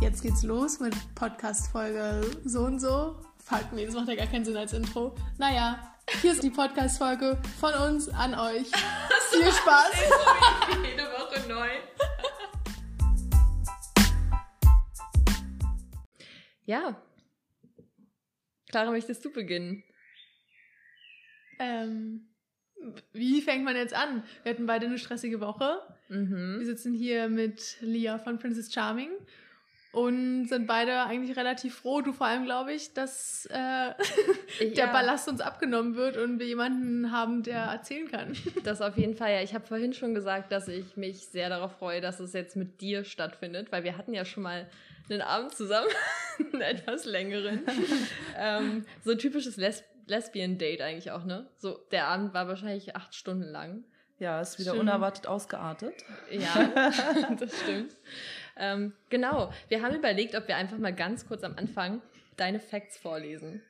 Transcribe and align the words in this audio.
jetzt 0.00 0.22
geht's 0.22 0.42
los 0.42 0.80
mit 0.80 0.94
Podcast-Folge 1.14 2.22
so 2.44 2.62
und 2.62 2.80
so. 2.80 3.20
Fuck, 3.44 3.72
nee, 3.72 3.84
das 3.84 3.94
macht 3.94 4.08
ja 4.08 4.14
gar 4.14 4.26
keinen 4.26 4.44
Sinn 4.44 4.56
als 4.56 4.72
Intro. 4.72 5.14
Naja, 5.38 5.94
hier 6.22 6.32
ist 6.32 6.42
die 6.42 6.50
Podcast-Folge 6.50 7.40
von 7.58 7.74
uns 7.74 8.08
an 8.08 8.34
euch. 8.34 8.66
Viel 9.30 9.52
Spaß. 9.52 9.92
Jede 10.82 11.02
Woche 11.02 11.48
neu. 11.48 11.68
ja. 16.64 17.00
Clara, 18.70 18.90
möchtest 18.90 19.24
du 19.24 19.32
beginnen? 19.32 19.82
Ähm, 21.58 22.28
wie 23.12 23.42
fängt 23.42 23.64
man 23.64 23.76
jetzt 23.76 23.94
an? 23.94 24.24
Wir 24.42 24.52
hatten 24.52 24.66
beide 24.66 24.86
eine 24.86 24.98
stressige 24.98 25.40
Woche. 25.40 25.80
Mhm. 26.08 26.56
Wir 26.58 26.66
sitzen 26.66 26.94
hier 26.94 27.28
mit 27.28 27.76
Lia 27.80 28.18
von 28.18 28.38
Princess 28.38 28.72
Charming 28.72 29.10
und 29.92 30.46
sind 30.48 30.66
beide 30.66 31.02
eigentlich 31.02 31.36
relativ 31.36 31.74
froh, 31.76 32.00
du 32.00 32.12
vor 32.12 32.26
allem, 32.26 32.44
glaube 32.44 32.72
ich, 32.72 32.94
dass 32.94 33.46
äh, 33.46 33.54
der 34.60 34.72
Ja. 34.74 34.92
Ballast 34.92 35.28
uns 35.28 35.40
abgenommen 35.40 35.96
wird 35.96 36.16
und 36.16 36.38
wir 36.38 36.46
jemanden 36.46 37.10
haben, 37.10 37.42
der 37.42 37.58
erzählen 37.58 38.10
kann. 38.10 38.34
Das 38.64 38.80
auf 38.80 38.96
jeden 38.96 39.14
Fall, 39.16 39.32
ja. 39.32 39.42
Ich 39.42 39.54
habe 39.54 39.66
vorhin 39.66 39.92
schon 39.92 40.14
gesagt, 40.14 40.52
dass 40.52 40.68
ich 40.68 40.96
mich 40.96 41.26
sehr 41.28 41.48
darauf 41.48 41.72
freue, 41.78 42.00
dass 42.00 42.20
es 42.20 42.32
jetzt 42.32 42.56
mit 42.56 42.80
dir 42.80 43.04
stattfindet, 43.04 43.72
weil 43.72 43.82
wir 43.84 43.96
hatten 43.96 44.14
ja 44.14 44.24
schon 44.24 44.42
mal 44.44 44.68
einen 45.08 45.22
Abend 45.22 45.54
zusammen, 45.54 45.88
einen 46.52 46.60
etwas 46.62 47.04
längeren. 47.04 47.62
ähm, 48.38 48.84
so 49.04 49.10
ein 49.12 49.18
typisches 49.18 49.56
Les 49.56 49.82
Lesbian-Date 50.06 50.80
eigentlich 50.82 51.10
auch, 51.12 51.24
ne? 51.24 51.46
So, 51.56 51.78
der 51.92 52.08
Abend 52.08 52.34
war 52.34 52.48
wahrscheinlich 52.48 52.96
acht 52.96 53.14
Stunden 53.14 53.44
lang. 53.44 53.84
Ja, 54.18 54.40
ist 54.40 54.58
wieder 54.58 54.72
Stimmt. 54.72 54.82
unerwartet 54.82 55.26
ausgeartet. 55.28 55.94
Ja, 56.30 56.92
das 57.38 57.58
stimmt. 57.60 57.96
Ähm, 58.60 58.92
genau, 59.08 59.52
wir 59.68 59.82
haben 59.82 59.94
überlegt, 59.96 60.34
ob 60.36 60.46
wir 60.48 60.56
einfach 60.56 60.78
mal 60.78 60.94
ganz 60.94 61.26
kurz 61.26 61.42
am 61.42 61.56
Anfang 61.56 62.00
deine 62.36 62.60
Facts 62.60 62.96
vorlesen. 62.98 63.62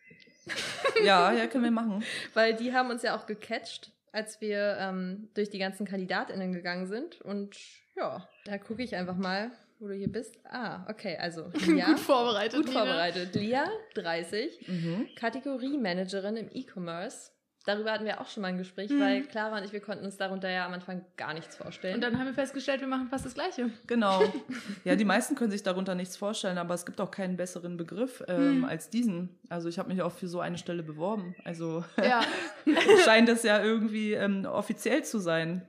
Ja, 1.05 1.33
ja, 1.33 1.47
können 1.47 1.65
wir 1.65 1.71
machen. 1.71 2.03
Weil 2.35 2.55
die 2.55 2.73
haben 2.73 2.91
uns 2.91 3.03
ja 3.03 3.17
auch 3.17 3.27
gecatcht, 3.27 3.93
als 4.13 4.41
wir 4.41 4.77
ähm, 4.81 5.29
durch 5.35 5.49
die 5.51 5.59
ganzen 5.59 5.87
KandidatInnen 5.87 6.53
gegangen 6.53 6.87
sind. 6.87 7.21
Und 7.21 7.57
ja, 7.97 8.29
da 8.47 8.59
gucke 8.59 8.83
ich 8.83 8.97
einfach 8.97 9.17
mal, 9.17 9.53
wo 9.79 9.87
du 9.87 9.95
hier 9.95 10.11
bist. 10.11 10.39
Ah, 10.45 10.85
okay, 10.91 11.17
also 11.19 11.51
Lia, 11.67 11.87
Gut 11.87 12.01
vorbereitet. 12.01 12.57
gut 12.59 12.67
Nina. 12.69 12.79
vorbereitet. 12.81 13.35
Lia, 13.37 13.71
30, 13.95 14.69
Mhm. 14.69 15.09
Kategoriemanagerin 15.17 16.37
im 16.37 16.49
E-Commerce. 16.53 17.31
Darüber 17.75 17.93
hatten 17.93 18.05
wir 18.05 18.21
auch 18.21 18.27
schon 18.29 18.41
mal 18.43 18.49
ein 18.49 18.59
Gespräch, 18.59 18.91
Mhm. 18.91 19.01
weil 19.01 19.23
Clara 19.23 19.59
und 19.59 19.65
ich, 19.65 19.73
wir 19.73 19.81
konnten 19.81 20.05
uns 20.05 20.17
darunter 20.17 20.51
ja 20.51 20.67
am 20.67 20.73
Anfang 20.73 21.05
gar 21.17 21.35
nichts 21.35 21.57
vorstellen. 21.57 21.95
Und 21.97 22.01
dann 22.03 22.19
haben 22.19 22.27
wir 22.27 22.35
festgestellt, 22.35 22.81
wir 22.81 22.89
machen 22.89 23.09
fast 23.09 23.25
das 23.25 23.35
Gleiche. 23.35 23.71
Genau. 23.87 24.21
Ja, 24.85 24.97
die 24.97 25.05
meisten 25.05 25.35
können 25.35 25.51
sich 25.51 25.62
darunter 25.62 25.95
nichts 25.95 26.17
vorstellen, 26.17 26.57
aber 26.59 26.75
es 26.75 26.85
gibt 26.87 27.01
auch 27.01 27.11
keinen 27.11 27.37
besseren 27.37 27.77
Begriff 27.77 28.23
ähm, 28.29 28.37
Hm. 28.62 28.65
als 28.65 28.91
diesen. 28.91 29.29
Also 29.49 29.69
ich 29.69 29.79
habe 29.79 29.89
mich 29.91 30.03
auch 30.03 30.12
für 30.12 30.27
so 30.29 30.41
eine 30.41 30.59
Stelle 30.59 30.83
beworben. 30.83 31.35
Also 31.45 31.85
Ja. 32.03 32.23
scheint 33.05 33.29
es 33.29 33.43
ja 33.43 33.62
irgendwie 33.62 34.15
ähm, 34.15 34.45
offiziell 34.47 35.05
zu 35.05 35.19
sein. 35.19 35.62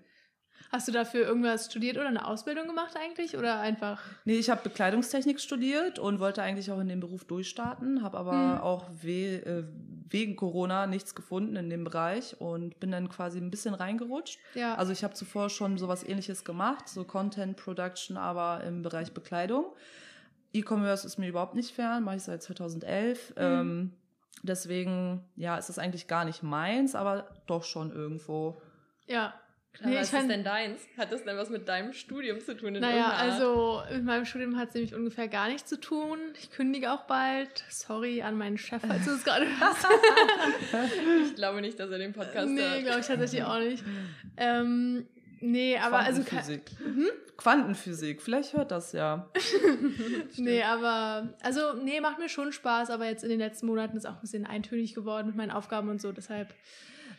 Hast 0.72 0.88
du 0.88 0.92
dafür 0.94 1.26
irgendwas 1.28 1.66
studiert 1.66 1.98
oder 1.98 2.08
eine 2.08 2.26
Ausbildung 2.26 2.66
gemacht 2.66 2.96
eigentlich? 2.96 3.38
Oder 3.38 3.60
einfach? 3.60 4.02
Nee, 4.24 4.38
ich 4.38 4.50
habe 4.50 4.62
Bekleidungstechnik 4.64 5.42
studiert 5.42 6.00
und 6.00 6.20
wollte 6.22 6.42
eigentlich 6.42 6.72
auch 6.72 6.80
in 6.80 6.88
dem 6.88 7.02
Beruf 7.02 7.26
durchstarten, 7.26 8.02
habe 8.04 8.18
aber 8.18 8.32
Hm. 8.56 8.62
auch 8.62 8.90
we 9.02 9.44
äh, 9.46 9.64
wegen 10.10 10.36
Corona 10.38 10.88
nichts 10.88 11.14
gefunden 11.14 11.56
in 11.58 11.70
dem 11.70 11.84
Bereich 11.84 12.40
und 12.40 12.80
bin 12.80 12.92
dann 12.92 13.10
quasi 13.10 13.38
ein 13.40 13.52
bisschen 13.52 13.74
reingerutscht. 13.74 14.40
Ja. 14.56 14.76
Also 14.76 14.92
ich 14.94 15.04
habe 15.04 15.14
zuvor 15.14 15.50
schon 15.50 15.78
sowas 15.78 16.04
ähnliches 16.08 16.44
gemacht, 16.46 16.88
so 16.88 17.04
Content 17.04 17.58
Production, 17.58 18.16
aber 18.18 18.64
im 18.64 18.82
Bereich 18.82 19.14
Bekleidung. 19.14 19.66
E-Commerce 20.54 21.06
ist 21.08 21.18
mir 21.18 21.28
überhaupt 21.30 21.56
nicht 21.56 21.74
fern, 21.76 22.04
mache 22.04 22.18
ich 22.18 22.24
seit 22.24 22.44
2011. 22.44 23.34
Ähm, 23.38 23.94
deswegen, 24.44 25.24
ja, 25.36 25.58
ist 25.58 25.70
es 25.70 25.80
eigentlich 25.80 26.08
gar 26.08 26.26
nicht 26.26 26.44
meins, 26.44 26.96
aber 26.96 27.28
doch 27.48 27.64
schon 27.64 27.92
irgendwo. 27.92 28.62
ja. 29.08 29.34
Clara, 29.74 29.90
Nee, 29.90 29.96
ich 29.96 30.02
was 30.14 30.22
ist 30.22 30.30
denn 30.30 30.44
deins? 30.44 30.82
Hat 30.98 31.12
das 31.12 31.24
denn 31.24 31.38
was 31.38 31.50
mit 31.50 31.68
deinem 31.68 31.94
Studium 31.94 32.40
zu 32.42 32.56
tun? 32.58 32.76
In 32.76 32.82
Naja, 32.82 32.96
irgendeiner 32.98 33.14
Art? 33.14 33.32
also 33.42 33.84
mit 33.96 34.04
meinem 34.04 34.26
Studium 34.26 34.58
hat 34.58 34.70
es 34.70 34.74
nämlich 34.76 34.94
ungefähr 34.94 35.28
gar 35.28 35.48
nichts 35.48 35.70
zu 35.70 35.80
tun. 35.80 36.20
Ich 36.40 36.52
kündige 36.52 36.92
auch 36.92 37.04
bald. 37.04 37.64
Sorry 37.70 38.22
an 38.22 38.38
meinen 38.38 38.58
Chef, 38.58 38.82
falls 38.86 39.06
du 39.06 39.12
es 39.12 39.24
gerade 39.24 39.46
hörst. 39.60 39.88
Ich 41.26 41.36
glaube 41.36 41.62
nicht, 41.62 41.80
dass 41.80 41.90
er 41.90 41.98
den 42.00 42.14
Podcast 42.14 42.50
nee, 42.50 42.62
hört. 42.62 42.82
glaube 42.84 43.00
ich 43.00 43.08
tatsächlich 43.08 43.44
auch 43.44 43.60
nicht. 43.60 43.84
Ähm, 44.38 45.08
nee, 45.40 45.78
aber 45.78 46.00
also 46.00 46.22
Quantenphysik. 46.24 46.72
Quantenphysik, 47.38 48.22
vielleicht 48.22 48.54
hört 48.54 48.72
das 48.72 48.92
ja. 48.92 49.32
nee, 50.38 50.62
aber 50.64 51.34
also 51.42 51.74
nee, 51.82 52.00
macht 52.02 52.20
mir 52.20 52.30
schon 52.30 52.52
Spaß, 52.52 52.90
aber 52.92 53.06
jetzt 53.08 53.24
in 53.24 53.30
den 53.30 53.40
letzten 53.40 53.66
Monaten 53.68 53.98
ist 53.98 54.06
auch 54.06 54.16
ein 54.16 54.22
bisschen 54.22 54.46
eintönig 54.46 54.94
geworden 54.94 55.28
mit 55.28 55.36
meinen 55.36 55.50
Aufgaben 55.52 55.90
und 55.90 56.00
so, 56.02 56.12
deshalb 56.12 56.54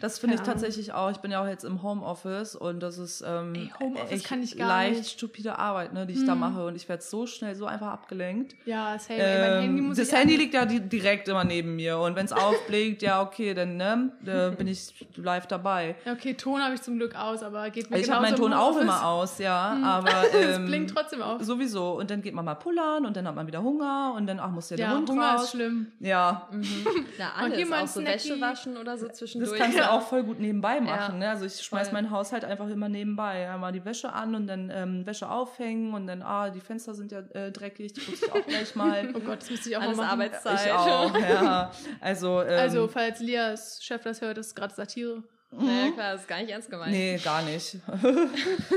Das 0.03 0.19
finde 0.19 0.35
ich 0.35 0.43
tatsächlich 0.43 0.93
auch. 0.93 1.11
Ich 1.11 1.19
bin 1.19 1.31
ja 1.31 1.43
auch 1.43 1.47
jetzt 1.49 1.65
im 1.65 1.83
Homeoffice 1.83 2.57
und 2.57 2.81
das 2.81 2.99
ist 2.99 3.23
ähm, 3.27 3.55
Ey, 3.55 3.71
Homeoffice 3.81 4.11
echt 4.11 4.25
kann 4.27 4.43
ich 4.43 4.59
gar 4.59 4.67
leicht 4.69 4.99
nicht. 4.99 5.11
stupide 5.13 5.59
Arbeit, 5.59 5.93
ne, 5.95 6.05
die 6.07 6.15
ich 6.15 6.27
da 6.27 6.33
Hm. 6.33 6.41
mache 6.41 6.67
und 6.67 6.75
ich 6.77 6.89
werde 6.89 7.03
so 7.03 7.27
schnell 7.27 7.55
so 7.55 7.67
einfach 7.67 7.87
abgelenkt. 7.87 8.55
ja, 8.67 8.97
ey, 9.09 9.19
mein 9.19 9.53
Ähm, 9.53 9.63
Handy 9.63 9.83
muss 9.83 9.97
das 9.97 10.09
ich 10.09 10.15
Handy 10.15 10.35
an- 10.35 10.41
liegt 10.41 10.55
ja 10.55 10.65
di 10.67 10.81
direkt 10.81 11.29
immer 11.29 11.45
neben 11.45 11.77
mir 11.77 11.99
und 11.99 12.17
wenn 12.17 12.27
es 12.27 12.33
aufblinkt, 12.33 13.01
ja 13.03 13.23
okay, 13.23 13.55
dann 13.55 13.77
ne, 13.77 14.13
da 14.25 14.51
bin 14.59 14.67
ich 14.67 14.93
live 15.17 15.47
dabei. 15.47 15.95
Ja, 16.05 16.13
okay, 16.15 16.35
Ton 16.35 16.61
habe 16.63 16.75
ich 16.75 16.83
zum 16.83 16.97
Glück 16.99 17.15
aus, 17.15 17.43
aber 17.45 17.71
geht 17.71 17.89
mir 17.91 17.99
Ich 17.99 18.11
habe 18.11 18.23
meinen 18.23 18.35
im 18.35 18.41
Ton 18.41 18.53
auch 18.53 18.77
immer 18.79 19.07
aus, 19.07 19.39
ja, 19.39 19.73
Hm. 19.77 19.85
aber 19.85 20.11
es 20.35 20.57
ähm, 20.57 20.67
blinkt 20.67 20.91
trotzdem 20.91 21.23
auf. 21.23 21.41
sowieso 21.43 21.93
und 21.99 22.11
dann 22.11 22.23
geht 22.23 22.35
man 22.35 22.45
mal 22.45 22.57
pullern 22.57 23.07
und 23.07 23.17
dann 23.17 23.27
hat 23.29 23.37
man 23.37 23.47
wieder 23.47 23.63
Hunger 23.63 24.15
und 24.17 24.27
dann 24.27 24.41
ach 24.41 24.51
muss 24.51 24.69
ja 24.71 24.77
der 24.77 24.87
ja, 24.89 24.97
Hund 24.97 25.09
Hunger 25.09 25.33
raus. 25.35 25.45
ist 25.45 25.51
schlimm. 25.53 25.87
Ja, 26.01 26.49
Mhm. 26.51 26.63
Na, 27.19 27.45
Und 27.45 27.55
hier 27.55 27.73
alles. 27.73 27.91
Auch 27.91 27.95
so. 27.95 28.05
Wäsche 28.05 28.41
waschen 28.41 28.77
oder 28.77 28.99
so 28.99 29.07
Das 29.07 29.19
zwischendurch. 29.19 29.59
kannst 29.59 29.79
Ja. 29.79 29.92
Du 29.93 29.99
auch 29.99 30.03
voll 30.09 30.25
gut 30.25 30.41
nebenbei 30.41 30.81
machen. 30.81 31.15
Ja, 31.15 31.19
Ne? 31.19 31.31
Also 31.31 31.45
ich 31.45 31.61
schmeiß 31.63 31.89
voll. 31.89 31.95
meinen 31.95 32.11
Haushalt 32.11 32.45
einfach 32.45 32.69
immer 32.69 32.89
nebenbei. 32.89 33.49
Einmal 33.51 33.73
die 33.73 33.85
Wäsche 33.85 34.13
an 34.13 34.35
und 34.35 34.47
dann 34.47 34.71
ähm, 34.75 35.07
Wäsche 35.07 35.31
aufhängen 35.31 35.95
und 35.95 36.07
dann, 36.07 36.23
ah, 36.23 36.51
die 36.51 36.61
Fenster 36.61 36.95
sind 36.95 37.13
ja 37.13 37.21
äh, 37.35 37.53
dreckig, 37.53 37.93
die 37.93 38.01
putze 38.01 38.27
ich 38.27 38.33
auch 38.33 38.47
gleich 38.47 38.75
mal. 38.83 39.09
Oh 39.15 39.21
Gott, 39.21 39.43
das 39.43 39.51
müsste 39.51 39.71
ich 39.71 39.77
auch 39.77 39.83
Alles 39.83 39.97
mal 39.97 40.05
machen. 40.05 40.21
Arbeitszeit. 40.21 40.67
ich 40.67 40.73
auch, 40.73 41.19
ja. 41.19 41.71
Also, 42.01 42.43
ähm, 42.43 42.59
Also, 42.59 42.89
falls 42.89 43.21
Lias 43.21 43.83
Chef 43.83 44.03
das 44.03 44.21
hört, 44.21 44.37
das 44.39 44.49
ist 44.49 44.55
gerade 44.55 44.75
Satire. 44.75 45.23
Naja, 45.55 45.91
klar, 45.93 46.13
das 46.13 46.23
ist 46.23 46.29
gar 46.29 46.39
nicht 46.41 46.51
ernst 46.51 46.71
gemeint. 46.71 46.93
nee, 46.93 47.19
gar 47.23 47.43
nicht. 47.43 47.77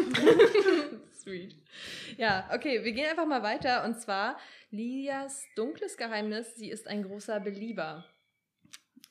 Sweet. 1.21 1.55
Ja, 2.17 2.45
okay, 2.53 2.83
wir 2.83 2.91
gehen 2.91 3.09
einfach 3.09 3.25
mal 3.25 3.43
weiter. 3.43 3.83
Und 3.85 3.99
zwar 3.99 4.37
Lias 4.71 5.43
dunkles 5.55 5.97
Geheimnis, 5.97 6.55
sie 6.55 6.69
ist 6.69 6.87
ein 6.87 7.03
großer 7.03 7.39
Belieber. 7.39 8.05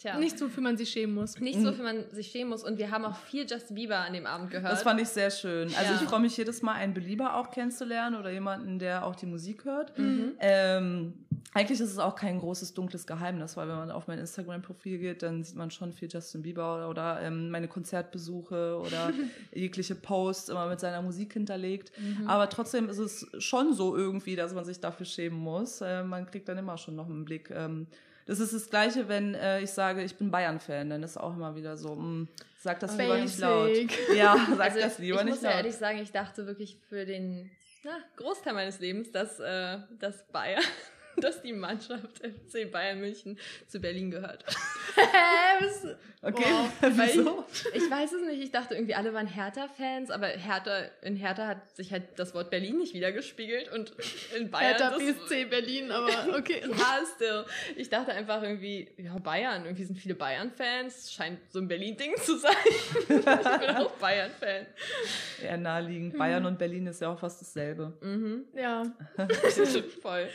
Tja. 0.04 0.18
Nicht 0.18 0.38
so, 0.38 0.50
für 0.50 0.60
man 0.60 0.76
sich 0.76 0.90
schämen 0.90 1.14
muss. 1.14 1.40
Nicht 1.40 1.58
so, 1.58 1.72
für 1.72 1.82
man 1.82 2.04
sich 2.10 2.26
schämen 2.26 2.50
muss. 2.50 2.62
Und 2.62 2.76
wir 2.76 2.90
haben 2.90 3.06
auch 3.06 3.16
viel 3.16 3.46
Justin 3.48 3.74
Bieber 3.74 3.96
an 4.00 4.12
dem 4.12 4.26
Abend 4.26 4.50
gehört. 4.50 4.70
Das 4.70 4.82
fand 4.82 5.00
ich 5.00 5.08
sehr 5.08 5.30
schön. 5.30 5.68
Also 5.78 5.94
Ja. 5.94 5.98
ich 6.02 6.06
freue 6.06 6.20
mich 6.20 6.36
jedes 6.36 6.60
Mal, 6.60 6.74
einen 6.74 6.92
Belieber 6.92 7.36
auch 7.36 7.50
kennenzulernen 7.50 8.14
oder 8.16 8.30
jemanden, 8.30 8.78
der 8.78 9.06
auch 9.06 9.16
die 9.16 9.24
Musik 9.24 9.64
hört. 9.64 9.98
Mhm. 9.98 10.32
Ähm, 10.40 11.14
eigentlich 11.54 11.80
ist 11.80 11.90
es 11.90 11.98
auch 11.98 12.16
kein 12.16 12.38
großes 12.38 12.74
dunkles 12.74 13.06
Geheimnis, 13.06 13.56
weil 13.56 13.66
wenn 13.66 13.76
man 13.76 13.90
auf 13.90 14.06
mein 14.06 14.18
Instagram-Profil 14.18 14.98
geht, 14.98 15.22
dann 15.22 15.42
sieht 15.42 15.56
man 15.56 15.70
schon 15.70 15.90
viel 15.90 16.08
Justin 16.12 16.42
Bieber 16.42 16.74
oder, 16.76 16.90
oder 16.90 17.22
ähm, 17.22 17.48
meine 17.48 17.68
Konzertbesuche 17.68 18.78
oder 18.84 19.10
jegliche 19.54 19.94
Posts 19.94 20.50
immer 20.50 20.68
mit 20.68 20.80
seiner 20.80 21.00
Musik 21.00 21.32
hinterlegt. 21.32 21.92
Mhm. 21.98 22.28
Aber 22.28 22.50
trotzdem 22.50 22.90
ist 22.90 22.98
es 22.98 23.26
schon 23.38 23.72
so 23.72 23.96
irgendwie, 23.96 24.36
dass 24.36 24.52
man 24.52 24.66
sich 24.66 24.80
dafür 24.80 25.06
schämen 25.06 25.38
muss. 25.38 25.80
Äh, 25.80 26.02
man 26.04 26.26
kriegt 26.26 26.46
dann 26.46 26.58
immer 26.58 26.76
schon 26.76 26.94
noch 26.94 27.06
einen 27.08 27.24
Blick. 27.24 27.50
Ähm, 27.50 27.86
das 28.26 28.40
ist 28.40 28.52
das 28.54 28.70
Gleiche, 28.70 29.08
wenn 29.08 29.34
äh, 29.34 29.60
ich 29.60 29.70
sage, 29.70 30.02
ich 30.02 30.16
bin 30.16 30.30
Bayern-Fan, 30.30 30.90
dann 30.90 31.02
ist 31.02 31.16
auch 31.16 31.34
immer 31.34 31.54
wieder 31.54 31.76
so, 31.76 31.94
mh, 31.94 32.26
sag 32.58 32.80
das 32.80 32.96
lieber 32.96 33.18
nicht 33.18 33.38
laut. 33.38 33.68
Basic. 33.68 33.98
Ja, 34.16 34.36
sag 34.56 34.60
also 34.60 34.80
das 34.80 34.98
lieber 34.98 35.18
ich 35.18 35.24
nicht 35.24 35.34
muss 35.34 35.42
ja 35.42 35.50
laut. 35.50 35.58
ehrlich 35.58 35.76
sagen, 35.76 35.98
ich 35.98 36.12
dachte 36.12 36.46
wirklich 36.46 36.78
für 36.88 37.04
den 37.04 37.50
na, 37.84 37.98
Großteil 38.16 38.54
meines 38.54 38.80
Lebens, 38.80 39.10
dass, 39.12 39.38
äh, 39.40 39.78
dass 40.00 40.26
Bayern, 40.28 40.62
dass 41.20 41.42
die 41.42 41.52
Mannschaft 41.52 42.18
FC 42.18 42.70
Bayern 42.70 43.00
München 43.00 43.38
zu 43.68 43.80
Berlin 43.80 44.10
gehört. 44.10 44.44
Okay, 46.26 46.42
Wow. 46.44 46.70
Weil 46.80 47.08
wieso? 47.08 47.44
Ich, 47.74 47.82
ich 47.82 47.90
weiß 47.90 48.12
es 48.12 48.22
nicht, 48.26 48.42
ich 48.42 48.50
dachte 48.50 48.74
irgendwie, 48.74 48.94
alle 48.94 49.12
waren 49.12 49.26
Hertha-Fans, 49.26 50.10
aber 50.10 50.28
Hertha, 50.28 50.84
in 51.02 51.16
Hertha 51.16 51.46
hat 51.46 51.76
sich 51.76 51.92
halt 51.92 52.04
das 52.16 52.34
Wort 52.34 52.50
Berlin 52.50 52.78
nicht 52.78 52.94
wiedergespiegelt 52.94 53.70
und 53.72 53.92
in 54.36 54.50
Bayern. 54.50 54.68
Hertha 54.76 54.90
das- 54.90 54.98
BSC 54.98 55.44
Berlin, 55.44 55.90
aber 55.90 56.36
okay. 56.38 56.62
Ja, 56.66 57.00
still. 57.14 57.44
Ich 57.76 57.90
dachte 57.90 58.12
einfach 58.12 58.42
irgendwie, 58.42 58.88
ja, 58.96 59.18
Bayern, 59.18 59.64
irgendwie 59.64 59.84
sind 59.84 59.96
viele 59.96 60.14
Bayern-Fans, 60.14 61.12
scheint 61.12 61.40
so 61.50 61.58
ein 61.58 61.68
Berlin-Ding 61.68 62.16
zu 62.16 62.38
sein. 62.38 62.52
ich 62.66 63.06
bin 63.06 63.28
auch 63.76 63.90
Bayern-Fan. 63.92 64.66
Eher 65.42 65.56
naheliegend. 65.58 66.16
Bayern 66.16 66.46
und 66.46 66.58
Berlin 66.58 66.86
ist 66.86 67.00
ja 67.02 67.12
auch 67.12 67.18
fast 67.18 67.40
dasselbe. 67.42 67.92
Mhm. 68.00 68.44
Ja, 68.54 68.84
Voll. 70.00 70.28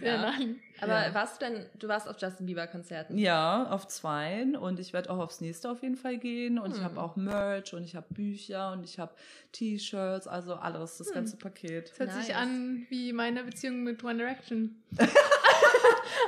sehr 0.00 0.14
Ja. 0.14 0.25
Nein. 0.26 0.60
Aber 0.80 1.06
Ja. 1.06 1.14
warst 1.14 1.40
du 1.40 1.46
denn, 1.46 1.66
du 1.78 1.88
warst 1.88 2.08
auf 2.08 2.16
Justin 2.20 2.46
Bieber 2.46 2.66
Konzerten? 2.66 3.16
Ja, 3.16 3.66
auf 3.70 3.86
zweien 3.88 4.56
und 4.56 4.78
ich 4.80 4.92
werde 4.92 5.10
auch 5.10 5.18
aufs 5.18 5.40
nächste 5.40 5.70
auf 5.70 5.82
jeden 5.82 5.96
Fall 5.96 6.18
gehen 6.18 6.58
und 6.58 6.72
ich 6.72 6.78
Hm. 6.78 6.84
habe 6.84 7.00
auch 7.00 7.16
Merch 7.16 7.72
und 7.74 7.82
ich 7.84 7.94
habe 7.96 8.06
Bücher 8.10 8.72
und 8.72 8.84
ich 8.84 8.98
habe 8.98 9.12
T-Shirts, 9.52 10.26
also 10.28 10.54
alles, 10.54 10.98
das 10.98 11.12
ganze 11.12 11.36
Paket. 11.36 11.90
Das 11.90 11.98
hört 12.00 12.12
sich 12.12 12.28
Nice. 12.34 12.36
an 12.42 12.86
wie 12.90 13.12
meine 13.12 13.44
Beziehung 13.44 13.82
mit 13.84 14.02
One 14.04 14.16
Direction. 14.18 14.82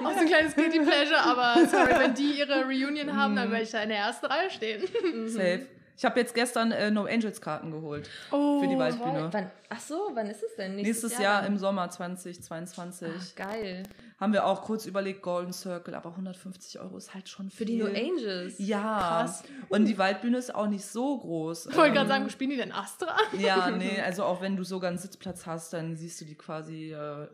Auch 0.05 0.13
so 0.13 0.19
ein 0.21 0.27
kleines 0.27 0.55
Guilty 0.55 0.81
Pleasure, 0.81 1.21
aber 1.21 1.67
sorry, 1.67 1.93
wenn 1.99 2.15
die 2.15 2.39
ihre 2.39 2.65
Reunion 2.65 3.17
haben, 3.17 3.35
dann 3.37 3.51
werde 3.51 3.65
ich 3.65 3.71
da 3.71 3.83
in 3.83 3.89
der 3.89 3.99
ersten 3.99 4.27
Reihe 4.27 4.51
stehen. 4.51 4.83
Safe. 5.29 5.67
Ich 5.99 6.05
habe 6.05 6.21
jetzt 6.21 6.33
gestern 6.35 6.71
äh, 6.71 6.91
No 6.93 7.07
Angels 7.07 7.41
Karten 7.41 7.73
geholt 7.73 8.09
Oh, 8.31 8.61
für 8.61 8.69
die 8.69 8.75
Toll. 8.75 8.85
Waldbühne. 8.85 9.29
Wann, 9.33 9.51
ach 9.69 9.81
so, 9.81 10.11
wann 10.15 10.29
ist 10.29 10.43
es 10.45 10.55
denn? 10.57 10.77
Nächstes 10.77 11.19
Jahr 11.19 11.43
dann? 11.43 11.53
im 11.53 11.59
Sommer 11.59 11.91
2022 11.91 13.09
Ach, 13.19 13.35
geil. 13.35 13.83
haben 14.21 14.33
wir 14.33 14.47
auch 14.47 14.63
kurz 14.63 14.87
überlegt 14.87 15.23
Golden 15.23 15.53
Circle, 15.53 15.95
aber 15.97 16.11
150 16.11 16.79
Euro 16.81 16.97
ist 16.99 17.15
halt 17.15 17.29
schon 17.29 17.51
viel. 17.51 17.57
Für 17.59 17.65
die 17.65 17.77
No 17.79 17.87
Angels. 17.87 18.55
Ja. 18.59 18.99
Krass. 18.99 19.43
Und 19.69 19.87
die 19.87 19.99
Waldbühne 19.99 20.39
ist 20.39 20.55
auch 20.55 20.69
nicht 20.69 20.85
so 20.85 21.19
groß. 21.19 21.67
Ich 21.67 21.77
wollte 21.77 21.95
gerade 21.95 22.03
Ähm, 22.03 22.09
sagen, 22.09 22.31
spielen 22.31 22.51
die 22.51 22.57
denn 22.57 22.73
Astra? 22.73 23.17
Ja, 23.37 23.71
nee, 23.77 24.01
also 24.01 24.23
auch 24.25 24.41
wenn 24.41 24.57
du 24.57 24.63
sogar 24.65 24.91
einen 24.91 24.99
Sitzplatz 24.99 25.47
hast, 25.47 25.73
dann 25.73 25.97
siehst 25.97 26.21
du 26.21 26.25
die 26.25 26.37
quasi 26.37 26.93
äh, 26.93 27.27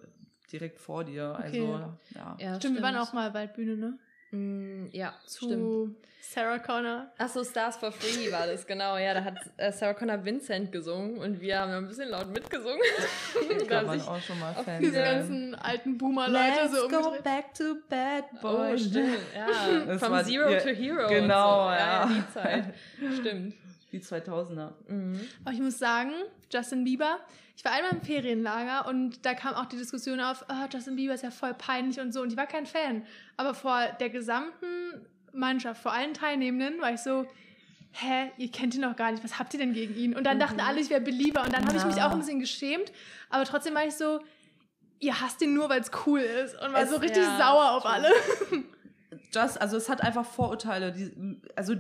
direkt 0.51 0.79
vor 0.79 1.05
dir. 1.05 1.37
Also, 1.37 1.65
Okay. 1.75 1.85
ja. 2.15 2.37
Ja, 2.41 2.57
Stimmt, 2.57 2.77
wir 2.77 2.83
waren 2.83 2.97
auch 2.97 3.13
mal 3.13 3.35
Waldbühne, 3.35 3.77
ne? 3.77 3.99
Mm, 4.35 4.89
ja, 4.93 5.15
Zu 5.27 5.45
stimmt. 5.47 5.97
Sarah 6.21 6.59
Connor. 6.59 7.07
Achso, 7.19 7.45
Stars 7.45 7.77
for 7.77 7.93
Free 7.93 8.33
war 8.33 8.47
das, 8.47 8.67
genau. 8.67 8.97
Ja, 8.97 9.15
da 9.15 9.23
hat 9.25 9.35
äh, 9.57 9.71
Sarah 9.71 9.95
Connor 9.95 10.25
Vincent 10.25 10.73
gesungen 10.73 11.19
und 11.19 11.41
wir 11.41 11.61
haben 11.61 11.71
ein 11.71 11.87
bisschen 11.87 12.09
laut 12.09 12.29
mitgesungen. 12.33 12.81
Kann 13.59 13.69
Da 13.69 13.83
man 13.83 13.99
sich- 14.01 14.09
auch 14.09 14.21
schon 14.21 14.41
mal 14.41 14.51
auf 14.57 14.65
Fan 14.65 14.81
Diese 14.81 14.97
Ja. 14.99 15.13
ganzen 15.13 15.55
alten 15.55 15.97
Boomer-Leute 15.99 16.63
Let's 16.63 16.73
so 16.81 16.89
go 16.89 16.97
umgedreht. 16.97 17.23
back 17.25 17.55
to 17.55 17.77
bad 17.89 18.25
Oh, 18.43 18.57
boy. 18.57 18.79
stimmt, 18.79 19.19
ja. 19.37 19.85
Das 19.87 20.01
From 20.01 20.13
war- 20.13 20.25
Zero 20.25 20.49
ja, 20.51 20.59
to 20.61 20.69
Hero. 20.71 21.09
genau, 21.09 21.69
und 21.69 21.75
so. 21.75 21.79
ja. 21.79 22.07
Die 22.07 22.33
Zeit. 22.33 22.65
Stimmt. 23.21 23.55
Die 23.95 24.01
2000er. 24.01 24.73
Mhm. 24.89 25.21
Aber 25.45 25.55
ich 25.55 25.61
muss 25.61 25.79
sagen, 25.79 26.11
Justin 26.53 26.83
Bieber, 26.83 27.19
ich 27.57 27.65
war 27.65 27.71
einmal 27.73 27.93
im 27.93 28.03
Ferienlager 28.03 28.89
und 28.89 29.25
da 29.25 29.35
kam 29.35 29.55
auch 29.55 29.67
die 29.67 29.77
Diskussion 29.77 30.19
auf, 30.21 30.45
ah, 30.49 30.67
Justin 30.73 30.97
Bieber 30.97 31.15
ist 31.15 31.23
ja 31.23 31.31
voll 31.31 31.55
peinlich 31.55 32.01
und 32.01 32.13
so. 32.13 32.21
Und 32.23 32.31
ich 32.33 32.37
war 32.37 32.47
kein 32.49 32.67
Fan. 32.67 33.07
Aber 33.37 33.55
vor 33.55 33.81
der 34.01 34.11
gesamten 34.11 35.07
Mannschaft, 35.33 35.81
vor 35.81 35.93
allen 35.93 36.13
Teilnehmenden, 36.13 36.81
war 36.81 36.93
ich 36.93 37.01
so, 37.01 37.25
hä, 37.93 38.33
ihr 38.37 38.51
kennt 38.51 38.75
ihn 38.75 38.83
doch 38.83 38.97
gar 38.97 39.13
nicht, 39.13 39.23
was 39.23 39.39
habt 39.39 39.55
ihr 39.55 39.61
denn 39.61 39.73
gegen 39.73 39.95
ihn? 39.97 40.17
Und 40.17 40.25
dann 40.25 40.41
dachten 40.41 40.59
alle, 40.61 40.81
ich 40.81 40.91
wäre 40.91 41.01
Belieber. 41.01 41.43
Und 41.45 41.53
dann 41.53 41.65
habe 41.65 41.77
ich 41.77 41.85
mich 41.85 41.97
Ja. 41.97 42.09
auch 42.09 42.13
ein 42.13 42.19
bisschen 42.19 42.41
geschämt. 42.41 42.91
Aber 43.31 43.45
trotzdem 43.45 43.75
war 43.77 43.87
ich 43.87 43.95
so, 43.95 44.19
ihr 44.99 45.21
hasst 45.21 45.41
ihn 45.41 45.55
nur, 45.55 45.69
weil 45.69 45.81
es 45.81 45.93
cool 46.07 46.19
ist. 46.19 46.61
Und 46.61 46.73
war 46.73 46.83
Es- 46.83 46.91
so 46.91 46.97
richtig 46.97 47.23
ja, 47.23 47.39
sauer 47.39 47.71
auf 47.77 47.87
alle. 47.87 48.09
Just, 49.33 49.61
also 49.61 49.77
es 49.77 49.89
hat 49.89 50.01
einfach 50.03 50.25
Vorurteile. 50.25 50.91
Die, 50.93 51.41
also 51.55 51.75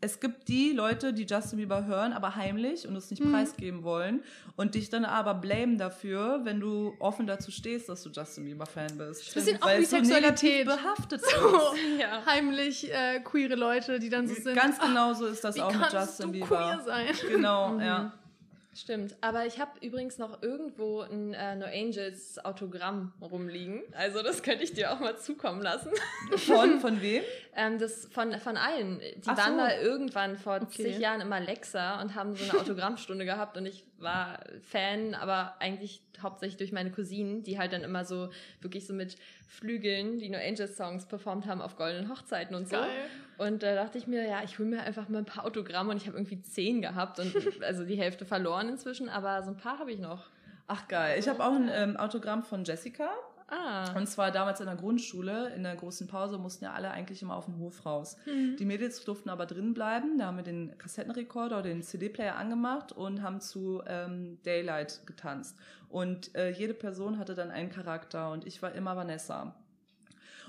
es 0.00 0.20
gibt 0.20 0.46
die 0.48 0.72
Leute, 0.72 1.12
die 1.12 1.24
Justin 1.24 1.58
Bieber 1.58 1.84
hören, 1.86 2.12
aber 2.12 2.36
heimlich 2.36 2.86
und 2.86 2.94
es 2.94 3.10
nicht 3.10 3.24
Mhm. 3.24 3.32
preisgeben 3.32 3.82
wollen 3.82 4.22
und 4.56 4.74
dich 4.76 4.90
dann 4.90 5.04
aber 5.04 5.34
blamen 5.34 5.76
dafür, 5.76 6.40
wenn 6.44 6.60
du 6.60 6.94
offen 7.00 7.26
dazu 7.26 7.50
stehst, 7.50 7.88
dass 7.88 8.02
du 8.04 8.10
Justin 8.10 8.44
Bieber 8.44 8.66
Fan 8.66 8.96
bist. 8.96 9.34
Bisschen 9.34 9.60
auch 9.60 9.66
Weil 9.66 9.80
wie 9.80 9.84
Sexualität. 9.86 10.66
behaftet. 10.66 11.20
So 11.24 11.28
Ja. 12.00 12.24
heimlich 12.26 12.92
äh, 12.92 13.20
queere 13.20 13.56
Leute, 13.56 13.98
die 13.98 14.08
dann 14.08 14.28
so 14.28 14.34
sind. 14.34 14.54
Ganz 14.54 14.76
"Ah, 14.78 14.86
genau 14.86 15.14
so 15.14 15.26
ist 15.26 15.42
das 15.42 15.56
wie 15.56 15.62
auch 15.62 15.74
mit 15.74 15.92
Justin 15.92 16.26
du 16.26 16.32
Bieber. 16.32 16.46
queer 16.46 16.80
sein? 16.84 17.06
Genau, 17.28 17.68
Mhm. 17.74 17.80
ja. 17.80 18.12
Stimmt. 18.80 19.16
Aber 19.22 19.44
ich 19.44 19.58
habe 19.58 19.72
übrigens 19.84 20.18
noch 20.18 20.40
irgendwo 20.40 21.00
ein 21.00 21.34
äh, 21.34 21.56
No 21.56 21.66
Angels 21.66 22.38
Autogramm 22.44 23.12
rumliegen. 23.20 23.82
Also 23.92 24.22
das 24.22 24.44
könnte 24.44 24.62
ich 24.62 24.72
dir 24.72 24.92
auch 24.92 25.00
mal 25.00 25.16
zukommen 25.18 25.60
lassen. 25.62 25.90
Von, 26.36 26.78
von 26.78 27.02
wem? 27.02 27.24
Ähm, 27.56 27.78
das 27.78 28.06
von, 28.12 28.32
von 28.38 28.56
allen. 28.56 29.00
Die 29.00 29.22
Ach 29.26 29.36
waren 29.36 29.52
so. 29.52 29.56
mal 29.56 29.72
irgendwann 29.82 30.36
vor 30.36 30.56
Okay. 30.62 30.84
zig 30.84 30.98
Jahren 30.98 31.20
immer 31.20 31.40
Lexa 31.40 32.00
und 32.00 32.14
haben 32.14 32.36
so 32.36 32.44
eine 32.50 32.60
Autogrammstunde 32.60 33.24
gehabt 33.24 33.56
und 33.56 33.66
ich 33.66 33.84
war 33.98 34.40
Fan, 34.62 35.14
aber 35.14 35.56
eigentlich 35.60 36.02
hauptsächlich 36.22 36.56
durch 36.56 36.72
meine 36.72 36.90
Cousinen, 36.90 37.42
die 37.42 37.58
halt 37.58 37.72
dann 37.72 37.82
immer 37.82 38.04
so 38.04 38.30
wirklich 38.60 38.86
so 38.86 38.94
mit 38.94 39.16
Flügeln 39.46 40.18
die 40.18 40.28
No 40.28 40.38
Angels 40.38 40.76
Songs 40.76 41.06
performt 41.06 41.46
haben 41.46 41.60
auf 41.60 41.76
goldenen 41.76 42.10
Hochzeiten 42.10 42.54
und 42.54 42.68
so. 42.68 42.76
Geil. 42.76 42.88
Und 43.38 43.62
da 43.62 43.74
dachte 43.74 43.98
ich 43.98 44.06
mir, 44.06 44.26
ja, 44.26 44.42
ich 44.42 44.58
hole 44.58 44.68
mir 44.68 44.82
einfach 44.82 45.08
mal 45.08 45.18
ein 45.18 45.24
paar 45.24 45.44
Autogramme 45.44 45.90
und 45.90 45.96
ich 45.96 46.06
habe 46.06 46.16
irgendwie 46.16 46.42
zehn 46.42 46.82
gehabt 46.82 47.18
und 47.20 47.34
also 47.62 47.84
die 47.84 47.96
Hälfte 47.96 48.24
verloren 48.24 48.68
inzwischen, 48.68 49.08
aber 49.08 49.42
so 49.42 49.50
ein 49.50 49.56
paar 49.56 49.78
habe 49.78 49.92
ich 49.92 49.98
noch. 49.98 50.26
Ach 50.66 50.86
geil. 50.86 51.18
Ich 51.18 51.28
habe 51.28 51.42
auch 51.44 51.54
ein 51.54 51.70
ähm, 51.72 51.96
Autogramm 51.96 52.42
von 52.42 52.64
Jessica. 52.64 53.10
Ah. 53.48 53.92
Und 53.96 54.06
zwar 54.06 54.30
damals 54.30 54.60
in 54.60 54.66
der 54.66 54.76
Grundschule, 54.76 55.54
in 55.54 55.62
der 55.62 55.74
großen 55.74 56.06
Pause 56.06 56.36
mussten 56.36 56.64
ja 56.64 56.74
alle 56.74 56.90
eigentlich 56.90 57.22
immer 57.22 57.34
auf 57.34 57.46
den 57.46 57.58
Hof 57.58 57.86
raus. 57.86 58.18
Mhm. 58.26 58.56
Die 58.56 58.66
Mädels 58.66 59.04
durften 59.04 59.30
aber 59.30 59.46
drin 59.46 59.72
bleiben. 59.72 60.18
Da 60.18 60.26
haben 60.26 60.36
wir 60.36 60.44
den 60.44 60.76
Kassettenrekorder 60.76 61.58
oder 61.58 61.68
den 61.68 61.82
CD-Player 61.82 62.36
angemacht 62.36 62.92
und 62.92 63.22
haben 63.22 63.40
zu 63.40 63.82
ähm, 63.86 64.38
Daylight 64.44 65.06
getanzt. 65.06 65.56
Und 65.88 66.34
äh, 66.34 66.50
jede 66.50 66.74
Person 66.74 67.18
hatte 67.18 67.34
dann 67.34 67.50
einen 67.50 67.70
Charakter 67.70 68.30
und 68.32 68.46
ich 68.46 68.60
war 68.60 68.72
immer 68.72 68.96
Vanessa. 68.96 69.54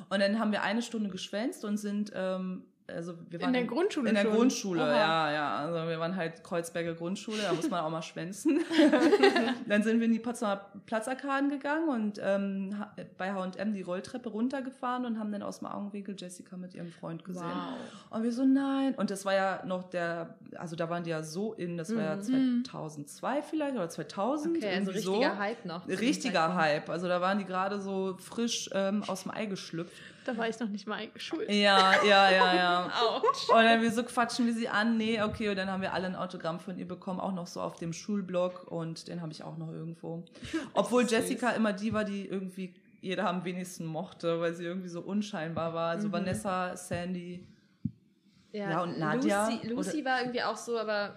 Und 0.09 0.19
dann 0.19 0.39
haben 0.39 0.51
wir 0.51 0.63
eine 0.63 0.81
Stunde 0.81 1.09
geschwänzt 1.09 1.63
und 1.63 1.77
sind, 1.77 2.11
ähm, 2.13 2.63
also 2.95 3.13
wir 3.29 3.39
waren 3.41 3.49
In 3.49 3.53
der 3.53 3.63
Grundschule 3.65 4.09
in 4.09 4.15
der 4.15 4.23
schon? 4.23 4.33
Grundschule, 4.33 4.81
Oha. 4.81 4.89
ja, 4.95 5.31
ja. 5.31 5.55
Also 5.57 5.87
wir 5.89 5.99
waren 5.99 6.15
halt 6.15 6.43
Kreuzberger 6.43 6.93
Grundschule, 6.93 7.37
da 7.41 7.53
muss 7.53 7.69
man 7.69 7.81
auch 7.81 7.89
mal 7.89 8.01
schwänzen. 8.01 8.59
dann 9.67 9.83
sind 9.83 9.99
wir 9.99 10.05
in 10.05 10.13
die 10.13 10.19
Potsdamer 10.19 10.61
Platzarkaden 10.85 11.49
gegangen 11.49 11.89
und 11.89 12.21
ähm, 12.23 12.75
bei 13.17 13.33
H&M 13.33 13.73
die 13.73 13.81
Rolltreppe 13.81 14.29
runtergefahren 14.29 15.05
und 15.05 15.19
haben 15.19 15.31
dann 15.31 15.43
aus 15.43 15.59
dem 15.59 15.67
Augenwinkel 15.67 16.15
Jessica 16.17 16.57
mit 16.57 16.75
ihrem 16.75 16.91
Freund 16.91 17.23
gesehen. 17.23 17.45
Und 18.09 18.23
wir 18.23 18.31
so, 18.31 18.45
nein. 18.45 18.95
Und 18.95 19.11
das 19.11 19.25
war 19.25 19.33
ja 19.33 19.63
noch 19.65 19.83
der, 19.89 20.35
also 20.55 20.75
da 20.75 20.89
waren 20.89 21.03
die 21.03 21.09
ja 21.11 21.23
so 21.23 21.53
in, 21.53 21.77
das 21.77 21.95
war 21.95 22.03
ja 22.03 22.15
Mhm. 22.19 22.65
2002 22.65 23.41
vielleicht 23.41 23.75
oder 23.75 23.89
2000. 23.89 24.57
Okay, 24.57 24.75
also 24.75 24.91
richtiger 24.91 25.31
so. 25.31 25.37
Hype 25.37 25.65
noch. 25.65 25.87
Richtiger. 25.87 26.55
Hype. 26.55 26.89
Also 26.89 27.07
da 27.07 27.21
waren 27.21 27.37
die 27.39 27.45
gerade 27.45 27.79
so 27.79 28.15
frisch 28.19 28.69
ähm, 28.73 29.03
aus 29.07 29.23
dem 29.23 29.31
Ei 29.31 29.45
geschlüpft. 29.45 29.93
Da 30.29 30.37
war 30.37 30.47
ich 30.47 30.59
noch 30.59 30.69
nicht 30.69 30.85
mal 30.85 30.95
eingeschult. 30.95 31.49
Ja, 31.49 32.03
ja, 32.03 32.29
ja, 32.29 32.55
ja. 32.55 32.91
Autsch. 33.01 33.49
Und 33.49 33.63
dann 33.63 33.81
wir 33.81 33.91
so 33.91 34.03
quatschen 34.03 34.45
wir 34.45 34.53
sie 34.53 34.69
an, 34.69 34.95
nee, 34.95 35.19
okay, 35.23 35.49
und 35.49 35.55
dann 35.55 35.71
haben 35.71 35.81
wir 35.81 35.91
alle 35.93 36.05
ein 36.05 36.15
Autogramm 36.15 36.59
von 36.59 36.77
ihr 36.77 36.87
bekommen, 36.87 37.19
auch 37.19 37.33
noch 37.33 37.47
so 37.47 37.61
auf 37.61 37.77
dem 37.77 37.93
Schulblog 37.93 38.71
und 38.71 39.07
den 39.07 39.21
habe 39.21 39.31
ich 39.31 39.41
auch 39.41 39.57
noch 39.57 39.71
irgendwo. 39.71 40.23
Obwohl 40.73 41.01
süß. 41.03 41.11
Jessica 41.11 41.49
immer 41.49 41.73
die 41.73 41.93
war, 41.93 42.03
die 42.03 42.27
irgendwie 42.27 42.75
jeder 43.01 43.27
am 43.27 43.43
wenigsten 43.43 43.85
mochte, 43.85 44.39
weil 44.39 44.53
sie 44.53 44.65
irgendwie 44.65 44.89
so 44.89 45.01
unscheinbar 45.01 45.73
war. 45.73 45.89
Also 45.89 46.09
Mhm. 46.09 46.11
Vanessa, 46.11 46.75
Sandy. 46.77 47.43
Ja, 48.51 48.69
Ja, 48.71 48.81
und 48.83 48.97
Nadja, 48.97 49.47
Lucy, 49.47 49.67
Lucy 49.67 50.05
war 50.05 50.21
irgendwie 50.21 50.41
auch 50.41 50.57
so, 50.57 50.79
aber 50.79 51.13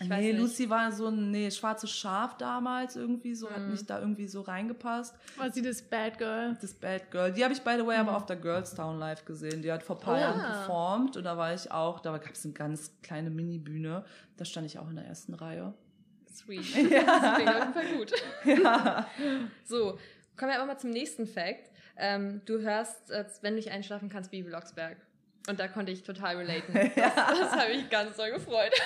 ich 0.00 0.10
weiß 0.10 0.18
nee, 0.20 0.32
nicht. 0.32 0.40
Lucy 0.40 0.68
war 0.68 0.90
so 0.90 1.06
ein 1.06 1.30
nee, 1.30 1.48
schwarzes 1.50 1.90
Schaf 1.92 2.36
damals 2.38 2.96
irgendwie, 2.96 3.36
so 3.36 3.48
hat 3.48 3.60
Mhm. 3.60 3.70
nicht 3.70 3.88
da 3.88 4.00
irgendwie 4.00 4.26
so 4.26 4.40
reingepasst. 4.40 5.14
War 5.36 5.50
sie 5.52 5.62
das 5.62 5.80
Bad 5.80 6.18
Girl? 6.18 6.56
Das 6.60 6.74
Bad 6.74 7.08
Girl. 7.12 7.32
Die 7.32 7.44
habe 7.44 7.54
ich, 7.54 7.62
by 7.62 7.74
the 7.78 7.86
way, 7.86 7.96
aber 7.98 8.16
auf 8.16 8.26
der 8.26 8.34
Girls 8.34 8.74
Town 8.74 8.98
live 8.98 9.24
gesehen. 9.24 9.62
Die 9.62 9.70
hat 9.70 9.84
vor 9.84 9.96
ein 9.96 10.02
paar 10.02 10.16
Oh. 10.16 10.20
Jahren 10.20 10.40
Ah. 10.40 10.50
performt 10.54 11.16
und 11.16 11.22
da 11.22 11.36
war 11.36 11.54
ich 11.54 11.70
auch, 11.70 12.00
da 12.00 12.18
gab 12.18 12.32
es 12.32 12.44
eine 12.44 12.54
ganz 12.54 12.90
kleine 13.02 13.30
Mini-Bühne. 13.30 14.04
Da 14.36 14.44
stand 14.44 14.66
ich 14.66 14.78
auch 14.80 14.88
in 14.90 14.96
der 14.96 15.04
ersten 15.06 15.34
Reihe. 15.34 15.74
Sweet. 16.34 16.64
Das 16.74 17.34
klingt 17.36 17.48
auf 17.48 17.58
jeden 17.58 17.72
Fall 17.74 17.96
gut. 17.96 18.12
Ja. 18.44 19.06
So, 19.64 19.98
kommen 20.36 20.50
wir 20.50 20.56
aber 20.56 20.66
mal 20.66 20.78
zum 20.78 20.90
nächsten 20.90 21.28
Fact. 21.28 21.70
Ähm, 21.96 22.40
du 22.46 22.58
hörst, 22.60 23.08
wenn 23.42 23.52
du 23.52 23.56
nicht 23.58 23.70
einschlafen 23.70 24.08
kannst, 24.08 24.32
Bibi 24.32 24.48
Blocksberg. 24.48 24.96
Und 25.48 25.58
da 25.58 25.66
konnte 25.66 25.90
ich 25.90 26.02
total 26.04 26.36
relaten. 26.36 26.72
Das, 26.94 27.14
das 27.14 27.52
habe 27.52 27.72
ich 27.72 27.90
ganz 27.90 28.16
doll 28.16 28.30
gefreut. 28.30 28.72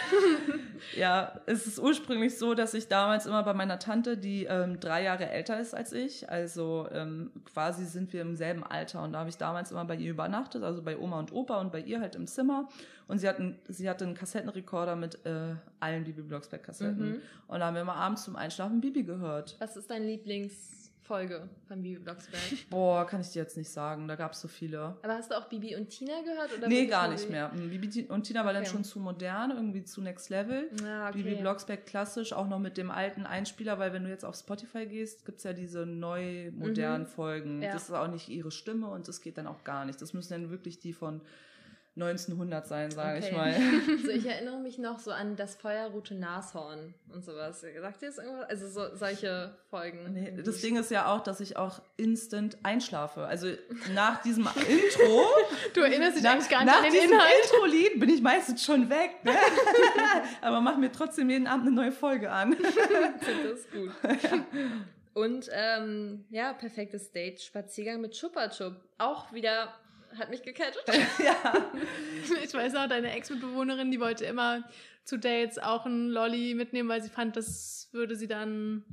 Ja, 0.96 1.40
es 1.46 1.66
ist 1.66 1.78
ursprünglich 1.78 2.38
so, 2.38 2.54
dass 2.54 2.74
ich 2.74 2.86
damals 2.88 3.24
immer 3.26 3.42
bei 3.42 3.54
meiner 3.54 3.78
Tante, 3.78 4.16
die 4.18 4.44
ähm, 4.44 4.78
drei 4.78 5.02
Jahre 5.04 5.28
älter 5.28 5.58
ist 5.58 5.74
als 5.74 5.92
ich, 5.92 6.28
also 6.30 6.86
ähm, 6.92 7.30
quasi 7.52 7.86
sind 7.86 8.12
wir 8.12 8.20
im 8.22 8.36
selben 8.36 8.62
Alter 8.62 9.02
und 9.02 9.12
da 9.12 9.20
habe 9.20 9.30
ich 9.30 9.38
damals 9.38 9.70
immer 9.70 9.84
bei 9.86 9.96
ihr 9.96 10.10
übernachtet, 10.10 10.62
also 10.62 10.82
bei 10.82 10.98
Oma 10.98 11.18
und 11.18 11.32
Opa 11.32 11.60
und 11.60 11.72
bei 11.72 11.80
ihr 11.80 12.00
halt 12.00 12.14
im 12.14 12.26
Zimmer 12.26 12.68
und 13.08 13.18
sie 13.18 13.28
hatten, 13.28 13.58
sie 13.68 13.88
hatte 13.88 14.04
einen 14.04 14.14
Kassettenrekorder 14.14 14.96
mit 14.96 15.24
äh, 15.24 15.54
allen 15.80 16.04
Bibi 16.04 16.22
Blocksberg 16.22 16.62
Kassetten 16.62 17.12
Mhm. 17.12 17.20
und 17.48 17.60
da 17.60 17.66
haben 17.66 17.74
wir 17.74 17.82
immer 17.82 17.96
abends 17.96 18.24
zum 18.24 18.36
Einschlafen 18.36 18.80
Bibi 18.82 19.02
gehört. 19.02 19.56
Was 19.58 19.76
ist 19.76 19.90
deine 19.90 20.06
Lieblingsfolge 21.06 21.48
von 21.68 21.82
Bibi 21.82 21.98
Blocksberg? 22.00 22.40
Boah, 22.70 23.06
kann 23.06 23.20
ich 23.20 23.30
dir 23.30 23.42
jetzt 23.42 23.56
nicht 23.56 23.70
sagen, 23.70 24.08
da 24.08 24.16
gab 24.16 24.32
es 24.32 24.40
so 24.40 24.48
viele. 24.48 24.96
Aber 25.02 25.14
hast 25.14 25.30
du 25.30 25.36
auch 25.38 25.48
Bibi 25.48 25.76
und 25.76 25.88
Tina 25.88 26.20
gehört? 26.22 26.56
Oder 26.56 26.68
Nee, 26.68 26.86
gar 26.86 27.08
nicht 27.08 27.30
mehr. 27.30 27.48
Mm, 27.52 27.70
Bibi 27.70 28.06
und 28.08 28.24
Tina 28.24 28.44
war 28.44 28.52
dann 28.52 28.62
Okay. 28.62 28.70
schon 28.72 28.84
zu 28.84 28.98
modern, 29.00 29.50
irgendwie 29.52 29.84
zu 29.84 30.00
Next 30.02 30.30
Level. 30.30 30.68
Ah, 30.84 31.08
okay. 31.08 31.22
Bibi 31.22 31.36
Blocksberg 31.36 31.86
klassisch, 31.86 32.32
auch 32.32 32.48
noch 32.48 32.58
mit 32.58 32.76
dem 32.76 32.90
alten 32.90 33.24
Einspieler, 33.26 33.78
weil 33.78 33.92
wenn 33.92 34.04
du 34.04 34.10
jetzt 34.10 34.24
auf 34.24 34.34
Spotify 34.36 34.86
gehst, 34.86 35.24
gibt's 35.24 35.44
ja 35.44 35.52
diese 35.52 35.86
neu 35.86 36.50
modernen 36.52 37.04
Mhm. 37.04 37.06
Folgen. 37.06 37.62
Ja. 37.62 37.72
Das 37.72 37.84
ist 37.84 37.94
auch 37.94 38.08
nicht 38.08 38.28
ihre 38.28 38.50
Stimme 38.50 38.88
und 38.88 39.08
das 39.08 39.20
geht 39.20 39.38
dann 39.38 39.46
auch 39.46 39.64
gar 39.64 39.84
nicht. 39.84 40.00
Das 40.02 40.12
müssen 40.12 40.32
dann 40.32 40.50
wirklich 40.50 40.78
die 40.78 40.92
von 40.92 41.20
1900 41.96 42.66
sein, 42.66 42.90
sage 42.90 43.18
Okay. 43.18 43.26
ich 43.28 43.36
mal. 43.36 43.54
So, 44.04 44.10
ich 44.10 44.26
erinnere 44.26 44.58
mich 44.58 44.76
noch 44.78 44.98
so 44.98 45.10
an 45.10 45.34
das 45.36 45.54
Feuerroute 45.56 46.14
Nashorn 46.14 46.92
und 47.12 47.24
sowas. 47.24 47.62
Sagt 47.62 48.02
ihr 48.02 48.08
das 48.08 48.18
irgendwas? 48.18 48.48
Also 48.50 48.68
so, 48.68 48.94
solche 48.94 49.56
Folgen. 49.70 50.12
Nee, 50.12 50.32
das 50.44 50.60
Ding 50.60 50.76
ist 50.76 50.90
ja 50.90 51.06
auch, 51.12 51.22
dass 51.22 51.40
ich 51.40 51.56
auch 51.56 51.80
instant 51.96 52.58
einschlafe. 52.62 53.24
Also 53.26 53.48
nach 53.94 54.20
diesem 54.22 54.44
Intro, 54.68 55.24
Du 55.72 55.80
erinnerst 55.80 56.16
dich 56.16 56.22
nach, 56.22 56.32
eigentlich 56.32 56.48
gar 56.50 56.64
nicht 56.64 56.66
nach 56.66 56.76
an 56.78 56.82
den 56.84 56.92
diesem 56.92 57.12
Inhalt. 57.12 57.32
Intro-Lied 57.44 58.00
bin 58.00 58.08
ich 58.10 58.20
meistens 58.20 58.62
schon 58.62 58.90
weg. 58.90 59.10
Ne? 59.24 59.32
Aber 60.42 60.60
mach 60.60 60.76
mir 60.76 60.92
trotzdem 60.92 61.30
jeden 61.30 61.46
Abend 61.46 61.66
eine 61.66 61.74
neue 61.74 61.92
Folge 61.92 62.30
an. 62.30 62.54
finde 62.54 63.50
das 63.50 63.70
gut. 63.70 63.90
Und 65.14 65.48
ähm, 65.50 66.26
ja, 66.28 66.52
perfektes 66.52 67.10
Date, 67.10 67.40
Spaziergang 67.40 68.02
mit 68.02 68.12
Chupa 68.12 68.50
Chup. 68.50 68.74
Auch 68.98 69.32
wieder 69.32 69.72
hat 70.18 70.30
mich 70.30 70.42
gecatcht. 70.42 70.82
ja. 71.24 71.66
Ich 72.44 72.54
weiß 72.54 72.74
auch, 72.76 72.88
deine 72.88 73.12
Ex-Mitbewohnerin, 73.12 73.90
die 73.90 74.00
wollte 74.00 74.24
immer 74.24 74.62
zu 75.04 75.18
Dates 75.18 75.58
auch 75.58 75.86
einen 75.86 76.08
Lolli 76.08 76.54
mitnehmen, 76.54 76.88
weil 76.88 77.02
sie 77.02 77.10
fand, 77.10 77.36
das 77.36 77.88
würde 77.92 78.16
sie 78.16 78.26
dann 78.26 78.84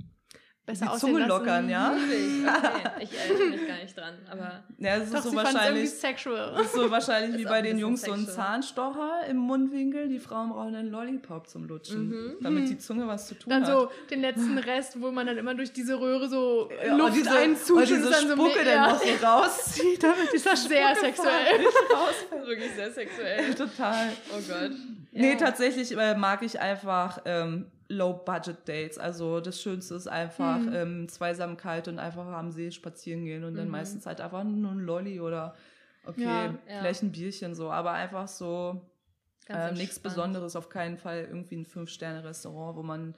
besser 0.65 0.89
Die 0.93 0.99
Zunge 0.99 1.19
lassen. 1.19 1.29
lockern, 1.29 1.69
ja? 1.69 1.91
Okay. 1.91 2.45
Ich 3.03 3.09
erinnere 3.19 3.49
mich 3.49 3.67
gar 3.67 3.77
nicht 3.77 3.97
dran. 3.97 4.13
Aber 4.31 4.63
Ja, 4.77 4.99
das 4.99 5.09
Doch, 5.11 5.17
ist 5.17 5.23
so 5.23 5.29
es 5.29 5.33
irgendwie 5.35 5.53
wahrscheinlich, 5.55 5.89
sexual. 5.91 6.53
das 6.55 6.65
ist 6.67 6.73
so 6.75 6.91
wahrscheinlich 6.91 7.31
Ist 7.35 7.39
wie 7.39 7.43
bei 7.45 7.61
den 7.61 7.77
Jungs 7.77 8.01
so 8.03 8.11
ein 8.13 8.19
sexual. 8.25 8.35
Zahnstocher 8.47 9.25
im 9.29 9.37
Mundwinkel. 9.37 10.07
Die 10.07 10.19
Frauen 10.19 10.49
brauchen 10.49 10.75
einen 10.75 10.89
Lollipop 10.91 11.47
zum 11.47 11.67
Lutschen, 11.67 12.09
Mhm. 12.09 12.35
damit 12.41 12.69
die 12.69 12.77
Zunge 12.77 13.07
was 13.07 13.27
zu 13.27 13.35
tun 13.35 13.49
Dann 13.49 13.63
hat. 13.65 13.71
so 13.71 13.89
den 14.09 14.21
letzten 14.21 14.57
Rest, 14.57 15.01
wo 15.01 15.11
man 15.11 15.27
dann 15.27 15.37
immer 15.37 15.53
durch 15.55 15.73
diese 15.73 15.99
Röhre 15.99 16.29
so 16.29 16.69
Ja, 16.85 16.95
Luft 16.95 17.15
diese, 17.15 17.31
einzuscht 17.31 17.71
und 17.91 17.97
diese 17.99 18.09
dann 18.09 18.27
so 18.27 18.33
Spucke 18.35 18.63
mehr- 18.63 18.75
dann 18.75 18.89
noch 18.91 19.01
so 19.03 19.25
rauszieht, 19.25 20.03
damit 20.03 20.33
dieser 20.33 20.55
Sehr 20.55 20.95
sexuell. 20.95 21.59
das 21.91 22.39
ist 22.39 22.47
wirklich 22.47 22.71
sehr 22.75 22.91
sexuell. 22.91 23.53
Total. 23.53 24.09
Oh 24.31 24.39
Gott. 24.47 24.71
Nee, 25.11 25.31
Ja. 25.33 25.37
tatsächlich 25.37 25.95
äh, 25.97 26.15
mag 26.15 26.41
ich 26.41 26.59
einfach 26.59 27.19
ähm, 27.25 27.65
Low-Budget-Dates. 27.89 28.97
Also 28.97 29.39
das 29.39 29.61
Schönste 29.61 29.95
ist 29.95 30.07
einfach 30.07 30.59
Mhm. 30.59 30.73
ähm, 30.73 31.09
Zweisamkeit 31.09 31.87
und 31.87 31.99
einfach 31.99 32.25
am 32.27 32.51
See 32.51 32.71
spazieren 32.71 33.25
gehen 33.25 33.43
und 33.43 33.55
dann 33.55 33.65
Mhm. 33.65 33.71
meistens 33.71 34.05
halt 34.05 34.21
einfach 34.21 34.43
nur 34.43 34.71
ein 34.71 34.79
Lolli 34.79 35.19
oder 35.19 35.55
okay, 36.05 36.21
Ja. 36.23 36.45
Ja. 36.45 36.79
vielleicht 36.79 37.03
ein 37.03 37.11
Bierchen 37.11 37.55
so, 37.55 37.71
aber 37.71 37.91
einfach 37.91 38.27
so 38.27 38.81
äh, 39.49 39.71
nichts. 39.73 39.99
Besonderes, 39.99 40.55
auf 40.55 40.69
keinen 40.69 40.97
Fall 40.97 41.25
irgendwie 41.29 41.57
ein 41.57 41.65
Fünf-Sterne-Restaurant, 41.65 42.77
wo 42.77 42.83
man 42.83 43.13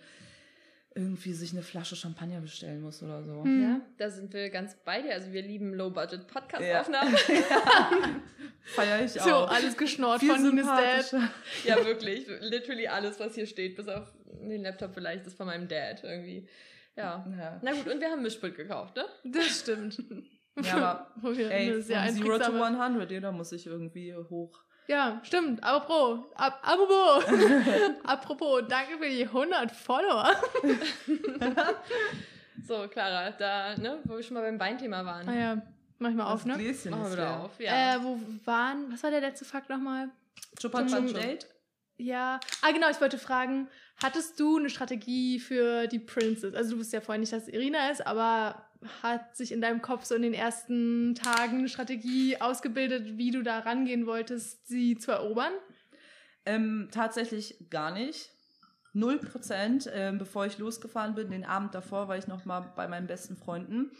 irgendwie 0.97 1.33
sich 1.33 1.51
eine 1.51 1.61
Flasche 1.61 1.95
Champagner 1.97 2.39
bestellen 2.39 2.81
muss 2.81 3.03
oder 3.03 3.21
so. 3.23 3.43
Hm. 3.43 3.61
Ja, 3.61 3.81
da 3.97 4.09
sind 4.09 4.33
wir 4.33 4.49
ganz 4.49 4.75
bei 4.85 5.01
dir. 5.01 5.11
Also 5.13 5.31
wir 5.33 5.41
lieben 5.41 5.73
Low-Budget-Podcast-Aufnahmen. 5.73 7.15
Feier 8.63 9.03
ich 9.03 9.11
So, 9.11 9.19
auch. 9.33 9.51
alles 9.51 9.77
geschnort 9.77 10.19
Viel 10.21 10.29
von 10.31 10.41
Nines 10.41 10.65
Dad. 11.11 11.29
ja, 11.65 11.85
wirklich. 11.85 12.27
Literally 12.41 12.87
alles, 12.87 13.19
was 13.19 13.35
hier 13.35 13.45
steht, 13.45 13.75
bis 13.75 13.87
auf 13.87 14.07
den 14.41 14.63
Laptop 14.63 14.93
vielleicht, 14.93 15.27
ist 15.27 15.37
von 15.37 15.45
meinem 15.47 15.67
Dad 15.67 16.03
irgendwie. 16.03 16.47
Ja. 16.95 17.25
Ja. 17.37 17.59
Na 17.61 17.73
gut, 17.73 17.87
und 17.87 17.99
wir 17.99 18.09
haben 18.09 18.21
Mischpult 18.23 18.55
gekauft, 18.55 18.95
ne? 18.95 19.05
Das 19.25 19.59
stimmt. 19.59 20.01
Ja, 20.63 21.11
aber 21.21 21.37
ey, 21.37 21.73
von 21.73 21.83
Zero 21.83 21.99
to 22.37 22.43
einprägsame- 22.45 22.79
100, 22.81 23.11
jeder 23.11 23.31
muss 23.33 23.49
sich 23.49 23.67
irgendwie 23.67 24.15
hoch. 24.15 24.63
Ja, 24.87 25.19
stimmt. 25.23 25.63
Apropos, 25.63 26.19
ap 26.35 26.59
apropos, 26.61 27.23
apropos, 28.03 28.63
danke 28.67 28.97
für 28.99 29.09
die 29.09 29.23
100 29.23 29.71
Follower. 29.71 30.31
So, 32.67 32.87
Clara, 32.87 33.31
da, 33.31 33.75
ne, 33.75 33.99
wo 34.05 34.15
wir 34.15 34.23
schon 34.23 34.33
mal 34.33 34.41
beim 34.41 34.59
Weinthema 34.59 35.05
waren. 35.05 35.25
Naja, 35.25 35.61
mach 35.99 36.09
ich 36.09 36.15
mal 36.15 36.31
auf, 36.31 36.45
Das 36.45 36.57
ne? 36.57 36.63
Gläschen 36.63 36.91
Machen 36.91 37.05
wir 37.05 37.11
wieder 37.11 37.39
auf. 37.39 37.59
Ja. 37.59 37.95
Äh, 37.95 38.03
wo 38.03 38.19
waren, 38.45 38.91
was 38.91 39.03
war 39.03 39.11
der 39.11 39.21
letzte 39.21 39.45
Fakt 39.45 39.69
nochmal? 39.69 40.09
Chupa 40.59 40.81
Date? 40.81 41.47
Ja, 41.97 42.39
ah 42.61 42.71
genau, 42.71 42.89
ich 42.89 42.99
wollte 42.99 43.17
fragen, 43.17 43.69
hattest 44.03 44.39
du 44.39 44.57
eine 44.57 44.69
Strategie 44.69 45.39
für 45.39 45.87
die 45.87 45.99
Princess? 45.99 46.53
Also 46.55 46.71
du 46.71 46.77
wusstest 46.77 46.93
ja 46.93 47.01
vorhin 47.01 47.21
nicht, 47.21 47.31
dass 47.31 47.43
es 47.43 47.49
Irina 47.49 47.89
ist, 47.89 48.05
aber 48.05 48.64
hat 49.03 49.35
sich 49.35 49.51
in 49.51 49.61
deinem 49.61 49.81
Kopf 49.81 50.05
so 50.05 50.15
in 50.15 50.21
den 50.21 50.33
ersten 50.33 51.15
Tagen 51.15 51.59
eine 51.59 51.69
Strategie 51.69 52.39
ausgebildet, 52.39 53.17
wie 53.17 53.31
du 53.31 53.41
da 53.43 53.59
rangehen 53.59 54.05
wolltest, 54.05 54.67
sie 54.67 54.97
zu 54.97 55.11
erobern? 55.11 55.53
Ähm, 56.45 56.89
tatsächlich 56.91 57.69
gar 57.69 57.91
nicht. 57.91 58.31
Null 58.93 59.17
Prozent. 59.19 59.89
Ähm, 59.93 60.17
bevor 60.17 60.45
ich 60.45 60.57
losgefahren 60.57 61.15
bin, 61.15 61.31
den 61.31 61.43
Abend 61.45 61.73
davor 61.75 62.07
war 62.07 62.17
ich 62.17 62.27
noch 62.27 62.45
mal 62.45 62.61
bei 62.75 62.87
meinen 62.87 63.07
besten 63.07 63.35
Freunden. 63.35 63.91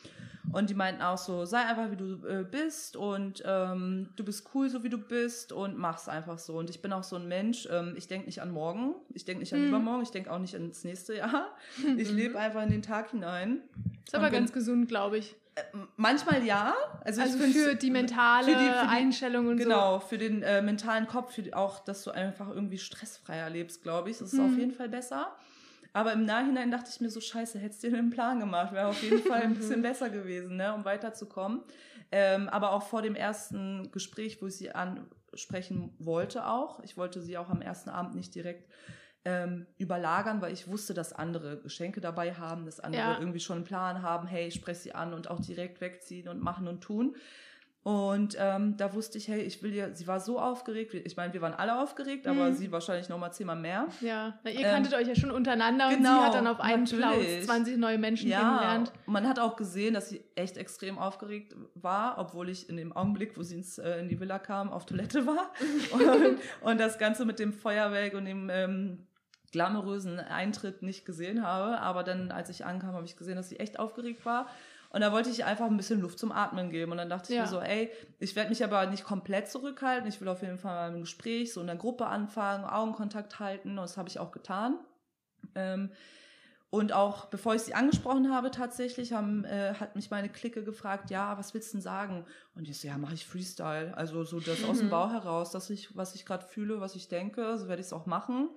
Und 0.51 0.69
die 0.69 0.73
meinten 0.75 1.01
auch 1.01 1.17
so, 1.17 1.43
sei 1.45 1.59
einfach 1.65 1.91
wie 1.91 1.97
du 1.97 2.25
äh, 2.25 2.45
bist 2.49 2.95
und 2.95 3.43
ähm, 3.45 4.09
du 4.15 4.23
bist 4.23 4.47
cool, 4.53 4.69
so 4.69 4.83
wie 4.83 4.89
du 4.89 4.97
bist 4.97 5.51
und 5.51 5.77
mach's 5.77 6.07
einfach 6.07 6.37
so. 6.39 6.57
Und 6.57 6.69
ich 6.69 6.81
bin 6.81 6.93
auch 6.93 7.03
so 7.03 7.17
ein 7.17 7.27
Mensch, 7.27 7.67
ähm, 7.69 7.95
ich 7.97 8.07
denke 8.07 8.27
nicht 8.27 8.41
an 8.41 8.51
morgen, 8.51 8.95
ich 9.13 9.25
denke 9.25 9.41
nicht 9.41 9.53
an 9.53 9.59
Hm. 9.61 9.67
übermorgen, 9.69 10.03
ich 10.03 10.11
denke 10.11 10.31
auch 10.31 10.39
nicht 10.39 10.53
ins 10.53 10.83
nächste 10.85 11.15
Jahr. 11.17 11.57
Ich 11.97 12.09
Mhm. 12.11 12.17
lebe 12.17 12.39
einfach 12.39 12.61
in 12.63 12.69
den 12.69 12.83
Tag 12.83 13.11
hinein. 13.11 13.63
Ist 14.05 14.15
aber 14.15 14.29
ganz 14.29 14.51
gesund, 14.53 14.87
glaube 14.87 15.17
ich. 15.17 15.35
Manchmal 15.95 16.43
ja. 16.45 16.73
Also, 17.05 17.21
Also 17.21 17.37
für 17.39 17.75
die 17.75 17.89
mentale 17.89 18.45
für 18.45 18.51
die- 18.51 18.57
für 18.65 18.81
die- 18.83 18.89
Einstellung 18.89 19.47
und 19.47 19.57
Genau, 19.57 19.99
für 19.99 20.17
den 20.17 20.43
äh, 20.43 20.61
mentalen 20.61 21.07
Kopf, 21.07 21.33
für 21.33 21.41
die, 21.43 21.53
auch, 21.53 21.79
dass 21.79 22.03
du 22.03 22.11
einfach 22.11 22.49
irgendwie 22.49 22.77
stressfreier 22.77 23.49
lebst, 23.49 23.81
glaube 23.83 24.09
ich. 24.09 24.17
Das 24.17 24.33
ist 24.33 24.37
Hm. 24.39 24.45
auf 24.45 24.57
jeden 24.57 24.71
Fall 24.73 24.89
besser. 24.89 25.33
Aber 25.93 26.11
im 26.11 26.25
Nachhinein 26.25 26.71
dachte 26.71 26.89
ich 26.93 26.99
mir 26.99 27.09
so, 27.09 27.21
scheiße, 27.21 27.57
hättest 27.57 27.83
du 27.83 27.89
dir 27.89 27.97
einen 27.97 28.09
Plan 28.09 28.39
gemacht. 28.41 28.73
Wäre 28.73 28.87
auf 28.87 29.01
jeden 29.01 29.21
Fall 29.23 29.43
ein 29.43 29.53
bisschen 29.55 29.81
besser 29.81 30.09
gewesen, 30.09 30.57
ne, 30.57 30.73
um 30.73 30.83
weiterzukommen. 30.83 31.61
Ähm, 32.11 32.49
aber 32.49 32.71
auch 32.73 32.83
vor 32.83 33.01
dem 33.01 33.15
ersten 33.15 33.89
Gespräch, 33.93 34.41
wo 34.41 34.47
ich 34.47 34.57
sie 34.57 34.71
ansprechen 34.71 35.95
wollte 35.99 36.47
auch. 36.47 36.81
Ich 36.83 36.97
wollte 36.97 37.21
sie 37.21 37.37
auch 37.37 37.49
am 37.49 37.61
ersten 37.61 37.89
Abend 37.89 38.13
nicht 38.15 38.35
direkt 38.35 38.69
ähm, 39.25 39.65
überlagern, 39.77 40.41
weil 40.41 40.53
ich 40.53 40.67
wusste, 40.67 40.93
dass 40.93 41.11
andere 41.11 41.57
Geschenke 41.57 41.99
dabei 41.99 42.33
haben, 42.35 42.65
dass 42.65 42.79
andere 42.79 43.01
Ja. 43.13 43.19
irgendwie 43.19 43.39
schon 43.39 43.57
einen 43.57 43.65
Plan 43.65 44.01
haben, 44.03 44.27
hey, 44.27 44.47
ich 44.47 44.53
spreche 44.55 44.79
sie 44.79 44.93
an 44.95 45.13
und 45.13 45.29
auch 45.29 45.39
direkt 45.39 45.81
wegziehen 45.81 46.27
und 46.27 46.39
machen 46.41 46.67
und 46.67 46.81
tun. 46.81 47.15
Und 47.83 48.35
ähm, 48.39 48.77
da 48.77 48.95
wusste 48.95 49.19
ich, 49.19 49.27
hey, 49.27 49.41
ich 49.41 49.61
will 49.61 49.71
ihr, 49.71 49.93
sie 49.93 50.07
war 50.07 50.19
so 50.19 50.39
aufgeregt, 50.39 50.95
ich 50.95 51.17
meine, 51.17 51.33
wir 51.33 51.41
waren 51.41 51.53
alle 51.53 51.79
aufgeregt, 51.79 52.25
aber 52.25 52.49
Mhm. 52.49 52.55
sie 52.55 52.71
wahrscheinlich 52.71 53.09
noch 53.09 53.19
mal 53.19 53.31
zehnmal 53.31 53.57
mehr. 53.57 53.85
Ja, 54.01 54.39
Na, 54.43 54.49
ihr 54.49 54.65
Ähm, 54.65 54.71
kanntet 54.73 54.95
euch 54.95 55.07
ja 55.07 55.13
schon 55.15 55.29
untereinander 55.29 55.89
und 55.89 55.97
genau, 55.97 56.17
sie 56.17 56.25
hat 56.25 56.33
dann 56.33 56.47
auf 56.47 56.59
einen. 56.59 56.85
Klaus 56.85 57.23
20 57.45 57.77
neue 57.77 57.99
Menschen 57.99 58.27
Ja, 58.27 58.39
kennengelernt. 58.39 58.91
man 59.05 59.27
hat 59.27 59.37
auch 59.37 59.55
gesehen, 59.55 59.93
dass 59.93 60.09
sie 60.09 60.23
echt 60.33 60.57
extrem 60.57 60.97
aufgeregt 60.97 61.55
war, 61.75 62.17
obwohl 62.17 62.49
ich 62.49 62.69
in 62.69 62.77
dem 62.77 62.91
Augenblick, 62.91 63.37
wo 63.37 63.43
sie 63.43 63.53
ins, 63.53 63.77
äh, 63.77 63.99
in 63.99 64.09
die 64.09 64.19
Villa 64.19 64.39
kam, 64.39 64.71
auf 64.71 64.87
Toilette 64.87 65.27
war. 65.27 65.51
und, 65.91 66.39
und 66.61 66.79
das 66.79 66.97
Ganze 66.97 67.23
mit 67.23 67.37
dem 67.37 67.53
Feuerwerk 67.53 68.15
und 68.15 68.25
dem 68.25 68.49
ähm, 68.51 69.05
glamourösen 69.51 70.19
Eintritt 70.19 70.81
nicht 70.81 71.05
gesehen 71.05 71.43
habe. 71.45 71.79
Aber 71.79 72.03
dann, 72.03 72.31
als 72.31 72.49
ich 72.49 72.65
ankam, 72.65 72.93
habe 72.93 73.05
ich 73.05 73.15
gesehen, 73.17 73.35
dass 73.35 73.49
sie 73.49 73.59
echt 73.59 73.79
aufgeregt 73.79 74.25
war. 74.25 74.47
Und 74.89 75.01
da 75.01 75.11
wollte 75.11 75.29
ich 75.29 75.43
einfach 75.43 75.65
ein 75.65 75.75
bisschen 75.75 75.99
Luft 75.99 76.19
zum 76.19 76.31
Atmen 76.31 76.69
geben. 76.69 76.91
Und 76.93 76.97
dann 76.99 77.09
dachte 77.09 77.31
ich 77.31 77.35
Ja. 77.37 77.43
mir 77.43 77.49
so, 77.49 77.59
ey, 77.59 77.91
ich 78.19 78.35
werde 78.35 78.49
mich 78.49 78.63
aber 78.63 78.85
nicht 78.85 79.03
komplett 79.03 79.49
zurückhalten. 79.49 80.07
Ich 80.07 80.21
will 80.21 80.27
auf 80.29 80.41
jeden 80.41 80.57
Fall 80.57 80.73
mal 80.89 80.95
ein 80.95 81.01
Gespräch, 81.01 81.53
so 81.53 81.59
in 81.61 81.67
der 81.67 81.75
Gruppe 81.75 82.05
anfangen, 82.07 82.63
Augenkontakt 82.63 83.39
halten. 83.39 83.71
Und 83.71 83.77
das 83.77 83.97
habe 83.97 84.07
ich 84.07 84.19
auch 84.19 84.31
getan. 84.31 84.79
Ähm, 85.53 85.91
und 86.69 86.91
auch 86.93 87.25
bevor 87.25 87.55
ich 87.55 87.61
sie 87.61 87.73
angesprochen 87.73 88.33
habe, 88.33 88.51
tatsächlich 88.51 89.13
haben, 89.13 89.45
äh, 89.45 89.75
hat 89.75 89.95
mich 89.95 90.11
meine 90.11 90.27
Clique 90.29 90.63
gefragt, 90.63 91.09
ja, 91.09 91.37
was 91.37 91.53
willst 91.53 91.69
du 91.73 91.77
denn 91.77 91.81
sagen? 91.81 92.25
Und 92.55 92.67
ich 92.67 92.79
so, 92.79 92.87
ja, 92.87 92.97
mache 92.97 93.13
ich 93.13 93.25
Freestyle. 93.25 93.95
Also 93.95 94.23
so 94.23 94.39
das 94.39 94.63
aus 94.65 94.79
dem 94.79 94.87
Mhm. 94.87 94.91
Bauch 94.91 95.11
heraus, 95.11 95.51
dass 95.51 95.69
ich, 95.69 95.95
was 95.95 96.15
ich 96.15 96.25
gerade 96.25 96.43
fühle, 96.45 96.81
was 96.81 96.95
ich 96.95 97.07
denke, 97.07 97.57
so 97.57 97.67
werde 97.69 97.81
ich 97.81 97.87
es 97.87 97.93
auch 97.93 98.05
machen. 98.07 98.49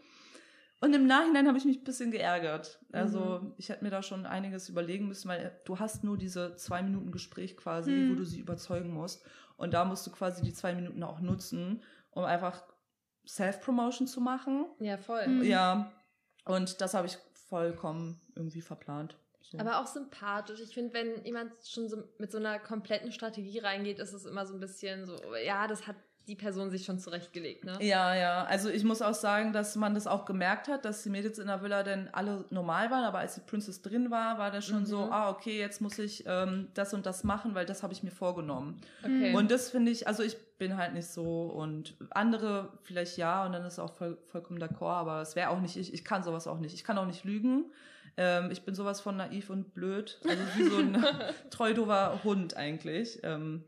Und 0.80 0.94
im 0.94 1.06
Nachhinein 1.08 1.48
habe 1.48 1.58
ich 1.58 1.64
mich 1.64 1.78
ein 1.78 1.84
bisschen 1.84 2.10
geärgert. 2.12 2.78
Also 2.92 3.40
Mhm. 3.40 3.54
ich 3.56 3.68
hätte 3.68 3.82
mir 3.82 3.90
da 3.90 4.02
schon 4.02 4.26
einiges 4.26 4.68
überlegen 4.68 5.08
müssen, 5.08 5.28
weil 5.28 5.60
du 5.64 5.78
hast 5.80 6.04
nur 6.04 6.16
diese 6.16 6.54
zwei 6.56 6.82
Minuten 6.82 7.10
Gespräch 7.10 7.56
quasi, 7.56 7.90
Mhm. 7.90 8.10
wo 8.12 8.14
du 8.14 8.24
sie 8.24 8.38
überzeugen 8.40 8.90
musst. 8.92 9.24
Und 9.56 9.74
da 9.74 9.84
musst 9.84 10.06
du 10.06 10.12
quasi 10.12 10.42
die 10.42 10.52
zwei 10.52 10.74
Minuten 10.74 11.02
auch 11.02 11.18
nutzen, 11.20 11.82
um 12.10 12.24
einfach 12.24 12.62
Self-Promotion 13.26 14.06
zu 14.06 14.20
machen. 14.20 14.66
Ja, 14.80 14.96
voll. 14.96 15.26
Mhm. 15.26 15.42
Ja, 15.42 15.92
und 16.44 16.80
das 16.80 16.94
habe 16.94 17.06
ich 17.06 17.18
vollkommen 17.48 18.20
irgendwie 18.36 18.60
verplant. 18.60 19.16
So. 19.40 19.58
Aber 19.58 19.80
auch 19.80 19.86
sympathisch. 19.86 20.60
Ich 20.60 20.74
finde, 20.74 20.92
wenn 20.94 21.24
jemand 21.24 21.52
schon 21.66 21.88
so 21.88 22.02
mit 22.18 22.30
so 22.30 22.38
einer 22.38 22.58
kompletten 22.58 23.12
Strategie 23.12 23.58
reingeht, 23.60 23.98
ist 23.98 24.12
es 24.12 24.26
immer 24.26 24.44
so 24.46 24.54
ein 24.54 24.60
bisschen 24.60 25.06
so, 25.06 25.16
ja, 25.44 25.66
das 25.66 25.86
hat 25.86 25.96
die 26.28 26.36
Person 26.36 26.70
sich 26.70 26.84
schon 26.84 26.98
zurechtgelegt, 26.98 27.64
ne? 27.64 27.78
ja, 27.80 28.14
ja. 28.14 28.44
Also 28.44 28.68
ich 28.68 28.84
muss 28.84 29.00
auch 29.02 29.14
sagen, 29.14 29.52
dass 29.52 29.74
man 29.76 29.94
das 29.94 30.06
auch 30.06 30.26
gemerkt 30.26 30.68
hat, 30.68 30.84
dass 30.84 31.02
die 31.02 31.08
Mädels 31.10 31.38
in 31.38 31.46
der 31.46 31.62
Villa 31.62 31.82
dann 31.82 32.08
alle 32.12 32.44
normal 32.50 32.90
waren, 32.90 33.04
aber 33.04 33.18
als 33.18 33.34
die 33.34 33.40
Princess 33.40 33.80
drin 33.82 34.10
war, 34.10 34.38
war 34.38 34.50
das 34.50 34.66
schon 34.66 34.82
Mhm. 34.82 34.86
so, 34.86 34.98
ah, 35.10 35.30
okay, 35.30 35.58
jetzt 35.58 35.80
muss 35.80 35.98
ich 35.98 36.24
ähm, 36.26 36.68
das 36.74 36.92
und 36.94 37.06
das 37.06 37.24
machen, 37.24 37.54
weil 37.54 37.66
das 37.66 37.82
habe 37.82 37.92
ich 37.92 38.02
mir 38.02 38.10
vorgenommen. 38.10 38.80
Okay. 39.02 39.34
Und 39.34 39.50
das 39.50 39.70
finde 39.70 39.90
ich, 39.90 40.06
also 40.06 40.22
ich 40.22 40.36
bin 40.58 40.76
halt 40.76 40.92
nicht 40.92 41.08
so 41.08 41.46
und 41.46 41.96
andere 42.10 42.78
vielleicht 42.82 43.16
ja 43.16 43.46
und 43.46 43.52
dann 43.52 43.64
ist 43.64 43.78
auch 43.78 43.94
voll, 43.94 44.18
vollkommen 44.26 44.62
d'accord, 44.62 44.96
aber 44.98 45.22
es 45.22 45.34
wäre 45.34 45.48
auch 45.50 45.60
nicht 45.60 45.76
ich, 45.76 45.94
ich 45.94 46.04
kann 46.04 46.22
sowas 46.22 46.46
auch 46.46 46.58
nicht. 46.58 46.74
Ich 46.74 46.84
kann 46.84 46.98
auch 46.98 47.06
nicht 47.06 47.24
lügen. 47.24 47.64
Ähm, 48.16 48.50
ich 48.50 48.62
bin 48.64 48.74
sowas 48.74 49.00
von 49.00 49.16
naiv 49.16 49.48
und 49.48 49.72
blöd, 49.72 50.20
also 50.28 50.42
wie 50.56 50.64
so 50.64 50.76
ein 50.78 51.04
treu 51.50 51.72
doofer 51.72 52.20
Hund 52.24 52.56
eigentlich. 52.56 53.20
Ähm, 53.22 53.64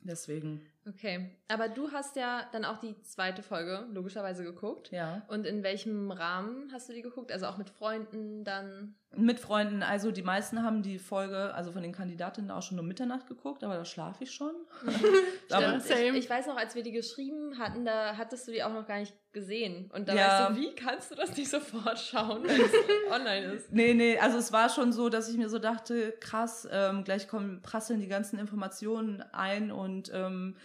deswegen. 0.00 0.60
Okay. 0.86 1.30
Aber 1.48 1.68
du 1.68 1.92
hast 1.92 2.16
ja 2.16 2.48
dann 2.52 2.64
auch 2.64 2.78
die 2.78 2.98
zweite 3.02 3.42
Folge 3.42 3.86
logischerweise 3.92 4.44
geguckt. 4.44 4.90
Ja. 4.92 5.22
Und 5.28 5.44
in 5.44 5.62
welchem 5.62 6.10
Rahmen 6.10 6.70
hast 6.72 6.88
du 6.88 6.94
die 6.94 7.02
geguckt? 7.02 7.30
Also 7.30 7.46
auch 7.46 7.58
mit 7.58 7.68
Freunden 7.68 8.44
dann? 8.44 8.94
Mit 9.14 9.38
Freunden, 9.38 9.82
also 9.82 10.10
die 10.10 10.22
meisten 10.22 10.62
haben 10.62 10.82
die 10.82 10.98
Folge, 10.98 11.52
also 11.54 11.70
von 11.70 11.82
den 11.82 11.92
Kandidatinnen 11.92 12.50
auch 12.50 12.62
schon 12.62 12.80
um 12.80 12.88
Mitternacht 12.88 13.26
geguckt, 13.26 13.62
aber 13.62 13.76
da 13.76 13.84
schlafe 13.84 14.24
ich 14.24 14.32
schon. 14.32 14.54
aber, 15.50 15.80
Stimmt. 15.80 16.16
Ich, 16.16 16.24
ich, 16.24 16.30
weiß 16.30 16.46
noch, 16.46 16.56
als 16.56 16.74
wir 16.74 16.82
die 16.82 16.92
geschrieben 16.92 17.58
hatten, 17.58 17.84
da 17.84 18.16
hattest 18.16 18.48
du 18.48 18.52
die 18.52 18.62
auch 18.62 18.72
noch 18.72 18.86
gar 18.86 18.98
nicht 18.98 19.14
gesehen. 19.32 19.90
Und 19.92 20.08
da 20.08 20.14
Ja. 20.14 20.28
warst 20.28 20.56
du, 20.56 20.62
wie 20.62 20.74
kannst 20.74 21.10
du 21.10 21.14
das 21.14 21.36
nicht 21.36 21.50
sofort 21.50 21.98
schauen, 21.98 22.42
wenn 22.44 22.60
es 22.60 22.72
online 23.12 23.52
ist? 23.52 23.70
Nee, 23.70 23.92
nee, 23.92 24.18
also 24.18 24.38
es 24.38 24.50
war 24.50 24.70
schon 24.70 24.92
so, 24.92 25.10
dass 25.10 25.28
ich 25.28 25.36
mir 25.36 25.50
so 25.50 25.58
dachte, 25.58 26.12
krass, 26.20 26.66
ähm, 26.72 27.04
gleich 27.04 27.28
kommen, 27.28 27.60
prasseln 27.60 28.00
die 28.00 28.08
ganzen 28.08 28.38
Informationen 28.38 29.22
ein 29.32 29.70
und 29.70 30.10
ähm, 30.14 30.56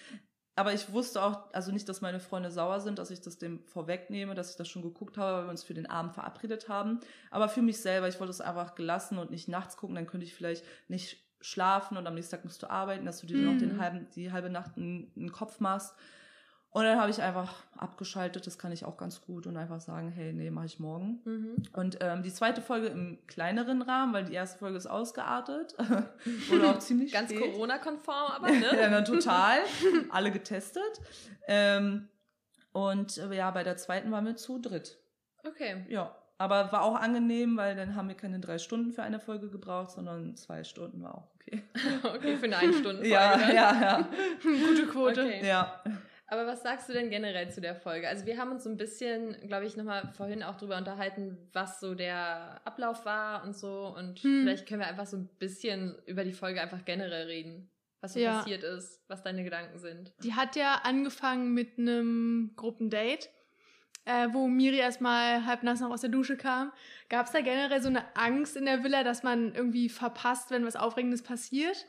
aber 0.60 0.74
ich 0.74 0.92
wusste 0.92 1.22
auch, 1.24 1.54
also 1.54 1.72
nicht, 1.72 1.88
dass 1.88 2.01
meine 2.01 2.20
Freunde 2.20 2.51
sauer 2.51 2.80
sind, 2.82 3.00
dass 3.00 3.12
ich 3.12 3.22
das 3.22 3.38
dem 3.38 3.63
vorwegnehme, 3.66 4.36
dass 4.36 4.51
ich 4.51 4.58
das 4.58 4.68
schon 4.68 4.82
geguckt 4.82 5.18
habe, 5.18 5.38
weil 5.38 5.44
wir 5.46 5.50
uns 5.51 5.63
für 5.63 5.74
den 5.74 5.86
Abend 5.86 6.13
verabredet 6.13 6.68
haben. 6.70 7.00
Aber 7.32 7.48
für 7.50 7.62
mich 7.62 7.80
selber, 7.82 8.08
ich 8.08 8.20
wollte 8.20 8.32
es 8.32 8.42
einfach 8.42 8.75
gelassen 8.75 9.18
und 9.18 9.32
nicht 9.32 9.48
nachts 9.48 9.78
gucken, 9.78 9.96
dann 9.96 10.06
könnte 10.08 10.25
ich 10.25 10.34
vielleicht 10.34 10.66
nicht 10.88 11.18
schlafen 11.42 11.96
und 11.98 12.06
am 12.06 12.16
nächsten 12.16 12.36
Tag 12.36 12.44
musst 12.44 12.62
du 12.62 12.70
arbeiten, 12.70 13.06
dass 13.06 13.22
du 13.22 13.28
dir 13.28 13.38
noch 13.38 13.58
den 13.58 13.75
Mhm. 13.75 13.80
halben, 13.82 14.08
die 14.16 14.32
halbe 14.32 14.50
Nacht 14.50 14.75
einen, 14.75 15.12
einen 15.16 15.32
Kopf 15.32 15.60
machst. 15.62 15.96
Und 16.71 16.83
dann 16.83 16.99
habe 16.99 17.09
ich 17.09 17.21
einfach 17.21 17.63
abgeschaltet, 17.77 18.45
das 18.45 18.59
kann 18.59 18.71
ich 18.71 18.85
auch 18.85 18.95
ganz 18.95 19.21
gut 19.21 19.47
und 19.47 19.57
einfach 19.57 19.81
sagen, 19.81 20.11
hey, 20.11 20.33
nee, 20.33 20.51
mache 20.51 20.67
ich 20.67 20.79
morgen. 20.79 21.19
Mhm. 21.25 21.55
Und 21.73 21.97
ähm, 22.01 22.21
die 22.21 22.31
zweite 22.31 22.61
Folge 22.61 22.88
im 22.88 23.17
kleineren 23.25 23.81
Rahmen, 23.81 24.13
weil 24.13 24.25
die 24.25 24.33
erste 24.33 24.59
Folge 24.59 24.77
ist 24.77 24.85
ausgeartet. 24.85 25.75
Wurde 26.49 26.69
auch 26.69 26.77
ziemlich 26.77 27.11
Ganz. 27.11 27.33
Corona-konform, 27.33 28.31
aber 28.33 28.47
ne? 28.51 28.67
ja, 28.79 29.01
total. 29.01 29.57
Alle 30.11 30.31
getestet. 30.31 31.01
Ähm, 31.47 32.07
und 32.71 33.17
äh, 33.17 33.35
ja, 33.35 33.49
bei 33.49 33.63
der 33.63 33.77
zweiten 33.77 34.11
waren 34.11 34.25
wir 34.25 34.35
zu 34.35 34.59
dritt. 34.59 34.99
Okay. 35.43 35.85
Ja. 35.89 36.15
Aber 36.38 36.71
war 36.71 36.83
auch 36.83 36.95
angenehm, 36.95 37.57
weil 37.57 37.75
dann 37.75 37.95
haben 37.95 38.07
wir 38.07 38.15
keine 38.15 38.39
drei 38.39 38.59
Stunden 38.59 38.93
für 38.93 39.03
eine 39.03 39.19
Folge 39.19 39.49
gebraucht, 39.49 39.91
sondern 39.91 40.35
zwei 40.38 40.63
Stunden 40.63 41.01
war 41.01 41.15
auch 41.15 41.27
okay. 41.35 41.63
Okay, 42.03 42.38
für 42.38 42.45
eine 42.45 42.57
Ein-Stunden-Folge. 42.57 43.09
Ja, 43.09 43.38
dann. 43.38 43.55
ja, 43.55 43.81
ja. 43.81 44.09
Gute 44.41 44.88
Quote. 44.88 45.21
Okay. 45.21 45.45
Ja. 45.45 45.81
Aber 46.29 46.45
was 46.45 46.62
sagst 46.62 46.88
du 46.88 46.93
denn 46.93 47.09
generell 47.09 47.50
zu 47.50 47.59
der 47.59 47.75
Folge? 47.75 48.07
Also 48.07 48.25
wir 48.25 48.38
haben 48.38 48.51
uns 48.51 48.63
so 48.63 48.69
ein 48.69 48.77
bisschen, 48.77 49.36
glaube 49.48 49.65
ich, 49.65 49.75
nochmal 49.75 50.07
vorhin 50.15 50.43
auch 50.43 50.55
drüber 50.57 50.77
unterhalten, 50.77 51.38
was 51.53 51.79
so 51.79 51.95
der 51.95 52.62
Ablauf 52.65 53.03
war 53.05 53.43
und 53.43 53.55
so. 53.57 53.93
Und 53.98 54.19
Hm. 54.19 54.41
vielleicht 54.43 54.67
können 54.67 54.81
wir 54.81 54.88
einfach 54.88 55.07
so 55.07 55.17
ein 55.17 55.27
bisschen 55.39 55.95
über 56.05 56.24
die 56.24 56.33
Folge 56.33 56.62
einfach 56.62 56.86
generell 56.86 57.25
reden. 57.25 57.69
Was 58.01 58.13
so 58.13 58.19
Ja. 58.19 58.38
passiert 58.38 58.63
ist, 58.63 59.01
was 59.07 59.24
deine 59.24 59.43
Gedanken 59.43 59.79
sind. 59.79 60.13
Die 60.24 60.33
hat 60.36 60.55
ja 60.55 60.81
angefangen 60.83 61.53
mit 61.53 61.77
einem 61.79 62.53
Gruppendate, 62.55 63.27
äh, 64.05 64.27
wo 64.31 64.48
Miri 64.48 64.77
erstmal 64.77 65.45
halb 65.45 65.63
nass 65.63 65.81
noch 65.81 65.89
aus 65.91 66.01
der 66.01 66.09
Dusche 66.09 66.38
kam. 66.38 66.71
Gab 67.09 67.25
es 67.25 67.31
da 67.33 67.41
generell 67.41 67.81
so 67.81 67.89
eine 67.89 68.15
Angst 68.15 68.55
in 68.55 68.65
der 68.65 68.83
Villa, 68.83 69.03
dass 69.03 69.24
man 69.24 69.53
irgendwie 69.53 69.89
verpasst, 69.89 70.51
wenn 70.51 70.65
was 70.65 70.75
Aufregendes 70.75 71.24
passiert? 71.24 71.86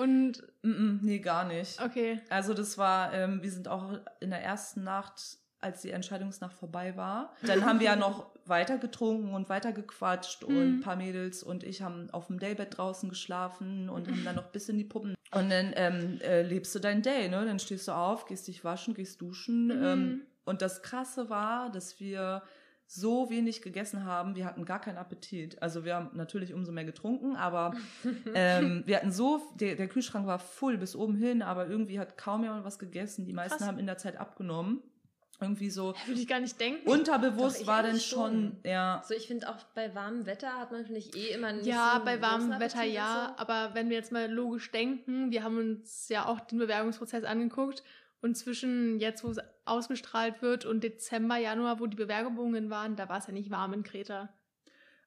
Und 0.00 0.42
nee, 0.62 1.18
gar 1.18 1.44
nicht. 1.44 1.80
okay. 1.82 2.20
Also 2.28 2.54
das 2.54 2.78
war, 2.78 3.12
ähm, 3.12 3.42
wir 3.42 3.50
sind 3.50 3.68
auch 3.68 3.98
in 4.20 4.30
der 4.30 4.42
ersten 4.42 4.82
Nacht, 4.84 5.38
als 5.62 5.82
die 5.82 5.90
Entscheidungsnacht 5.90 6.54
vorbei 6.54 6.96
war, 6.96 7.34
dann 7.46 7.66
haben 7.66 7.80
wir 7.80 7.86
ja 7.86 7.96
noch 7.96 8.30
weiter 8.46 8.78
getrunken 8.78 9.34
und 9.34 9.48
weiter 9.50 9.72
gequatscht 9.72 10.42
und 10.42 10.54
Mhm. 10.54 10.60
ein 10.78 10.80
paar 10.80 10.96
Mädels 10.96 11.42
und 11.42 11.64
ich 11.64 11.82
haben 11.82 12.08
auf 12.10 12.28
dem 12.28 12.38
Daybett 12.38 12.78
draußen 12.78 13.08
geschlafen 13.10 13.90
und 13.90 14.08
haben 14.08 14.24
dann 14.24 14.36
noch 14.36 14.46
bis 14.48 14.68
in 14.70 14.78
die 14.78 14.84
Puppen. 14.84 15.14
Und 15.32 15.50
dann 15.50 15.72
ähm, 15.76 16.18
äh, 16.22 16.42
lebst 16.42 16.74
du 16.74 16.78
dein 16.78 17.02
Day, 17.02 17.28
ne? 17.28 17.44
Dann 17.44 17.58
stehst 17.58 17.86
du 17.88 17.92
auf, 17.92 18.24
gehst 18.24 18.48
dich 18.48 18.64
waschen, 18.64 18.94
gehst 18.94 19.20
duschen. 19.20 19.66
Mhm. 19.66 19.84
Ähm, 19.84 20.20
und 20.46 20.62
das 20.62 20.82
Krasse 20.82 21.28
war, 21.30 21.70
dass 21.70 22.00
wir 22.00 22.42
so 22.92 23.30
wenig 23.30 23.62
gegessen 23.62 24.04
haben, 24.04 24.34
wir 24.34 24.44
hatten 24.44 24.64
gar 24.64 24.80
keinen 24.80 24.98
Appetit. 24.98 25.62
Also 25.62 25.84
wir 25.84 25.94
haben 25.94 26.10
natürlich 26.14 26.52
umso 26.52 26.72
mehr 26.72 26.84
getrunken, 26.84 27.36
aber 27.36 27.72
ähm, 28.34 28.82
wir 28.84 28.96
hatten 28.96 29.12
so, 29.12 29.40
der, 29.54 29.76
der 29.76 29.86
Kühlschrank 29.86 30.26
war 30.26 30.40
voll 30.40 30.76
bis 30.76 30.96
oben 30.96 31.14
hin, 31.14 31.40
aber 31.40 31.68
irgendwie 31.68 32.00
hat 32.00 32.18
kaum 32.18 32.42
jemand 32.42 32.64
was 32.64 32.80
gegessen. 32.80 33.26
Die 33.26 33.32
meisten 33.32 33.58
Krass. 33.58 33.68
haben 33.68 33.78
in 33.78 33.86
der 33.86 33.96
Zeit 33.96 34.16
abgenommen. 34.16 34.82
Irgendwie 35.40 35.70
so 35.70 35.94
Würde 36.06 36.20
ich 36.20 36.26
gar 36.26 36.40
nicht 36.40 36.60
denken. 36.60 36.86
unterbewusst 36.86 37.62
Doch, 37.62 37.66
war 37.68 37.82
dann 37.82 37.92
eigentlich 37.92 38.06
schon, 38.06 38.56
ja, 38.64 39.02
So, 39.06 39.14
ich 39.14 39.26
finde 39.26 39.48
auch 39.48 39.56
bei 39.74 39.94
warmem 39.94 40.26
Wetter 40.26 40.52
hat 40.58 40.70
man, 40.72 40.84
finde 40.84 40.98
ich, 40.98 41.16
eh 41.16 41.32
immer 41.32 41.52
nicht 41.52 41.66
ja, 41.66 41.94
so 41.96 42.04
bei 42.04 42.20
warmem 42.20 42.60
Wetter 42.60 42.82
ja, 42.82 43.34
so. 43.36 43.42
aber 43.42 43.72
wenn 43.74 43.88
wir 43.88 43.96
jetzt 43.96 44.12
mal 44.12 44.30
logisch 44.30 44.70
denken, 44.70 45.30
wir 45.30 45.42
haben 45.42 45.56
uns 45.56 46.08
ja 46.10 46.26
auch 46.26 46.40
den 46.40 46.58
Bewerbungsprozess 46.58 47.24
angeguckt 47.24 47.82
und 48.22 48.36
zwischen 48.36 48.98
jetzt, 49.00 49.24
wo 49.24 49.28
es 49.30 49.38
ausgestrahlt 49.64 50.42
wird 50.42 50.64
und 50.66 50.82
Dezember, 50.84 51.36
Januar, 51.36 51.80
wo 51.80 51.86
die 51.86 51.96
Bewerbungen 51.96 52.70
waren, 52.70 52.96
da 52.96 53.08
war 53.08 53.18
es 53.18 53.26
ja 53.26 53.32
nicht 53.32 53.50
warm 53.50 53.72
in 53.72 53.82
Kreta. 53.82 54.28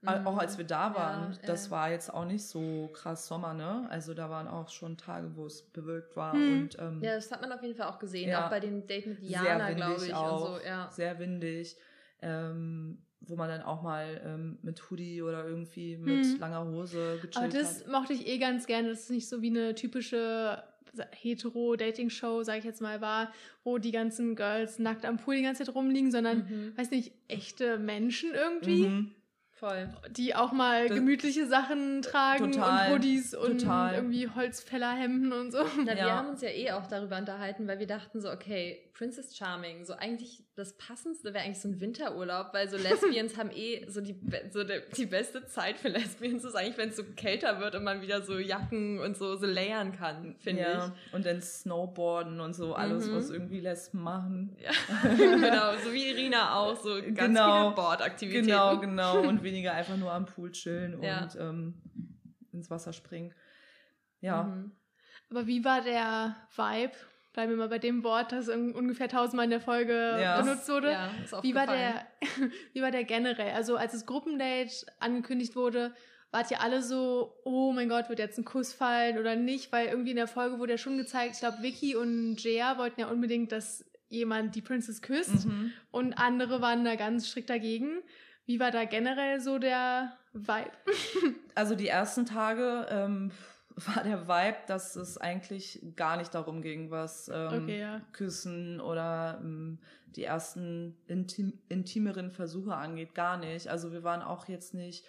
auch 0.05 0.37
als 0.37 0.57
wir 0.57 0.65
da 0.65 0.93
waren, 0.95 1.31
Ja, 1.33 1.39
das 1.47 1.65
ja. 1.67 1.71
war 1.71 1.89
jetzt 1.91 2.13
auch 2.13 2.25
nicht 2.25 2.45
so 2.45 2.89
krass 2.93 3.25
Sommer, 3.27 3.53
ne? 3.53 3.87
Also 3.89 4.13
da 4.13 4.29
waren 4.29 4.47
auch 4.49 4.67
schon 4.69 4.97
Tage, 4.97 5.35
wo 5.35 5.45
es 5.45 5.61
bewölkt 5.71 6.15
war 6.17 6.33
Hm. 6.33 6.61
und 6.63 6.77
ähm, 6.79 7.01
Ja, 7.01 7.15
das 7.15 7.31
hat 7.31 7.41
man 7.41 7.51
auf 7.53 7.61
jeden 7.63 7.75
Fall 7.75 7.87
auch 7.87 7.99
gesehen. 7.99 8.29
Ja. 8.29 8.45
Auch 8.45 8.49
bei 8.49 8.59
dem 8.59 8.85
Date 8.87 9.07
mit 9.07 9.21
Diana, 9.21 9.71
glaube 9.73 10.05
ich. 10.05 10.13
auch, 10.13 10.55
Und 10.55 10.61
so, 10.61 10.65
ja. 10.67 10.89
sehr 10.91 11.19
windig, 11.19 11.77
ähm, 12.21 13.01
wo 13.21 13.37
man 13.37 13.47
dann 13.47 13.61
auch 13.61 13.81
mal 13.81 14.19
ähm, 14.25 14.59
mit 14.61 14.89
Hoodie 14.91 15.21
oder 15.21 15.45
irgendwie 15.47 15.95
mit 15.97 16.25
Hm. 16.25 16.39
langer 16.39 16.65
Hose 16.65 17.19
Aber 17.35 17.47
gechillt 17.47 17.53
das 17.53 17.81
hat. 17.81 17.87
mochte 17.87 18.11
ich 18.13 18.27
eh 18.27 18.37
ganz 18.39 18.65
gerne. 18.65 18.89
Das 18.89 18.99
ist 19.01 19.11
nicht 19.11 19.29
so 19.29 19.41
wie 19.41 19.49
eine 19.49 19.75
typische 19.75 20.61
Hetero-Dating-Show, 21.11 22.43
sage 22.43 22.59
ich 22.59 22.65
jetzt 22.65 22.81
mal, 22.81 23.01
war, 23.01 23.31
wo 23.63 23.77
die 23.77 23.91
ganzen 23.91 24.35
Girls 24.35 24.79
nackt 24.79 25.05
am 25.05 25.17
Pool 25.17 25.35
die 25.37 25.43
ganze 25.43 25.63
Zeit 25.65 25.75
rumliegen, 25.75 26.11
sondern, 26.11 26.39
Mhm. 26.39 26.77
weiß 26.77 26.91
nicht, 26.91 27.13
echte 27.27 27.77
Menschen 27.77 28.31
irgendwie, 28.33 28.87
Mhm. 28.87 29.11
Voll. 29.51 29.87
die 30.11 30.35
auch 30.35 30.51
mal 30.51 30.87
Das- 30.87 30.97
gemütliche 30.97 31.47
Sachen 31.47 32.01
tragen 32.01 32.51
Total, 32.51 32.87
und 32.89 32.93
Hoodies 32.95 33.33
und 33.33 33.61
total. 33.61 33.95
irgendwie 33.95 34.27
Holzfällerhemden 34.27 35.31
und 35.31 35.51
so. 35.51 35.63
Na, 35.77 35.85
wir 35.93 35.95
Ja. 35.95 36.17
haben 36.17 36.29
uns 36.29 36.41
ja 36.41 36.49
eh 36.49 36.71
auch 36.71 36.87
darüber 36.87 37.17
unterhalten, 37.17 37.65
weil 37.67 37.79
wir 37.79 37.87
dachten 37.87 38.19
so, 38.19 38.29
okay, 38.29 38.79
Princess 38.93 39.35
Charming, 39.35 39.83
so 39.85 39.93
eigentlich 39.93 40.43
das 40.55 40.77
Passendste 40.77 41.33
wäre 41.33 41.43
eigentlich 41.43 41.59
so 41.59 41.67
ein 41.67 41.81
Winterurlaub, 41.81 42.53
weil 42.53 42.69
so 42.69 42.77
Lesbians 42.77 43.35
haben 43.37 43.49
eh 43.51 43.85
so 43.89 44.01
die, 44.01 44.15
so 44.51 44.63
de, 44.63 44.83
die 44.95 45.07
beste 45.07 45.45
Zeit 45.47 45.77
für 45.79 45.87
Lesbians 45.89 46.43
ist 46.43 46.55
eigentlich, 46.55 46.77
wenn 46.77 46.89
es 46.89 46.97
so 46.97 47.03
kälter 47.03 47.59
wird 47.59 47.73
und 47.73 47.83
man 47.83 48.01
wieder 48.03 48.21
so 48.21 48.37
Jacken 48.37 48.99
und 48.99 49.17
so, 49.17 49.35
so 49.35 49.47
layern 49.47 49.93
kann, 49.93 50.35
finde 50.37 50.61
ja. 50.61 50.95
Und 51.11 51.25
dann 51.25 51.41
Snowboarden 51.41 52.39
und 52.39 52.53
so, 52.53 52.75
alles, 52.75 53.07
Mhm. 53.07 53.15
was 53.15 53.29
irgendwie 53.31 53.61
Lesben 53.61 54.01
machen. 54.03 54.55
ich. 54.57 54.63
Ja, 54.63 54.71
genau, 55.17 55.75
so 55.83 55.91
wie 55.91 56.11
Irina 56.11 56.55
auch, 56.55 56.75
so 56.75 57.01
ganz 57.01 57.17
Genau. 57.17 57.63
viele 57.63 57.75
Bordaktivitäten. 57.75 58.47
Genau, 58.47 58.79
genau. 58.79 59.21
Und 59.21 59.41
weniger 59.41 59.73
einfach 59.73 59.97
nur 59.97 60.11
am 60.13 60.27
Pool 60.27 60.51
chillen 60.51 61.01
Ja. 61.01 61.23
und 61.23 61.35
ähm, 61.39 61.73
ins 62.51 62.69
Wasser 62.69 62.93
springen. 62.93 63.33
Ja. 64.21 64.43
Mhm. 64.43 64.71
Aber 65.31 65.47
wie 65.47 65.65
war 65.65 65.81
der 65.81 66.35
Vibe? 66.55 66.93
Bleiben 67.33 67.49
wir 67.51 67.57
mal 67.57 67.69
bei 67.69 67.79
dem 67.79 68.03
Wort, 68.03 68.31
das 68.31 68.47
un- 68.47 68.73
ungefähr 68.73 69.09
tausendmal 69.09 69.45
in 69.45 69.49
der 69.51 69.59
Folge 69.61 69.93
Ja. 70.21 70.39
benutzt 70.41 70.69
wurde. 70.69 70.91
Ja, 70.91 71.09
ist 71.23 71.33
Wie 71.43 71.55
war, 71.55 71.65
der, 71.67 72.05
wie 72.73 72.81
war 72.81 72.91
der 72.91 73.03
generell? 73.03 73.53
Also 73.53 73.75
als 73.75 73.91
das 73.93 74.05
Gruppendate 74.05 74.85
angekündigt 74.99 75.55
wurde, 75.55 75.93
wart 76.31 76.51
ihr 76.51 76.61
alle 76.61 76.81
so, 76.83 77.33
oh 77.43 77.71
mein 77.73 77.89
Gott, 77.89 78.09
wird 78.09 78.19
jetzt 78.19 78.37
ein 78.37 78.45
Kuss 78.45 78.71
fallen 78.73 79.17
oder 79.17 79.35
nicht? 79.35 79.71
Weil 79.71 79.87
irgendwie 79.87 80.11
in 80.11 80.15
der 80.17 80.27
Folge 80.27 80.59
wurde 80.59 80.73
ja 80.73 80.77
schon 80.77 80.97
gezeigt, 80.97 81.33
ich 81.33 81.39
glaube, 81.39 81.61
Vicky 81.61 81.95
und 81.95 82.43
Jaya 82.43 82.77
wollten 82.77 83.01
ja 83.01 83.07
unbedingt, 83.07 83.51
dass 83.51 83.83
jemand 84.09 84.53
die 84.55 84.61
Princess 84.61 85.01
küsst 85.01 85.45
Mhm. 85.47 85.71
und 85.89 86.13
andere 86.19 86.61
waren 86.61 86.85
da 86.85 86.95
ganz 86.95 87.27
strikt 87.27 87.49
dagegen. 87.49 87.97
Wie 88.45 88.59
war 88.59 88.69
da 88.71 88.85
generell 88.85 89.39
so 89.39 89.57
der 89.57 90.15
Vibe? 90.33 90.71
Also 91.55 91.75
die 91.75 91.87
ersten 91.87 92.25
Tage 92.25 92.87
ähm, 92.89 93.31
war 93.75 94.03
der 94.03 94.27
Vibe, 94.27 94.57
dass 94.67 94.95
es 94.95 95.17
eigentlich 95.17 95.81
gar 95.95 96.17
nicht 96.17 96.33
darum 96.33 96.61
ging, 96.61 96.91
was 96.91 97.29
ähm, 97.33 97.63
Okay, 97.63 97.79
ja. 97.79 98.01
Küssen 98.11 98.79
oder 98.81 99.39
ähm, 99.41 99.79
die 100.15 100.23
ersten 100.23 100.95
intim 101.07 101.53
intimeren 101.69 102.31
Versuche 102.31 102.75
angeht. 102.75 103.15
Gar 103.15 103.37
nicht. 103.37 103.67
Also 103.67 103.91
wir 103.91 104.03
waren 104.03 104.21
auch 104.21 104.47
jetzt 104.47 104.73
nicht 104.73 105.05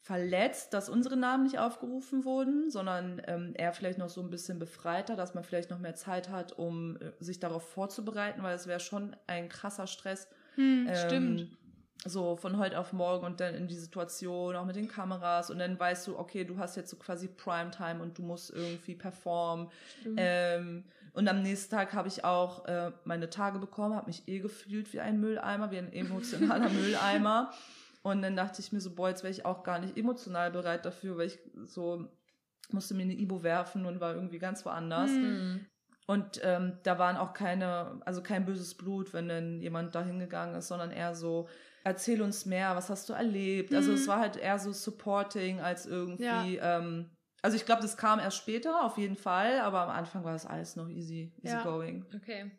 verletzt, 0.00 0.74
dass 0.74 0.88
unsere 0.88 1.16
Namen 1.16 1.44
nicht 1.44 1.60
aufgerufen 1.60 2.24
wurden, 2.24 2.70
sondern 2.70 3.22
ähm, 3.26 3.52
eher 3.54 3.72
vielleicht 3.72 3.98
noch 3.98 4.08
so 4.08 4.20
ein 4.20 4.30
bisschen 4.30 4.58
befreiter, 4.58 5.14
dass 5.14 5.34
man 5.34 5.44
vielleicht 5.44 5.70
noch 5.70 5.78
mehr 5.78 5.94
Zeit 5.94 6.28
hat, 6.28 6.58
um 6.58 6.96
äh, 6.96 7.12
sich 7.20 7.38
darauf 7.38 7.68
vorzubereiten, 7.68 8.42
weil 8.42 8.56
es 8.56 8.66
wäre 8.66 8.80
schon 8.80 9.14
ein 9.26 9.48
krasser 9.48 9.86
Stress, 9.86 10.28
Hm, 10.56 10.86
ähm, 10.88 10.94
stimmt. 10.96 11.56
So 12.04 12.36
von 12.36 12.58
heute 12.58 12.78
auf 12.80 12.92
morgen 12.92 13.24
und 13.24 13.40
dann 13.40 13.54
in 13.54 13.68
die 13.68 13.76
Situation, 13.76 14.56
auch 14.56 14.64
mit 14.64 14.74
den 14.74 14.88
Kameras 14.88 15.50
und 15.50 15.58
dann 15.58 15.78
weißt 15.78 16.08
du, 16.08 16.18
okay, 16.18 16.44
du 16.44 16.58
hast 16.58 16.76
jetzt 16.76 16.90
so 16.90 16.96
quasi 16.96 17.28
Primetime 17.28 18.02
und 18.02 18.18
du 18.18 18.22
musst 18.22 18.50
irgendwie 18.50 18.96
performen. 18.96 19.68
Ähm, 20.16 20.84
und 21.12 21.28
am 21.28 21.42
nächsten 21.42 21.70
Tag 21.70 21.92
habe 21.92 22.08
ich 22.08 22.24
auch 22.24 22.64
äh, 22.64 22.90
meine 23.04 23.30
Tage 23.30 23.58
bekommen, 23.60 23.94
habe 23.94 24.06
mich 24.06 24.26
eh 24.26 24.40
gefühlt 24.40 24.92
wie 24.92 25.00
ein 25.00 25.20
Mülleimer, 25.20 25.70
wie 25.70 25.78
ein 25.78 25.92
emotionaler 25.92 26.68
Mülleimer. 26.70 27.52
Und 28.02 28.22
dann 28.22 28.34
dachte 28.34 28.60
ich 28.60 28.72
mir 28.72 28.80
so, 28.80 28.94
boah, 28.94 29.10
jetzt 29.10 29.22
wäre 29.22 29.30
ich 29.30 29.44
auch 29.44 29.62
gar 29.62 29.78
nicht 29.78 29.96
emotional 29.96 30.50
bereit 30.50 30.84
dafür, 30.84 31.16
weil 31.18 31.26
ich 31.28 31.38
so 31.66 32.08
musste 32.70 32.94
mir 32.94 33.02
eine 33.02 33.14
Ibo 33.14 33.42
werfen 33.42 33.86
und 33.86 34.00
war 34.00 34.14
irgendwie 34.14 34.38
ganz 34.38 34.64
woanders. 34.64 35.10
Hm. 35.10 35.52
Mhm. 35.52 35.66
Und 36.06 36.40
ähm, 36.42 36.78
da 36.82 36.98
waren 36.98 37.16
auch 37.16 37.32
keine, 37.32 38.00
also 38.04 38.22
kein 38.22 38.44
böses 38.44 38.76
Blut, 38.76 39.12
wenn 39.14 39.28
dann 39.28 39.60
jemand 39.60 39.94
da 39.94 40.02
hingegangen 40.02 40.56
ist, 40.56 40.68
sondern 40.68 40.90
eher 40.90 41.14
so, 41.14 41.48
erzähl 41.84 42.22
uns 42.22 42.44
mehr, 42.44 42.74
was 42.74 42.90
hast 42.90 43.08
du 43.08 43.12
erlebt? 43.12 43.74
Also 43.74 43.92
es 43.92 44.08
war 44.08 44.18
halt 44.18 44.36
eher 44.36 44.58
so 44.58 44.72
supporting 44.72 45.60
als 45.60 45.86
irgendwie, 45.86 46.56
ähm, 46.60 47.10
also 47.40 47.56
ich 47.56 47.64
glaube, 47.64 47.82
das 47.82 47.96
kam 47.96 48.18
erst 48.18 48.36
später, 48.36 48.84
auf 48.84 48.98
jeden 48.98 49.16
Fall, 49.16 49.60
aber 49.60 49.82
am 49.82 49.90
Anfang 49.90 50.24
war 50.24 50.32
das 50.32 50.46
alles 50.46 50.76
noch 50.76 50.88
easy, 50.88 51.32
easy 51.42 51.56
Ja. 51.56 51.62
going. 51.62 52.04
Okay. 52.14 52.50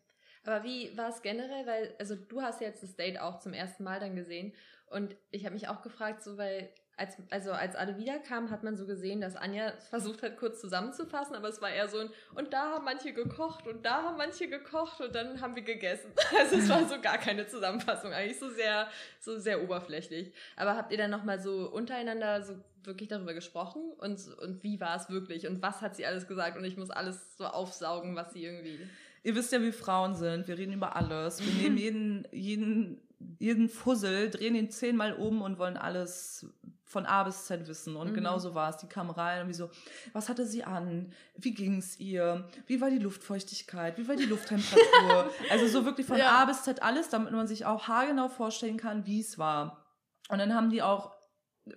Aber 0.46 0.64
wie 0.64 0.96
war 0.98 1.10
es 1.10 1.22
generell? 1.22 1.66
Weil, 1.66 1.96
also 2.00 2.16
du 2.16 2.42
hast 2.42 2.60
jetzt 2.60 2.84
das 2.84 2.96
Date 2.96 3.20
auch 3.20 3.40
zum 3.40 3.54
ersten 3.54 3.84
Mal 3.84 4.00
dann 4.00 4.16
gesehen. 4.16 4.54
Und 4.88 5.16
ich 5.32 5.46
habe 5.46 5.54
mich 5.54 5.70
auch 5.70 5.82
gefragt, 5.82 6.22
so 6.22 6.38
weil, 6.38 6.74
als, 6.96 7.18
also 7.32 7.52
als 7.52 7.76
alle 7.76 7.98
wiederkamen, 7.98 8.52
hat 8.52 8.64
man 8.64 8.78
so 8.78 8.86
gesehen, 8.86 9.22
dass 9.22 9.36
Anja 9.36 9.74
versucht 9.90 10.22
hat, 10.22 10.38
kurz 10.38 10.62
zusammenzufassen, 10.62 11.36
aber 11.36 11.50
es 11.50 11.62
war 11.62 11.70
eher 11.70 11.88
so 11.88 11.98
ein, 12.00 12.10
und 12.36 12.54
da 12.54 12.72
haben 12.72 12.86
manche 12.86 13.14
gekocht 13.14 13.68
und 13.68 13.84
da 13.84 14.04
haben 14.04 14.18
manche 14.18 14.48
gekocht 14.48 15.02
und 15.02 15.16
dann 15.16 15.42
haben 15.42 15.56
wir 15.56 15.64
gegessen. 15.64 16.12
Also 16.40 16.58
es 16.58 16.70
war 16.70 16.88
so 16.88 17.00
gar 17.00 17.18
keine 17.18 17.48
Zusammenfassung, 17.48 18.12
eigentlich 18.12 18.40
so 18.40 18.50
sehr, 18.50 18.88
so 19.20 19.40
sehr 19.40 19.64
oberflächlich. 19.64 20.34
Aber 20.56 20.76
habt 20.76 20.92
ihr 20.92 20.98
dann 20.98 21.12
nochmal 21.12 21.40
so 21.40 21.70
untereinander 21.72 22.42
so 22.42 22.56
wirklich 22.84 23.10
darüber 23.10 23.34
gesprochen? 23.34 23.82
Und, 23.98 24.20
und 24.40 24.64
wie 24.64 24.80
war 24.80 24.96
es 24.96 25.10
wirklich? 25.10 25.48
Und 25.48 25.62
was 25.62 25.82
hat 25.82 25.96
sie 25.96 26.06
alles 26.06 26.28
gesagt? 26.28 26.58
Und 26.58 26.66
ich 26.66 26.78
muss 26.78 26.90
alles 26.90 27.38
so 27.38 27.46
aufsaugen, 27.46 28.16
was 28.16 28.34
sie 28.34 28.46
irgendwie. 28.46 28.80
Ihr 29.24 29.36
wisst 29.36 29.52
ja, 29.52 29.62
wie 29.62 29.72
Frauen 29.72 30.16
sind. 30.16 30.48
Wir 30.48 30.58
reden 30.58 30.74
über 30.74 30.96
alles. 30.96 31.42
Wir 31.42 31.54
nehmen 31.54 31.78
jeden, 31.78 32.28
jeden, 32.32 33.02
jeden 33.40 33.70
Fussel, 33.70 34.30
drehen 34.30 34.56
ihn 34.56 34.70
zehnmal 34.70 35.14
um 35.14 35.42
und 35.42 35.58
wollen 35.58 35.78
alles 35.78 36.48
von 36.94 37.06
A 37.06 37.24
bis 37.24 37.46
Z 37.46 37.68
wissen. 37.68 37.96
Und 37.98 38.12
Mhm. 38.12 38.14
genauso 38.14 38.56
war 38.56 38.70
es. 38.70 38.78
Die 38.78 38.88
kam 38.88 39.10
rein 39.10 39.42
und 39.42 39.50
wie 39.50 39.54
so, 39.54 39.70
was 40.14 40.30
hatte 40.30 40.46
sie 40.46 40.64
an? 40.64 41.12
Wie 41.36 41.54
ging's 41.54 42.00
ihr? 42.00 42.48
Wie 42.68 42.80
war 42.80 42.90
die 42.90 43.00
Luftfeuchtigkeit? 43.00 43.98
Wie 43.98 44.08
war 44.08 44.16
die 44.16 44.24
Lufttemperatur? 44.26 45.30
also 45.50 45.68
so 45.68 45.84
wirklich 45.86 46.08
von 46.08 46.18
Ja. 46.18 46.40
A 46.42 46.46
bis 46.46 46.64
Z 46.64 46.82
alles, 46.82 47.10
damit 47.10 47.34
man 47.34 47.48
sich 47.48 47.66
auch 47.66 47.88
haargenau 47.90 48.30
vorstellen 48.30 48.78
kann, 48.78 49.06
wie 49.06 49.20
es 49.20 49.38
war. 49.38 49.86
Und 50.30 50.38
dann 50.40 50.54
haben 50.56 50.70
die 50.70 50.82
auch 50.82 51.12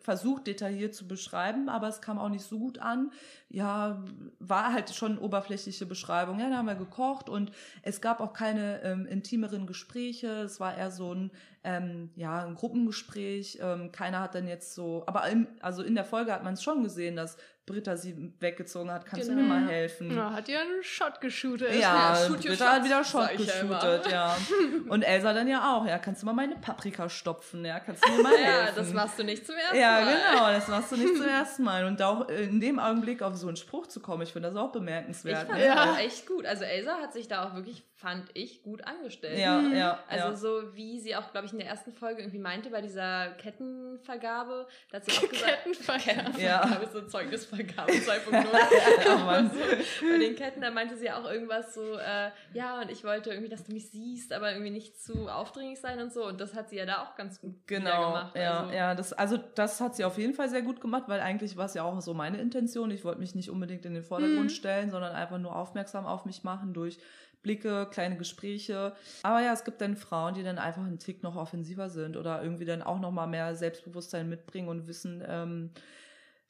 versucht, 0.01 0.47
detailliert 0.49 0.95
zu 0.95 1.07
beschreiben, 1.07 1.69
aber 1.69 1.87
es 1.89 2.01
kam 2.01 2.19
auch 2.19 2.29
nicht 2.29 2.45
so 2.45 2.59
gut 2.59 2.79
an. 2.79 3.13
Ja, 3.49 4.03
war 4.41 4.73
halt 4.73 4.91
schon 4.95 5.19
oberflächliche 5.19 5.87
Beschreibung. 5.87 6.41
Ja, 6.41 6.51
da 6.51 6.57
haben 6.57 6.67
wir 6.67 6.75
gekocht 6.75 7.29
und 7.29 7.53
es 7.83 8.01
gab 8.01 8.21
auch 8.21 8.33
keine 8.33 8.83
ähm, 8.83 9.07
intimeren 9.07 9.67
Gespräche. 9.67 10.27
Es 10.43 10.59
war 10.59 10.77
eher 10.77 10.91
so 10.91 11.15
ein, 11.15 11.31
ähm, 11.63 12.11
ja, 12.17 12.45
ein 12.45 12.57
Gruppengespräch. 12.57 13.59
Ähm, 13.63 13.93
keiner 13.93 14.21
hat 14.21 14.35
dann 14.35 14.49
jetzt 14.49 14.75
so, 14.75 15.05
aber 15.07 15.29
im, 15.29 15.47
also 15.61 15.83
in 15.83 15.95
der 15.95 16.05
Folge 16.05 16.33
hat 16.33 16.43
man 16.45 16.55
es 16.55 16.63
schon 16.63 16.83
gesehen, 16.83 17.15
dass 17.17 17.37
Britta 17.67 17.97
sie 17.97 18.33
weggezogen 18.39 18.93
hat. 18.93 19.07
Kannst 19.07 19.27
du 19.29 19.33
Genau. 19.35 19.43
mir 19.43 19.49
mal 19.61 19.69
helfen? 19.69 20.15
Ja, 20.15 20.33
hat 20.33 20.49
ihr 20.49 20.61
einen 20.61 20.85
Shot 20.85 21.21
geshootet. 21.21 21.75
Ja, 21.75 22.15
Ja, 22.15 22.27
shoot 22.29 22.41
Britta 22.41 22.75
hat 22.75 22.85
wieder 22.85 23.03
Shot 23.03 23.29
ja 23.33 23.37
geshootet, 23.37 24.09
ja. 24.13 24.37
Und 24.89 25.03
Elsa 25.03 25.33
dann 25.33 25.49
ja 25.49 25.75
auch, 25.75 25.85
ja, 25.85 25.99
kannst 25.99 26.23
du 26.23 26.27
mal 26.27 26.33
meine 26.33 26.55
Paprika 26.57 27.09
stopfen, 27.09 27.65
ja, 27.65 27.81
kannst 27.81 28.07
du 28.07 28.13
mir 28.13 28.23
mal 28.23 28.37
helfen. 28.37 28.67
Ja, 28.69 28.73
das 28.73 28.93
machst 28.93 29.19
du 29.19 29.25
nicht 29.25 29.45
zum 29.45 29.57
ersten 29.57 29.77
Ja, 29.79 30.01
Mal. 30.01 30.15
genau, 30.33 30.47
das 30.53 30.69
machst 30.69 30.93
du 30.93 30.97
nicht 30.97 31.17
zum 31.17 31.27
ersten 31.27 31.65
Mal. 31.65 31.87
Und 31.87 32.01
auch 32.03 32.29
in 32.29 32.61
dem 32.61 32.79
Augenblick 32.79 33.21
auf 33.23 33.35
so 33.35 33.46
einen 33.49 33.57
Spruch 33.57 33.87
zu 33.87 34.01
kommen, 34.01 34.23
ich 34.23 34.33
finde 34.33 34.49
das 34.49 34.57
auch 34.57 34.67
Ich 34.67 34.73
bemerkenswert. 34.73 35.47
fand 35.47 35.59
ne? 35.59 35.67
das 35.67 35.75
Ja. 35.77 35.93
auch 35.93 35.99
echt 35.99 36.27
gut. 36.27 36.47
Also 36.47 36.65
Elsa 36.65 36.99
hat 37.01 37.13
sich 37.13 37.29
da 37.29 37.47
auch 37.49 37.55
wirklich, 37.55 37.83
fand 37.95 38.29
ich, 38.35 38.63
gut 38.63 38.85
angestellt. 38.87 39.39
ja, 39.39 39.59
Mhm. 39.59 39.75
ja, 39.77 39.99
Also 40.09 40.29
ja. 40.29 40.37
so 40.37 40.75
wie 40.77 41.01
sie 41.01 41.17
auch, 41.17 41.31
glaube 41.33 41.47
ich, 41.47 41.53
in 41.53 41.59
der 41.59 41.69
ersten 41.69 41.93
Folge 41.93 42.23
irgendwie 42.23 42.39
meinte 42.39 42.71
bei 42.71 42.81
dieser 42.83 43.31
Kettenvergabe, 43.39 44.67
da 44.91 44.97
hat 44.99 45.05
sie 45.05 45.13
auch 45.13 45.29
gesagt, 45.29 45.65
Kettenvergabe. 45.65 46.41
Ja. 46.41 46.81
so 46.93 47.03
Zeugnisvergabe 47.03 47.93
2.0. 47.93 49.05
Ja, 49.05 49.45
so, 49.45 50.09
bei 50.11 50.19
den 50.19 50.37
Ketten, 50.37 50.61
da 50.61 50.71
meinte 50.71 50.97
sie 50.97 51.11
auch 51.11 51.25
irgendwas 51.25 51.75
so, 51.75 51.95
äh, 51.99 52.31
ja, 52.53 52.81
und 52.81 52.91
ich 52.91 53.05
wollte 53.05 53.31
irgendwie, 53.31 53.49
dass 53.51 53.65
du 53.65 53.73
mich 53.73 53.91
siehst, 53.91 54.33
aber 54.33 54.53
irgendwie 54.53 54.71
nicht 54.71 55.01
zu 55.01 55.29
aufdringlich 55.29 55.81
sein 55.81 56.01
und 56.01 56.13
so. 56.13 56.25
Und 56.27 56.41
das 56.41 56.55
hat 56.55 56.69
sie 56.69 56.77
ja 56.77 56.87
da 56.87 57.03
auch 57.03 57.17
ganz 57.17 57.41
gut 57.41 57.55
Genau, 57.67 58.07
gemacht. 58.09 58.37
ja, 58.37 58.61
also, 58.61 58.73
ja, 58.73 58.95
das, 58.95 59.13
also 59.13 59.37
das 59.55 59.81
hat 59.81 59.97
sie 59.97 60.05
auf 60.05 60.19
jeden 60.19 60.35
Fall 60.35 60.49
sehr 60.49 60.63
gut 60.63 60.81
gemacht, 60.81 61.05
weil 61.07 61.21
eigentlich 61.21 61.57
war 61.57 61.67
es 61.67 61.75
ja 61.75 61.83
auch 61.83 62.01
so 62.01 62.15
meine 62.15 62.39
Intention. 62.39 62.91
Ich 62.91 63.05
wollte 63.05 63.21
mich 63.21 63.26
nicht 63.35 63.51
unbedingt 63.51 63.85
in 63.85 63.95
den 63.95 64.03
Vordergrund 64.05 64.51
Mhm. 64.51 64.55
stellen, 64.55 64.91
sondern 64.91 65.13
einfach 65.15 65.39
nur 65.39 65.57
aufmerksam 65.57 66.07
auf 66.07 66.25
mich 66.25 66.45
machen 66.45 66.73
durch 66.75 66.99
Blicke, 67.43 67.87
kleine 67.91 68.17
Gespräche. 68.17 68.95
Aber 69.23 69.41
ja, 69.41 69.53
es 69.53 69.65
gibt 69.65 69.81
dann 69.81 69.97
Frauen, 69.97 70.35
die 70.35 70.43
dann 70.43 70.59
einfach 70.59 70.85
einen 70.85 70.99
Tick 70.99 71.23
noch 71.23 71.37
offensiver 71.37 71.91
sind 71.91 72.17
oder 72.17 72.43
irgendwie 72.43 72.65
dann 72.65 72.83
auch 72.83 72.99
noch 72.99 73.13
mal 73.13 73.27
mehr 73.27 73.55
Selbstbewusstsein 73.55 74.29
mitbringen 74.29 74.69
und 74.69 74.87
wissen, 74.89 75.23
ähm, 75.27 75.71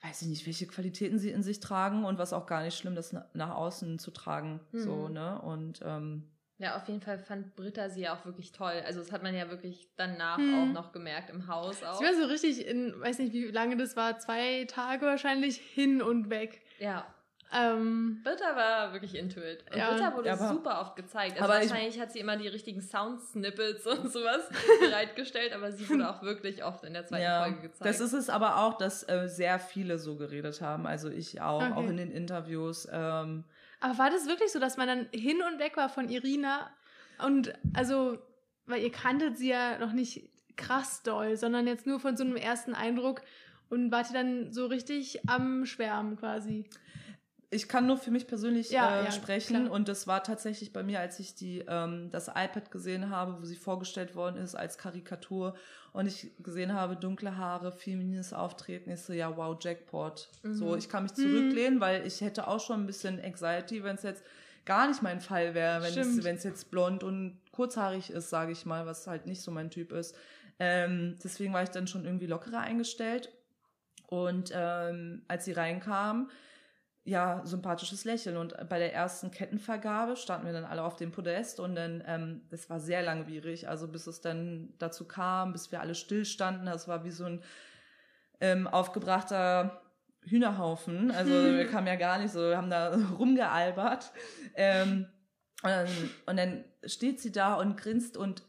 weiß 0.02 0.22
ich 0.22 0.28
nicht, 0.28 0.46
welche 0.46 0.66
Qualitäten 0.66 1.18
sie 1.18 1.30
in 1.30 1.42
sich 1.42 1.60
tragen 1.60 2.04
und 2.04 2.18
was 2.18 2.32
auch 2.32 2.46
gar 2.46 2.62
nicht 2.62 2.76
schlimm, 2.78 2.94
das 2.94 3.12
na- 3.12 3.26
nach 3.34 3.54
außen 3.54 3.98
zu 3.98 4.10
tragen, 4.10 4.60
Mhm. 4.72 4.78
so, 4.78 5.08
ne, 5.08 5.40
und, 5.42 5.80
ähm, 5.84 6.30
Ja, 6.58 6.76
auf 6.76 6.88
jeden 6.88 7.02
Fall 7.02 7.18
fand 7.18 7.54
Britta 7.54 7.90
sie 7.90 8.00
ja 8.02 8.14
auch 8.14 8.24
wirklich 8.24 8.50
toll. 8.52 8.82
Also 8.86 9.00
das 9.00 9.12
hat 9.12 9.22
man 9.22 9.34
ja 9.34 9.50
wirklich 9.50 9.88
danach 9.96 10.38
Mhm. 10.38 10.54
auch 10.54 10.72
noch 10.72 10.92
gemerkt 10.92 11.28
im 11.28 11.46
Haus 11.48 11.82
auch. 11.82 12.00
Ich 12.00 12.06
war 12.06 12.14
so 12.14 12.24
richtig 12.26 12.66
in, 12.66 12.98
weiß 12.98 13.18
nicht, 13.18 13.32
wie 13.34 13.44
lange 13.50 13.76
das 13.76 13.94
war, 13.96 14.18
zwei 14.18 14.64
Tage 14.66 15.04
wahrscheinlich 15.04 15.56
hin 15.58 16.00
und 16.00 16.30
weg. 16.30 16.62
Ja, 16.78 17.06
Ähm, 17.52 18.22
Britta 18.24 18.56
war 18.56 18.92
wirklich 18.92 19.14
into 19.14 19.38
it. 19.40 19.64
Und 19.70 19.78
Ja. 19.78 19.90
Britta 19.92 20.16
wurde 20.16 20.26
Ja, 20.28 20.34
aber- 20.34 20.48
super 20.48 20.80
oft 20.80 20.96
gezeigt. 20.96 21.40
Also 21.40 21.44
aber 21.44 21.62
ich- 21.62 21.70
wahrscheinlich 21.70 22.00
hat 22.00 22.10
sie 22.10 22.18
immer 22.18 22.36
die 22.36 22.48
richtigen 22.48 22.80
Sound-Snippets 22.82 23.86
und 23.86 24.10
sowas 24.12 24.48
bereitgestellt, 24.80 25.52
aber 25.52 25.70
sie 25.70 25.88
wurde 25.88 26.10
auch 26.10 26.22
wirklich 26.22 26.64
oft 26.64 26.82
in 26.84 26.92
der 26.92 27.06
zweiten 27.06 27.22
ja, 27.22 27.42
Folge 27.44 27.60
gezeigt. 27.60 27.88
das 27.88 28.00
ist 28.00 28.14
es 28.14 28.30
aber 28.30 28.58
auch, 28.64 28.76
dass 28.78 29.08
äh, 29.08 29.28
sehr 29.28 29.60
viele 29.60 29.98
so 30.00 30.16
geredet 30.16 30.60
haben, 30.60 30.88
also 30.88 31.08
ich 31.08 31.40
auch, 31.40 31.62
Okay. 31.62 31.72
auch 31.74 31.84
in 31.88 31.96
den 31.96 32.10
Interviews, 32.10 32.88
ähm, 32.90 33.44
aber 33.80 33.98
war 33.98 34.10
das 34.10 34.26
wirklich 34.26 34.52
so, 34.52 34.58
dass 34.58 34.76
man 34.76 34.88
dann 34.88 35.08
hin 35.12 35.42
und 35.42 35.58
weg 35.58 35.76
war 35.76 35.88
von 35.88 36.08
Irina? 36.08 36.70
Und 37.18 37.54
also, 37.74 38.18
weil 38.66 38.82
ihr 38.82 38.92
kanntet 38.92 39.38
sie 39.38 39.48
ja 39.48 39.78
noch 39.78 39.92
nicht 39.92 40.30
krass 40.56 41.02
doll, 41.02 41.36
sondern 41.36 41.66
jetzt 41.66 41.86
nur 41.86 42.00
von 42.00 42.16
so 42.16 42.24
einem 42.24 42.36
ersten 42.36 42.74
Eindruck 42.74 43.22
und 43.68 43.90
wart 43.90 44.10
ihr 44.10 44.14
dann 44.14 44.52
so 44.52 44.66
richtig 44.66 45.28
am 45.28 45.66
Schwärmen 45.66 46.16
quasi. 46.16 46.64
Ich 47.50 47.68
kann 47.68 47.86
nur 47.86 47.96
für 47.96 48.10
mich 48.10 48.26
persönlich 48.26 48.70
Ja, 48.70 49.00
äh, 49.00 49.04
ja, 49.04 49.12
sprechen 49.12 49.64
klar. 49.64 49.72
und 49.72 49.88
das 49.88 50.06
war 50.06 50.22
tatsächlich 50.22 50.72
bei 50.72 50.82
mir, 50.82 51.00
als 51.00 51.20
ich 51.20 51.34
die 51.34 51.64
ähm, 51.68 52.10
das 52.10 52.28
iPad 52.28 52.70
gesehen 52.70 53.10
habe, 53.10 53.40
wo 53.40 53.44
sie 53.44 53.56
vorgestellt 53.56 54.14
worden 54.16 54.36
ist 54.36 54.54
als 54.54 54.78
Karikatur 54.78 55.54
und 55.92 56.06
ich 56.06 56.32
gesehen 56.42 56.72
habe 56.72 56.96
dunkle 56.96 57.36
Haare, 57.36 57.72
feminines 57.72 58.32
Auftreten, 58.32 58.90
ich 58.90 59.00
so 59.00 59.12
ja 59.12 59.36
wow 59.36 59.56
Jackpot. 59.60 60.28
Mhm. 60.42 60.54
So 60.54 60.76
ich 60.76 60.88
kann 60.88 61.04
mich 61.04 61.14
zurücklehnen, 61.14 61.80
weil 61.80 62.06
ich 62.06 62.20
hätte 62.20 62.48
auch 62.48 62.60
schon 62.60 62.82
ein 62.82 62.86
bisschen 62.86 63.22
Anxiety, 63.22 63.84
wenn 63.84 63.96
es 63.96 64.02
jetzt 64.02 64.24
gar 64.64 64.88
nicht 64.88 65.02
mein 65.02 65.20
Fall 65.20 65.54
wäre, 65.54 65.82
wenn 65.82 65.96
es 65.96 66.24
wenn 66.24 66.36
es 66.36 66.42
jetzt 66.42 66.70
blond 66.70 67.04
und 67.04 67.38
kurzhaarig 67.52 68.10
ist, 68.10 68.28
sage 68.28 68.52
ich 68.52 68.66
mal, 68.66 68.86
was 68.86 69.06
halt 69.06 69.26
nicht 69.26 69.40
so 69.40 69.52
mein 69.52 69.70
Typ 69.70 69.92
ist. 69.92 70.16
Ähm, 70.58 71.16
deswegen 71.22 71.52
war 71.52 71.62
ich 71.62 71.68
dann 71.70 71.86
schon 71.86 72.04
irgendwie 72.04 72.26
lockerer 72.26 72.60
eingestellt 72.60 73.30
und 74.08 74.50
ähm, 74.52 75.22
als 75.28 75.44
sie 75.44 75.52
reinkam 75.52 76.30
ja, 77.06 77.40
sympathisches 77.44 78.04
Lächeln. 78.04 78.36
Und 78.36 78.56
bei 78.68 78.78
der 78.78 78.92
ersten 78.92 79.30
Kettenvergabe 79.30 80.16
standen 80.16 80.46
wir 80.46 80.52
dann 80.52 80.64
alle 80.64 80.82
auf 80.82 80.96
dem 80.96 81.12
Podest 81.12 81.60
und 81.60 81.76
dann, 81.76 82.02
ähm, 82.06 82.42
das 82.50 82.68
war 82.68 82.80
sehr 82.80 83.02
langwierig, 83.02 83.68
also 83.68 83.86
bis 83.86 84.08
es 84.08 84.20
dann 84.20 84.74
dazu 84.78 85.06
kam, 85.06 85.52
bis 85.52 85.70
wir 85.70 85.80
alle 85.80 85.94
stillstanden, 85.94 86.66
das 86.66 86.88
war 86.88 87.04
wie 87.04 87.12
so 87.12 87.24
ein 87.24 87.44
ähm, 88.40 88.66
aufgebrachter 88.66 89.80
Hühnerhaufen. 90.22 91.12
Also 91.12 91.30
wir 91.56 91.68
kamen 91.68 91.86
ja 91.86 91.94
gar 91.94 92.18
nicht 92.18 92.32
so, 92.32 92.40
wir 92.40 92.56
haben 92.56 92.70
da 92.70 92.96
rumgealbert. 93.18 94.12
Ähm, 94.54 95.06
und, 95.62 95.70
dann, 95.70 95.88
und 96.26 96.36
dann 96.36 96.64
steht 96.84 97.20
sie 97.20 97.30
da 97.30 97.54
und 97.54 97.76
grinst 97.76 98.16
und 98.16 98.42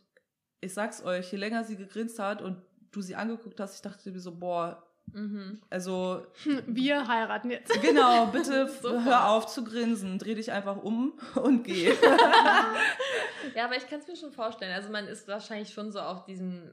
ich 0.61 0.73
sag's 0.73 1.03
euch, 1.03 1.31
je 1.31 1.37
länger 1.37 1.63
sie 1.63 1.77
gegrinst 1.77 2.17
hat 2.17 2.41
und 2.41 2.57
du 2.89 3.01
sie 3.01 3.15
angeguckt 3.15 3.59
hast, 3.59 3.75
ich 3.75 3.81
dachte 3.83 4.11
mir 4.11 4.19
so, 4.19 4.35
boah, 4.35 4.86
Mhm. 5.13 5.59
also 5.69 6.25
Wir 6.67 7.07
heiraten 7.07 7.49
jetzt. 7.51 7.81
Genau, 7.81 8.25
bitte 8.31 8.69
hör 8.83 9.29
auf 9.29 9.47
zu 9.47 9.63
grinsen, 9.63 10.19
dreh 10.19 10.35
dich 10.35 10.51
einfach 10.51 10.77
um 10.77 11.13
und 11.35 11.63
geh. 11.63 11.93
Ja, 13.55 13.65
aber 13.65 13.77
ich 13.77 13.87
kann 13.87 13.99
es 13.99 14.07
mir 14.07 14.15
schon 14.15 14.31
vorstellen. 14.31 14.73
Also 14.73 14.89
man 14.89 15.07
ist 15.07 15.27
wahrscheinlich 15.27 15.73
schon 15.73 15.91
so 15.91 15.99
auf 15.99 16.25
diesem 16.25 16.71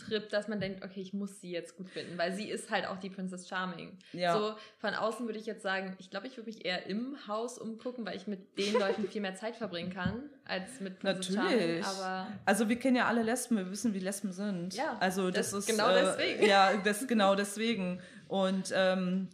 Trip, 0.00 0.28
dass 0.30 0.48
man 0.48 0.60
denkt, 0.60 0.84
okay, 0.84 1.00
ich 1.00 1.12
muss 1.12 1.40
sie 1.40 1.50
jetzt 1.50 1.76
gut 1.76 1.88
finden, 1.90 2.18
weil 2.18 2.32
sie 2.34 2.48
ist 2.50 2.70
halt 2.70 2.86
auch 2.86 2.98
die 2.98 3.10
Princess 3.10 3.48
Charming. 3.48 3.98
Ja. 4.12 4.36
So 4.38 4.54
von 4.78 4.94
außen 4.94 5.26
würde 5.26 5.38
ich 5.38 5.46
jetzt 5.46 5.62
sagen, 5.62 5.94
ich 5.98 6.10
glaube, 6.10 6.26
ich 6.26 6.36
würde 6.36 6.50
mich 6.50 6.64
eher 6.64 6.86
im 6.86 7.16
Haus 7.28 7.58
umgucken, 7.58 8.04
weil 8.06 8.16
ich 8.16 8.26
mit 8.26 8.58
den 8.58 8.74
Leuten 8.74 9.06
viel 9.08 9.20
mehr 9.20 9.34
Zeit 9.34 9.56
verbringen 9.56 9.92
kann 9.92 10.22
als 10.44 10.80
mit 10.80 10.98
Princess 10.98 11.34
Natürlich. 11.34 11.84
Charming. 11.84 12.00
Aber 12.02 12.26
Also 12.44 12.68
wir 12.68 12.76
kennen 12.78 12.96
ja 12.96 13.06
alle 13.06 13.22
Lesben, 13.22 13.56
wir 13.56 13.70
wissen, 13.70 13.94
wie 13.94 13.98
Lesben 14.00 14.32
sind. 14.32 14.74
Ja, 14.74 14.96
also 15.00 15.30
das, 15.30 15.50
das- 15.50 15.60
ist 15.60 15.66
genau 15.66 15.90
äh, 15.90 16.02
deswegen. 16.04 16.46
Ja, 16.46 16.76
das 16.76 17.06
genau 17.06 17.34
deswegen. 17.34 18.00
Und 18.28 18.72
ähm, 18.74 19.28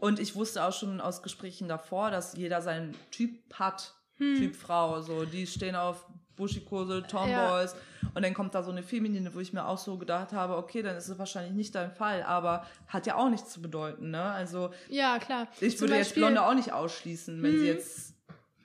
und 0.00 0.18
ich 0.18 0.34
wusste 0.34 0.64
auch 0.64 0.72
schon 0.72 1.00
aus 1.00 1.22
Gesprächen 1.22 1.68
davor, 1.68 2.10
dass 2.10 2.34
jeder 2.36 2.62
seinen 2.62 2.94
Typ 3.10 3.38
hat, 3.54 3.94
Hm. 4.16 4.34
Typ 4.36 4.56
Frau. 4.56 5.00
So 5.00 5.24
die 5.24 5.46
stehen 5.46 5.76
auf 5.76 6.04
Buschikose, 6.38 7.02
Tomboys 7.06 7.76
und 8.14 8.24
dann 8.24 8.32
kommt 8.32 8.54
da 8.54 8.62
so 8.62 8.70
eine 8.70 8.82
Feminine, 8.82 9.34
wo 9.34 9.40
ich 9.40 9.52
mir 9.52 9.66
auch 9.66 9.76
so 9.76 9.98
gedacht 9.98 10.32
habe, 10.32 10.56
okay, 10.56 10.80
dann 10.80 10.96
ist 10.96 11.08
es 11.08 11.18
wahrscheinlich 11.18 11.52
nicht 11.52 11.74
dein 11.74 11.90
Fall, 11.92 12.22
aber 12.22 12.64
hat 12.86 13.06
ja 13.06 13.16
auch 13.16 13.28
nichts 13.28 13.50
zu 13.50 13.60
bedeuten, 13.60 14.10
ne? 14.10 14.22
Also 14.22 14.70
Ja, 14.88 15.18
klar. 15.18 15.48
Ich 15.60 15.76
Zum 15.76 15.88
würde 15.88 15.96
jetzt 15.98 16.08
Beispiel- 16.08 16.22
Blonde 16.22 16.42
auch 16.46 16.54
nicht 16.54 16.72
ausschließen, 16.72 17.42
wenn 17.42 17.52
Mhm. 17.52 17.58
sie 17.60 17.66
jetzt 17.66 18.14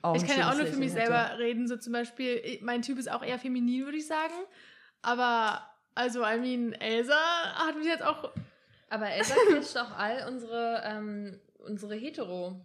Auch 0.00 0.14
ich 0.16 0.26
kann 0.26 0.38
ja 0.38 0.50
auch 0.50 0.56
nur 0.56 0.66
für 0.66 0.76
mich 0.76 0.92
Lächeln 0.94 1.06
selber 1.12 1.38
reden. 1.38 1.66
So 1.68 1.76
zum 1.76 1.92
Beispiel, 1.92 2.58
mein 2.62 2.82
Typ 2.82 2.98
ist 2.98 3.10
auch 3.10 3.22
eher 3.22 3.38
feminin, 3.38 3.84
würde 3.86 3.96
ich 3.98 4.06
sagen. 4.06 4.34
Aber, 5.02 5.62
also, 5.94 6.22
I 6.24 6.38
mean, 6.38 6.72
Elsa 6.74 7.14
hat 7.54 7.76
mich 7.76 7.86
jetzt 7.86 8.02
auch. 8.02 8.30
Aber 8.90 9.08
Elsa 9.10 9.34
catcht 9.50 9.76
auch 9.78 9.96
all 9.96 10.26
unsere, 10.28 10.82
ähm, 10.84 11.40
unsere 11.66 11.94
hetero 11.94 12.60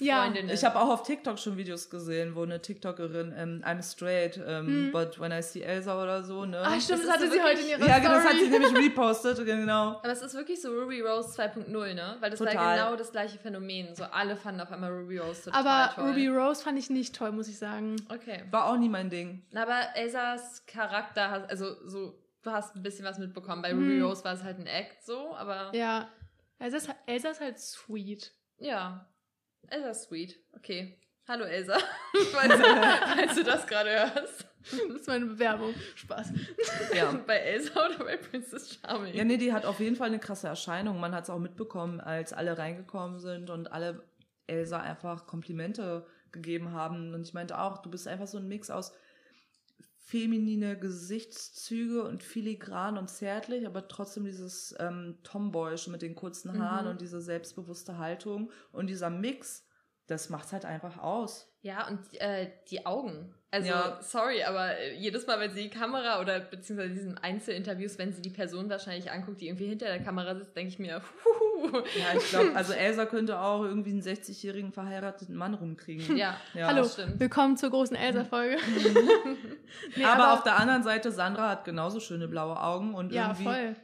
Ja. 0.00 0.22
Freundinnen. 0.22 0.50
Ich 0.50 0.64
habe 0.64 0.78
auch 0.78 0.88
auf 0.90 1.02
TikTok 1.02 1.38
schon 1.38 1.56
Videos 1.56 1.90
gesehen, 1.90 2.34
wo 2.34 2.42
eine 2.42 2.60
TikTokerin, 2.62 3.34
ähm, 3.36 3.62
I'm 3.66 3.82
straight, 3.82 4.36
ähm, 4.46 4.66
Hm. 4.66 4.92
but 4.92 5.18
when 5.20 5.32
I 5.32 5.42
see 5.42 5.60
Elsa 5.62 6.00
oder 6.02 6.22
so, 6.22 6.44
ne? 6.44 6.58
Ah, 6.60 6.80
stimmt, 6.80 7.00
Das 7.00 7.06
das, 7.06 7.14
hatte 7.16 7.30
sie 7.30 7.42
heute 7.42 7.60
in 7.62 7.68
ihrer 7.68 7.86
ja, 7.86 7.98
Story. 8.00 8.14
das 8.14 8.24
hat 8.24 8.32
sie 8.36 8.48
nämlich 8.48 8.74
repostet, 8.86 9.44
genau. 9.44 9.96
Aber 9.98 10.10
es 10.10 10.22
ist 10.22 10.34
wirklich 10.34 10.60
so 10.62 10.70
Ruby 10.72 11.00
Rose 11.00 11.28
2.0, 11.40 11.94
ne? 11.94 12.16
Weil 12.20 12.30
das 12.30 12.40
war 12.40 12.46
Total. 12.48 12.76
genau 12.78 12.96
das 12.96 13.10
gleiche 13.12 13.38
Phänomen. 13.38 13.94
So 13.94 14.04
alle 14.04 14.36
fanden 14.36 14.60
auf 14.60 14.70
einmal 14.70 14.92
Ruby 14.92 15.18
Rose 15.18 15.44
total 15.44 15.60
Aber 15.66 15.94
toll. 15.94 16.08
Ruby 16.10 16.28
Rose 16.28 16.62
fand 16.62 16.78
ich 16.78 16.90
nicht 16.90 17.14
toll, 17.16 17.32
muss 17.32 17.48
ich 17.48 17.58
sagen. 17.58 17.96
Okay. 18.08 18.44
War 18.50 18.66
auch 18.66 18.76
nie 18.76 18.88
mein 18.88 19.10
Ding. 19.10 19.44
Aber 19.54 19.80
Elsas 19.94 20.64
Charakter, 20.66 21.30
hat- 21.30 21.50
also 21.50 21.74
so, 21.86 22.14
du 22.42 22.50
hast 22.50 22.76
ein 22.76 22.82
bisschen 22.82 23.04
was 23.04 23.18
mitbekommen. 23.18 23.62
Bei 23.62 23.70
Hm. 23.70 23.78
Ruby 23.78 24.00
Rose 24.00 24.24
war 24.24 24.32
es 24.34 24.42
halt 24.44 24.58
ein 24.58 24.66
Act 24.66 25.04
so, 25.04 25.34
aber 25.36 25.70
ja. 25.74 25.78
Ja. 25.98 26.08
Elsa 26.60 26.76
ist, 26.78 26.88
Elsa 27.06 27.28
ist 27.30 27.40
halt 27.40 27.58
sweet. 27.60 28.32
Elsa 29.70 29.90
ist 29.90 30.02
sweet. 30.04 30.38
Okay. 30.56 30.98
Hallo 31.26 31.44
Elsa, 31.44 31.76
falls, 32.32 32.56
du, 32.56 32.64
falls 32.64 33.34
du 33.34 33.44
das 33.44 33.66
gerade 33.66 33.90
hörst. 33.90 34.46
Das 34.70 35.00
ist 35.00 35.06
meine 35.06 35.26
Bewerbung. 35.26 35.74
Spaß. 35.94 36.32
Ja. 36.94 37.12
Bei 37.26 37.36
Elsa 37.36 37.86
oder 37.86 37.98
bei 38.02 38.16
Princess 38.16 38.78
Charming? 38.80 39.14
Ja, 39.14 39.24
nee, 39.24 39.36
die 39.36 39.52
hat 39.52 39.66
auf 39.66 39.78
jeden 39.80 39.96
Fall 39.96 40.08
eine 40.08 40.18
krasse 40.18 40.48
Erscheinung. 40.48 40.98
Man 41.00 41.14
hat 41.14 41.24
es 41.24 41.30
auch 41.30 41.38
mitbekommen, 41.38 42.00
als 42.00 42.32
alle 42.32 42.56
reingekommen 42.56 43.20
sind 43.20 43.50
und 43.50 43.70
alle 43.72 44.04
Elsa 44.46 44.80
einfach 44.80 45.26
Komplimente 45.26 46.06
gegeben 46.32 46.72
haben. 46.72 47.12
Und 47.12 47.26
ich 47.26 47.34
meinte 47.34 47.58
auch, 47.58 47.78
du 47.78 47.90
bist 47.90 48.08
einfach 48.08 48.26
so 48.26 48.38
ein 48.38 48.48
Mix 48.48 48.70
aus 48.70 48.94
feminine 50.08 50.78
Gesichtszüge 50.78 52.02
und 52.02 52.22
filigran 52.22 52.96
und 52.96 53.08
zärtlich, 53.10 53.66
aber 53.66 53.88
trotzdem 53.88 54.24
dieses 54.24 54.74
ähm, 54.78 55.18
Tomboyisch 55.22 55.86
mit 55.88 56.00
den 56.00 56.14
kurzen 56.14 56.58
Haaren 56.58 56.86
Mhm. 56.86 56.90
und 56.92 57.00
diese 57.02 57.20
selbstbewusste 57.20 57.98
Haltung. 57.98 58.50
Und 58.72 58.86
dieser 58.88 59.10
Mix, 59.10 59.66
das 60.06 60.30
macht's 60.30 60.52
halt 60.54 60.64
einfach 60.64 60.96
aus. 60.96 61.52
Ja, 61.68 61.86
und 61.86 61.98
äh, 62.20 62.48
die 62.70 62.86
Augen. 62.86 63.34
Also, 63.50 63.68
Ja. 63.68 63.98
sorry, 64.00 64.42
aber 64.42 64.76
äh, 64.78 64.94
jedes 64.96 65.26
Mal, 65.26 65.38
wenn 65.40 65.50
sie 65.50 65.64
die 65.64 65.70
Kamera 65.70 66.20
oder 66.20 66.40
beziehungsweise 66.40 66.94
diesen 66.94 67.18
Einzelinterviews, 67.18 67.98
wenn 67.98 68.12
sie 68.12 68.22
die 68.22 68.30
Person 68.30 68.68
wahrscheinlich 68.70 69.10
anguckt, 69.10 69.40
die 69.40 69.48
irgendwie 69.48 69.66
hinter 69.66 69.86
der 69.86 70.00
Kamera 70.00 70.34
sitzt, 70.34 70.54
denke 70.56 70.68
ich 70.72 70.78
mir, 70.78 71.00
huhu. 71.24 71.78
Ja, 71.98 72.16
ich 72.16 72.28
glaube, 72.30 72.54
also 72.54 72.72
Elsa 72.86 73.04
könnte 73.06 73.38
auch 73.38 73.64
irgendwie 73.64 73.90
einen 73.90 74.02
60-jährigen 74.02 74.72
verheirateten 74.72 75.34
Mann 75.34 75.54
rumkriegen. 75.54 76.16
Ja, 76.16 76.36
Ja. 76.54 76.68
Hallo, 76.68 76.84
stimmt. 76.84 77.20
willkommen 77.20 77.56
zur 77.58 77.70
großen 77.70 77.96
Elsa-Folge. 77.96 78.56
Nee, 79.96 80.04
aber, 80.04 80.32
auf 80.32 80.42
der 80.42 80.56
anderen 80.56 80.82
Seite, 80.82 81.10
Sandra 81.12 81.50
hat 81.50 81.64
genauso 81.66 82.00
schöne 82.00 82.28
blaue 82.28 82.58
Augen 82.60 82.94
und 82.94 83.12
Ja, 83.12 83.26
irgendwie 83.26 83.44
voll. 83.44 83.76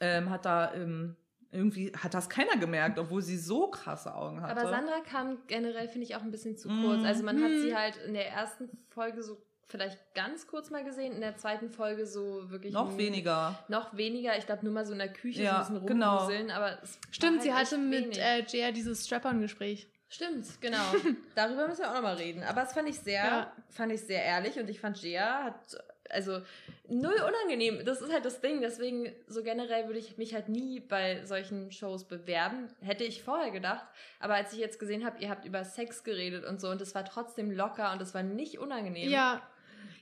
ähm, 0.00 0.30
hat 0.30 0.44
da 0.44 0.74
ähm, 0.74 1.16
irgendwie 1.52 1.92
hat 1.96 2.14
das 2.14 2.28
keiner 2.28 2.56
gemerkt, 2.56 2.98
obwohl 2.98 3.22
sie 3.22 3.36
so 3.36 3.68
krasse 3.68 4.14
Augen 4.14 4.40
hatte. 4.42 4.58
Aber 4.60 4.70
Sandra 4.70 5.00
kam 5.00 5.38
generell, 5.46 5.86
finde 5.88 6.06
ich, 6.06 6.16
auch 6.16 6.22
ein 6.22 6.30
bisschen 6.30 6.56
zu 6.56 6.68
kurz. 6.68 7.04
Also 7.04 7.22
man 7.22 7.42
hat 7.42 7.50
sie 7.50 7.76
halt 7.76 7.96
in 7.98 8.14
der 8.14 8.28
ersten 8.30 8.70
Folge 8.88 9.22
so 9.22 9.36
vielleicht 9.68 9.98
ganz 10.14 10.46
kurz 10.46 10.70
mal 10.70 10.84
gesehen, 10.84 11.12
in 11.14 11.20
der 11.20 11.36
zweiten 11.36 11.70
Folge 11.70 12.06
so 12.06 12.50
wirklich 12.50 12.72
noch 12.74 12.98
weniger. 12.98 13.58
Noch 13.68 13.96
weniger, 13.96 14.36
ich 14.36 14.44
glaube 14.46 14.64
nur 14.64 14.72
mal 14.74 14.84
so 14.84 14.92
in 14.92 14.98
der 14.98 15.12
Küche 15.12 15.42
Ja, 15.42 15.62
so 15.64 15.68
ein 15.72 15.80
bisschen 15.80 15.86
genau. 15.86 16.16
rumwuseln, 16.18 16.50
aber 16.50 16.82
es 16.82 16.96
war 16.96 17.00
Stimmt, 17.12 17.32
halt 17.32 17.42
sie 17.42 17.52
hatte 17.54 17.78
mit 17.78 18.18
äh, 18.18 18.44
Jaya 18.46 18.72
dieses 18.72 19.06
Strap-on-Gespräch. 19.06 19.88
Stimmt, 20.08 20.60
genau. 20.60 20.82
Darüber 21.34 21.68
müssen 21.68 21.80
wir 21.80 21.90
auch 21.90 21.94
nochmal 21.94 22.16
reden. 22.16 22.42
Aber 22.42 22.60
das 22.60 22.74
fand 22.74 22.86
ich 22.88 22.98
sehr, 22.98 23.24
Ja. 23.24 23.52
fand 23.70 23.92
ich 23.92 24.02
sehr 24.02 24.22
ehrlich 24.22 24.58
und 24.58 24.68
ich 24.68 24.78
fand 24.78 25.00
Gia 25.00 25.44
hat 25.44 25.54
also 26.12 26.40
null 26.88 27.14
unangenehm. 27.14 27.84
Das 27.84 28.00
ist 28.00 28.12
halt 28.12 28.24
das 28.24 28.40
Ding. 28.40 28.60
Deswegen 28.60 29.12
so 29.26 29.42
generell 29.42 29.86
würde 29.86 29.98
ich 29.98 30.18
mich 30.18 30.34
halt 30.34 30.48
nie 30.48 30.80
bei 30.80 31.24
solchen 31.24 31.72
Shows 31.72 32.04
bewerben. 32.04 32.68
Hätte 32.80 33.04
ich 33.04 33.22
vorher 33.22 33.50
gedacht. 33.50 33.86
Aber 34.20 34.34
als 34.34 34.52
ich 34.52 34.58
jetzt 34.58 34.78
gesehen 34.78 35.04
habe, 35.04 35.18
ihr 35.20 35.30
habt 35.30 35.44
über 35.44 35.64
Sex 35.64 36.04
geredet 36.04 36.44
und 36.44 36.60
so 36.60 36.68
und 36.68 36.80
es 36.80 36.94
war 36.94 37.04
trotzdem 37.04 37.50
locker 37.50 37.92
und 37.92 38.02
es 38.02 38.14
war 38.14 38.22
nicht 38.22 38.58
unangenehm. 38.58 39.10
Ja. 39.10 39.42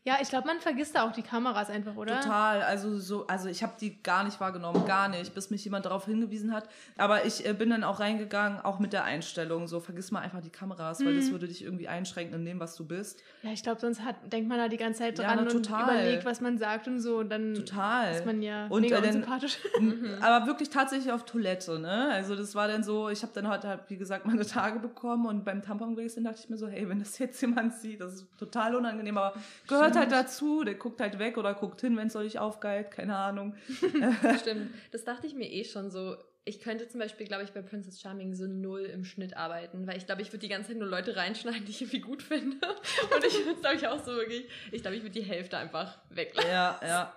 Ja, 0.02 0.16
ich 0.22 0.30
glaube, 0.30 0.46
man 0.46 0.60
vergisst 0.60 0.94
da 0.94 1.02
auch 1.06 1.12
die 1.12 1.20
Kameras 1.22 1.68
einfach, 1.68 1.94
oder? 1.94 2.20
Total, 2.20 2.62
also 2.62 2.98
so, 2.98 3.26
also 3.26 3.50
ich 3.50 3.62
habe 3.62 3.74
die 3.78 4.02
gar 4.02 4.24
nicht 4.24 4.40
wahrgenommen, 4.40 4.86
gar 4.86 5.08
nicht, 5.08 5.34
bis 5.34 5.50
mich 5.50 5.62
jemand 5.62 5.84
darauf 5.84 6.06
hingewiesen 6.06 6.54
hat. 6.54 6.70
Aber 6.96 7.26
ich 7.26 7.46
äh, 7.46 7.52
bin 7.52 7.68
dann 7.68 7.84
auch 7.84 8.00
reingegangen, 8.00 8.60
auch 8.62 8.78
mit 8.78 8.94
der 8.94 9.04
Einstellung, 9.04 9.68
so 9.68 9.78
vergiss 9.78 10.10
mal 10.10 10.20
einfach 10.20 10.40
die 10.40 10.48
Kameras, 10.48 11.00
weil 11.04 11.12
Mhm. 11.12 11.16
das 11.18 11.30
würde 11.32 11.48
dich 11.48 11.62
irgendwie 11.62 11.86
einschränken 11.86 12.34
in 12.36 12.46
dem, 12.46 12.60
was 12.60 12.76
du 12.76 12.86
bist. 12.86 13.22
Ja, 13.42 13.50
ich 13.52 13.62
glaube, 13.62 13.78
sonst 13.78 14.02
hat, 14.02 14.16
denkt 14.32 14.48
man 14.48 14.56
da 14.56 14.68
die 14.68 14.78
ganze 14.78 15.00
Zeit 15.00 15.18
Ja, 15.18 15.34
dran 15.34 15.44
na, 15.46 15.50
und 15.54 15.66
überlegt, 15.68 16.24
was 16.24 16.40
man 16.40 16.56
sagt 16.56 16.88
und 16.88 16.98
so. 17.00 17.18
Und 17.18 17.28
dann 17.28 17.52
Total. 17.54 18.14
ist 18.14 18.24
man 18.24 18.40
ja 18.40 18.68
Und, 18.68 18.80
mega 18.80 18.96
äh, 18.96 19.00
dann- 19.02 19.08
unsympathisch. 19.16 19.58
Mhm. 19.80 20.16
Aber 20.22 20.46
wirklich 20.46 20.70
tatsächlich 20.70 21.12
auf 21.12 21.24
Toilette, 21.26 21.78
ne? 21.78 22.08
Also 22.10 22.36
das 22.36 22.54
war 22.54 22.68
dann 22.68 22.82
so, 22.82 23.10
ich 23.10 23.22
habe 23.22 23.32
dann 23.34 23.48
heute, 23.48 23.68
halt, 23.68 23.80
wie 23.88 23.96
gesagt, 23.98 24.24
meine 24.24 24.46
Tage 24.46 24.78
bekommen 24.78 25.26
und 25.26 25.44
beim 25.44 25.60
Tampon-Wechseln 25.62 26.24
dachte 26.24 26.40
ich 26.42 26.48
mir 26.48 26.56
so, 26.56 26.68
hey, 26.68 26.88
wenn 26.88 27.00
das 27.00 27.18
jetzt 27.18 27.40
jemand 27.42 27.74
sieht, 27.74 28.00
das 28.00 28.14
ist 28.14 28.26
total 28.38 28.74
unangenehm, 28.76 29.18
aber 29.18 29.34
gehört 29.68 29.89
halt 29.96 30.12
dazu, 30.12 30.64
der 30.64 30.74
guckt 30.74 31.00
halt 31.00 31.18
weg 31.18 31.36
oder 31.38 31.54
guckt 31.54 31.80
hin, 31.80 31.96
wenn 31.96 32.08
es 32.08 32.16
euch 32.16 32.38
aufgeilt, 32.38 32.90
keine 32.90 33.16
Ahnung. 33.16 33.54
Stimmt. 34.40 34.72
Das 34.92 35.04
dachte 35.04 35.26
ich 35.26 35.34
mir 35.34 35.50
eh 35.50 35.64
schon 35.64 35.90
so. 35.90 36.16
Ich 36.46 36.58
könnte 36.62 36.88
zum 36.88 36.98
Beispiel, 37.00 37.26
glaube 37.26 37.44
ich, 37.44 37.52
bei 37.52 37.60
Princess 37.60 38.00
Charming 38.00 38.34
so 38.34 38.46
null 38.46 38.80
im 38.86 39.04
Schnitt 39.04 39.36
arbeiten, 39.36 39.86
weil 39.86 39.98
ich 39.98 40.06
glaube, 40.06 40.22
ich 40.22 40.28
würde 40.28 40.38
die 40.38 40.48
ganze 40.48 40.68
Zeit 40.68 40.78
nur 40.78 40.88
Leute 40.88 41.14
reinschneiden, 41.14 41.66
die 41.66 41.70
ich 41.70 41.82
irgendwie 41.82 42.00
gut 42.00 42.22
finde. 42.22 42.56
Und 43.14 43.24
ich 43.24 43.44
würde, 43.44 43.60
glaube 43.60 43.76
ich, 43.76 43.86
auch 43.86 44.02
so 44.02 44.12
wirklich, 44.12 44.48
ich 44.72 44.80
glaube, 44.80 44.96
ich 44.96 45.02
würde 45.02 45.12
die 45.12 45.22
Hälfte 45.22 45.58
einfach 45.58 45.98
weglassen. 46.08 46.50
Ja, 46.50 46.80
ja. 46.82 47.14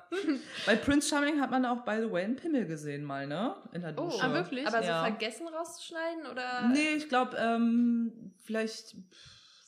Bei 0.65 0.75
Prince 0.75 1.07
Charming 1.07 1.39
hat 1.39 1.51
man 1.51 1.65
auch, 1.65 1.86
by 1.86 1.99
the 2.01 2.12
way, 2.12 2.25
einen 2.25 2.36
Pimmel 2.36 2.65
gesehen 2.65 3.05
mal, 3.05 3.25
ne? 3.25 3.55
In 3.71 3.81
der 3.81 3.97
Oh, 3.97 4.03
Dusche. 4.09 4.23
Ah, 4.23 4.33
wirklich? 4.33 4.67
Aber 4.67 4.79
so 4.83 4.89
Ja. 4.89 5.03
vergessen 5.03 5.47
rauszuschneiden 5.47 6.25
oder? 6.29 6.67
Nee, 6.73 6.95
ich 6.97 7.07
glaube, 7.07 7.38
ähm, 7.38 8.33
vielleicht 8.43 8.93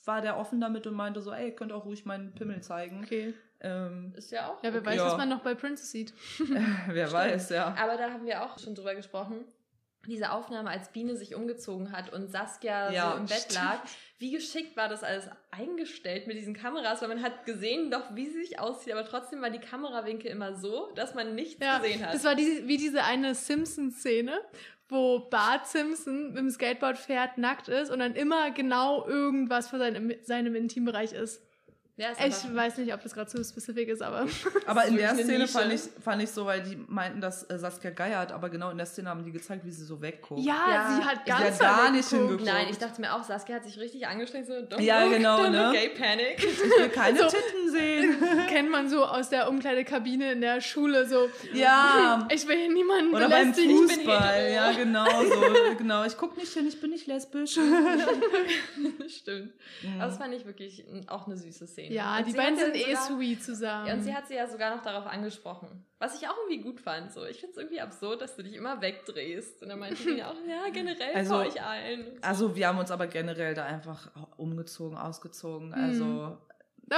war 0.07 0.21
der 0.21 0.37
offen 0.37 0.59
damit 0.61 0.85
und 0.87 0.93
meinte 0.93 1.21
so, 1.21 1.31
ey, 1.31 1.47
ihr 1.47 1.55
könnt 1.55 1.71
auch 1.71 1.85
ruhig 1.85 2.05
meinen 2.05 2.33
Pimmel 2.33 2.61
zeigen. 2.61 3.03
Okay. 3.03 3.33
Ähm, 3.61 4.13
Ist 4.15 4.31
ja 4.31 4.47
auch. 4.47 4.61
Ja, 4.63 4.71
wer 4.73 4.81
okay. 4.81 4.85
weiß, 4.91 4.95
Ja. 4.97 5.05
was 5.07 5.17
man 5.17 5.29
noch 5.29 5.41
bei 5.41 5.55
Princess 5.55 5.91
sieht. 5.91 6.13
wer 6.87 7.11
weiß, 7.11 7.49
ja. 7.49 7.75
Aber 7.79 7.97
da 7.97 8.11
haben 8.11 8.25
wir 8.25 8.43
auch 8.43 8.59
schon 8.59 8.75
drüber 8.75 8.93
gesprochen. 8.95 9.45
Diese 10.07 10.31
Aufnahme, 10.31 10.69
als 10.69 10.89
Biene 10.89 11.15
sich 11.15 11.33
umgezogen 11.33 11.91
hat 11.91 12.13
und 12.13 12.29
Saskia 12.29 12.91
Ja, 12.91 13.11
so 13.13 13.17
im 13.17 13.25
Bett 13.25 13.37
stimmt. 13.39 13.55
lag. 13.55 13.79
Wie 14.19 14.31
geschickt 14.31 14.77
war 14.77 14.87
das 14.87 15.03
alles 15.03 15.27
eingestellt 15.49 16.27
mit 16.27 16.37
diesen 16.37 16.53
Kameras, 16.53 17.01
weil 17.01 17.07
man 17.09 17.23
hat 17.23 17.45
gesehen 17.45 17.89
doch, 17.89 18.13
wie 18.13 18.27
sie 18.27 18.41
sich 18.45 18.59
aussieht, 18.59 18.93
aber 18.93 19.03
trotzdem 19.05 19.41
war 19.41 19.49
die 19.49 19.57
Kamerawinkel 19.59 20.29
immer 20.29 20.53
so, 20.53 20.91
dass 20.93 21.15
man 21.15 21.33
nichts 21.33 21.59
Ja, 21.63 21.79
gesehen 21.79 22.05
hat. 22.05 22.13
das 22.13 22.23
war 22.23 22.35
die, 22.35 22.67
wie 22.67 22.77
diese 22.77 23.03
eine 23.03 23.33
Simpsons-Szene, 23.33 24.39
wo 24.87 25.19
Bart 25.19 25.67
Simpson 25.67 26.27
mit 26.29 26.37
dem 26.37 26.49
Skateboard 26.49 26.97
fährt, 26.97 27.37
nackt 27.37 27.67
ist 27.67 27.89
und 27.89 27.99
dann 27.99 28.15
immer 28.15 28.51
genau 28.51 29.05
irgendwas 29.07 29.69
vor 29.69 29.79
seinem, 29.79 30.13
seinem 30.23 30.55
Intimbereich 30.55 31.13
ist. 31.13 31.41
Ja, 31.97 32.09
Ich 32.25 32.53
weiß 32.55 32.77
nicht, 32.79 32.93
ob 32.93 33.01
das 33.01 33.13
gerade 33.13 33.29
zu 33.29 33.41
spezifisch 33.43 33.87
ist, 33.87 34.01
aber 34.01 34.27
Aber 34.65 34.85
in 34.85 34.97
der 34.97 35.15
Szene 35.15 35.47
fand 35.47 35.71
ich, 35.71 35.81
fand 36.03 36.21
ich 36.21 36.29
so, 36.29 36.45
weil 36.45 36.61
die 36.61 36.75
meinten, 36.87 37.21
dass 37.21 37.49
äh, 37.49 37.57
Saskia 37.57 37.91
geiert, 37.91 38.31
aber 38.33 38.49
genau 38.49 38.69
in 38.69 38.77
der 38.77 38.85
Szene 38.85 39.09
haben 39.09 39.23
die 39.23 39.31
gezeigt, 39.31 39.65
wie 39.65 39.71
sie 39.71 39.85
so 39.85 40.01
wegguckt. 40.01 40.41
ja, 40.41 40.53
Ja, 40.69 40.95
sie 40.97 41.03
hat 41.05 41.19
sie 41.25 41.31
hat 41.33 41.43
ganz 41.43 41.59
gar 41.59 41.91
nicht 41.91 42.09
geguckt. 42.09 42.29
hingeguckt. 42.31 42.45
Nein, 42.53 42.67
ich 42.69 42.77
dachte 42.77 42.99
mir 42.99 43.13
auch, 43.15 43.23
Saskia 43.23 43.55
hat 43.55 43.63
sich 43.63 43.79
richtig 43.79 44.05
angestrengt, 44.07 44.47
so, 44.47 44.53
don't 44.53 44.81
Ja, 44.81 45.03
look, 45.05 45.13
genau, 45.13 45.37
don't 45.43 45.49
ne? 45.51 45.69
gay 45.73 45.89
panic. 45.89 46.43
Ich 46.43 46.59
will 46.59 46.89
keine 46.89 47.17
So. 47.19 47.27
Titten 47.27 47.71
sehen. 47.71 48.15
Kennt 48.49 48.69
man 48.71 48.89
so 48.89 49.05
aus 49.05 49.29
der 49.29 49.47
Umkleidekabine 49.49 50.33
in 50.33 50.41
der 50.41 50.59
Schule 50.61 51.07
so. 51.07 51.29
Ja. 51.53 52.27
Ich 52.31 52.45
will 52.47 52.57
hier 52.57 52.73
niemanden 52.73 53.15
Oder 53.15 53.29
beim 53.29 53.51
belästigen. 53.51 53.71
ich 53.71 53.87
bin 53.87 53.97
Fußball, 54.05 54.51
ja 54.53 54.71
genau 54.73 55.05
so, 55.23 55.75
genau. 55.77 56.03
Ich 56.03 56.17
guck 56.17 56.35
nicht 56.37 56.51
hin, 56.53 56.67
ich 56.67 56.79
bin 56.81 56.89
nicht 56.91 57.07
lesbisch. 57.07 57.57
Stimmt. 59.07 59.53
Mhm. 59.81 59.95
Aber 60.01 60.07
das 60.09 60.17
fand 60.17 60.33
ich 60.33 60.45
wirklich 60.45 60.83
auch 61.07 61.27
eine 61.27 61.37
süße 61.37 61.67
Szene. 61.67 61.84
Ja, 61.91 62.17
Und 62.17 62.27
die 62.27 62.33
beiden 62.33 62.57
sind 62.57 62.75
eh 62.75 62.93
sogar- 62.95 63.01
sweet 63.07 63.43
zusammen. 63.43 63.87
Ja, 63.87 63.93
und 63.93 64.01
sie 64.01 64.13
hat 64.13 64.27
sie 64.27 64.35
ja 64.35 64.47
sogar 64.47 64.75
noch 64.75 64.83
darauf 64.83 65.05
angesprochen. 65.07 65.85
Was 65.99 66.19
ich 66.21 66.27
auch 66.27 66.35
irgendwie 66.47 66.61
gut 66.61 66.79
fand. 66.81 67.11
So. 67.11 67.25
Ich 67.25 67.39
finde 67.39 67.51
es 67.51 67.57
irgendwie 67.57 67.81
absurd, 67.81 68.21
dass 68.21 68.35
du 68.35 68.43
dich 68.43 68.53
immer 68.53 68.81
wegdrehst. 68.81 69.61
Und 69.63 69.69
dann 69.69 69.79
meinte 69.79 70.01
sie 70.03 70.23
auch, 70.23 70.35
ja, 70.47 70.69
generell 70.71 71.15
Also- 71.15 71.35
vor 71.35 71.45
euch 71.45 71.61
allen. 71.61 72.05
Also 72.21 72.55
wir 72.55 72.67
haben 72.67 72.77
uns 72.79 72.91
aber 72.91 73.07
generell 73.07 73.53
da 73.53 73.65
einfach 73.65 74.09
umgezogen, 74.37 74.97
ausgezogen. 74.97 75.73
Also 75.73 76.37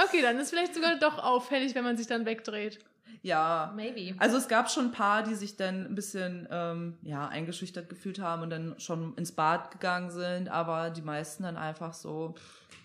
okay, 0.04 0.22
dann 0.22 0.38
ist 0.38 0.50
vielleicht 0.50 0.74
sogar 0.74 0.96
doch 0.96 1.18
auffällig, 1.18 1.74
wenn 1.74 1.84
man 1.84 1.96
sich 1.96 2.06
dann 2.06 2.26
wegdreht. 2.26 2.78
ja. 3.22 3.72
Maybe. 3.74 4.14
Also 4.20 4.36
es 4.36 4.46
gab 4.48 4.70
schon 4.70 4.86
ein 4.86 4.92
paar, 4.92 5.22
die 5.22 5.34
sich 5.34 5.56
dann 5.56 5.86
ein 5.86 5.94
bisschen 5.94 6.46
ähm, 6.50 6.98
ja, 7.02 7.26
eingeschüchtert 7.28 7.88
gefühlt 7.88 8.18
haben 8.20 8.42
und 8.42 8.50
dann 8.50 8.78
schon 8.78 9.14
ins 9.16 9.32
Bad 9.32 9.70
gegangen 9.70 10.10
sind, 10.10 10.48
aber 10.48 10.90
die 10.90 11.02
meisten 11.02 11.42
dann 11.42 11.56
einfach 11.56 11.94
so, 11.94 12.34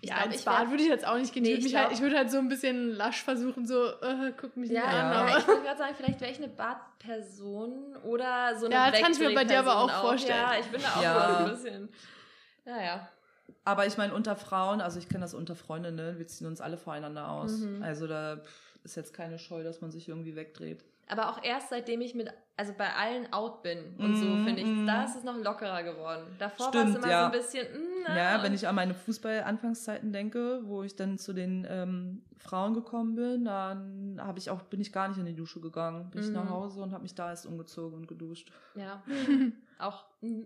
Ich 0.04 0.10
ja, 0.10 0.18
glaub, 0.22 0.34
ins 0.34 0.42
Bad 0.44 0.70
würde 0.70 0.84
ich 0.84 0.90
jetzt 0.90 1.08
auch 1.08 1.16
nicht 1.18 1.34
gehen. 1.34 1.44
Nee, 1.44 1.54
ich 1.54 1.60
ich 1.60 1.72
würde 1.72 1.78
halt, 1.80 1.88
glaub- 1.90 1.98
ich 1.98 2.02
würd 2.04 2.14
halt 2.18 2.30
so 2.32 2.38
ein 2.38 2.50
bisschen 2.50 2.90
lasch 2.90 3.24
versuchen, 3.24 3.66
so, 3.66 3.86
äh, 4.02 4.34
guck 4.36 4.58
mich 4.58 4.70
Ja, 4.70 4.82
nicht 4.82 4.90
an. 4.94 4.96
ja, 5.12 5.12
Aber 5.22 5.38
ich 5.40 5.48
wollte 5.48 5.62
gerade 5.64 5.78
sagen, 5.78 5.96
vielleicht 5.96 6.20
wäre 6.20 6.32
ich 6.32 6.38
eine 6.40 6.50
Badperson 6.50 7.96
oder 8.04 8.58
so 8.60 8.66
eine 8.66 8.76
Ja, 8.76 8.92
das 8.92 9.00
kann 9.02 9.12
ich 9.14 9.20
mir 9.20 9.34
bei 9.34 9.46
dir 9.46 9.60
aber 9.60 9.70
Wegdrehperson 9.72 9.90
auch 9.92 10.02
vorstellen. 10.02 10.40
Ja, 10.42 10.60
ich 10.60 10.66
bin 10.68 10.82
da 10.82 10.88
auch 10.90 11.02
Ja. 11.02 11.30
so 11.40 11.46
ein 11.46 11.50
bisschen. 11.52 11.90
Naja. 12.66 13.10
aber 13.66 13.86
ich 13.86 13.98
meine, 13.98 14.14
unter 14.14 14.36
Frauen, 14.36 14.82
also 14.82 15.00
ich 15.00 15.08
kenne 15.10 15.22
das 15.22 15.34
unter 15.34 15.56
Freundinnen, 15.56 16.18
wir 16.18 16.28
ziehen 16.28 16.48
uns 16.48 16.60
alle 16.62 16.78
voreinander 16.78 17.30
aus. 17.30 17.52
Mhm. 17.60 17.82
Also 17.84 18.08
da 18.08 18.40
ist 18.84 18.96
jetzt 18.96 19.14
keine 19.14 19.40
Scheu, 19.40 19.64
dass 19.64 19.82
man 19.82 19.92
sich 19.92 20.08
irgendwie 20.10 20.36
wegdreht. 20.36 20.84
Aber 21.08 21.30
auch 21.30 21.44
erst 21.44 21.70
seitdem 21.70 22.02
ich 22.02 22.14
mit, 22.16 22.32
also 22.56 22.74
bei 22.78 22.94
allen 22.94 23.32
out 23.34 23.64
bin 23.64 23.96
und 23.98 24.16
so, 24.16 24.26
Mhm, 24.28 24.44
finde 24.44 24.62
ich, 24.62 24.68
mhm. 24.68 24.86
da 24.86 25.04
ist 25.06 25.16
es 25.16 25.24
noch 25.24 25.38
lockerer 25.38 25.82
geworden. 25.84 26.28
Davor 26.38 26.74
war 26.74 26.88
es 26.88 26.96
immer 26.96 27.08
ja. 27.10 27.20
so 27.22 27.26
ein 27.26 27.32
bisschen, 27.32 27.66
mm, 27.68 28.16
Ja, 28.16 28.44
wenn 28.44 28.54
ich 28.54 28.68
an 28.68 28.76
meine 28.76 28.94
Fußball-Anfangszeiten 28.94 30.14
denke, 30.14 30.62
wo 30.66 30.84
ich 30.84 30.96
dann 30.96 31.18
zu 31.18 31.34
den 31.34 31.66
ähm, 31.70 32.22
Frauen 32.38 32.74
gekommen 32.74 33.16
bin, 33.16 33.46
dann 33.46 34.20
habe 34.22 34.38
ich 34.38 34.50
auch, 34.52 34.62
bin 34.64 34.82
ich 34.82 34.92
gar 34.94 35.08
nicht 35.08 35.18
in 35.18 35.26
die 35.26 35.36
Dusche 35.36 35.62
gegangen. 35.62 36.10
Bin 36.12 36.22
ich 36.22 36.28
Mhm. 36.28 36.34
nach 36.34 36.50
Hause 36.50 36.82
und 36.82 36.92
habe 36.92 37.02
mich 37.04 37.16
da 37.16 37.30
erst 37.30 37.46
umgezogen 37.48 37.98
und 37.98 38.08
geduscht. 38.08 38.52
Ja, 38.76 39.02
auch 39.80 40.06
ein, 40.22 40.46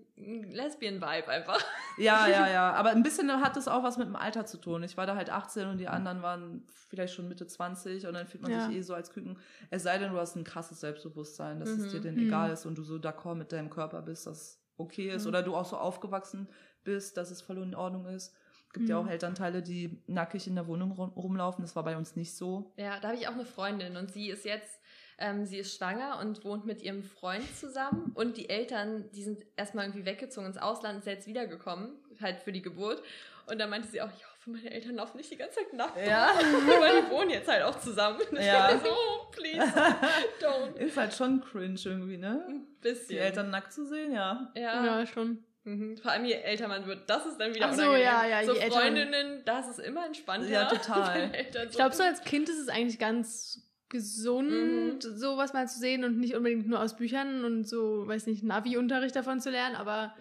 Lesbian-Vibe 0.51 1.27
einfach. 1.27 1.59
Ja, 1.97 2.27
ja, 2.27 2.47
ja. 2.51 2.73
Aber 2.73 2.89
ein 2.91 3.03
bisschen 3.03 3.29
hat 3.41 3.55
das 3.55 3.67
auch 3.67 3.83
was 3.83 3.97
mit 3.97 4.07
dem 4.07 4.15
Alter 4.15 4.45
zu 4.45 4.57
tun. 4.57 4.83
Ich 4.83 4.95
war 4.97 5.05
da 5.05 5.15
halt 5.15 5.29
18 5.29 5.67
und 5.67 5.77
die 5.79 5.87
anderen 5.87 6.21
waren 6.21 6.63
vielleicht 6.89 7.13
schon 7.13 7.27
Mitte 7.27 7.45
20 7.47 8.07
und 8.07 8.13
dann 8.13 8.27
fühlt 8.27 8.43
man 8.43 8.51
Ja. 8.51 8.61
sich 8.67 8.77
eh 8.77 8.81
so 8.81 8.93
als 8.93 9.11
Küken. 9.11 9.37
Es 9.69 9.83
sei 9.83 9.97
denn, 9.97 10.11
du 10.11 10.17
hast 10.17 10.35
ein 10.35 10.43
krasses 10.43 10.79
Selbstbewusstsein, 10.79 11.59
dass 11.59 11.69
es 11.69 11.87
Mhm. 11.87 11.89
dir 11.91 11.96
denn 11.99 12.15
Mhm. 12.15 12.27
egal 12.27 12.51
ist 12.51 12.65
und 12.65 12.77
du 12.77 12.83
so 12.83 12.95
d'accord 12.95 13.35
mit 13.35 13.51
deinem 13.51 13.69
Körper 13.69 14.01
bist, 14.01 14.27
dass 14.27 14.37
es 14.41 14.63
okay 14.77 15.09
ist. 15.09 15.23
Mhm. 15.23 15.29
Oder 15.29 15.43
du 15.43 15.55
auch 15.55 15.65
so 15.65 15.77
aufgewachsen 15.77 16.47
bist, 16.83 17.17
dass 17.17 17.31
es 17.31 17.41
voll 17.41 17.57
in 17.57 17.75
Ordnung 17.75 18.05
ist. 18.07 18.35
Gibt 18.73 18.89
ja 18.89 18.99
Mhm. 19.01 19.07
auch 19.07 19.11
Elternteile, 19.11 19.61
die 19.63 20.03
nackig 20.07 20.45
in 20.47 20.55
der 20.55 20.67
Wohnung 20.67 20.91
rum- 20.91 21.13
rumlaufen. 21.13 21.63
Das 21.63 21.75
war 21.75 21.83
bei 21.83 21.97
uns 21.97 22.15
nicht 22.15 22.35
so. 22.35 22.73
Ja, 22.77 22.99
da 22.99 23.09
habe 23.09 23.17
ich 23.17 23.27
auch 23.27 23.33
eine 23.33 23.45
Freundin 23.45 23.95
und 23.97 24.11
sie 24.11 24.29
ist 24.29 24.45
jetzt, 24.45 24.79
ähm, 25.17 25.45
sie 25.45 25.57
ist 25.57 25.75
schwanger 25.75 26.19
und 26.19 26.43
wohnt 26.45 26.65
mit 26.65 26.81
ihrem 26.83 27.01
Freund 27.03 27.43
zusammen 27.55 28.11
und 28.13 28.37
die 28.37 28.49
Eltern, 28.49 29.09
die 29.13 29.23
sind 29.23 29.43
erstmal 29.55 29.85
irgendwie 29.85 30.05
weggezogen 30.05 30.47
ins 30.47 30.57
Ausland, 30.57 30.99
ist 30.99 31.05
jetzt 31.07 31.27
wiedergekommen, 31.27 31.91
halt 32.21 32.39
für 32.39 32.51
die 32.51 32.61
Geburt. 32.61 33.01
Und 33.49 33.57
da 33.59 33.67
meinte 33.67 33.87
sie 33.87 34.01
auch, 34.01 34.09
ich 34.09 34.23
hoffe, 34.25 34.36
meine 34.47 34.71
Eltern 34.71 34.95
laufen 34.95 35.17
nicht 35.17 35.31
die 35.31 35.37
ganze 35.37 35.55
Zeit 35.55 35.73
nackt. 35.73 35.97
Ja. 36.05 36.29
Weil 36.79 37.01
die 37.03 37.09
wohnen 37.11 37.29
jetzt 37.29 37.47
halt 37.47 37.63
auch 37.63 37.79
zusammen. 37.79 38.19
Ich 38.31 38.45
Ja. 38.45 38.79
so, 38.83 38.89
oh, 38.89 39.31
please, 39.31 39.61
don't. 40.41 40.75
Ist 40.77 40.97
halt 40.97 41.13
schon 41.13 41.41
cringe 41.41 41.79
irgendwie, 41.83 42.17
ne? 42.17 42.45
Ein 42.47 42.67
bisschen. 42.81 43.09
Die 43.09 43.17
Eltern 43.17 43.49
nackt 43.49 43.73
zu 43.73 43.85
sehen, 43.85 44.11
ja. 44.13 44.51
Ja. 44.55 44.85
Ja, 44.85 45.05
schon. 45.05 45.43
Mhm. 45.63 45.97
Vor 45.97 46.11
allem 46.11 46.23
je 46.25 46.33
älter 46.35 46.67
man 46.69 46.85
wird, 46.85 47.09
das 47.09 47.25
ist 47.25 47.37
dann 47.39 47.53
wieder 47.53 47.67
Ach 47.67 47.73
so, 47.73 47.81
unangenehm. 47.81 48.05
ja, 48.05 48.25
ja, 48.25 48.45
So 48.45 48.53
je 48.53 48.61
man- 48.61 48.71
Freundinnen, 48.71 49.41
das 49.45 49.67
ist 49.67 49.79
immer 49.79 50.05
entspannter. 50.05 50.47
Ja, 50.47 50.65
total. 50.65 51.29
Eltern 51.33 51.67
Ich 51.69 51.75
glaube, 51.75 51.93
so 51.93 52.03
als 52.03 52.21
Kind 52.23 52.47
ist 52.47 52.59
es 52.59 52.69
eigentlich 52.69 52.99
ganz 52.99 53.63
gesund, 53.89 54.49
Mhm. 54.49 54.99
sowas 55.01 55.53
mal 55.53 55.67
zu 55.67 55.79
sehen 55.79 56.03
und 56.03 56.17
nicht 56.19 56.35
unbedingt 56.35 56.67
nur 56.67 56.81
aus 56.81 56.95
Büchern 56.95 57.43
und 57.45 57.67
so, 57.67 58.07
weiß 58.07 58.27
nicht, 58.27 58.43
Navi-Unterricht 58.43 59.15
davon 59.15 59.39
zu 59.39 59.49
lernen, 59.49 59.75
aber 59.75 60.13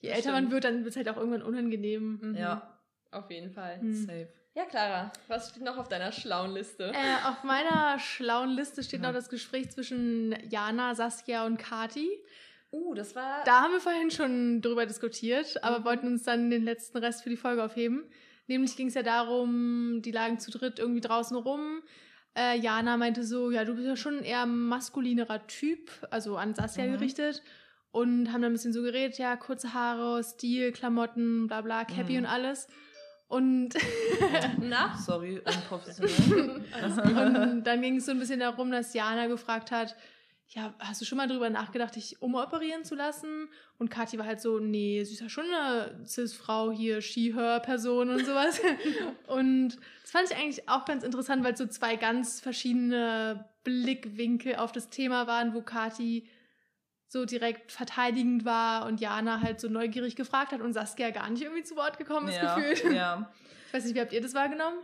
je 0.00 0.10
älter 0.10 0.30
man 0.32 0.40
stimmt. 0.44 0.52
wird, 0.52 0.64
dann 0.64 0.78
wird 0.84 0.90
es 0.90 0.96
halt 0.96 1.08
auch 1.08 1.16
irgendwann 1.16 1.42
unangenehm. 1.42 2.18
Mhm. 2.22 2.34
Ja. 2.36 2.73
Auf 3.14 3.30
jeden 3.30 3.50
Fall. 3.50 3.78
Mhm. 3.80 3.94
Safe. 3.94 4.28
Ja, 4.54 4.64
Clara, 4.66 5.12
was 5.28 5.50
steht 5.50 5.62
noch 5.64 5.78
auf 5.78 5.88
deiner 5.88 6.12
schlauen 6.12 6.52
Liste? 6.52 6.92
Äh, 6.94 7.26
auf 7.28 7.42
meiner 7.42 7.98
schlauen 7.98 8.50
Liste 8.50 8.82
steht 8.82 9.00
Ja. 9.02 9.08
noch 9.08 9.14
das 9.14 9.28
Gespräch 9.28 9.70
zwischen 9.70 10.34
Jana, 10.48 10.94
Saskia 10.94 11.44
und 11.46 11.56
Kati. 11.58 12.08
Uh, 12.70 12.94
das 12.94 13.14
war. 13.16 13.42
Da 13.44 13.60
haben 13.62 13.72
wir 13.72 13.80
vorhin 13.80 14.10
schon 14.10 14.60
drüber 14.60 14.84
diskutiert, 14.86 15.62
aber 15.64 15.80
Mhm. 15.80 15.84
wollten 15.84 16.06
uns 16.08 16.22
dann 16.24 16.50
den 16.50 16.64
letzten 16.64 16.98
Rest 16.98 17.22
für 17.22 17.30
die 17.30 17.36
Folge 17.36 17.64
aufheben. 17.64 18.04
Nämlich 18.46 18.76
ging 18.76 18.88
es 18.88 18.94
ja 18.94 19.02
darum, 19.02 20.02
die 20.02 20.10
lagen 20.12 20.38
zu 20.38 20.50
dritt 20.50 20.78
irgendwie 20.78 21.00
draußen 21.00 21.36
rum. 21.36 21.82
Äh, 22.36 22.58
Jana 22.58 22.96
meinte 22.96 23.22
so, 23.24 23.50
ja, 23.52 23.64
du 23.64 23.74
bist 23.74 23.86
ja 23.86 23.96
schon 23.96 24.18
ein 24.18 24.24
eher 24.24 24.44
maskulinerer 24.46 25.46
Typ, 25.46 25.90
also 26.10 26.36
an 26.36 26.54
Saskia 26.54 26.86
Mhm. 26.86 26.92
gerichtet. 26.92 27.42
Und 27.92 28.32
haben 28.32 28.42
dann 28.42 28.50
ein 28.50 28.54
bisschen 28.54 28.72
so 28.72 28.82
geredet, 28.82 29.18
ja, 29.18 29.36
kurze 29.36 29.72
Haare, 29.72 30.22
Stil, 30.24 30.72
Klamotten, 30.72 31.46
bla 31.46 31.60
bla, 31.60 31.84
Cappy 31.84 32.14
Mhm. 32.14 32.18
und 32.18 32.26
alles. 32.26 32.66
Und, 33.34 33.70
Na? 34.60 34.96
Sorry, 34.96 35.40
unprofessionell. 35.44 36.62
und 37.52 37.64
dann 37.64 37.82
ging 37.82 37.96
es 37.96 38.06
so 38.06 38.12
ein 38.12 38.20
bisschen 38.20 38.38
darum, 38.38 38.70
dass 38.70 38.94
Jana 38.94 39.26
gefragt 39.26 39.72
hat, 39.72 39.96
ja, 40.50 40.72
hast 40.78 41.00
du 41.00 41.04
schon 41.04 41.18
mal 41.18 41.26
drüber 41.26 41.50
nachgedacht, 41.50 41.96
dich 41.96 42.22
umoperieren 42.22 42.84
zu 42.84 42.94
lassen? 42.94 43.48
Und 43.76 43.90
Kathi 43.90 44.18
war 44.18 44.26
halt 44.26 44.40
so, 44.40 44.60
nee, 44.60 45.02
sie 45.02 45.14
ist 45.14 45.20
ja 45.20 45.28
schon 45.28 45.46
eine 45.46 46.06
Cis-Frau 46.06 46.70
hier, 46.70 47.00
She-Her-Person 47.00 48.10
und 48.10 48.24
sowas. 48.24 48.60
und 49.26 49.78
das 50.02 50.12
fand 50.12 50.30
ich 50.30 50.36
eigentlich 50.36 50.68
auch 50.68 50.84
ganz 50.84 51.02
interessant, 51.02 51.42
weil 51.42 51.54
es 51.54 51.58
so 51.58 51.66
zwei 51.66 51.96
ganz 51.96 52.40
verschiedene 52.40 53.48
Blickwinkel 53.64 54.54
auf 54.54 54.70
das 54.70 54.90
Thema 54.90 55.26
waren, 55.26 55.54
wo 55.54 55.60
Kathi 55.60 56.28
so 57.14 57.24
direkt 57.24 57.70
verteidigend 57.70 58.44
war 58.44 58.86
und 58.86 59.00
Jana 59.00 59.40
halt 59.40 59.60
so 59.60 59.68
neugierig 59.68 60.16
gefragt 60.16 60.50
hat 60.50 60.60
und 60.60 60.72
Saskia 60.72 61.10
gar 61.10 61.30
nicht 61.30 61.42
irgendwie 61.42 61.62
zu 61.62 61.76
Wort 61.76 61.96
gekommen 61.96 62.28
ist, 62.28 62.36
ja, 62.36 62.56
gefühlt. 62.56 62.92
ja. 62.92 63.32
Ich 63.68 63.78
weiß 63.78 63.86
nicht, 63.86 63.96
wie 63.96 64.00
habt 64.00 64.12
ihr 64.12 64.20
das 64.20 64.34
wahrgenommen? 64.34 64.78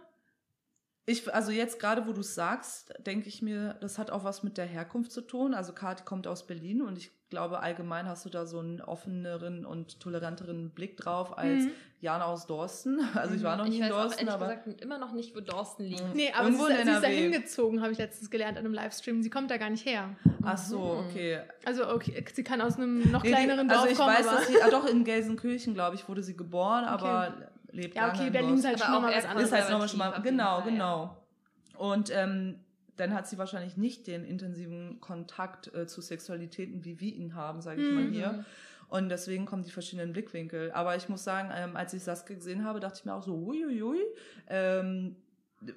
Ich, 1.06 1.32
also 1.32 1.52
jetzt 1.52 1.78
gerade, 1.78 2.08
wo 2.08 2.12
du 2.12 2.22
es 2.22 2.34
sagst, 2.34 2.92
denke 3.06 3.28
ich 3.28 3.40
mir, 3.40 3.74
das 3.80 3.98
hat 3.98 4.10
auch 4.10 4.24
was 4.24 4.42
mit 4.42 4.58
der 4.58 4.64
Herkunft 4.64 5.12
zu 5.12 5.20
tun. 5.20 5.54
Also 5.54 5.72
Kathi 5.72 6.02
kommt 6.02 6.26
aus 6.26 6.44
Berlin 6.44 6.82
und 6.82 6.98
ich 6.98 7.12
glaube, 7.30 7.60
allgemein 7.60 8.06
hast 8.06 8.24
du 8.24 8.28
da 8.28 8.44
so 8.44 8.58
einen 8.58 8.80
offeneren 8.80 9.64
und 9.64 10.00
toleranteren 10.00 10.70
Blick 10.70 10.96
drauf 10.96 11.38
als 11.38 11.64
Mhm. 11.64 11.70
Jana 12.00 12.24
aus 12.24 12.46
Dorsten. 12.46 12.98
Also 13.14 13.34
ich 13.34 13.42
war 13.42 13.56
noch 13.56 13.64
nie 13.66 13.76
ich 13.76 13.76
in 13.78 13.84
weiß 13.84 13.92
auch 13.92 13.96
Dorsten, 14.02 14.18
ehrlich 14.26 14.34
aber 14.34 14.46
gesagt 14.56 14.80
immer 14.82 14.98
noch 14.98 15.12
nicht, 15.12 15.34
wo 15.36 15.40
Dorsten 15.40 15.84
liegt. 15.84 16.02
Mhm. 16.04 16.12
Nee, 16.14 16.32
aber 16.32 16.44
Irgendwo 16.48 16.66
sie 16.66 16.72
ist, 16.72 16.84
sie 16.84 16.90
ist 16.90 17.02
da 17.04 17.06
hingezogen, 17.08 17.80
habe 17.82 17.92
ich 17.92 17.98
letztens 17.98 18.30
gelernt 18.30 18.58
an 18.58 18.64
einem 18.64 18.74
Livestream. 18.74 19.22
Sie 19.22 19.30
kommt 19.30 19.50
da 19.50 19.56
gar 19.56 19.70
nicht 19.70 19.86
her. 19.86 20.10
ach 20.42 20.58
so, 20.58 20.78
Mhm. 20.78 21.06
okay. 21.08 21.40
Also 21.64 21.88
okay, 21.88 22.24
sie 22.32 22.42
kann 22.44 22.60
aus 22.60 22.76
einem 22.76 23.10
noch 23.10 23.22
Nee, 23.22 23.28
die- 23.28 23.34
kleineren 23.34 23.68
Dorf 23.68 23.80
also 23.80 23.92
ich 23.92 23.98
kommen, 23.98 24.14
weiß, 24.14 24.26
aber 24.26 24.36
dass 24.38 24.48
sie, 24.48 24.62
ah, 24.62 24.70
doch 24.70 24.86
in 24.86 25.04
Gelsenkirchen, 25.04 25.74
glaube 25.74 25.94
ich, 25.96 26.08
wurde 26.08 26.22
sie 26.22 26.36
geboren, 26.36 26.84
aber 26.84 27.34
lebt 27.70 27.94
ja, 27.94 28.08
okay, 28.08 28.26
in 28.26 28.32
Berlin 28.32 28.54
ist 28.56 28.64
Dorsten. 28.64 28.68
halt 28.68 28.78
schon 28.80 28.88
auch 28.88 28.92
nochmal 28.94 29.14
was 29.16 29.24
anderes. 29.24 29.46
ist 29.48 29.52
halt 29.52 29.70
nochmal 29.70 29.88
schon 29.88 29.98
mal, 29.98 30.20
genau, 30.22 30.62
genau. 30.62 31.16
Und 31.78 32.10
ähm, 32.12 32.58
dann 33.00 33.14
hat 33.14 33.26
sie 33.26 33.38
wahrscheinlich 33.38 33.76
nicht 33.76 34.06
den 34.06 34.24
intensiven 34.24 35.00
Kontakt 35.00 35.74
äh, 35.74 35.86
zu 35.86 36.00
Sexualitäten, 36.00 36.84
wie 36.84 37.00
wir 37.00 37.12
ihn 37.14 37.34
haben, 37.34 37.60
sage 37.62 37.82
ich 37.82 37.90
mal 37.90 38.04
Mhm. 38.04 38.12
hier. 38.12 38.44
Und 38.88 39.08
deswegen 39.08 39.46
kommen 39.46 39.62
die 39.62 39.70
verschiedenen 39.70 40.12
Blickwinkel. 40.12 40.72
Aber 40.72 40.96
ich 40.96 41.08
muss 41.08 41.22
sagen, 41.24 41.50
ähm, 41.54 41.76
als 41.76 41.94
ich 41.94 42.02
Saskia 42.02 42.36
gesehen 42.36 42.64
habe, 42.64 42.80
dachte 42.80 42.98
ich 43.00 43.04
mir 43.04 43.14
auch 43.14 43.22
so, 43.22 43.34
uiuiui, 43.36 44.00
ähm, 44.48 45.16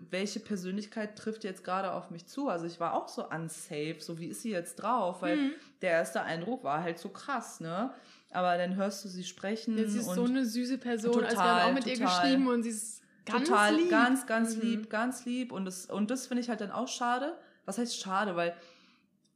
welche 0.09 0.39
Persönlichkeit 0.39 1.17
trifft 1.17 1.43
jetzt 1.43 1.63
gerade 1.63 1.91
auf 1.91 2.09
mich 2.09 2.25
zu? 2.25 2.47
Also 2.49 2.65
ich 2.65 2.79
war 2.79 2.93
auch 2.93 3.07
so 3.09 3.27
unsafe, 3.29 3.97
so 3.99 4.17
wie 4.17 4.27
ist 4.27 4.41
sie 4.41 4.51
jetzt 4.51 4.75
drauf? 4.77 5.21
Weil 5.21 5.38
Mhm. 5.38 5.51
der 5.81 5.91
erste 5.91 6.21
Eindruck 6.23 6.63
war 6.63 6.81
halt 6.81 6.97
so 6.99 7.09
krass, 7.09 7.59
ne? 7.59 7.91
Aber 8.31 8.57
dann 8.57 8.75
hörst 8.77 9.05
du 9.05 9.09
sie 9.09 9.23
sprechen 9.25 9.77
Ja, 9.77 9.86
sie 9.86 9.99
ist 9.99 10.07
und 10.07 10.15
so 10.15 10.23
eine 10.23 10.45
süße 10.45 10.77
Person, 10.79 11.13
als 11.23 11.33
wir 11.33 11.38
Total, 11.38 11.62
haben 11.62 11.69
auch 11.69 11.73
mit 11.75 11.86
ihr 11.86 11.93
total. 11.93 12.07
geschrieben 12.31 12.47
und 12.47 12.63
sie 12.63 12.69
ist 12.69 13.02
ganz 13.25 13.47
total, 13.47 13.75
lieb. 13.75 13.89
ganz, 13.89 14.25
ganz 14.27 14.55
Mhm. 14.55 14.62
lieb, 14.62 14.89
ganz 14.89 15.25
lieb. 15.25 15.51
Und 15.51 15.65
das, 15.65 15.86
und 15.86 16.09
das 16.12 16.27
finde 16.27 16.41
ich 16.41 16.49
halt 16.49 16.62
dann 16.62 16.71
auch 16.71 16.88
schade. 16.88 17.38
Was 17.65 17.77
heißt 17.77 17.99
schade? 17.99 18.36
Weil 18.36 18.53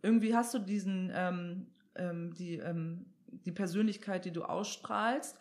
irgendwie 0.02 0.36
hast 0.36 0.54
du 0.54 0.60
diesen, 0.60 1.12
ähm, 1.16 1.68
ähm, 1.96 2.34
die, 2.34 2.56
ähm, 2.58 3.06
die 3.46 3.52
Persönlichkeit, 3.52 4.26
die 4.26 4.32
du 4.32 4.44
ausstrahlst. 4.44 5.38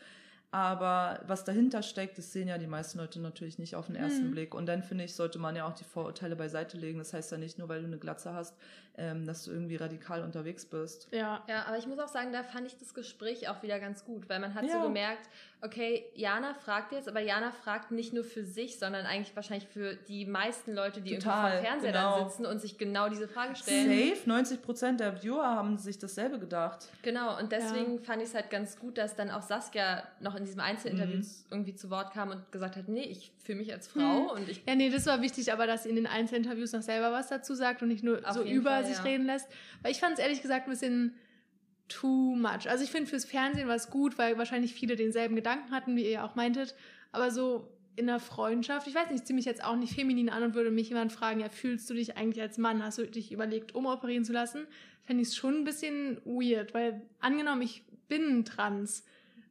Aber 0.52 1.20
was 1.26 1.44
dahinter 1.44 1.82
steckt, 1.82 2.16
das 2.18 2.32
sehen 2.32 2.48
ja 2.48 2.56
die 2.56 2.66
meisten 2.68 2.98
Leute 2.98 3.20
natürlich 3.20 3.58
nicht 3.58 3.74
auf 3.74 3.86
den 3.86 3.96
ersten 3.96 4.28
Mhm. 4.28 4.30
Blick. 4.30 4.54
Und 4.54 4.66
dann 4.66 4.82
finde 4.82 5.04
ich, 5.04 5.14
sollte 5.14 5.38
man 5.38 5.54
ja 5.56 5.66
auch 5.66 5.74
die 5.74 5.84
Vorurteile 5.84 6.36
beiseite 6.36 6.78
legen. 6.78 6.98
Das 6.98 7.12
heißt 7.12 7.32
ja 7.32 7.38
nicht 7.38 7.58
nur, 7.58 7.68
weil 7.68 7.80
du 7.80 7.86
eine 7.86 7.98
Glatze 7.98 8.32
hast, 8.32 8.56
ähm, 8.98 9.26
dass 9.26 9.44
du 9.44 9.50
irgendwie 9.52 9.76
radikal 9.76 10.22
unterwegs 10.22 10.64
bist. 10.64 11.08
Ja. 11.10 11.42
Ja, 11.48 11.64
aber 11.66 11.76
ich 11.78 11.86
muss 11.86 11.98
auch 11.98 12.08
sagen, 12.08 12.32
da 12.32 12.42
fand 12.42 12.66
ich 12.66 12.76
das 12.78 12.94
Gespräch 12.94 13.48
auch 13.48 13.62
wieder 13.62 13.78
ganz 13.78 14.04
gut, 14.04 14.28
weil 14.28 14.38
man 14.40 14.54
hat 14.54 14.64
Ja. 14.64 14.80
so 14.80 14.80
gemerkt, 14.88 15.28
okay, 15.62 16.04
Jana 16.14 16.54
fragt 16.54 16.92
jetzt, 16.92 17.08
aber 17.08 17.20
Jana 17.20 17.50
fragt 17.50 17.90
nicht 17.90 18.12
nur 18.12 18.24
für 18.24 18.44
sich, 18.44 18.78
sondern 18.78 19.04
eigentlich 19.06 19.34
wahrscheinlich 19.34 19.68
für 19.68 19.94
die 19.96 20.24
meisten 20.26 20.74
Leute, 20.74 21.00
die 21.00 21.10
irgendwie 21.12 21.24
Total, 21.28 21.50
vor 21.50 21.60
dem 21.60 21.64
Fernseher 21.66 21.92
genau. 21.92 22.18
dann 22.20 22.28
sitzen 22.28 22.46
und 22.46 22.60
sich 22.60 22.78
genau 22.78 23.08
diese 23.08 23.26
Frage 23.28 23.56
stellen. 23.56 24.14
Safe, 24.14 24.28
90 24.28 24.62
Prozent 24.62 25.00
der 25.00 25.22
Viewer 25.22 25.44
haben 25.46 25.76
sich 25.78 25.98
dasselbe 25.98 26.38
gedacht. 26.38 26.88
Genau, 27.02 27.38
und 27.38 27.52
deswegen 27.52 28.00
fand 28.00 28.22
ich 28.22 28.28
es 28.28 28.34
halt 28.34 28.50
ganz 28.50 28.78
gut, 28.78 28.98
dass 28.98 29.16
dann 29.16 29.30
auch 29.30 29.42
Saskia 29.42 30.04
noch 30.20 30.34
in 30.36 30.44
diesem 30.44 30.60
Einzelinterview 30.60 31.16
Mhm. 31.18 31.26
irgendwie 31.50 31.74
zu 31.74 31.90
Wort 31.90 32.12
kam 32.12 32.30
und 32.30 32.52
gesagt 32.52 32.76
hat, 32.76 32.88
nee, 32.88 33.04
ich 33.04 33.32
fühle 33.42 33.58
mich 33.58 33.72
als 33.72 33.88
Frau 33.88 34.00
Mhm. 34.24 34.30
und 34.30 34.48
ich 34.48 34.62
Ja, 34.66 34.74
nee, 34.74 34.90
das 34.90 35.06
war 35.06 35.22
wichtig, 35.22 35.52
aber 35.52 35.66
dass 35.66 35.84
sie 35.84 35.88
in 35.90 35.96
den 35.96 36.06
Einzelinterviews 36.06 36.72
noch 36.72 36.82
selber 36.82 37.12
was 37.12 37.28
dazu 37.28 37.54
sagt 37.54 37.82
und 37.82 37.88
nicht 37.88 38.04
nur 38.04 38.18
Auf 38.28 38.34
so 38.34 38.42
über 38.42 38.70
Fall, 38.70 38.84
sich 38.86 39.04
reden 39.04 39.26
lässt. 39.26 39.48
Weil 39.82 39.92
ich 39.92 39.98
fand 40.00 40.14
es 40.14 40.18
ehrlich 40.18 40.42
gesagt 40.42 40.66
ein 40.66 40.70
bisschen 40.70 41.14
too 41.88 42.34
much. 42.36 42.68
Also 42.68 42.82
ich 42.84 42.90
finde 42.90 43.08
fürs 43.08 43.24
Fernsehen 43.24 43.68
war 43.68 43.76
es 43.76 43.90
gut, 43.90 44.18
weil 44.18 44.38
wahrscheinlich 44.38 44.74
viele 44.74 44.96
denselben 44.96 45.36
Gedanken 45.36 45.70
hatten, 45.72 45.96
wie 45.96 46.04
ihr 46.04 46.10
ja 46.10 46.24
auch 46.24 46.34
meintet. 46.34 46.74
Aber 47.12 47.30
so 47.30 47.72
in 47.94 48.06
der 48.08 48.18
Freundschaft, 48.18 48.86
ich 48.86 48.94
weiß 48.94 49.08
nicht, 49.10 49.20
ich 49.20 49.24
ziehe 49.24 49.34
mich 49.36 49.46
jetzt 49.46 49.64
auch 49.64 49.76
nicht 49.76 49.94
feminin 49.94 50.28
an 50.28 50.42
und 50.42 50.54
würde 50.54 50.70
mich 50.70 50.88
jemand 50.88 51.12
fragen, 51.12 51.40
ja, 51.40 51.48
fühlst 51.48 51.88
du 51.88 51.94
dich 51.94 52.16
eigentlich 52.16 52.42
als 52.42 52.58
Mann? 52.58 52.82
Hast 52.84 52.98
du 52.98 53.06
dich 53.06 53.32
überlegt, 53.32 53.74
umoperieren 53.74 54.24
zu 54.24 54.32
lassen? 54.32 54.66
Fände 55.04 55.22
ich 55.22 55.28
es 55.28 55.36
schon 55.36 55.54
ein 55.58 55.64
bisschen 55.64 56.20
weird, 56.24 56.74
weil 56.74 57.02
angenommen, 57.20 57.62
ich 57.62 57.84
bin 58.08 58.44
trans, 58.44 59.04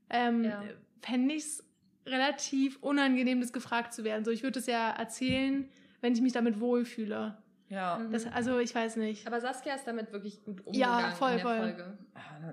ähm, 0.10 0.44
Ja. 0.44 0.64
fände 1.02 1.34
ich 1.34 1.44
es 1.44 1.64
relativ 2.06 2.78
unangenehm, 2.82 3.42
das 3.42 3.52
gefragt 3.52 3.94
zu 3.94 4.04
werden. 4.04 4.26
So, 4.26 4.32
ich 4.32 4.44
würde 4.44 4.60
es 4.60 4.68
ja 4.68 4.92
erzählen, 4.92 5.68
wenn 6.02 6.14
ich 6.14 6.22
mich 6.22 6.34
damit 6.34 6.60
wohlfühle. 6.60 7.38
Ja. 7.70 7.98
Mhm. 7.98 8.12
Das, 8.12 8.26
also 8.28 8.60
ich 8.60 8.74
weiß 8.76 8.96
nicht. 8.98 9.26
Aber 9.26 9.42
Saskia 9.42 9.74
ist 9.76 9.86
damit 9.88 10.12
wirklich 10.14 10.44
gut 10.44 10.62
Ja, 10.72 10.92
umgegangen 10.98 11.16
voll, 11.16 11.32
in 11.32 11.38
der 11.38 11.46
voll. 11.46 11.58
Folge. 11.58 11.98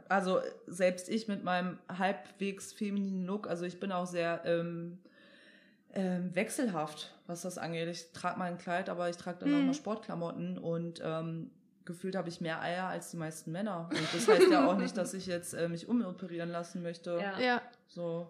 Also 0.09 0.41
selbst 0.67 1.09
ich 1.09 1.29
mit 1.29 1.45
meinem 1.45 1.79
halbwegs 1.99 2.73
femininen 2.73 3.27
Look, 3.27 3.47
also 3.47 3.65
ich 3.67 3.79
bin 3.79 3.93
auch 3.93 4.07
sehr 4.07 4.43
ähm, 4.47 4.99
ähm, 5.95 6.35
wechselhaft, 6.35 7.15
was 7.27 7.43
das 7.43 7.59
angeht. 7.59 7.89
Ich 7.89 8.13
trage 8.13 8.39
mal 8.39 8.47
ein 8.51 8.57
Kleid, 8.59 8.89
aber 8.89 9.11
ich 9.11 9.17
trage 9.19 9.41
dann 9.41 9.55
auch 9.55 9.59
Mhm. 9.59 9.67
noch 9.67 9.75
Sportklamotten 9.75 10.57
und 10.59 11.03
ähm, 11.05 11.51
gefühlt 11.85 12.17
habe 12.17 12.29
ich 12.31 12.41
mehr 12.41 12.63
Eier 12.63 12.87
als 12.87 13.11
die 13.11 13.17
meisten 13.19 13.53
Männer. 13.53 13.91
Und 13.91 14.15
das 14.15 14.27
heißt 14.29 14.51
ja 14.51 14.67
auch 14.67 14.77
nicht, 14.79 14.97
dass 14.97 15.13
ich 15.15 15.27
jetzt 15.27 15.53
äh, 15.53 15.69
mich 15.69 15.89
umoperieren 15.89 16.49
lassen 16.51 16.83
möchte. 16.83 17.19
Ja. 17.21 17.39
Ja. 17.39 17.63
So. 17.89 18.29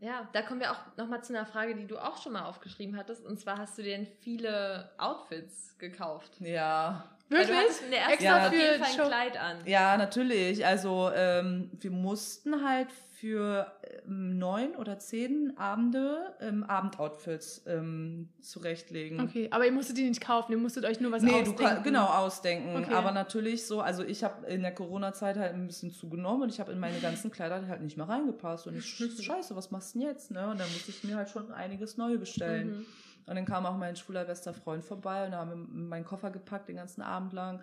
Ja, 0.00 0.28
da 0.32 0.42
kommen 0.42 0.60
wir 0.60 0.72
auch 0.72 0.96
nochmal 0.96 1.24
zu 1.24 1.34
einer 1.34 1.46
Frage, 1.46 1.74
die 1.74 1.86
du 1.86 1.98
auch 1.98 2.20
schon 2.22 2.32
mal 2.32 2.44
aufgeschrieben 2.44 2.96
hattest. 2.96 3.24
Und 3.24 3.40
zwar 3.40 3.58
hast 3.58 3.78
du 3.78 3.82
dir 3.82 3.96
denn 3.96 4.06
viele 4.06 4.90
Outfits 4.98 5.76
gekauft? 5.78 6.32
Ja. 6.40 7.04
Weil 7.28 7.46
du 7.46 7.52
Wirklich? 7.52 7.82
in 7.82 7.90
der 7.90 8.00
ersten 8.00 8.28
auf 8.28 8.52
jeden 8.52 8.74
für 8.74 8.84
Fall 8.84 9.00
ein 9.00 9.08
Kleid 9.08 9.36
an. 9.40 9.56
Ja, 9.66 9.96
natürlich. 9.96 10.64
Also 10.64 11.10
ähm, 11.14 11.70
wir 11.80 11.90
mussten 11.90 12.64
halt 12.64 12.88
für 13.20 13.72
ähm, 14.06 14.38
neun 14.38 14.76
oder 14.76 14.98
zehn 14.98 15.56
Abende 15.56 16.34
ähm, 16.40 16.64
Abendoutfits 16.64 17.62
ähm, 17.66 18.28
zurechtlegen. 18.40 19.20
Okay, 19.20 19.48
aber 19.50 19.64
ihr 19.64 19.72
musstet 19.72 19.96
die 19.96 20.08
nicht 20.08 20.20
kaufen, 20.20 20.52
ihr 20.52 20.58
musstet 20.58 20.84
euch 20.84 21.00
nur 21.00 21.12
was 21.12 21.22
Nee, 21.22 21.30
du 21.30 21.36
ausdenken. 21.36 21.62
kannst 21.62 21.84
genau 21.84 22.06
ausdenken. 22.06 22.76
Okay. 22.76 22.92
Aber 22.92 23.12
natürlich 23.12 23.66
so, 23.66 23.80
also 23.80 24.04
ich 24.04 24.22
habe 24.22 24.46
in 24.46 24.62
der 24.62 24.74
Corona-Zeit 24.74 25.36
halt 25.38 25.54
ein 25.54 25.66
bisschen 25.66 25.90
zugenommen 25.90 26.42
und 26.42 26.48
ich 26.50 26.60
habe 26.60 26.72
in 26.72 26.78
meine 26.78 26.98
ganzen 27.00 27.30
Kleider 27.30 27.66
halt 27.66 27.80
nicht 27.80 27.96
mehr 27.96 28.08
reingepasst. 28.08 28.66
Und 28.66 28.76
ich, 28.76 28.86
scheiße, 29.24 29.56
was 29.56 29.70
machst 29.70 29.94
du 29.94 30.00
denn 30.00 30.08
jetzt? 30.08 30.30
Ne? 30.30 30.48
Und 30.48 30.60
dann 30.60 30.68
musste 30.68 30.90
ich 30.90 31.02
mir 31.02 31.16
halt 31.16 31.30
schon 31.30 31.50
einiges 31.52 31.96
neu 31.96 32.18
bestellen. 32.18 32.68
Mhm. 32.68 32.86
Und 33.26 33.34
dann 33.34 33.44
kam 33.44 33.66
auch 33.66 33.76
mein 33.76 33.96
schwuler 33.96 34.24
bester 34.24 34.52
Freund 34.52 34.84
vorbei 34.84 35.24
und 35.24 35.32
da 35.32 35.38
haben 35.38 35.50
wir 35.50 35.56
meinen 35.56 36.04
Koffer 36.04 36.30
gepackt 36.30 36.68
den 36.68 36.76
ganzen 36.76 37.02
Abend 37.02 37.32
lang. 37.32 37.60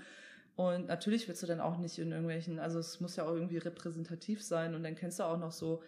Und 0.56 0.88
natürlich 0.88 1.28
willst 1.28 1.42
du 1.42 1.48
dann 1.48 1.60
auch 1.60 1.78
nicht 1.78 1.98
in 1.98 2.12
irgendwelchen, 2.12 2.60
also 2.60 2.78
es 2.80 3.00
muss 3.00 3.16
ja 3.16 3.26
auch 3.26 3.34
irgendwie 3.34 3.58
repräsentativ 3.58 4.44
sein. 4.44 4.76
Und 4.76 4.84
dann 4.84 4.96
kennst 4.96 5.20
du 5.20 5.24
auch 5.24 5.38
noch 5.38 5.52
so 5.52 5.82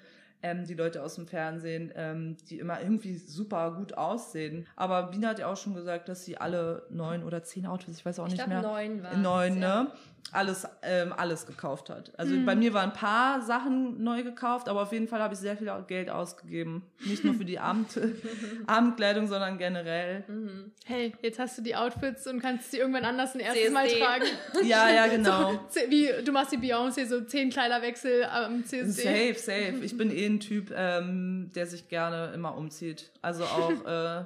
ähm, 0.44 0.66
die 0.66 0.74
Leute 0.76 1.02
aus 1.04 1.16
dem 1.16 1.28
Fernsehen, 1.28 1.92
ähm, 1.96 2.38
die 2.50 2.60
immer 2.60 2.82
irgendwie 2.82 3.18
super 3.18 3.72
gut 3.72 3.94
aussehen. 3.98 4.68
Aber 4.76 5.04
Bina 5.04 5.30
hat 5.30 5.40
ja 5.40 5.48
auch 5.48 5.58
schon 5.58 5.74
gesagt, 5.76 6.08
dass 6.10 6.24
sie 6.26 6.38
alle 6.38 6.84
neun 6.90 7.24
oder 7.24 7.44
zehn 7.44 7.66
Outfits, 7.66 8.00
ich 8.00 8.06
weiß 8.06 8.20
auch 8.20 8.26
Ich 8.28 8.34
nicht 8.34 8.46
glaube, 8.46 8.62
mehr, 8.62 8.62
neun 8.62 9.04
war 9.04 9.18
neun, 9.18 9.60
ne? 9.60 9.88
Alles, 10.32 10.68
ähm, 10.82 11.14
alles 11.16 11.46
gekauft 11.46 11.90
hat. 11.92 12.12
Also 12.18 12.34
Mhm. 12.34 12.46
bei 12.48 12.56
mir 12.56 12.74
waren 12.74 12.90
ein 12.90 12.96
paar 12.96 13.42
Sachen 13.44 14.04
neu 14.04 14.24
gekauft, 14.24 14.68
aber 14.68 14.82
auf 14.82 14.92
jeden 14.92 15.08
Fall 15.08 15.20
habe 15.22 15.36
ich 15.36 15.40
sehr 15.40 15.56
viel 15.56 15.72
Geld 15.88 16.10
ausgegeben. 16.10 16.82
Nicht 17.06 17.24
nur 17.24 17.36
für 17.36 17.46
die 17.46 17.60
Abend, 17.60 17.90
Abendkleidung, 18.68 19.28
sondern 19.28 19.58
generell. 19.60 20.24
Mhm. 20.28 20.72
Hey, 20.86 21.14
jetzt 21.22 21.38
hast 21.40 21.58
du 21.58 21.62
die 21.62 21.76
Outfits 21.76 22.26
und 22.28 22.40
kannst 22.42 22.72
sie 22.72 22.78
irgendwann 22.78 23.06
anders 23.06 23.36
ein 23.36 23.40
erstes 23.40 23.72
Mal 23.72 23.86
CSD. 23.88 24.00
tragen. 24.02 24.26
Ja, 24.66 24.90
ja, 24.90 25.08
genau. 25.08 25.60
Z- 25.70 25.90
Wie, 25.90 26.10
du 26.24 26.32
machst 26.32 26.52
die 26.52 26.58
Beyoncé, 26.58 27.06
so 27.06 27.22
zehn 27.22 27.50
Kleiderwechsel 27.52 28.24
am 28.26 28.66
CSD. 28.66 29.04
Safe, 29.04 29.34
safe. 29.36 29.86
Ich 29.86 29.96
bin 29.96 30.10
eh 30.12 30.26
ein 30.36 30.40
Typ, 30.40 30.72
ähm, 30.76 31.50
der 31.56 31.68
sich 31.68 31.88
gerne 31.90 32.32
immer 32.34 32.56
umzieht. 32.56 33.12
Also 33.22 33.44
auch 33.46 33.86
äh, 33.86 34.26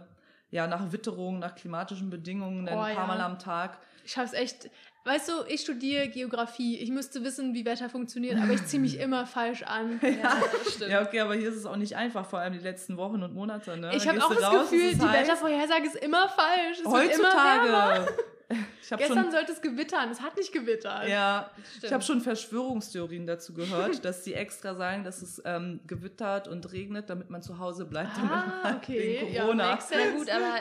ja 0.51 0.67
nach 0.67 0.91
Witterung, 0.91 1.39
nach 1.39 1.55
klimatischen 1.55 2.09
Bedingungen, 2.09 2.67
Oh, 2.67 2.79
ein 2.79 2.95
paar 2.95 3.07
ja. 3.07 3.07
Mal 3.07 3.21
am 3.21 3.39
Tag. 3.39 3.77
Ich 4.03 4.11
schaff's 4.13 4.33
echt. 4.33 4.69
Weißt 5.05 5.29
du, 5.29 5.33
ich 5.47 5.61
studiere 5.61 6.09
Geografie. 6.09 6.77
Ich 6.77 6.89
müsste 6.91 7.23
wissen, 7.23 7.53
wie 7.53 7.65
Wetter 7.65 7.89
funktioniert, 7.89 8.37
aber 8.37 8.51
ich 8.53 8.65
ziehe 8.65 8.81
mich 8.81 8.99
immer 9.05 9.25
falsch 9.25 9.63
an. 9.63 9.99
Ja, 10.03 10.37
das 10.63 10.73
stimmt. 10.73 10.91
Ja, 10.91 11.01
okay, 11.01 11.21
aber 11.21 11.35
hier 11.35 11.49
ist 11.49 11.55
es 11.55 11.65
auch 11.65 11.77
nicht 11.77 11.95
einfach, 11.95 12.25
vor 12.25 12.39
allem 12.39 12.53
die 12.53 12.59
letzten 12.59 12.97
Wochen 12.97 13.23
und 13.23 13.33
Monate. 13.33 13.77
Ne? 13.77 13.91
Ich 13.95 14.07
habe 14.07 14.23
auch 14.23 14.33
das 14.33 14.43
raus, 14.43 14.69
Gefühl, 14.69 14.93
die 14.93 15.01
heiß. 15.01 15.21
Wettervorhersage 15.21 15.85
ist 15.85 15.95
immer 15.95 16.27
falsch. 16.29 16.79
Es. 16.81 16.85
Heutzutage. 16.85 18.07
Gestern 18.89 19.23
schon, 19.23 19.31
sollte 19.31 19.51
es 19.51 19.61
gewittern. 19.61 20.09
Es 20.09 20.21
hat 20.21 20.35
nicht 20.35 20.51
gewittert. 20.51 21.07
ja, 21.07 21.51
Stimmt. 21.69 21.83
ich 21.83 21.93
habe 21.93 22.03
schon 22.03 22.21
Verschwörungstheorien 22.21 23.27
dazu 23.27 23.53
gehört, 23.53 24.03
dass 24.05 24.23
die 24.23 24.33
extra 24.33 24.73
sagen, 24.73 25.03
dass 25.03 25.21
es 25.21 25.39
ähm, 25.45 25.79
gewittert 25.85 26.47
und 26.47 26.71
regnet, 26.71 27.09
damit 27.11 27.29
man 27.29 27.43
zu 27.43 27.59
Hause 27.59 27.85
bleibt, 27.85 28.17
damit 28.17 28.31
Ah, 28.31 28.59
man 28.63 28.75
okay. 28.77 29.19
wegen 29.21 29.33
Ja, 29.33 29.43
Corona. 29.43 29.75
Na 29.75 29.79
sense. 29.81 30.17
gut, 30.17 30.29
aber 30.31 30.55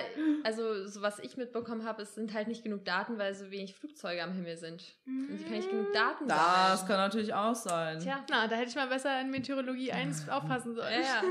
also 0.44 0.86
so 0.86 1.00
was 1.00 1.18
ich 1.20 1.36
mitbekommen 1.38 1.84
habe, 1.86 2.02
es 2.02 2.14
sind 2.14 2.34
halt 2.34 2.48
nicht 2.48 2.62
genug 2.62 2.84
Daten, 2.84 3.16
weil 3.18 3.34
so 3.34 3.50
wenig 3.50 3.74
Flugzeuge 3.74 4.22
am 4.22 4.32
Himmel 4.34 4.58
sind. 4.58 4.84
Und 5.06 5.38
die 5.38 5.44
kann 5.44 5.52
nicht 5.54 5.70
genug 5.70 5.92
Daten 5.94 6.28
das 6.28 6.38
sammeln. 6.80 6.86
kann 6.88 6.96
natürlich 6.98 7.32
auch 7.32 7.54
sein. 7.54 7.98
Tja, 8.00 8.22
Na, 8.30 8.46
da 8.46 8.56
hätte 8.56 8.68
ich 8.68 8.76
mal 8.76 8.88
besser 8.88 9.18
in 9.20 9.30
Meteorologie 9.30 9.92
1 9.92 10.28
aufpassen 10.28 10.74
sollen. 10.74 10.92
ja, 10.92 11.00
ja. 11.00 11.22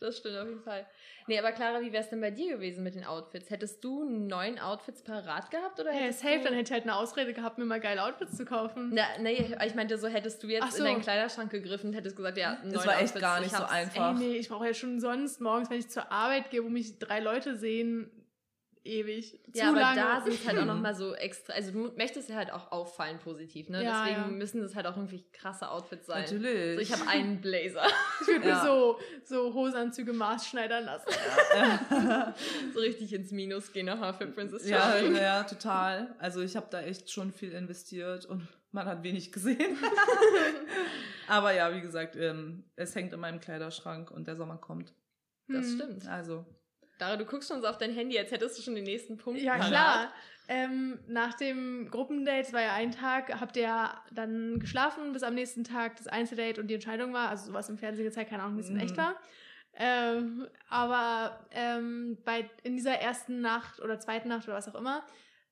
Das 0.00 0.16
stimmt 0.16 0.36
auf 0.38 0.48
jeden 0.48 0.62
Fall. 0.62 0.86
Nee, 1.26 1.38
aber 1.38 1.52
Clara, 1.52 1.82
wie 1.82 1.92
wäre 1.92 2.02
es 2.02 2.08
denn 2.08 2.20
bei 2.20 2.30
dir 2.30 2.54
gewesen 2.54 2.82
mit 2.82 2.94
den 2.94 3.04
Outfits? 3.04 3.50
Hättest 3.50 3.84
du 3.84 4.04
neun 4.04 4.58
Outfits 4.58 5.02
parat 5.02 5.50
gehabt 5.50 5.78
oder 5.78 5.92
Hey, 5.92 6.04
hättest 6.04 6.20
safe, 6.20 6.38
du... 6.38 6.44
dann 6.44 6.54
hätte 6.54 6.68
ich 6.68 6.72
halt 6.72 6.84
eine 6.84 6.96
Ausrede 6.96 7.34
gehabt, 7.34 7.58
mir 7.58 7.66
mal 7.66 7.80
geile 7.80 8.02
Outfits 8.02 8.36
zu 8.36 8.44
kaufen. 8.46 8.90
Na, 8.94 9.04
nee, 9.20 9.54
ich 9.64 9.74
meinte 9.74 9.98
so, 9.98 10.08
hättest 10.08 10.42
du 10.42 10.46
jetzt 10.48 10.64
Ach 10.64 10.70
so. 10.70 10.78
in 10.78 10.84
deinen 10.84 11.02
Kleiderschrank 11.02 11.50
gegriffen 11.50 11.90
und 11.90 11.96
hättest 11.96 12.16
gesagt, 12.16 12.38
ja, 12.38 12.58
neun 12.62 12.72
Das 12.72 12.86
war 12.86 12.94
echt 12.94 13.02
Outfits, 13.02 13.20
gar 13.20 13.36
ich 13.36 13.42
nicht 13.44 13.56
so 13.56 13.64
einfach. 13.64 14.18
Ey, 14.18 14.26
nee, 14.26 14.36
ich 14.36 14.48
brauche 14.48 14.66
ja 14.66 14.74
schon 14.74 15.00
sonst 15.00 15.40
morgens, 15.40 15.68
wenn 15.68 15.78
ich 15.78 15.90
zur 15.90 16.10
Arbeit 16.10 16.50
gehe, 16.50 16.64
wo 16.64 16.68
mich 16.68 16.98
drei 16.98 17.20
Leute 17.20 17.56
sehen, 17.56 18.10
ewig. 18.84 19.38
Ja, 19.54 19.64
Zu 19.64 19.68
aber 19.70 19.80
lange. 19.80 20.00
da 20.00 20.20
sind 20.22 20.34
es 20.34 20.46
halt 20.46 20.58
auch 20.58 20.64
nochmal 20.74 20.94
so 20.94 21.14
extra, 21.14 21.52
also 21.52 21.70
du 21.72 21.92
möchtest 21.96 22.28
ja 22.28 22.36
halt 22.36 22.52
auch 22.52 22.72
auffallen 22.72 23.18
positiv, 23.18 23.68
ne? 23.68 23.82
Ja, 23.84 24.04
Deswegen 24.04 24.20
ja. 24.22 24.26
müssen 24.28 24.60
das 24.62 24.74
halt 24.74 24.86
auch 24.86 24.96
irgendwie 24.96 25.24
krasse 25.32 25.70
Outfits 25.70 26.06
sein. 26.06 26.22
Natürlich. 26.22 26.74
So, 26.76 26.80
ich 26.94 27.00
habe 27.00 27.10
einen 27.10 27.40
Blazer. 27.40 27.86
Ich 28.22 28.26
würde 28.28 28.48
Ja. 28.48 28.54
mir 28.56 28.62
so, 28.66 28.98
so 29.24 29.54
Hosenanzüge 29.54 30.12
maßschneidern 30.12 30.84
lassen. 30.84 31.08
so 32.74 32.80
richtig 32.80 33.12
ins 33.12 33.30
Minus 33.32 33.72
gehen 33.72 33.86
nochmal 33.86 34.14
für 34.14 34.26
Princess 34.26 34.68
Ja, 34.68 34.92
Charming. 34.92 35.16
ja, 35.16 35.44
total. 35.44 36.14
Also 36.18 36.40
ich 36.40 36.56
habe 36.56 36.66
da 36.70 36.80
echt 36.82 37.10
schon 37.10 37.32
viel 37.32 37.52
investiert 37.52 38.24
und 38.26 38.46
man 38.72 38.86
hat 38.86 39.02
wenig 39.02 39.32
gesehen. 39.32 39.76
Aber 41.28 41.52
ja, 41.52 41.74
wie 41.74 41.80
gesagt, 41.80 42.16
ähm, 42.16 42.64
es 42.76 42.94
hängt 42.94 43.12
in 43.12 43.20
meinem 43.20 43.40
Kleiderschrank 43.40 44.10
und 44.10 44.26
der 44.26 44.36
Sommer 44.36 44.56
kommt. 44.58 44.92
Das 45.48 45.66
Hm. 45.66 45.74
stimmt. 45.74 46.08
Also, 46.08 46.44
Dara, 47.00 47.16
du 47.16 47.24
guckst 47.24 47.48
schon 47.48 47.60
so 47.62 47.68
auf 47.68 47.78
dein 47.78 47.92
Handy, 47.92 48.18
als 48.18 48.30
hättest 48.30 48.58
du 48.58 48.62
schon 48.62 48.74
den 48.74 48.84
nächsten 48.84 49.16
Punkt. 49.16 49.40
Ja, 49.40 49.54
parat. 49.56 49.68
klar. 49.68 50.12
Ähm, 50.48 50.98
nach 51.06 51.34
dem 51.34 51.88
Gruppendate, 51.90 52.40
es 52.40 52.52
war 52.52 52.60
ja 52.60 52.74
ein 52.74 52.90
Tag, 52.90 53.40
habt 53.40 53.56
ihr 53.56 53.90
dann 54.10 54.58
geschlafen, 54.58 55.12
bis 55.12 55.22
am 55.22 55.34
nächsten 55.34 55.62
Tag 55.62 55.96
das 55.96 56.08
Einzeldate 56.08 56.60
und 56.60 56.66
die 56.66 56.74
Entscheidung 56.74 57.12
war, 57.12 57.28
also 57.28 57.46
sowas 57.46 57.68
im 57.68 57.78
Fernsehen 57.78 58.04
gezeigt, 58.04 58.30
keine 58.30 58.42
Ahnung, 58.42 58.56
wie 58.56 58.62
es 58.62 58.68
in 58.68 58.74
Mhm. 58.74 58.80
echt 58.80 58.96
war. 58.96 59.14
Ähm, 59.74 60.48
aber 60.68 61.46
ähm, 61.52 62.18
bei, 62.24 62.50
in 62.64 62.74
dieser 62.76 62.94
ersten 62.94 63.40
Nacht 63.40 63.80
oder 63.80 64.00
zweiten 64.00 64.28
Nacht 64.28 64.48
oder 64.48 64.56
was 64.56 64.68
auch 64.68 64.74
immer, 64.74 65.04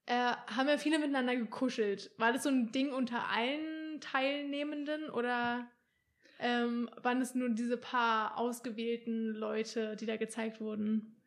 äh, 0.07 0.15
haben 0.15 0.69
ja 0.69 0.79
viele 0.79 0.99
miteinander 0.99 1.37
gekuschelt. 1.37 2.11
War 2.19 2.33
das 2.33 2.43
so 2.43 2.49
ein 2.49 2.73
Ding 2.73 2.93
unter 2.93 3.29
allen 3.31 4.01
Teilnehmenden 4.01 5.11
oder 5.11 5.71
ähm, 6.41 6.91
waren 7.03 7.21
es 7.21 7.35
nur 7.37 7.51
diese 7.51 7.77
paar 7.77 8.37
ausgewählten 8.37 9.29
Leute, 9.35 9.95
die 9.97 10.07
da 10.07 10.17
gezeigt 10.17 10.61
wurden? 10.61 11.18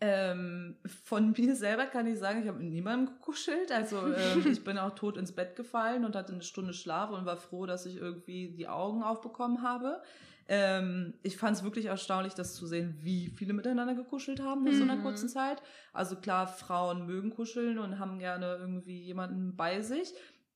Ähm, 0.00 0.76
von 1.04 1.32
mir 1.36 1.54
selber 1.56 1.86
kann 1.86 2.06
ich 2.06 2.18
sagen, 2.18 2.42
ich 2.42 2.48
habe 2.48 2.58
mit 2.58 2.70
niemandem 2.70 3.14
gekuschelt. 3.14 3.70
Also 3.72 3.98
ähm, 4.12 4.44
ich 4.50 4.64
bin 4.64 4.78
auch 4.78 4.94
tot 4.94 5.16
ins 5.16 5.32
Bett 5.32 5.56
gefallen 5.56 6.04
und 6.04 6.16
hatte 6.16 6.32
eine 6.32 6.42
Stunde 6.42 6.72
Schlaf 6.72 7.10
und 7.10 7.26
war 7.26 7.36
froh, 7.36 7.66
dass 7.66 7.86
ich 7.86 7.96
irgendwie 7.96 8.52
die 8.56 8.68
Augen 8.68 9.02
aufbekommen 9.02 9.62
habe. 9.62 10.02
Ähm, 10.48 11.14
ich 11.22 11.36
fand 11.36 11.56
es 11.56 11.62
wirklich 11.62 11.86
erstaunlich, 11.86 12.34
das 12.34 12.54
zu 12.54 12.66
sehen, 12.66 12.96
wie 13.02 13.28
viele 13.28 13.52
miteinander 13.52 13.94
gekuschelt 13.94 14.40
haben 14.42 14.66
in 14.66 14.74
so 14.74 14.82
einer 14.82 14.96
Mhm. 14.96 15.02
kurzen 15.02 15.28
Zeit. 15.28 15.62
Also 15.92 16.16
klar, 16.16 16.48
Frauen 16.48 17.06
mögen 17.06 17.30
kuscheln 17.30 17.78
und 17.78 18.00
haben 18.00 18.18
gerne 18.18 18.56
irgendwie 18.58 19.00
jemanden 19.00 19.54
bei 19.54 19.80
sich. 19.80 20.12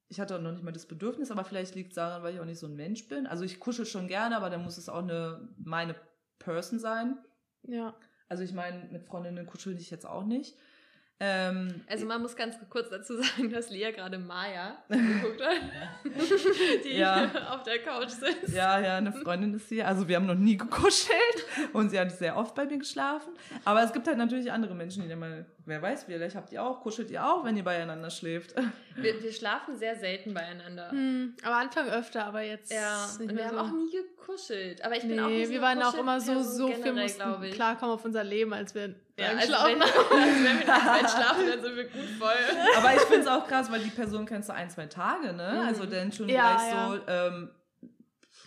Ich 0.08 0.18
hatte 0.20 0.36
auch 0.36 0.40
noch 0.40 0.50
nicht 0.52 0.64
mal 0.64 0.72
das 0.72 0.86
Bedürfnis, 0.86 1.30
aber 1.30 1.44
vielleicht 1.44 1.74
liegt 1.76 1.90
es 1.90 1.94
daran, 1.96 2.22
weil 2.22 2.34
ich 2.34 2.40
auch 2.40 2.44
nicht 2.44 2.58
so 2.58 2.66
ein 2.66 2.74
Mensch 2.76 3.06
bin. 3.08 3.26
Also 3.26 3.44
ich 3.44 3.60
kuschel 3.60 3.86
schon 3.86 4.08
gerne, 4.08 4.36
aber 4.36 4.50
dann 4.50 4.64
muss 4.64 4.78
es 4.78 4.88
auch 4.88 5.02
eine 5.02 5.48
meine 5.62 5.94
Person 6.40 6.78
sein. 6.80 7.16
Ja. 7.62 7.94
Also 8.28 8.42
ich 8.42 8.52
meine, 8.52 8.88
mit 8.90 9.04
Freundinnen 9.04 9.46
kuschel 9.46 9.76
ich 9.78 9.90
jetzt 9.90 10.06
auch 10.06 10.24
nicht. 10.24 10.56
Ähm, 11.20 11.82
Also 11.86 12.06
man 12.06 12.20
muss 12.22 12.34
ganz 12.34 12.56
kurz 12.70 12.90
dazu 12.90 13.16
sagen, 13.22 13.48
dass 13.50 13.70
Lia 13.70 13.92
gerade 13.92 14.18
Maya 14.18 14.78
geguckt 14.88 15.40
hat, 15.40 15.60
die 16.84 16.96
Ja. 16.96 17.30
auf 17.54 17.62
der 17.62 17.78
Couch 17.82 18.08
sitzt. 18.10 18.48
ja, 18.54 18.80
ja, 18.80 18.96
eine 18.96 19.12
Freundin 19.12 19.54
ist 19.54 19.68
hier. 19.68 19.86
Also 19.86 20.08
wir 20.08 20.16
haben 20.16 20.26
noch 20.26 20.34
nie 20.34 20.56
gekuschelt 20.56 21.46
und 21.72 21.90
sie 21.90 22.00
hat 22.00 22.10
sehr 22.10 22.36
oft 22.36 22.54
bei 22.56 22.64
mir 22.66 22.78
geschlafen. 22.78 23.32
Aber 23.64 23.82
es 23.84 23.92
gibt 23.92 24.08
halt 24.08 24.18
natürlich 24.18 24.50
andere 24.50 24.74
Menschen, 24.74 25.02
die 25.04 25.08
dann 25.08 25.20
mal, 25.20 25.46
wer 25.66 25.80
weiß, 25.82 26.04
vielleicht 26.04 26.36
habt 26.36 26.52
ihr 26.52 26.62
auch, 26.62 26.80
kuschelt 26.82 27.10
ihr 27.10 27.26
auch, 27.26 27.44
wenn 27.44 27.56
ihr 27.56 27.64
beieinander 27.64 28.10
schläft. 28.10 28.54
Wir, 28.96 29.20
wir 29.20 29.32
schlafen 29.32 29.76
sehr 29.76 29.96
selten 29.96 30.34
beieinander. 30.34 30.88
Hm, 30.92 31.34
am 31.42 31.52
Anfang 31.52 31.88
öfter, 31.88 32.26
aber 32.26 32.42
jetzt 32.42 32.70
Ja, 32.72 33.08
nicht 33.18 33.28
und 33.28 33.36
wir 33.36 33.44
haben 33.46 33.56
so. 33.56 33.60
auch 33.62 33.72
nie 33.72 33.90
gekuschelt. 33.90 34.84
Aber 34.84 34.94
ich 34.94 35.00
bin 35.02 35.16
nee, 35.16 35.20
auch 35.20 35.26
nicht 35.26 35.46
so 35.48 35.52
wir 35.52 35.62
waren 35.62 35.82
auch 35.82 35.94
immer 35.98 36.20
so, 36.20 36.40
so 36.44 36.68
viel 36.70 36.92
mussten 36.92 37.50
klarkommen 37.50 37.92
auf 37.96 38.04
unser 38.04 38.22
Leben, 38.22 38.52
als 38.54 38.72
wir 38.76 38.82
Ja, 39.18 39.30
dann 39.30 39.38
also 39.38 39.48
geschlafen 39.48 39.72
wenn, 39.72 39.82
haben. 39.82 40.22
also 40.22 40.44
wenn 40.44 40.58
wir 40.60 40.66
nachts 40.66 41.00
Bett 41.00 41.10
schlafen, 41.10 41.46
dann 41.48 41.62
sind 41.62 41.76
wir 41.76 41.84
gut 41.88 42.08
voll. 42.20 42.56
Aber 42.76 42.94
ich 42.94 43.00
finde 43.00 43.20
es 43.22 43.26
auch 43.26 43.48
krass, 43.48 43.72
weil 43.72 43.80
die 43.80 43.90
Person 43.90 44.26
kennst 44.26 44.48
du 44.48 44.52
ein, 44.54 44.70
zwei 44.70 44.86
Tage, 44.86 45.32
ne? 45.32 45.58
Mhm. 45.60 45.66
Also 45.66 45.86
dann 45.86 46.12
schon 46.12 46.28
Ja, 46.28 46.54
gleich 46.54 46.72
ja. 46.72 46.88
so, 46.90 46.98
ähm, 47.08 47.50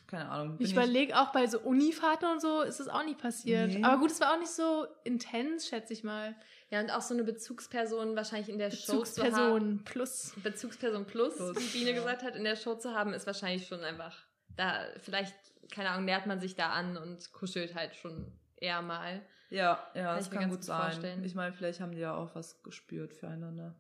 keine 0.08 0.30
Ahnung. 0.30 0.56
Ich 0.60 0.72
überlege 0.72 1.20
auch 1.20 1.34
bei 1.34 1.46
so 1.48 1.60
Unifahrten 1.60 2.32
und 2.32 2.42
so 2.42 2.62
ist 2.62 2.80
es 2.80 2.88
auch 2.88 3.04
nicht 3.04 3.18
passiert. 3.20 3.68
Nee. 3.68 3.84
Aber 3.84 3.98
gut, 3.98 4.12
es 4.12 4.22
war 4.22 4.34
auch 4.34 4.40
nicht 4.40 4.52
so 4.52 4.88
intens, 5.04 5.68
schätze 5.68 5.92
ich 5.92 6.06
mal. 6.06 6.34
Ja, 6.70 6.82
und 6.82 6.90
auch 6.92 7.02
so 7.02 7.14
eine 7.14 7.24
Bezugsperson 7.24 8.16
wahrscheinlich 8.16 8.50
in 8.50 8.58
der 8.58 8.72
Show 8.72 9.04
zu 9.04 9.22
haben. 9.24 9.30
Bezugsperson 9.32 9.84
plus. 9.86 10.34
Bezugsperson 10.44 11.06
plus, 11.06 11.36
Plus, 11.38 11.58
wie 11.58 11.78
Biene 11.80 11.92
ja. 11.92 11.96
gesagt 11.98 12.24
hat, 12.24 12.36
in 12.36 12.44
der 12.44 12.56
Show 12.58 12.76
zu 12.76 12.94
haben, 12.94 13.14
ist 13.14 13.26
wahrscheinlich 13.26 13.68
schon 13.68 13.80
einfach, 13.82 14.18
da 14.56 14.86
vielleicht, 14.98 15.34
keine 15.72 15.90
Ahnung, 15.90 16.06
nähert 16.06 16.26
man 16.26 16.40
sich 16.42 16.56
da 16.56 16.72
an 16.72 16.98
und 16.98 17.32
kuschelt 17.32 17.74
halt 17.76 17.96
schon 17.96 18.34
eher 18.58 18.82
mal. 18.82 19.22
Ja, 19.50 19.82
ja, 19.94 20.16
das 20.18 20.30
kann 20.30 20.44
gut 20.50 20.58
gut 20.58 20.64
sein. 20.66 20.82
vorstellen. 20.82 21.24
Ich 21.24 21.36
meine, 21.36 21.54
vielleicht 21.54 21.80
haben 21.80 21.94
die 21.94 22.00
ja 22.02 22.14
auch 22.16 22.36
was 22.36 22.62
gespürt 22.64 23.14
füreinander. 23.14 23.80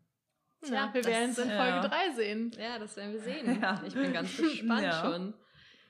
Ja, 0.63 0.67
Tja, 0.69 0.89
wir 0.93 1.01
das- 1.01 1.11
werden 1.11 1.29
es 1.31 1.37
in 1.39 1.49
ja. 1.49 1.57
Folge 1.81 1.89
3 1.89 2.15
sehen. 2.15 2.51
Ja, 2.57 2.79
das 2.79 2.95
werden 2.95 3.11
wir 3.13 3.19
sehen. 3.21 3.59
Ja. 3.61 3.83
Ich 3.85 3.93
bin 3.93 4.13
ganz 4.13 4.37
gespannt 4.37 4.83
Ja. 4.83 5.01
schon. 5.01 5.33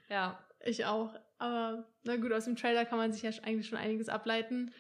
Ja. 0.10 0.39
Ich 0.66 0.84
auch. 0.86 1.14
Aber 1.38 1.86
na 2.04 2.16
gut, 2.16 2.34
aus 2.34 2.45
dem 2.45 2.56
Trailer 2.56 2.86
kann 2.86 2.98
man 2.98 3.14
sich 3.14 3.22
ja 3.22 3.30
eigentlich 3.43 3.68
schon 3.68 3.78
einiges 3.78 4.10
ableiten. 4.10 4.74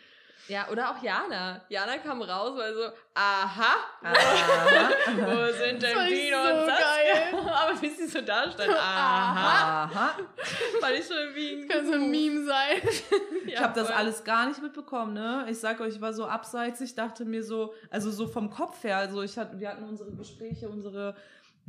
Ja, 0.47 0.67
oder 0.69 0.91
auch 0.91 1.03
Jana. 1.03 1.61
Jana 1.69 1.97
kam 1.97 2.21
raus, 2.21 2.57
weil 2.57 2.73
so, 2.73 2.83
aha, 3.13 3.75
Aha. 4.03 4.89
wo 5.17 5.51
sind 5.51 5.81
Das 5.83 5.91
denn 5.93 6.07
Biene 6.07 6.35
so 6.35 6.49
und 6.53 6.65
Saskia? 6.67 7.13
geil. 7.33 7.45
Aber 7.53 7.81
wie 7.81 7.89
sie 7.89 8.07
so 8.07 8.21
da 8.21 8.49
stand, 8.51 8.69
aha, 8.69 9.83
Aha. 9.83 10.15
fand 10.79 10.93
ich 10.97 11.05
schon 11.05 11.35
wie 11.35 11.63
ein 11.63 11.67
Kann 11.67 11.85
so 11.85 11.93
ein 11.93 12.09
Meme 12.11 12.45
sein. 12.45 12.77
Ich 13.47 13.57
habe 13.61 13.73
das 13.73 13.89
alles 13.89 14.23
gar 14.25 14.45
nicht 14.47 14.61
mitbekommen, 14.61 15.13
ne? 15.13 15.45
Ich 15.49 15.57
sag 15.59 15.79
euch, 15.79 15.95
ich 15.95 16.01
war 16.01 16.11
so 16.13 16.25
abseits, 16.25 16.81
ich 16.81 16.93
dachte 16.93 17.23
mir 17.23 17.41
so, 17.43 17.73
also 17.89 18.11
so 18.11 18.27
vom 18.27 18.49
Kopf 18.49 18.83
her, 18.83 18.97
also 18.97 19.21
ich 19.21 19.37
hatte, 19.37 19.57
wir 19.57 19.69
hatten 19.69 19.83
unsere 19.85 20.11
Gespräche, 20.11 20.67
unsere 20.67 21.15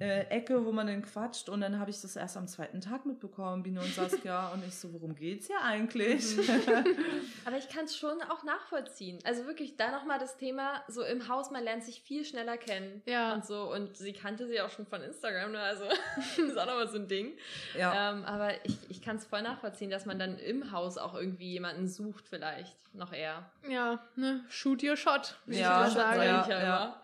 äh, 0.00 0.20
Ecke, 0.28 0.64
wo 0.64 0.70
man 0.70 0.86
dann 0.86 1.02
quatscht 1.02 1.48
und 1.48 1.60
dann 1.60 1.80
habe 1.80 1.90
ich 1.90 2.00
das 2.00 2.14
erst 2.14 2.36
am 2.36 2.46
zweiten 2.46 2.80
Tag 2.80 3.04
mitbekommen, 3.04 3.64
Biene 3.64 3.80
und 3.80 3.92
Saskia 3.92 4.48
und 4.54 4.64
ich 4.64 4.74
so, 4.76 4.92
worum 4.92 5.14
geht's 5.16 5.48
hier 5.48 5.60
eigentlich? 5.60 6.38
Aber 7.44 7.56
ich 7.58 7.68
kann 7.68 7.86
es 7.86 7.96
schon 7.96 8.22
auch 8.22 8.44
nachvollziehen. 8.44 9.18
Also 9.24 9.46
wirklich, 9.46 9.76
da 9.76 9.90
nochmal 9.90 10.18
das 10.20 10.36
Thema, 10.36 10.82
so 10.86 11.02
im 11.02 11.26
Haus, 11.28 11.50
man 11.50 11.64
lernt 11.64 11.82
sich 11.82 12.00
viel 12.00 12.24
schneller 12.24 12.56
kennen. 12.56 13.02
Ja. 13.06 13.34
Und 13.34 13.44
so. 13.44 13.72
Und 13.72 13.96
sie 13.96 14.12
kannte 14.12 14.46
sie 14.46 14.60
auch 14.60 14.70
schon 14.70 14.86
von 14.86 15.02
Instagram, 15.02 15.52
ne? 15.52 15.60
Also 15.60 15.84
das 16.16 16.38
ist 16.38 16.56
auch 16.58 16.66
nochmal 16.66 16.88
so 16.88 16.98
ein 16.98 17.08
Ding. 17.08 17.36
ja. 17.76 18.12
Ähm, 18.12 18.24
aber 18.24 18.64
ich, 18.64 18.76
ich 18.88 19.02
kann 19.02 19.16
es 19.16 19.24
voll 19.26 19.42
nachvollziehen, 19.42 19.90
dass 19.90 20.06
man 20.06 20.18
dann 20.18 20.38
im 20.38 20.70
Haus 20.70 20.96
auch 20.96 21.14
irgendwie 21.14 21.50
jemanden 21.52 21.88
sucht, 21.88 22.28
vielleicht. 22.28 22.76
Noch 22.94 23.12
eher. 23.12 23.50
Ja, 23.68 24.00
ne? 24.16 24.44
Shoot 24.48 24.82
your 24.82 24.96
shot, 24.96 25.36
wie 25.46 25.58
Ja, 25.58 25.86
ich 25.86 25.92
immer 25.94 26.02
sage. 26.04 26.24
ja, 26.24 26.42
ich 26.42 26.48
ja 26.48 26.62
ja. 26.62 27.02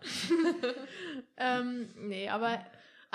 Ähm, 1.37 1.89
nee, 1.97 2.27
aber 2.29 2.59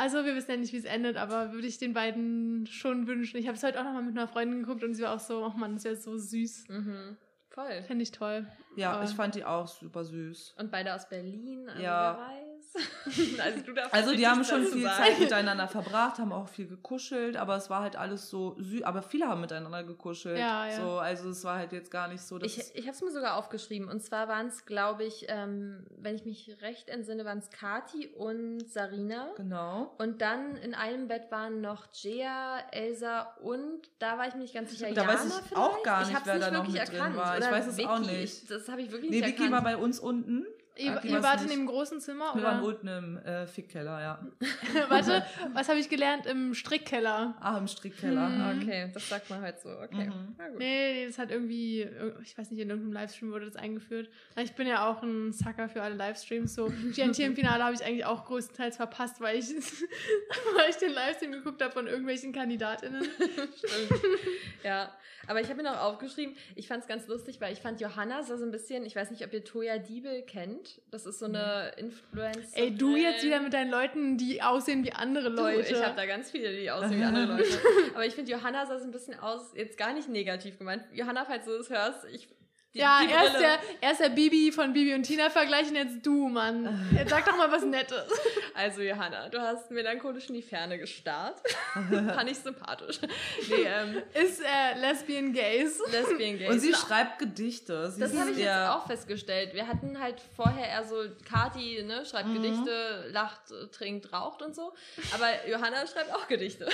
also 0.00 0.24
wir 0.24 0.34
wissen 0.34 0.50
ja 0.50 0.56
nicht, 0.56 0.72
wie 0.72 0.78
es 0.78 0.84
endet, 0.84 1.16
aber 1.16 1.52
würde 1.52 1.66
ich 1.66 1.78
den 1.78 1.92
beiden 1.92 2.66
schon 2.66 3.06
wünschen. 3.06 3.36
Ich 3.38 3.46
habe 3.46 3.56
es 3.56 3.62
heute 3.62 3.78
auch 3.80 3.84
nochmal 3.84 4.02
mit 4.02 4.16
einer 4.16 4.26
Freundin 4.28 4.60
geguckt 4.60 4.82
und 4.82 4.94
sie 4.94 5.02
war 5.02 5.14
auch 5.14 5.20
so, 5.20 5.44
ach 5.44 5.54
man, 5.54 5.74
das 5.74 5.84
wäre 5.84 5.96
so 5.96 6.16
süß. 6.16 6.68
Mhm. 6.68 7.16
Voll. 7.50 7.82
Fände 7.82 8.02
ich 8.02 8.12
toll. 8.12 8.46
ja, 8.76 8.92
aber- 8.92 9.04
ich 9.04 9.10
fand 9.10 9.34
die 9.34 9.44
auch 9.44 9.66
super 9.66 10.04
süß. 10.04 10.54
Und 10.58 10.70
beide 10.70 10.94
aus 10.94 11.08
Berlin, 11.08 11.68
also 11.68 11.82
Ja. 11.82 12.18
wer 12.18 12.26
weiß. 12.26 12.49
also 13.42 13.60
du 13.64 13.72
darfst 13.72 13.92
Also 13.94 14.14
die 14.14 14.26
haben 14.26 14.44
schon 14.44 14.64
viel 14.64 14.82
sagen. 14.82 15.04
Zeit 15.04 15.18
miteinander 15.20 15.66
verbracht, 15.68 16.18
haben 16.18 16.32
auch 16.32 16.48
viel 16.48 16.66
gekuschelt, 16.68 17.36
aber 17.36 17.56
es 17.56 17.68
war 17.70 17.82
halt 17.82 17.96
alles 17.96 18.28
so 18.30 18.54
süß. 18.58 18.82
Aber 18.84 19.02
viele 19.02 19.26
haben 19.26 19.40
miteinander 19.40 19.82
gekuschelt. 19.84 20.38
Ja, 20.38 20.66
ja. 20.66 20.76
So, 20.80 20.98
also 20.98 21.30
es 21.30 21.42
war 21.44 21.56
halt 21.58 21.72
jetzt 21.72 21.90
gar 21.90 22.08
nicht 22.08 22.22
so, 22.22 22.38
dass 22.38 22.56
Ich, 22.56 22.74
ich 22.74 22.82
habe 22.86 22.94
es 22.94 23.02
mir 23.02 23.10
sogar 23.10 23.36
aufgeschrieben. 23.36 23.88
Und 23.88 24.00
zwar 24.02 24.28
waren 24.28 24.46
es, 24.46 24.66
glaube 24.66 25.04
ich, 25.04 25.26
ähm, 25.28 25.84
wenn 25.98 26.14
ich 26.14 26.24
mich 26.24 26.56
recht 26.62 26.88
entsinne, 26.88 27.24
waren 27.24 27.38
es 27.38 27.50
Kati 27.50 28.08
und 28.08 28.60
Sarina. 28.70 29.28
genau. 29.36 29.94
Und 29.98 30.20
dann 30.22 30.56
in 30.56 30.74
einem 30.74 31.08
Bett 31.08 31.30
waren 31.30 31.60
noch 31.60 31.86
Jea, 31.94 32.58
Elsa 32.70 33.22
und 33.42 33.80
da 33.98 34.16
war 34.18 34.28
ich 34.28 34.34
mir 34.34 34.42
nicht 34.42 34.54
ganz 34.54 34.70
sicher. 34.70 34.86
Da 34.94 35.02
Jana 35.02 35.12
weiß 35.14 35.24
ich 35.26 35.32
vielleicht? 35.34 35.56
auch 35.56 35.82
gar 35.82 36.00
nicht, 36.06 36.18
ich 36.18 36.26
wer 36.26 36.34
nicht 36.34 36.46
da 36.46 36.50
noch 36.52 36.64
wirklich 36.66 36.80
mit 36.80 36.88
drin 36.88 36.96
erkannt. 36.98 37.16
war. 37.16 37.38
Ich 37.38 37.50
weiß 37.50 37.66
es 37.66 37.84
auch 37.86 38.00
Vicky. 38.00 38.10
nicht. 38.12 38.42
Ich, 38.42 38.48
das 38.48 38.68
habe 38.68 38.82
ich 38.82 38.90
wirklich 38.92 39.10
Nee, 39.10 39.16
nicht 39.20 39.28
Vicky 39.30 39.42
erkannt. 39.44 39.52
war 39.64 39.72
bei 39.72 39.76
uns 39.76 39.98
unten. 39.98 40.46
Ihr, 40.76 40.96
Aki 40.96 41.08
ihr 41.08 41.22
wart 41.22 41.40
in 41.42 41.46
nicht. 41.48 41.56
dem 41.58 41.66
großen 41.66 42.00
Zimmer, 42.00 42.34
Wir 42.34 42.42
waren 42.42 42.62
unten 42.62 42.86
im 42.88 43.18
äh, 43.18 43.46
Fickkeller, 43.46 44.00
ja. 44.00 44.26
Warte, 44.88 45.24
was 45.52 45.68
habe 45.68 45.78
ich 45.78 45.88
gelernt? 45.90 46.26
Im 46.26 46.54
Strickkeller. 46.54 47.36
Ah, 47.40 47.58
im 47.58 47.66
Strickkeller. 47.68 48.28
Hm. 48.54 48.62
Okay, 48.62 48.90
das 48.94 49.08
sagt 49.08 49.28
man 49.28 49.42
halt 49.42 49.60
so. 49.60 49.68
Okay, 49.68 50.06
Mhm. 50.08 50.34
na 50.38 50.48
gut. 50.48 50.58
Nee, 50.58 51.06
das 51.06 51.18
hat 51.18 51.30
irgendwie, 51.30 51.86
ich 52.22 52.38
weiß 52.38 52.50
nicht, 52.50 52.60
in 52.60 52.70
irgendeinem 52.70 52.92
Livestream 52.94 53.30
wurde 53.32 53.46
das 53.46 53.56
eingeführt. 53.56 54.08
Ich 54.36 54.52
bin 54.54 54.66
ja 54.66 54.88
auch 54.88 55.02
ein 55.02 55.32
Sucker 55.32 55.68
für 55.68 55.82
alle 55.82 55.96
Livestreams. 55.96 56.54
So, 56.54 56.66
GNT 56.94 57.18
im 57.18 57.34
Finale 57.34 57.62
habe 57.64 57.74
ich 57.74 57.84
eigentlich 57.84 58.06
auch 58.06 58.24
größtenteils 58.24 58.76
verpasst, 58.76 59.20
weil 59.20 59.38
ich, 59.38 59.48
weil 59.50 60.70
ich 60.70 60.76
den 60.76 60.92
Livestream 60.92 61.32
geguckt 61.32 61.62
habe 61.62 61.72
von 61.72 61.86
irgendwelchen 61.88 62.32
KandidatInnen. 62.32 63.02
Stimmt. 63.02 64.00
ja, 64.64 64.90
aber 65.26 65.40
ich 65.40 65.48
habe 65.48 65.62
mir 65.62 65.70
noch 65.70 65.78
aufgeschrieben, 65.80 66.34
ich 66.54 66.68
fand 66.68 66.82
es 66.82 66.88
ganz 66.88 67.06
lustig, 67.06 67.40
weil 67.40 67.52
ich 67.52 67.60
fand 67.60 67.80
Johanna 67.80 68.22
so 68.22 68.34
ein 68.34 68.50
bisschen, 68.50 68.84
ich 68.86 68.96
weiß 68.96 69.10
nicht, 69.10 69.24
ob 69.24 69.32
ihr 69.32 69.44
Toya 69.44 69.78
Diebel 69.78 70.22
kennt. 70.22 70.59
Das 70.90 71.06
ist 71.06 71.18
so 71.18 71.26
eine 71.26 71.72
Influencer. 71.76 72.56
Ey, 72.58 72.74
du 72.74 72.96
jetzt 72.96 73.24
wieder 73.24 73.40
mit 73.40 73.52
deinen 73.52 73.70
Leuten, 73.70 74.16
die 74.16 74.42
aussehen 74.42 74.84
wie 74.84 74.92
andere 74.92 75.30
Du, 75.30 75.36
Leute. 75.36 75.60
ich 75.72 75.82
habe 75.84 75.96
da 75.96 76.06
ganz 76.06 76.30
viele, 76.30 76.54
die 76.54 76.70
aussehen 76.70 76.98
wie 77.00 77.04
andere 77.04 77.24
Leute. 77.36 77.48
Aber 77.94 78.04
ich 78.06 78.14
finde, 78.14 78.32
Johanna 78.32 78.66
sah 78.66 78.78
so 78.78 78.84
ein 78.84 78.90
bisschen 78.90 79.18
aus, 79.20 79.52
jetzt 79.54 79.76
gar 79.78 79.92
nicht 79.92 80.08
negativ 80.08 80.58
gemeint. 80.58 80.84
Johanna, 80.92 81.24
falls 81.24 81.44
du 81.44 81.56
das 81.56 81.70
hörst, 81.70 82.04
ich. 82.12 82.28
Die- 82.74 82.78
ja, 82.78 83.00
die 83.04 83.10
erst 83.12 83.40
der, 83.40 83.58
erst 83.80 84.00
der 84.00 84.08
Bibi 84.10 84.52
von 84.52 84.72
Bibi 84.72 84.94
und 84.94 85.02
Tina 85.02 85.28
vergleichen, 85.30 85.74
jetzt 85.76 86.04
du, 86.06 86.28
Mann. 86.28 86.88
Jetzt 86.96 87.10
sag 87.10 87.24
doch 87.26 87.36
mal 87.36 87.50
was 87.50 87.64
Nettes. 87.64 88.04
Also, 88.52 88.82
Johanna, 88.82 89.28
du 89.30 89.40
hast 89.40 89.70
melancholisch 89.70 90.28
in 90.28 90.34
die 90.34 90.42
Ferne 90.42 90.76
gestarrt. 90.76 91.40
Fand 91.72 92.30
ich 92.30 92.36
sympathisch. 92.38 92.98
Nee, 93.48 93.62
ähm, 93.64 94.02
Ist 94.12 94.42
äh, 94.42 94.78
Lesbian 94.78 95.32
Gays. 95.32 95.80
Lesbian 95.90 96.36
Gays. 96.36 96.50
Und 96.50 96.58
sie 96.60 96.74
schreibt 96.74 97.20
Gedichte. 97.20 97.90
Sie 97.90 98.00
Das 98.00 98.12
ist 98.12 98.18
habe 98.20 98.32
ich 98.32 98.38
jetzt 98.38 98.68
auch 98.68 98.86
festgestellt. 98.86 99.54
Wir 99.54 99.66
hatten 99.66 99.98
halt 99.98 100.16
vorher 100.36 100.66
eher 100.68 100.84
so, 100.84 100.96
Kati 101.26 101.82
ne, 101.84 102.04
schreibt 102.04 102.28
Mhm. 102.28 102.42
Gedichte, 102.42 103.08
lacht, 103.12 103.40
trinkt, 103.72 104.12
raucht 104.12 104.42
und 104.42 104.54
so. 104.54 104.74
Aber 105.14 105.28
Johanna 105.48 105.86
schreibt 105.86 106.12
auch 106.12 106.28
Gedichte. 106.28 106.68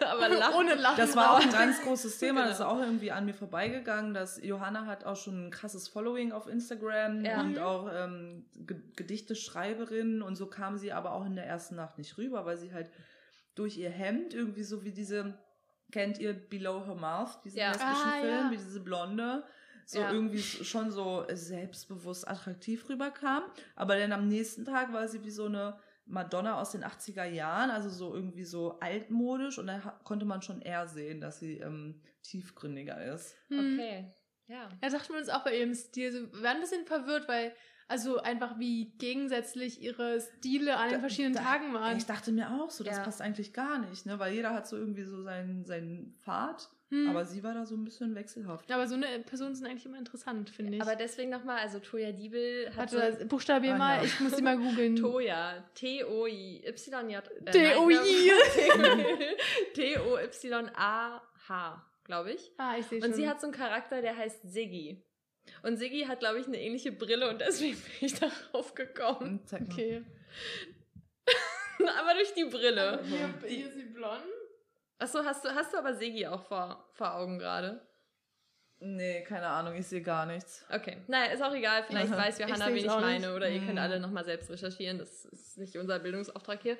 Aber 0.00 0.28
lacht. 0.28 0.54
Ohne 0.56 0.74
Lachen. 0.74 0.96
Das 0.96 1.16
war 1.16 1.32
auch 1.32 1.40
ein 1.40 1.50
ganz 1.50 1.82
großes 1.82 2.18
Thema, 2.18 2.42
das 2.42 2.52
ist 2.52 2.58
Genau. 2.58 2.70
auch 2.70 2.80
irgendwie 2.80 3.10
an 3.12 3.24
mir 3.24 3.34
vorbeigegangen, 3.34 4.14
dass 4.14 4.42
Johanna 4.42 4.86
hat 4.86 5.04
auch 5.04 5.16
schon 5.16 5.46
ein 5.46 5.50
krasses 5.50 5.88
Following 5.88 6.32
auf 6.32 6.46
Instagram 6.46 7.24
Ja. 7.24 7.40
und 7.40 7.52
Mhm. 7.52 7.58
auch 7.58 7.90
ähm, 7.92 8.46
Ge- 8.54 8.80
Gedichteschreiberin 8.96 10.22
und 10.22 10.36
so 10.36 10.46
kam 10.46 10.76
sie 10.78 10.92
aber 10.92 11.12
auch 11.12 11.24
in 11.24 11.34
der 11.34 11.46
ersten 11.46 11.76
Nacht 11.76 11.98
nicht 11.98 12.16
rüber, 12.18 12.44
weil 12.46 12.56
sie 12.56 12.72
halt 12.72 12.90
durch 13.54 13.76
ihr 13.76 13.90
Hemd 13.90 14.34
irgendwie 14.34 14.62
so 14.62 14.84
wie 14.84 14.92
diese, 14.92 15.34
kennt 15.92 16.18
ihr 16.18 16.32
Below 16.32 16.84
Her 16.86 16.94
Mouth, 16.94 17.40
diesen 17.44 17.58
Ja. 17.58 17.68
lesbischen 17.68 17.94
Ah, 17.94 18.20
Film, 18.20 18.44
ja. 18.44 18.50
wie 18.50 18.56
diese 18.56 18.80
Blonde, 18.80 19.44
so 19.86 20.00
Ja. 20.00 20.12
irgendwie 20.12 20.42
schon 20.42 20.90
so 20.90 21.24
selbstbewusst 21.32 22.28
attraktiv 22.28 22.88
rüberkam, 22.88 23.42
aber 23.74 23.96
dann 23.98 24.12
am 24.12 24.28
nächsten 24.28 24.64
Tag 24.64 24.92
war 24.92 25.08
sie 25.08 25.24
wie 25.24 25.30
so 25.30 25.46
eine 25.46 25.78
Madonna 26.08 26.60
aus 26.60 26.70
den 26.72 26.82
80er 26.84 27.24
Jahren, 27.24 27.70
also 27.70 27.90
so 27.90 28.14
irgendwie 28.14 28.44
so 28.44 28.78
altmodisch 28.80 29.58
und 29.58 29.66
da 29.66 29.78
konnte 30.04 30.24
man 30.24 30.42
schon 30.42 30.60
eher 30.62 30.88
sehen, 30.88 31.20
dass 31.20 31.38
sie 31.38 31.58
ähm, 31.58 32.00
tiefgründiger 32.22 33.04
ist. 33.14 33.36
Hm. 33.48 33.58
Okay. 33.58 34.14
Ja. 34.46 34.68
Ja, 34.82 34.88
dachten 34.88 35.12
wir 35.12 35.18
uns 35.20 35.28
auch 35.28 35.44
bei 35.44 35.58
ihrem 35.58 35.74
Stil. 35.74 36.10
So, 36.12 36.20
wir 36.32 36.42
waren 36.42 36.56
ein 36.56 36.60
bisschen 36.62 36.86
verwirrt, 36.86 37.28
weil, 37.28 37.52
also 37.86 38.18
einfach 38.18 38.58
wie 38.58 38.96
gegensätzlich 38.96 39.82
ihre 39.82 40.20
Stile 40.20 40.76
an 40.78 40.88
den 40.88 40.94
Da- 40.94 41.00
verschiedenen 41.00 41.34
da- 41.34 41.42
Tagen 41.42 41.74
waren. 41.74 41.96
Ich 41.98 42.06
dachte 42.06 42.32
mir 42.32 42.50
auch 42.52 42.70
so, 42.70 42.82
das 42.84 42.96
Ja. 42.96 43.02
passt 43.04 43.20
eigentlich 43.20 43.52
gar 43.52 43.78
nicht, 43.78 44.06
ne? 44.06 44.18
weil 44.18 44.32
jeder 44.32 44.54
hat 44.54 44.66
so 44.66 44.76
irgendwie 44.76 45.04
so 45.04 45.22
seinen, 45.22 45.66
seinen 45.66 46.16
Pfad, 46.22 46.70
Hm. 46.90 47.10
aber 47.10 47.26
sie 47.26 47.42
war 47.44 47.52
da 47.52 47.66
so 47.66 47.74
ein 47.76 47.84
bisschen 47.84 48.14
wechselhaft. 48.14 48.72
Aber 48.72 48.86
so 48.88 48.94
eine 48.94 49.06
Personen 49.20 49.54
sind 49.54 49.66
eigentlich 49.66 49.84
immer 49.84 49.98
interessant, 49.98 50.48
finde 50.48 50.76
ich. 50.76 50.80
Aber 50.82 50.96
deswegen 50.96 51.28
nochmal, 51.30 51.58
also 51.58 51.80
Toya 51.80 52.12
Diebel 52.12 52.70
hat 52.74 52.94
Warte, 52.94 53.18
so 53.20 53.26
buchstabier 53.26 53.74
Ah, 53.74 53.78
mal, 53.78 53.96
ja. 53.98 54.04
ich 54.04 54.18
muss 54.20 54.34
sie 54.36 54.42
mal 54.42 54.56
googeln. 54.56 54.96
Toya, 55.00 55.62
T-O-I-Y-J. 55.74 57.24
äh, 57.44 57.50
T-O-I. 57.50 58.30
T-O-Y-A-H, 60.58 61.82
glaube 62.04 62.32
ich. 62.32 62.52
Ah, 62.56 62.76
ich 62.78 62.86
sehe 62.86 62.98
Und 62.98 63.04
schon. 63.10 63.14
sie 63.14 63.28
hat 63.28 63.40
so 63.40 63.46
einen 63.48 63.54
Charakter, 63.54 64.00
der 64.00 64.16
heißt 64.16 64.50
Siggi. 64.50 65.04
Und 65.62 65.76
Siggi 65.76 66.04
hat, 66.04 66.20
glaube 66.20 66.40
ich, 66.40 66.46
eine 66.46 66.60
ähnliche 66.60 66.92
Brille 66.92 67.28
und 67.30 67.40
deswegen 67.40 67.76
bin 68.00 68.08
ich 68.08 68.14
darauf 68.14 68.74
gekommen. 68.74 69.40
Und. 69.50 69.52
Okay. 69.70 70.02
Aber 71.98 72.14
durch 72.14 72.32
die 72.34 72.44
Brille. 72.44 73.00
Hier, 73.04 73.34
hier 73.46 73.66
ist 73.68 73.74
sie 73.74 73.84
blond. 73.84 74.22
Achso, 74.98 75.24
hast 75.24 75.44
du, 75.44 75.48
hast 75.50 75.72
du 75.72 75.78
aber 75.78 75.94
Siggi 75.94 76.26
auch 76.26 76.42
vor, 76.42 76.88
vor 76.92 77.14
Augen 77.14 77.38
gerade? 77.38 77.80
Nee, 78.80 79.22
keine 79.24 79.48
Ahnung, 79.48 79.74
ich 79.74 79.86
sehe 79.88 80.02
gar 80.02 80.24
nichts. 80.24 80.64
Okay. 80.72 80.98
Naja, 81.08 81.32
ist 81.32 81.42
auch 81.42 81.52
egal. 81.52 81.82
Vielleicht 81.84 82.12
weiß 82.12 82.38
Johanna, 82.38 82.68
Ich 82.68 82.74
wen 82.74 82.84
ich 82.84 82.86
meine. 82.86 83.18
nicht. 83.18 83.28
Oder 83.28 83.48
ihr 83.48 83.58
könnt 83.60 83.72
Mhm. 83.72 83.78
alle 83.78 83.98
nochmal 84.00 84.24
selbst 84.24 84.50
recherchieren. 84.50 84.98
Das 84.98 85.24
ist 85.24 85.58
nicht 85.58 85.76
unser 85.76 85.98
Bildungsauftrag 85.98 86.62
hier. 86.62 86.76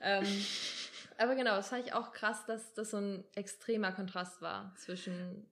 Ähm, 0.00 0.24
aber 1.18 1.34
genau, 1.36 1.56
das 1.56 1.68
fand 1.70 1.86
ich 1.86 1.94
auch 1.94 2.12
krass, 2.12 2.44
dass 2.46 2.74
das 2.74 2.90
so 2.90 2.98
ein 2.98 3.24
extremer 3.34 3.92
Kontrast 3.92 4.42
war 4.42 4.74
zwischen. 4.76 5.46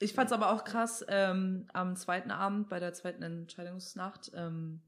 Ich 0.00 0.14
fand 0.14 0.26
es 0.30 0.32
aber 0.32 0.50
auch 0.52 0.64
krass, 0.64 1.04
ähm, 1.08 1.68
am 1.72 1.94
zweiten 1.96 2.30
Abend, 2.32 2.68
bei 2.68 2.80
der 2.80 2.92
zweiten 2.92 3.22
Entscheidungsnacht, 3.22 4.32
ähm, 4.34 4.82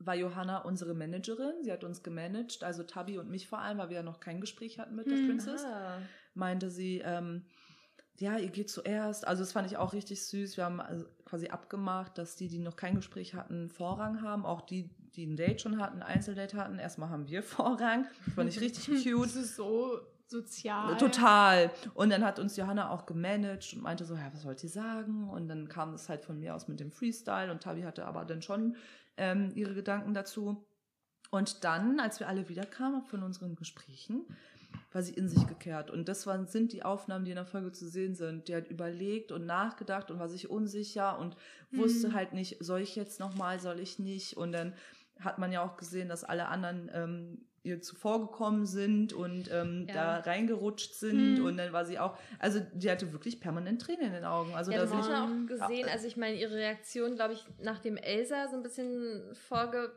war 0.00 0.14
Johanna 0.14 0.58
unsere 0.58 0.94
Managerin. 0.94 1.62
Sie 1.62 1.72
hat 1.72 1.82
uns 1.84 2.02
gemanagt, 2.02 2.62
also 2.62 2.82
Tabi 2.84 3.18
und 3.18 3.30
mich 3.30 3.48
vor 3.48 3.58
allem, 3.58 3.78
weil 3.78 3.88
wir 3.90 3.96
ja 3.96 4.02
noch 4.02 4.20
kein 4.20 4.40
Gespräch 4.40 4.78
hatten 4.78 4.94
mit 4.94 5.06
der 5.10 5.16
Mhm. 5.18 5.26
Princess. 5.28 5.64
Ah. 5.64 5.98
Meinte 6.34 6.70
sie, 6.70 7.02
ähm, 7.04 7.44
ja, 8.18 8.36
ihr 8.36 8.50
geht 8.50 8.70
zuerst. 8.70 9.26
Also 9.26 9.42
das 9.42 9.52
fand 9.52 9.66
ich 9.70 9.76
auch 9.76 9.92
richtig 9.92 10.24
süß. 10.26 10.56
Wir 10.56 10.64
haben 10.64 10.80
also 10.80 11.04
quasi 11.24 11.48
abgemacht, 11.48 12.16
dass 12.18 12.36
die, 12.36 12.48
die 12.48 12.58
noch 12.58 12.76
kein 12.76 12.94
Gespräch 12.96 13.34
hatten, 13.34 13.68
Vorrang 13.68 14.22
haben. 14.22 14.44
Auch 14.46 14.60
die, 14.62 14.90
die 15.14 15.24
ein 15.26 15.36
Date 15.36 15.60
schon 15.60 15.80
hatten, 15.80 15.96
ein 16.02 16.14
Einzeldate 16.14 16.56
hatten. 16.56 16.78
Erstmal 16.78 17.10
haben 17.10 17.28
wir 17.28 17.42
Vorrang. 17.44 18.06
Das 18.26 18.34
fand 18.34 18.48
ich 18.50 18.60
richtig 18.60 18.86
cute. 19.04 19.24
Das 19.26 19.36
ist 19.36 19.56
so 19.56 19.98
sozial. 20.26 20.96
Total. 20.98 21.70
Und 21.94 22.10
dann 22.10 22.24
hat 22.24 22.38
uns 22.38 22.56
Johanna 22.56 22.90
auch 22.90 23.06
gemanagt 23.06 23.72
und 23.74 23.82
meinte 23.82 24.04
so, 24.04 24.14
ja, 24.14 24.30
was 24.32 24.44
wollt 24.44 24.62
ihr 24.62 24.68
sagen? 24.68 25.28
Und 25.28 25.48
dann 25.48 25.68
kam 25.68 25.94
es 25.94 26.08
halt 26.08 26.24
von 26.24 26.38
mir 26.38 26.54
aus 26.54 26.68
mit 26.68 26.80
dem 26.80 26.92
Freestyle 26.92 27.50
und 27.50 27.62
Tabi 27.62 27.82
hatte 27.82 28.04
aber 28.04 28.24
dann 28.24 28.42
schon 28.42 28.76
ähm, 29.18 29.52
ihre 29.54 29.74
Gedanken 29.74 30.14
dazu. 30.14 30.64
Und 31.30 31.64
dann, 31.64 32.00
als 32.00 32.20
wir 32.20 32.28
alle 32.28 32.48
wiederkamen 32.48 33.02
von 33.02 33.22
unseren 33.22 33.54
Gesprächen, 33.54 34.24
war 34.92 35.02
sie 35.02 35.12
in 35.12 35.28
sich 35.28 35.46
gekehrt. 35.46 35.90
Und 35.90 36.08
das 36.08 36.26
waren, 36.26 36.46
sind 36.46 36.72
die 36.72 36.82
Aufnahmen, 36.82 37.24
die 37.26 37.32
in 37.32 37.36
der 37.36 37.44
Folge 37.44 37.72
zu 37.72 37.88
sehen 37.88 38.14
sind. 38.14 38.48
Die 38.48 38.54
hat 38.54 38.68
überlegt 38.68 39.32
und 39.32 39.44
nachgedacht 39.44 40.10
und 40.10 40.18
war 40.18 40.28
sich 40.28 40.48
unsicher 40.48 41.18
und 41.18 41.36
wusste 41.70 42.08
Mhm. 42.08 42.14
halt 42.14 42.32
nicht, 42.32 42.56
soll 42.64 42.80
ich 42.80 42.96
jetzt 42.96 43.20
nochmal, 43.20 43.60
soll 43.60 43.80
ich 43.80 43.98
nicht? 43.98 44.36
Und 44.36 44.52
dann 44.52 44.74
hat 45.20 45.38
man 45.38 45.52
ja 45.52 45.62
auch 45.62 45.76
gesehen, 45.76 46.08
dass 46.08 46.24
alle 46.24 46.48
anderen 46.48 46.90
ähm, 46.94 47.47
ihr 47.68 47.80
zuvorgekommen 47.82 48.66
sind 48.66 49.12
und 49.12 49.50
ähm, 49.52 49.86
Ja. 49.88 49.94
da 49.94 50.30
reingerutscht 50.30 50.94
sind. 50.94 51.38
Mhm. 51.38 51.44
Und 51.44 51.56
dann 51.58 51.72
war 51.72 51.84
sie 51.84 51.98
auch, 51.98 52.16
also 52.38 52.60
die 52.72 52.90
hatte 52.90 53.12
wirklich 53.12 53.40
permanent 53.40 53.82
Tränen 53.82 54.06
in 54.06 54.12
den 54.12 54.24
Augen. 54.24 54.54
Also 54.54 54.72
Ja, 54.72 54.78
da 54.78 54.84
das 54.86 54.94
hat 54.94 55.10
man 55.10 55.44
auch 55.44 55.48
gesehen. 55.48 55.88
Also 55.88 56.06
ich 56.06 56.16
meine, 56.16 56.36
ihre 56.36 56.54
Reaktion, 56.54 57.14
glaube 57.16 57.34
ich, 57.34 57.44
nachdem 57.60 57.96
Elsa 57.96 58.48
so 58.48 58.56
ein 58.56 58.62
bisschen 58.62 59.22
vorge... 59.48 59.92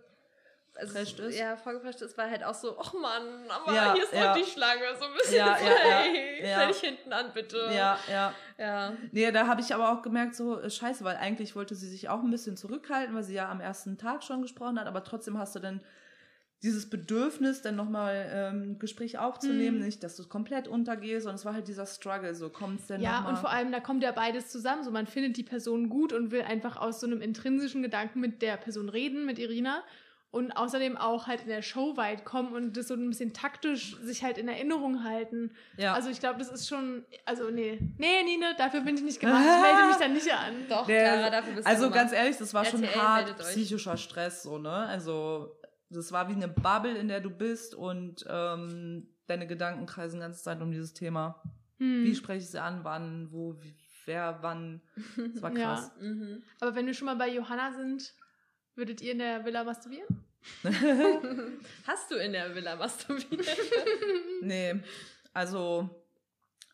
Also, 0.74 0.93
Prescht 0.93 1.19
ist? 1.19 1.38
Ja, 1.38 1.57
vorgeprescht 1.57 2.01
ist, 2.01 2.17
war 2.17 2.30
halt 2.30 2.45
auch 2.45 2.53
so, 2.53 2.78
oh 2.80 2.97
Mann, 2.97 3.24
aber 3.49 3.74
Ja, 3.76 3.93
hier 3.93 4.03
ist 4.05 4.13
ja. 4.13 4.34
die 4.34 4.45
Schlange, 4.45 4.84
so 4.97 5.03
ein 5.05 5.13
bisschen 5.15 5.36
Ja, 5.36 5.57
ja, 5.59 6.45
ja. 6.47 6.55
Stell 6.55 6.67
dich 6.69 6.80
hinten 6.80 7.11
an, 7.11 7.34
bitte. 7.34 7.57
ja, 7.76 7.99
ja. 8.09 8.34
Ja. 8.57 8.93
Nee, 9.11 9.30
da 9.34 9.47
habe 9.47 9.59
ich 9.59 9.74
aber 9.76 9.91
auch 9.91 10.01
gemerkt, 10.01 10.34
so 10.34 10.61
äh, 10.61 10.69
scheiße, 10.69 11.03
weil 11.03 11.17
eigentlich 11.17 11.57
wollte 11.57 11.76
sie 11.76 11.89
sich 11.89 12.07
auch 12.07 12.24
ein 12.24 12.32
bisschen 12.32 12.55
zurückhalten, 12.55 13.13
weil 13.13 13.24
sie 13.24 13.34
ja 13.34 13.49
am 13.51 13.59
ersten 13.59 13.97
Tag 13.97 14.24
schon 14.24 14.43
gesprochen 14.43 14.80
hat, 14.80 14.88
aber 14.88 15.03
trotzdem 15.03 15.38
hast 15.38 15.53
du 15.55 15.59
dann 15.59 15.82
dieses 16.64 16.89
Bedürfnis, 16.89 17.62
dann 17.64 17.76
nochmal 17.76 18.30
ähm, 18.34 18.78
Gespräch 18.80 19.18
aufzunehmen, 19.18 19.80
Mhm. 19.80 19.86
nicht, 19.86 20.03
dass 20.03 20.16
du 20.16 20.28
komplett 20.28 20.68
untergehst, 20.68 21.26
und 21.26 21.34
es 21.36 21.43
war 21.45 21.53
halt 21.53 21.68
dieser 21.68 21.86
Struggle, 21.88 22.36
so 22.36 22.49
kommt's 22.49 22.88
denn 22.88 23.01
Ja, 23.01 23.18
noch 23.18 23.24
mal? 23.24 23.30
und 23.30 23.38
vor 23.39 23.49
allem, 23.49 23.72
da 23.72 23.80
kommt 23.80 24.03
ja 24.03 24.12
beides 24.12 24.49
zusammen. 24.49 24.84
So, 24.84 24.91
man 24.91 25.07
findet 25.07 25.38
die 25.38 25.43
Person 25.43 25.89
gut 25.89 26.14
und 26.14 26.32
will 26.32 26.43
einfach 26.43 26.78
aus 26.78 26.99
so 26.99 27.07
einem 27.07 27.22
intrinsischen 27.22 27.82
Gedanken 27.82 28.20
mit 28.20 28.41
der 28.41 28.57
Person 28.57 28.89
reden, 28.89 29.26
mit 29.26 29.39
Irina. 29.39 29.84
Und 30.34 30.51
außerdem 30.53 30.95
auch 30.95 31.28
halt 31.28 31.41
in 31.41 31.49
der 31.49 31.62
Show 31.62 31.97
weit 31.97 32.24
kommen 32.24 32.53
und 32.53 32.78
das 32.78 32.88
so 32.88 32.93
ein 32.93 33.09
bisschen 33.09 33.34
taktisch 33.34 33.97
sich 34.01 34.24
halt 34.24 34.38
in 34.38 34.47
Erinnerung 34.47 35.03
halten. 35.03 35.51
ja. 35.76 35.93
Also 35.93 36.09
ich 36.09 36.22
glaube, 36.22 36.39
das 36.39 36.47
ist 36.49 36.70
schon, 36.70 37.03
also 37.26 37.49
nee, 37.49 37.80
nee, 37.97 38.24
Nine, 38.24 38.55
dafür 38.57 38.80
bin 38.80 38.95
ich 38.95 39.01
nicht 39.03 39.20
gemacht. 39.20 39.43
Ich 39.45 39.62
melde 39.62 39.88
mich 39.89 39.97
dann 39.97 40.14
nicht 40.14 40.32
an. 40.32 40.53
Doch, 40.70 40.86
Der- 40.86 41.18
Clara, 41.18 41.30
dafür 41.32 41.53
bist 41.55 41.68
Also 41.68 41.88
du 41.88 41.91
ganz 41.91 42.12
gemacht. 42.12 42.24
ehrlich, 42.24 42.38
das 42.38 42.53
war 42.53 42.64
schon 42.64 42.82
RTL 42.82 43.01
hart 43.01 43.26
meldet 43.26 43.41
euch. 43.41 43.47
psychischer 43.51 43.97
Stress, 43.97 44.43
so, 44.43 44.57
ne? 44.57 44.70
Also, 44.72 45.53
das 45.91 46.11
war 46.11 46.27
wie 46.29 46.33
eine 46.33 46.47
Bubble, 46.47 46.97
in 46.97 47.07
der 47.07 47.21
du 47.21 47.29
bist 47.29 47.75
und 47.75 48.25
ähm, 48.29 49.07
deine 49.27 49.47
Gedanken 49.47 49.85
kreisen 49.85 50.15
die 50.17 50.21
ganze 50.21 50.43
Zeit 50.43 50.61
um 50.61 50.71
dieses 50.71 50.93
Thema. 50.93 51.41
Hm. 51.77 52.03
Wie 52.05 52.15
spreche 52.15 52.43
ich 52.43 52.49
sie 52.49 52.61
an, 52.61 52.83
wann, 52.83 53.31
wo, 53.31 53.55
wie, 53.61 53.75
wer, 54.05 54.39
wann. 54.41 54.81
Das 55.33 55.41
war 55.41 55.51
Ja. 55.57 55.75
krass. 55.75 55.91
Mhm. 55.99 56.43
Aber 56.59 56.75
wenn 56.75 56.85
wir 56.85 56.93
schon 56.93 57.05
mal 57.05 57.15
bei 57.15 57.29
Johanna 57.29 57.73
sind, 57.73 58.13
würdet 58.75 59.01
ihr 59.01 59.11
in 59.13 59.19
der 59.19 59.45
Villa 59.45 59.63
masturbieren? 59.63 60.07
Hast 61.87 62.09
du 62.11 62.15
in 62.15 62.31
der 62.33 62.55
Villa 62.55 62.75
masturbiert? 62.75 63.45
Nee, 64.41 64.81
also 65.33 65.87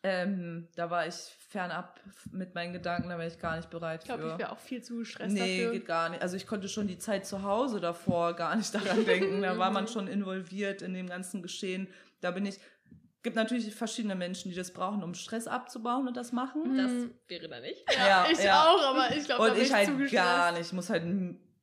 ähm, 0.02 0.68
da 0.74 0.88
war 0.90 1.06
ich 1.06 1.14
fernab 1.48 1.98
mit 2.30 2.54
meinen 2.54 2.72
Gedanken, 2.74 3.08
da 3.08 3.18
wäre 3.18 3.28
ich 3.28 3.38
gar 3.38 3.56
nicht 3.56 3.70
bereit 3.70 4.00
Ich 4.02 4.06
glaube, 4.06 4.22
für. 4.24 4.32
ich 4.32 4.38
wäre 4.38 4.52
auch 4.52 4.58
viel 4.58 4.82
zu 4.82 4.98
gestresst 4.98 5.32
Nee, 5.34 5.56
dafür. 5.64 5.72
geht 5.72 5.86
gar 5.86 6.10
nicht. 6.10 6.20
Also 6.22 6.36
ich 6.36 6.46
konnte 6.46 6.68
schon 6.68 6.86
die 6.86 6.98
Zeit 6.98 7.26
zu 7.26 7.42
Hause 7.42 7.80
davor 7.80 8.34
gar 8.34 8.54
nicht 8.54 8.74
daran 8.74 9.04
denken. 9.06 9.40
Da 9.42 9.56
war 9.58 9.70
man 9.70 9.84
Mhm. 9.84 9.88
schon 9.88 10.08
involviert 10.08 10.82
in 10.82 10.92
dem 10.94 11.08
ganzen 11.08 11.42
Geschehen. 11.42 11.88
Da 12.20 12.30
bin 12.30 12.44
ich. 12.46 12.58
Gibt 13.24 13.34
natürlich 13.34 13.74
verschiedene 13.74 14.14
Menschen, 14.14 14.50
die 14.50 14.56
das 14.56 14.72
brauchen, 14.72 15.02
um 15.02 15.12
Stress 15.14 15.48
abzubauen 15.48 16.06
und 16.06 16.16
das 16.16 16.30
machen. 16.32 16.76
Das 16.76 16.90
Mhm. 16.92 17.10
wäre 17.26 17.48
da 17.48 17.60
nicht. 17.60 17.84
Ja, 17.98 18.26
ich 18.30 18.42
ja. 18.44 18.64
auch, 18.68 18.94
aber 18.94 19.16
ich 19.16 19.24
glaube, 19.24 19.44
da 19.44 19.48
Und 19.48 19.54
bin 19.54 19.62
ich 19.62 19.68
ich 19.68 19.74
halt 19.74 19.86
zu 19.86 19.96
gestresst. 19.96 20.12
gar 20.24 20.52
nicht. 20.52 20.60
Ich 20.66 20.72
muss 20.72 20.88
halt 20.88 21.02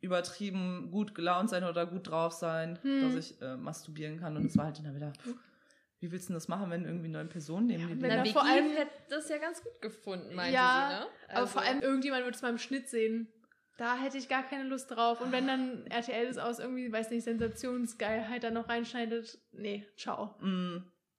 übertrieben 0.01 0.89
gut 0.91 1.15
gelaunt 1.15 1.49
sein 1.49 1.63
oder 1.63 1.85
gut 1.85 2.09
drauf 2.09 2.33
sein, 2.33 2.77
Hm. 2.81 3.01
dass 3.03 3.15
ich 3.15 3.41
äh, 3.41 3.55
masturbieren 3.55 4.19
kann. 4.19 4.35
Und 4.35 4.45
es 4.45 4.57
war 4.57 4.65
halt 4.65 4.79
dann 4.83 4.95
wieder. 4.95 5.13
Wie 5.99 6.11
willst 6.11 6.25
du 6.25 6.33
denn 6.33 6.35
das 6.35 6.47
machen, 6.47 6.69
wenn 6.69 6.85
irgendwie 6.85 7.07
neue 7.07 7.25
Personen 7.25 7.67
neben 7.67 7.81
Ja, 8.01 8.15
dir 8.17 8.21
liegen? 8.23 8.33
vor 8.33 8.45
allem- 8.45 8.71
hätte 8.71 8.91
das 9.09 9.29
ja 9.29 9.37
ganz 9.37 9.63
gut 9.63 9.81
gefunden, 9.81 10.35
meinte 10.35 10.53
Ja, 10.53 10.89
sie, 10.89 10.95
ne? 11.05 11.11
Aber 11.29 11.37
Also- 11.39 11.53
vor 11.53 11.61
allem, 11.63 11.81
irgendjemand 11.81 12.25
wird 12.25 12.35
es 12.35 12.41
mal 12.41 12.49
im 12.49 12.57
Schnitt 12.57 12.89
sehen. 12.89 13.31
Da 13.77 13.95
hätte 13.97 14.17
ich 14.17 14.29
gar 14.29 14.43
keine 14.43 14.63
Lust 14.63 14.91
drauf. 14.91 15.19
Und 15.19 15.31
wenn 15.33 15.47
dann 15.47 15.85
RTL 15.87 16.27
das 16.27 16.37
aus 16.37 16.59
irgendwie, 16.59 16.91
weiß 16.91 17.09
nicht, 17.09 17.23
Sensationsgeilheit 17.25 18.43
da 18.43 18.51
noch 18.51 18.69
reinschneidet, 18.69 19.37
nee, 19.51 19.85
ciao. 19.97 20.35
Mm. 20.39 20.77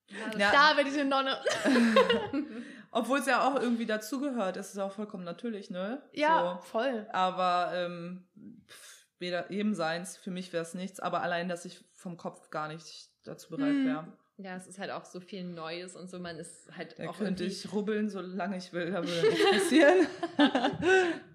Ja, 0.09 0.37
Ja. 0.39 0.51
Da 0.51 0.77
werde 0.77 0.89
ich 0.89 0.99
eine 0.99 1.09
Nonne. 1.09 1.37
Obwohl 2.91 3.19
es 3.19 3.25
ja 3.25 3.47
auch 3.47 3.59
irgendwie 3.61 3.85
dazugehört. 3.85 4.55
Das 4.55 4.69
ist 4.69 4.77
ja 4.77 4.85
auch 4.85 4.91
vollkommen 4.91 5.23
natürlich, 5.23 5.69
ne? 5.69 6.01
Ja, 6.13 6.59
So. 6.61 6.67
voll. 6.67 7.07
Aber 7.11 7.71
ähm, 7.75 8.25
pff, 8.67 9.05
weder 9.19 9.51
jedem 9.51 9.73
seins, 9.73 10.17
für 10.17 10.31
mich 10.31 10.53
wäre 10.53 10.63
es 10.63 10.73
nichts, 10.73 10.99
aber 10.99 11.21
allein, 11.21 11.49
dass 11.49 11.65
ich 11.65 11.83
vom 11.93 12.17
Kopf 12.17 12.49
gar 12.49 12.69
nicht 12.69 13.09
dazu 13.25 13.49
bereit 13.49 13.69
Hm. 13.69 13.85
wäre. 13.85 14.17
Ja, 14.39 14.55
es 14.55 14.67
ist 14.67 14.77
halt 14.77 14.91
auch 14.91 15.03
so 15.03 15.19
viel 15.19 15.43
Neues 15.43 15.95
und 15.95 16.11
so, 16.11 16.19
man 16.19 16.37
ist 16.37 16.69
halt 16.77 16.99
Da 16.99 17.09
auch 17.09 17.17
könnte 17.17 17.43
ich 17.43 17.73
rubbeln, 17.73 18.07
solange 18.07 18.57
ich 18.57 18.71
will, 18.71 18.91
da 18.91 19.03
würde 19.03 19.29
nichts 19.29 19.51
passieren. 19.51 20.07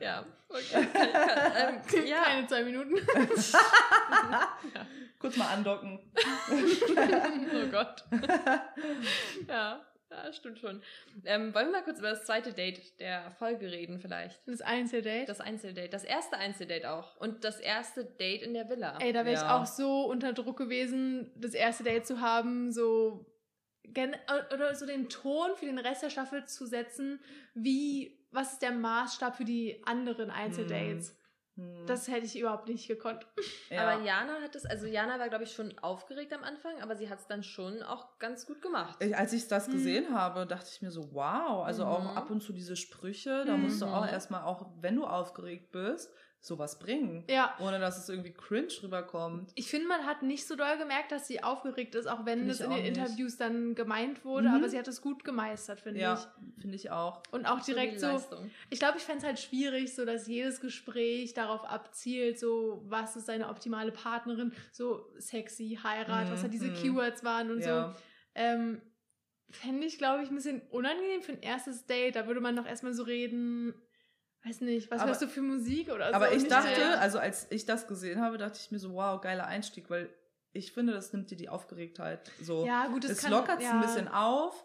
Ja, 0.00 0.24
okay. 0.48 0.86
Kann, 0.92 1.12
kann, 1.12 1.80
ähm, 1.94 2.06
ja. 2.06 2.22
Keine 2.24 2.46
zwei 2.46 2.64
Minuten. 2.64 2.94
Kurz 5.18 5.36
mal 5.36 5.46
andocken. 5.46 6.00
oh 6.10 7.66
Gott. 7.70 8.04
ja, 9.48 9.80
ja, 10.12 10.32
stimmt 10.32 10.58
schon. 10.58 10.82
Ähm, 11.24 11.54
wollen 11.54 11.66
wir 11.66 11.72
mal 11.72 11.84
kurz 11.84 11.98
über 11.98 12.10
das 12.10 12.24
zweite 12.24 12.52
Date 12.52 12.98
der 13.00 13.32
Folge 13.38 13.70
reden 13.70 13.98
vielleicht? 13.98 14.40
Das 14.46 14.60
Einzeldate. 14.60 15.24
Das 15.26 15.40
Einzeldate, 15.40 15.88
das 15.88 16.04
erste 16.04 16.36
Einzeldate 16.36 16.90
auch. 16.90 17.16
Und 17.16 17.44
das 17.44 17.60
erste 17.60 18.04
Date 18.04 18.42
in 18.42 18.54
der 18.54 18.68
Villa. 18.68 18.98
Ey, 19.00 19.12
da 19.12 19.24
wäre 19.24 19.34
ich 19.34 19.40
Ja. 19.42 19.60
auch 19.60 19.66
so 19.66 20.04
unter 20.04 20.32
Druck 20.32 20.58
gewesen, 20.58 21.32
das 21.36 21.54
erste 21.54 21.84
Date 21.84 22.06
zu 22.06 22.20
haben, 22.20 22.72
so 22.72 23.26
oder 24.54 24.74
so 24.74 24.86
den 24.86 25.08
Ton 25.08 25.50
für 25.56 25.66
den 25.66 25.78
Rest 25.78 26.02
der 26.02 26.10
Staffel 26.10 26.46
zu 26.46 26.66
setzen, 26.66 27.20
wie 27.54 28.18
was 28.30 28.54
ist 28.54 28.62
der 28.62 28.72
Maßstab 28.72 29.36
für 29.36 29.44
die 29.44 29.82
anderen 29.84 30.30
Einzeldates? 30.30 31.10
Hm. 31.10 31.16
Das 31.86 32.08
hätte 32.08 32.24
ich 32.24 32.38
überhaupt 32.38 32.68
nicht 32.68 32.88
gekonnt. 32.88 33.26
ja. 33.68 33.82
Aber 33.82 34.02
Jana 34.04 34.40
hat 34.40 34.54
es, 34.54 34.64
also 34.64 34.86
Jana 34.86 35.18
war, 35.18 35.28
glaube 35.28 35.44
ich, 35.44 35.52
schon 35.52 35.76
aufgeregt 35.80 36.32
am 36.32 36.42
Anfang, 36.44 36.80
aber 36.80 36.96
sie 36.96 37.10
hat 37.10 37.18
es 37.20 37.26
dann 37.26 37.42
schon 37.42 37.82
auch 37.82 38.18
ganz 38.18 38.46
gut 38.46 38.62
gemacht. 38.62 39.02
Ich, 39.02 39.16
als 39.16 39.32
ich 39.32 39.48
das 39.48 39.68
Mhm. 39.68 39.72
gesehen 39.72 40.14
habe, 40.14 40.46
dachte 40.46 40.68
ich 40.72 40.80
mir 40.80 40.90
so, 40.90 41.12
wow. 41.12 41.64
Also 41.64 41.84
Mhm. 41.84 41.90
auch 41.90 42.16
ab 42.16 42.30
und 42.30 42.40
zu 42.42 42.52
diese 42.52 42.76
Sprüche, 42.76 43.44
da 43.44 43.56
Mhm. 43.56 43.64
musst 43.64 43.82
du 43.82 43.86
auch 43.86 44.06
erstmal, 44.06 44.44
auch 44.44 44.70
wenn 44.80 44.96
du 44.96 45.04
aufgeregt 45.04 45.72
bist, 45.72 46.10
sowas 46.44 46.80
bringen. 46.80 47.22
Ja. 47.30 47.54
Ohne 47.60 47.78
dass 47.78 47.96
es 47.98 48.08
irgendwie 48.08 48.32
cringe 48.32 48.66
rüberkommt. 48.82 49.52
Ich 49.54 49.70
finde, 49.70 49.86
man 49.86 50.04
hat 50.06 50.24
nicht 50.24 50.44
so 50.44 50.56
doll 50.56 50.76
gemerkt, 50.76 51.12
dass 51.12 51.28
sie 51.28 51.40
aufgeregt 51.40 51.94
ist, 51.94 52.08
auch 52.08 52.26
wenn 52.26 52.40
Find 52.40 52.50
das 52.50 52.60
in 52.60 52.70
den 52.70 52.82
nicht. 52.82 52.96
Interviews 52.98 53.36
dann 53.36 53.76
gemeint 53.76 54.24
wurde, 54.24 54.48
Mhm. 54.48 54.54
aber 54.56 54.68
sie 54.68 54.76
hat 54.76 54.88
es 54.88 55.00
gut 55.00 55.22
gemeistert, 55.22 55.80
finde 55.80 56.00
Ja, 56.00 56.14
ich. 56.14 56.60
finde 56.60 56.74
ich 56.74 56.90
auch. 56.90 57.22
Und 57.30 57.46
auch 57.46 57.60
direkt 57.60 58.00
so, 58.00 58.20
ich 58.70 58.80
glaube, 58.80 58.98
ich 58.98 59.04
fände 59.04 59.18
es 59.20 59.24
halt 59.24 59.38
schwierig, 59.38 59.94
so 59.94 60.04
dass 60.04 60.26
jedes 60.26 60.60
Gespräch 60.60 61.32
darauf 61.32 61.62
abzielt, 61.64 62.40
so 62.40 62.82
was 62.86 63.14
ist 63.14 63.26
seine 63.26 63.48
optimale 63.48 63.92
Partnerin, 63.92 64.52
so 64.72 65.06
sexy, 65.18 65.78
Heirat, 65.80 66.26
Mhm, 66.26 66.32
was 66.32 66.42
halt 66.42 66.52
diese 66.52 66.66
mhm. 66.70 66.74
Keywords 66.74 67.22
waren 67.22 67.52
und 67.52 67.60
ja. 67.60 67.94
so. 67.94 68.00
Ähm, 68.34 68.82
Fände 69.50 69.86
ich, 69.86 69.98
glaube 69.98 70.22
ich, 70.24 70.30
ein 70.30 70.34
bisschen 70.34 70.62
unangenehm 70.70 71.20
für 71.22 71.32
ein 71.32 71.42
erstes 71.42 71.84
Date. 71.86 72.16
Da 72.16 72.26
würde 72.26 72.40
man 72.40 72.56
doch 72.56 72.66
erstmal 72.66 72.94
so 72.94 73.02
reden, 73.02 73.74
weiß 74.44 74.60
nicht, 74.62 74.90
was 74.90 75.00
Aber- 75.00 75.08
hörst 75.10 75.22
du 75.22 75.28
für 75.28 75.42
Musik 75.42 75.90
oder 75.92 76.08
so. 76.08 76.14
Aber 76.14 76.32
ich 76.32 76.46
dachte, 76.48 76.74
so- 76.92 76.98
also 76.98 77.18
als 77.18 77.46
ich 77.50 77.64
das 77.66 77.86
gesehen 77.86 78.20
habe, 78.20 78.38
dachte 78.38 78.58
ich 78.62 78.70
mir 78.70 78.78
so, 78.78 78.94
wow, 78.94 79.20
geiler 79.20 79.46
Einstieg, 79.46 79.88
weil 79.90 80.08
ich 80.52 80.72
finde, 80.72 80.92
das 80.92 81.12
nimmt 81.12 81.30
dir 81.30 81.36
die 81.36 81.48
Aufgeregtheit 81.48 82.30
so. 82.42 82.66
ja, 82.66 82.86
gut, 82.88 83.04
das 83.04 83.12
es 83.12 83.28
lockert 83.28 83.58
es 83.60 83.64
ja. 83.64 83.72
ein 83.72 83.80
bisschen 83.80 84.08
auf. 84.08 84.64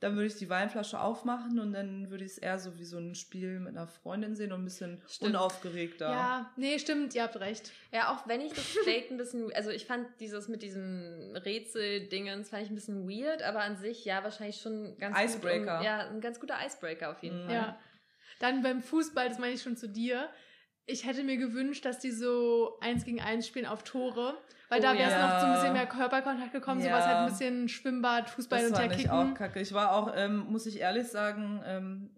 Dann 0.00 0.14
würde 0.14 0.26
ich 0.26 0.36
die 0.36 0.48
Weinflasche 0.48 1.00
aufmachen 1.00 1.58
und 1.58 1.72
dann 1.72 2.08
würde 2.08 2.24
ich 2.24 2.30
es 2.30 2.38
eher 2.38 2.60
so 2.60 2.78
wie 2.78 2.84
so 2.84 2.98
ein 2.98 3.16
Spiel 3.16 3.58
mit 3.58 3.76
einer 3.76 3.88
Freundin 3.88 4.36
sehen 4.36 4.52
und 4.52 4.60
ein 4.60 4.64
bisschen 4.64 5.02
Stimmt. 5.08 5.30
unaufgeregter. 5.30 6.08
Ja, 6.08 6.52
nee, 6.56 6.78
stimmt, 6.78 7.16
ihr 7.16 7.24
habt 7.24 7.34
recht. 7.40 7.72
Ja, 7.92 8.12
auch 8.14 8.28
wenn 8.28 8.40
ich 8.40 8.52
das 8.52 8.64
Date 8.86 9.10
ein 9.10 9.16
bisschen, 9.16 9.52
also 9.54 9.70
ich 9.70 9.86
fand 9.86 10.06
dieses 10.20 10.46
mit 10.46 10.62
diesem 10.62 11.34
Rätsel-Dingens, 11.44 12.50
fand 12.50 12.62
ich 12.62 12.70
ein 12.70 12.76
bisschen 12.76 13.08
weird, 13.08 13.42
aber 13.42 13.60
an 13.60 13.76
sich 13.76 14.04
ja 14.04 14.22
wahrscheinlich 14.22 14.60
schon 14.60 14.96
ganz 14.98 15.18
Icebreaker. 15.18 15.78
Gut, 15.78 15.80
um, 15.80 15.84
ja, 15.84 15.98
ein 16.08 16.20
ganz 16.20 16.38
guter 16.40 16.54
Icebreaker 16.64 17.10
auf 17.10 17.22
jeden 17.22 17.42
Mhm. 17.42 17.46
Fall. 17.46 17.54
Ja. 17.54 17.78
Dann 18.38 18.62
beim 18.62 18.80
Fußball, 18.80 19.28
das 19.28 19.38
meine 19.38 19.54
ich 19.54 19.62
schon 19.62 19.76
zu 19.76 19.88
dir. 19.88 20.28
ich 20.90 21.04
hätte 21.04 21.22
mir 21.22 21.36
gewünscht, 21.36 21.84
dass 21.84 21.98
die 21.98 22.10
so 22.10 22.78
eins 22.80 23.04
gegen 23.04 23.20
eins 23.20 23.46
spielen 23.46 23.66
auf 23.66 23.82
Tore. 23.84 24.38
Weil 24.70 24.78
Oh 24.80 24.82
da 24.82 24.94
wäre 24.94 25.08
es 25.10 25.12
ja. 25.12 25.26
noch 25.28 25.40
so 25.40 25.46
ein 25.46 25.52
bisschen 25.52 25.72
mehr 25.74 25.86
Körperkontakt 25.86 26.52
gekommen, 26.52 26.80
sowas 26.80 27.04
Ja. 27.04 27.06
halt 27.08 27.16
ein 27.18 27.26
bisschen 27.26 27.68
Schwimmbad, 27.68 28.30
Fußball 28.30 28.70
Das 28.70 28.70
und 28.80 28.92
ich 28.98 29.10
auch 29.10 29.20
Kicken. 29.22 29.34
kacke. 29.34 29.60
Ich 29.60 29.74
war 29.74 29.92
auch, 29.92 30.12
ähm, 30.16 30.46
muss 30.48 30.64
ich 30.64 30.80
ehrlich 30.80 31.08
sagen, 31.08 31.62
ähm, 31.66 32.10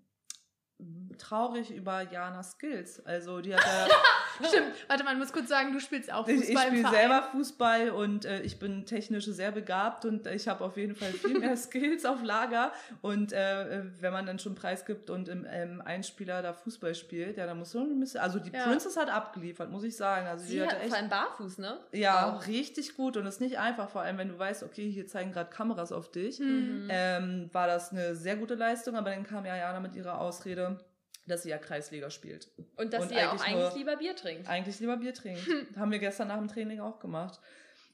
traurig 1.20 1.70
über 1.70 2.02
Jana 2.02 2.42
Skills. 2.42 3.04
Also 3.06 3.40
die 3.40 3.54
hat 3.54 3.62
ja 3.88 4.48
Stimmt. 4.48 4.72
Warte 4.88 5.04
mal, 5.04 5.12
ich 5.12 5.18
muss 5.18 5.32
kurz 5.32 5.48
sagen, 5.48 5.72
du 5.72 5.80
spielst 5.80 6.10
auch 6.12 6.26
Ich, 6.26 6.46
Fußball 6.46 6.68
ich 6.68 6.72
im 6.72 6.76
spiele 6.78 6.90
selber 6.90 7.22
Fußball 7.30 7.90
und 7.90 8.24
äh, 8.24 8.40
ich 8.40 8.58
bin 8.58 8.86
technisch 8.86 9.26
sehr 9.26 9.52
begabt 9.52 10.04
und 10.06 10.26
ich 10.26 10.48
habe 10.48 10.64
auf 10.64 10.76
jeden 10.78 10.94
Fall 10.94 11.12
viel 11.12 11.38
mehr 11.38 11.56
Skills 11.58 12.04
auf 12.06 12.22
Lager. 12.22 12.72
Und 13.02 13.32
äh, 13.32 13.82
wenn 14.00 14.12
man 14.12 14.24
dann 14.26 14.38
schon 14.38 14.54
Preis 14.54 14.86
gibt 14.86 15.10
und 15.10 15.28
im 15.28 15.46
ähm, 15.50 15.82
Einspieler 15.84 16.40
da 16.42 16.54
Fußball 16.54 16.94
spielt, 16.94 17.36
ja, 17.36 17.46
dann 17.46 17.58
muss 17.58 17.74
man 17.74 17.90
ein 17.90 18.00
bisschen. 18.00 18.20
Also 18.20 18.38
die 18.38 18.50
Ja. 18.50 18.64
Princess 18.64 18.96
hat 18.96 19.10
abgeliefert, 19.10 19.70
muss 19.70 19.84
ich 19.84 19.96
sagen. 19.96 20.26
Also 20.26 20.44
Sie 20.46 20.54
die 20.54 20.62
hat 20.62 20.72
vor 20.72 20.80
echt. 20.82 20.94
allem 20.94 21.08
barfuß, 21.10 21.58
ne? 21.58 21.78
Ja, 21.92 22.34
Auch. 22.36 22.46
richtig 22.46 22.96
gut 22.96 23.16
und 23.18 23.26
ist 23.26 23.40
nicht 23.40 23.58
einfach, 23.58 23.90
vor 23.90 24.00
allem 24.02 24.16
wenn 24.18 24.28
du 24.28 24.38
weißt, 24.38 24.62
okay, 24.62 24.90
hier 24.90 25.06
zeigen 25.06 25.32
gerade 25.32 25.50
Kameras 25.50 25.92
auf 25.92 26.10
dich. 26.10 26.38
Hm. 26.38 26.88
Ähm, 26.90 27.50
war 27.52 27.66
das 27.66 27.92
eine 27.92 28.14
sehr 28.14 28.36
gute 28.36 28.54
Leistung, 28.54 28.96
aber 28.96 29.10
dann 29.10 29.24
kam 29.24 29.44
ja 29.44 29.56
Jana 29.56 29.80
mit 29.80 29.94
ihrer 29.96 30.18
Ausrede, 30.20 30.78
dass 31.26 31.42
sie 31.44 31.50
ja 31.50 31.58
Kreisliga 31.58 32.10
spielt. 32.10 32.48
Und 32.76 32.92
dass 32.92 33.02
Und 33.02 33.08
sie 33.10 33.14
ja 33.16 33.30
auch 33.32 33.40
eigentlich 33.44 33.54
nur- 33.56 33.76
lieber 33.76 33.96
Bier 33.96 34.16
trinkt. 34.16 34.48
Eigentlich 34.48 34.80
lieber 34.80 34.96
Bier 34.96 35.14
trinkt. 35.14 35.42
Haben 35.76 35.90
wir 35.92 35.98
gestern 35.98 36.28
nach 36.28 36.38
dem 36.38 36.48
Training 36.48 36.80
auch 36.80 36.98
gemacht. 36.98 37.38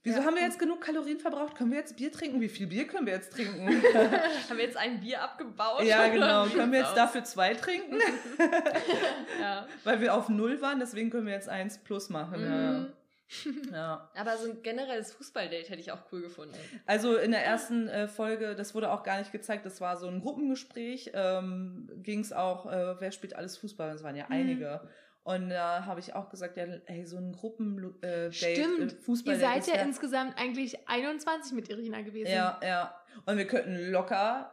Wieso 0.03 0.21
Ja. 0.21 0.25
haben 0.27 0.37
wir 0.37 0.43
jetzt 0.43 0.61
genug 0.61 0.81
Kalorien 0.81 1.19
verbraucht? 1.19 1.57
Können 1.57 1.73
wir 1.73 1.79
jetzt 1.79 1.97
Bier 1.97 2.13
trinken? 2.13 2.41
Wie 2.41 2.49
viel 2.49 2.69
Bier 2.69 2.87
können 2.87 3.07
wir 3.07 3.15
jetzt 3.15 3.33
trinken? 3.33 3.67
Haben 4.49 4.57
wir 4.57 4.65
jetzt 4.65 4.77
ein 4.77 5.01
Bier 5.01 5.21
abgebaut? 5.21 5.83
ja, 5.83 6.07
genau. 6.07 6.47
Können 6.47 6.71
wir 6.71 6.79
jetzt 6.79 6.91
aus? 6.91 6.95
dafür 6.95 7.25
zwei 7.25 7.55
trinken? 7.55 7.97
Ja. 9.41 9.67
Weil 9.83 10.01
wir 10.01 10.15
auf 10.15 10.29
Null 10.29 10.61
waren, 10.61 10.79
deswegen 10.79 11.11
können 11.11 11.27
wir 11.27 11.33
jetzt 11.35 11.49
eins 11.49 11.79
plus 11.79 12.09
machen. 12.09 12.45
Mhm. 12.45 12.53
Ja. 12.53 12.87
ja. 13.73 14.11
Aber 14.15 14.37
so 14.37 14.51
ein 14.51 14.63
generelles 14.63 15.13
Fußballdate 15.15 15.69
hätte 15.69 15.81
ich 15.81 15.91
auch 15.93 15.99
cool 16.13 16.23
gefunden. 16.23 16.55
Also 16.87 17.17
in 17.17 17.33
der 17.33 17.45
ersten 17.45 17.89
äh, 17.89 18.07
Folge, 18.09 18.55
das 18.55 18.75
wurde 18.75 18.91
auch 18.93 19.03
gar 19.03 19.19
nicht 19.19 19.33
gezeigt, 19.33 19.67
das 19.67 19.81
war 19.81 19.97
so 19.97 20.07
ein 20.07 20.21
Gruppengespräch, 20.21 21.11
ähm, 21.15 21.91
ging 21.97 22.21
es 22.21 22.33
auch, 22.33 22.67
äh, 22.71 23.01
wer 23.01 23.11
spielt 23.13 23.35
alles 23.35 23.57
Fußball? 23.59 23.91
Das 23.93 24.03
waren 24.03 24.17
ja 24.17 24.25
Mhm. 24.27 24.33
einige. 24.33 24.89
Und 25.25 25.51
da 25.51 25.85
habe 25.87 25.99
ich 25.99 26.15
auch 26.15 26.29
gesagt, 26.31 26.57
ja, 26.57 26.67
ey, 26.87 27.05
so 27.05 27.17
ein 27.17 27.33
Gruppen 27.33 28.01
äh, 28.01 28.31
Stimmt. 28.31 28.93
äh, 28.93 28.95
Fußball 28.97 29.35
Ihr 29.35 29.41
seid 29.41 29.67
ja 29.67 29.75
insgesamt 29.83 30.39
eigentlich 30.39 30.89
21 30.89 31.53
mit 31.53 31.69
Irina 31.69 32.03
gewesen. 32.03 32.31
Ja, 32.31 32.61
ja. 32.63 32.95
Und 33.25 33.37
wir 33.37 33.47
könnten 33.49 33.91
locker 33.91 34.53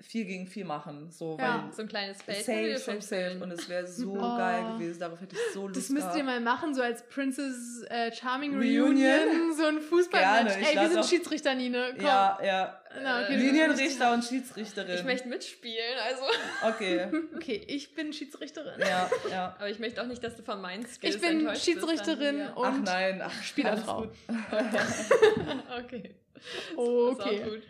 vier 0.00 0.24
gegen 0.24 0.46
vier 0.46 0.64
machen. 0.64 1.10
So, 1.10 1.36
Ja. 1.40 1.70
So 1.72 1.82
ein 1.82 1.88
kleines 1.88 2.18
weil 2.26 2.34
Feld. 2.34 2.78
safe, 2.78 3.00
safe, 3.00 3.30
safe. 3.30 3.42
Und 3.42 3.50
es 3.52 3.68
wäre 3.68 3.86
so 3.86 4.12
Oh. 4.18 4.36
geil 4.36 4.64
gewesen. 4.74 5.00
Darauf 5.00 5.20
hätte 5.20 5.34
ich 5.36 5.54
so 5.54 5.66
Lust 5.68 5.76
Das 5.76 5.88
müsst 5.88 6.16
ihr 6.16 6.24
mal 6.24 6.40
machen, 6.40 6.74
so 6.74 6.82
als 6.82 7.06
Princess 7.08 7.82
äh, 7.88 8.12
Charming 8.12 8.54
Reunion. 8.54 8.86
Reunion, 8.88 9.54
so 9.56 9.64
ein 9.66 9.80
Fußballmatch. 9.80 10.56
Ey, 10.56 10.74
wir 10.80 10.88
sind 10.90 11.04
Schiedsrichter, 11.06 11.54
Nine. 11.54 11.92
Komm. 11.96 12.04
Ja, 12.04 12.38
ja. 12.44 12.80
Na, 13.02 13.22
okay, 13.24 13.36
Linienrichter 13.36 14.12
und 14.14 14.24
Schiedsrichterin. 14.24 14.94
Ich 14.96 15.04
möchte 15.04 15.26
mitspielen, 15.28 15.98
also. 16.04 16.22
Okay, 16.62 17.08
Okay, 17.36 17.64
ich 17.66 17.94
bin 17.94 18.12
Schiedsrichterin. 18.12 18.80
ja, 18.80 19.10
ja. 19.30 19.54
Aber 19.58 19.68
ich 19.68 19.78
möchte 19.80 20.00
auch 20.02 20.06
nicht, 20.06 20.22
dass 20.22 20.36
du 20.36 20.42
von 20.42 20.60
meinen 20.60 20.86
Skills 20.86 21.16
Ich 21.16 21.20
bin 21.20 21.44
bist, 21.44 21.64
Schiedsrichterin 21.64 22.48
und 22.54 22.64
Ach 22.66 22.78
nein, 22.84 23.20
ach, 23.24 23.42
Spielerfrau. 23.42 24.02
gut. 24.02 24.10
ja. 24.52 25.78
Okay. 25.84 26.14
Ist 26.36 26.78
auch 26.78 26.82
Okay. 27.18 27.42
gut. 27.42 27.62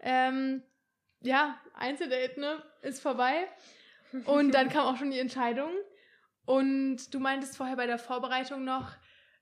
Ähm, 0.00 0.62
ja, 1.20 1.58
Einzeldate, 1.74 2.40
ne? 2.40 2.62
Ist 2.82 3.00
vorbei. 3.00 3.48
Und 4.24 4.52
dann 4.54 4.68
kam 4.68 4.86
auch 4.86 4.96
schon 4.96 5.10
die 5.10 5.18
Entscheidung. 5.18 5.70
Und 6.44 7.12
du 7.12 7.18
meintest 7.18 7.56
vorher 7.56 7.76
bei 7.76 7.86
der 7.86 7.98
Vorbereitung 7.98 8.64
noch, 8.64 8.92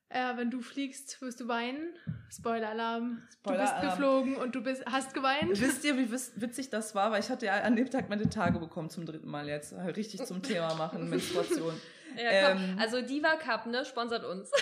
äh, 0.08 0.36
wenn 0.36 0.50
du 0.50 0.60
fliegst, 0.60 1.20
wirst 1.20 1.40
du 1.40 1.48
weinen. 1.48 1.94
Spoiler-Alarm. 2.30 3.22
Du 3.42 3.52
bist 3.52 3.80
geflogen 3.80 4.36
und 4.36 4.54
du 4.54 4.62
bist, 4.62 4.84
hast 4.86 5.12
geweint. 5.12 5.60
Wisst 5.60 5.84
ihr, 5.84 5.98
wie 5.98 6.10
witzig 6.10 6.70
das 6.70 6.94
war? 6.94 7.10
Weil 7.10 7.20
ich 7.20 7.30
hatte 7.30 7.46
ja 7.46 7.60
an 7.60 7.76
dem 7.76 7.90
Tag 7.90 8.08
meine 8.08 8.28
Tage 8.30 8.58
bekommen 8.58 8.90
zum 8.90 9.06
dritten 9.06 9.28
Mal 9.28 9.48
jetzt. 9.48 9.72
Halt 9.72 9.96
Richtig 9.96 10.24
zum 10.24 10.42
Thema 10.42 10.74
machen, 10.74 11.08
Menstruation. 11.10 11.74
Ja, 12.16 12.52
komm. 12.52 12.62
Ähm. 12.62 12.78
Also 12.78 13.02
Diva 13.02 13.36
Cup, 13.36 13.66
ne? 13.66 13.84
Sponsert 13.84 14.24
uns. 14.24 14.50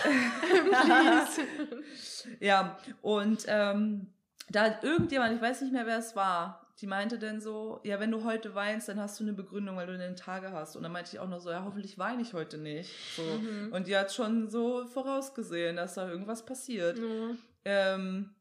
Ja, 2.39 2.77
und 3.01 3.45
ähm, 3.47 4.13
da 4.49 4.63
hat 4.63 4.83
irgendjemand, 4.83 5.35
ich 5.35 5.41
weiß 5.41 5.61
nicht 5.61 5.73
mehr, 5.73 5.85
wer 5.85 5.97
es 5.97 6.15
war, 6.15 6.62
die 6.79 6.87
meinte 6.87 7.19
dann 7.19 7.39
so, 7.39 7.79
ja, 7.83 7.99
wenn 7.99 8.11
du 8.11 8.23
heute 8.23 8.55
weinst, 8.55 8.89
dann 8.89 8.99
hast 8.99 9.19
du 9.19 9.23
eine 9.23 9.33
Begründung, 9.33 9.75
weil 9.77 9.87
du 9.87 9.97
den 9.97 10.15
Tage 10.15 10.51
hast. 10.51 10.75
Und 10.75 10.83
dann 10.83 10.91
meinte 10.91 11.11
ich 11.13 11.19
auch 11.19 11.29
noch 11.29 11.39
so, 11.39 11.51
ja, 11.51 11.63
hoffentlich 11.63 11.97
weine 11.97 12.21
ich 12.21 12.33
heute 12.33 12.57
nicht. 12.57 12.91
So. 13.15 13.21
Mhm. 13.21 13.71
Und 13.71 13.87
die 13.87 13.95
hat 13.95 14.11
schon 14.11 14.49
so 14.49 14.85
vorausgesehen, 14.87 15.75
dass 15.75 15.93
da 15.93 16.09
irgendwas 16.09 16.45
passiert. 16.45 16.97
Ja. 16.97 17.35
Ähm, 17.65 18.33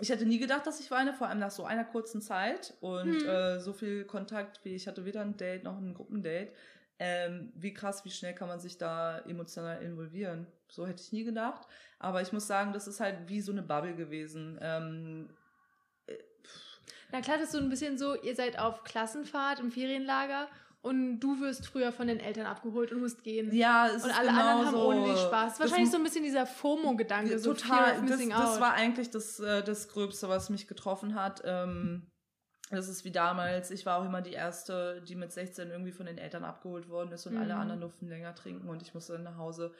ich 0.00 0.08
hätte 0.08 0.26
nie 0.26 0.38
gedacht, 0.38 0.66
dass 0.66 0.80
ich 0.80 0.90
weine, 0.90 1.12
vor 1.12 1.28
allem 1.28 1.38
nach 1.38 1.50
so 1.50 1.64
einer 1.64 1.84
kurzen 1.84 2.20
Zeit 2.20 2.74
und 2.80 3.20
Hm. 3.20 3.28
äh, 3.28 3.60
so 3.60 3.72
viel 3.72 4.04
Kontakt, 4.04 4.64
wie 4.64 4.74
ich 4.74 4.88
hatte 4.88 5.04
weder 5.04 5.20
ein 5.20 5.36
Date 5.36 5.62
noch 5.62 5.76
ein 5.78 5.94
Gruppendate. 5.94 6.52
Ähm, 6.98 7.52
wie 7.54 7.74
krass, 7.74 8.04
wie 8.04 8.10
schnell 8.10 8.34
kann 8.34 8.48
man 8.48 8.60
sich 8.60 8.78
da 8.78 9.18
emotional 9.20 9.82
involvieren? 9.82 10.46
So 10.68 10.86
hätte 10.86 11.02
ich 11.02 11.12
nie 11.12 11.24
gedacht. 11.24 11.66
Aber 11.98 12.22
ich 12.22 12.32
muss 12.32 12.46
sagen, 12.46 12.72
das 12.72 12.88
ist 12.88 13.00
halt 13.00 13.28
wie 13.28 13.40
so 13.40 13.52
eine 13.52 13.62
Bubble 13.62 13.94
gewesen. 13.94 14.58
Ähm, 14.60 15.28
Na 17.14 17.20
klar, 17.20 17.36
das 17.38 17.46
ist 17.46 17.52
so 17.52 17.58
ein 17.58 17.68
bisschen 17.68 17.96
so, 17.96 18.20
ihr 18.20 18.34
seid 18.34 18.58
auf 18.58 18.82
Klassenfahrt 18.82 19.60
im 19.60 19.70
Ferienlager 19.70 20.48
und 20.82 21.20
du 21.20 21.38
wirst 21.38 21.64
früher 21.64 21.92
von 21.92 22.08
den 22.08 22.18
Eltern 22.18 22.44
abgeholt 22.44 22.90
und 22.90 23.02
musst 23.02 23.22
gehen. 23.22 23.54
ja, 23.54 23.86
es 23.86 24.02
und 24.02 24.10
alle 24.10 24.30
genau 24.30 24.40
anderen 24.40 24.66
haben 24.66 24.74
so. 24.74 24.88
ohne 24.88 25.12
dich 25.12 25.20
Spaß. 25.20 25.60
Wahrscheinlich 25.60 25.92
so 25.92 25.98
ein 25.98 26.02
bisschen 26.02 26.24
dieser 26.24 26.44
FOMO-Gedanke, 26.44 27.38
so 27.38 27.54
Fear 27.54 27.94
total. 27.94 28.06
Das, 28.08 28.18
das 28.18 28.60
war 28.60 28.72
eigentlich 28.72 29.10
das, 29.10 29.38
äh, 29.38 29.62
das 29.62 29.86
Gröbste, 29.86 30.28
was 30.28 30.50
mich 30.50 30.66
getroffen 30.66 31.14
hat. 31.14 31.40
Ähm, 31.44 32.02
das 32.70 32.88
ist 32.88 33.04
wie 33.04 33.10
damals. 33.12 33.70
Ich 33.70 33.84
war 33.84 33.98
auch 34.00 34.04
immer 34.06 34.22
die 34.22 34.32
Erste, 34.32 35.02
die 35.02 35.14
mit 35.14 35.32
16 35.32 35.70
irgendwie 35.70 35.92
von 35.92 36.06
den 36.06 36.16
Eltern 36.18 36.44
abgeholt 36.44 36.88
worden 36.88 37.12
ist 37.12 37.26
und 37.26 37.36
alle 37.36 37.54
Mhm. 37.54 37.60
anderen 37.60 37.80
durften 37.82 38.08
länger 38.08 38.34
trinken 38.34 38.68
und 38.68 38.80
ich 38.82 38.94
musste 38.94 39.12
dann 39.12 39.22
nach 39.22 39.36
Hause. 39.36 39.72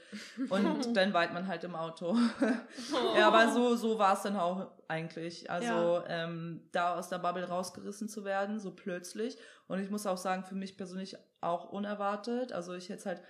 Und 0.51 0.95
dann 0.97 1.13
weint 1.15 1.33
man 1.33 1.49
halt 1.49 1.65
im 1.65 1.75
Auto. 1.75 2.15
ja, 3.17 3.27
aber 3.27 3.53
so, 3.53 3.75
so 3.75 3.99
war 3.99 4.15
es 4.15 4.23
dann 4.23 4.37
auch 4.37 4.71
eigentlich. 4.87 5.51
Also 5.51 6.03
ähm, 6.09 6.69
da 6.73 6.95
aus 6.95 7.09
der 7.09 7.19
Bubble 7.19 7.49
rausgerissen 7.49 8.09
zu 8.09 8.25
werden, 8.25 8.61
so 8.61 8.71
plötzlich. 8.71 9.39
Und 9.67 9.81
ich 9.81 9.91
muss 9.91 10.07
auch 10.07 10.19
sagen, 10.19 10.45
für 10.45 10.55
mich 10.55 10.77
persönlich 10.77 11.17
auch 11.41 11.71
unerwartet. 11.71 12.53
Also 12.53 12.75
ich 12.75 12.91
hätte 12.91 13.01
es 13.01 13.07
halt. 13.07 13.23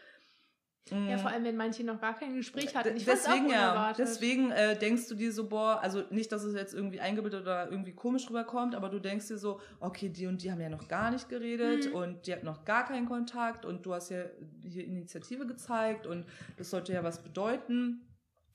Ja, 0.91 1.17
vor 1.17 1.31
allem, 1.31 1.45
wenn 1.45 1.57
manche 1.57 1.83
noch 1.83 1.99
gar 1.99 2.15
kein 2.15 2.35
Gespräch 2.35 2.77
hatten. 2.77 2.97
Ich 2.97 3.07
deswegen 3.07 3.49
ja, 3.49 3.93
deswegen 3.95 4.51
äh, 4.51 4.79
denkst 4.79 5.09
du 5.09 5.15
dir 5.15 5.33
so, 5.33 5.49
boah, 5.49 5.81
also 5.81 6.03
nicht, 6.11 6.31
dass 6.31 6.45
es 6.45 6.55
jetzt 6.55 6.75
irgendwie 6.75 7.01
eingebildet 7.01 7.43
oder 7.43 7.71
irgendwie 7.71 7.95
komisch 7.95 8.29
rüberkommt, 8.29 8.75
aber 8.75 8.91
du 8.91 8.99
denkst 8.99 9.29
dir 9.29 9.39
so, 9.39 9.61
okay, 9.81 10.11
die 10.11 10.27
und 10.27 10.43
die 10.43 10.53
haben 10.53 10.61
ja 10.61 10.69
noch 10.69 10.87
gar 10.87 11.11
nicht 11.11 11.29
geredet 11.31 11.87
Mhm. 11.87 11.93
und 11.95 12.27
die 12.27 12.33
hatten 12.35 12.45
noch 12.45 12.65
gar 12.67 12.85
keinen 12.85 13.07
Kontakt 13.07 13.65
und 13.65 13.87
du 13.87 13.95
hast 13.95 14.11
ja 14.11 14.25
hier 14.63 14.85
Initiative 14.85 15.47
gezeigt 15.47 16.07
und 16.07 16.27
das 16.59 16.69
sollte 16.71 16.93
ja 16.93 17.03
was 17.03 17.23
bedeuten. 17.23 18.07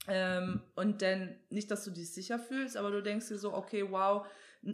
Ähm, 0.08 0.62
und 0.76 1.02
dann 1.02 1.36
nicht, 1.50 1.70
dass 1.72 1.84
du 1.84 1.92
dich 1.92 2.14
sicher 2.14 2.38
fühlst, 2.40 2.78
aber 2.78 2.92
du 2.92 3.02
denkst 3.02 3.28
dir 3.28 3.38
so, 3.38 3.54
okay, 3.54 3.86
wow, 3.90 4.26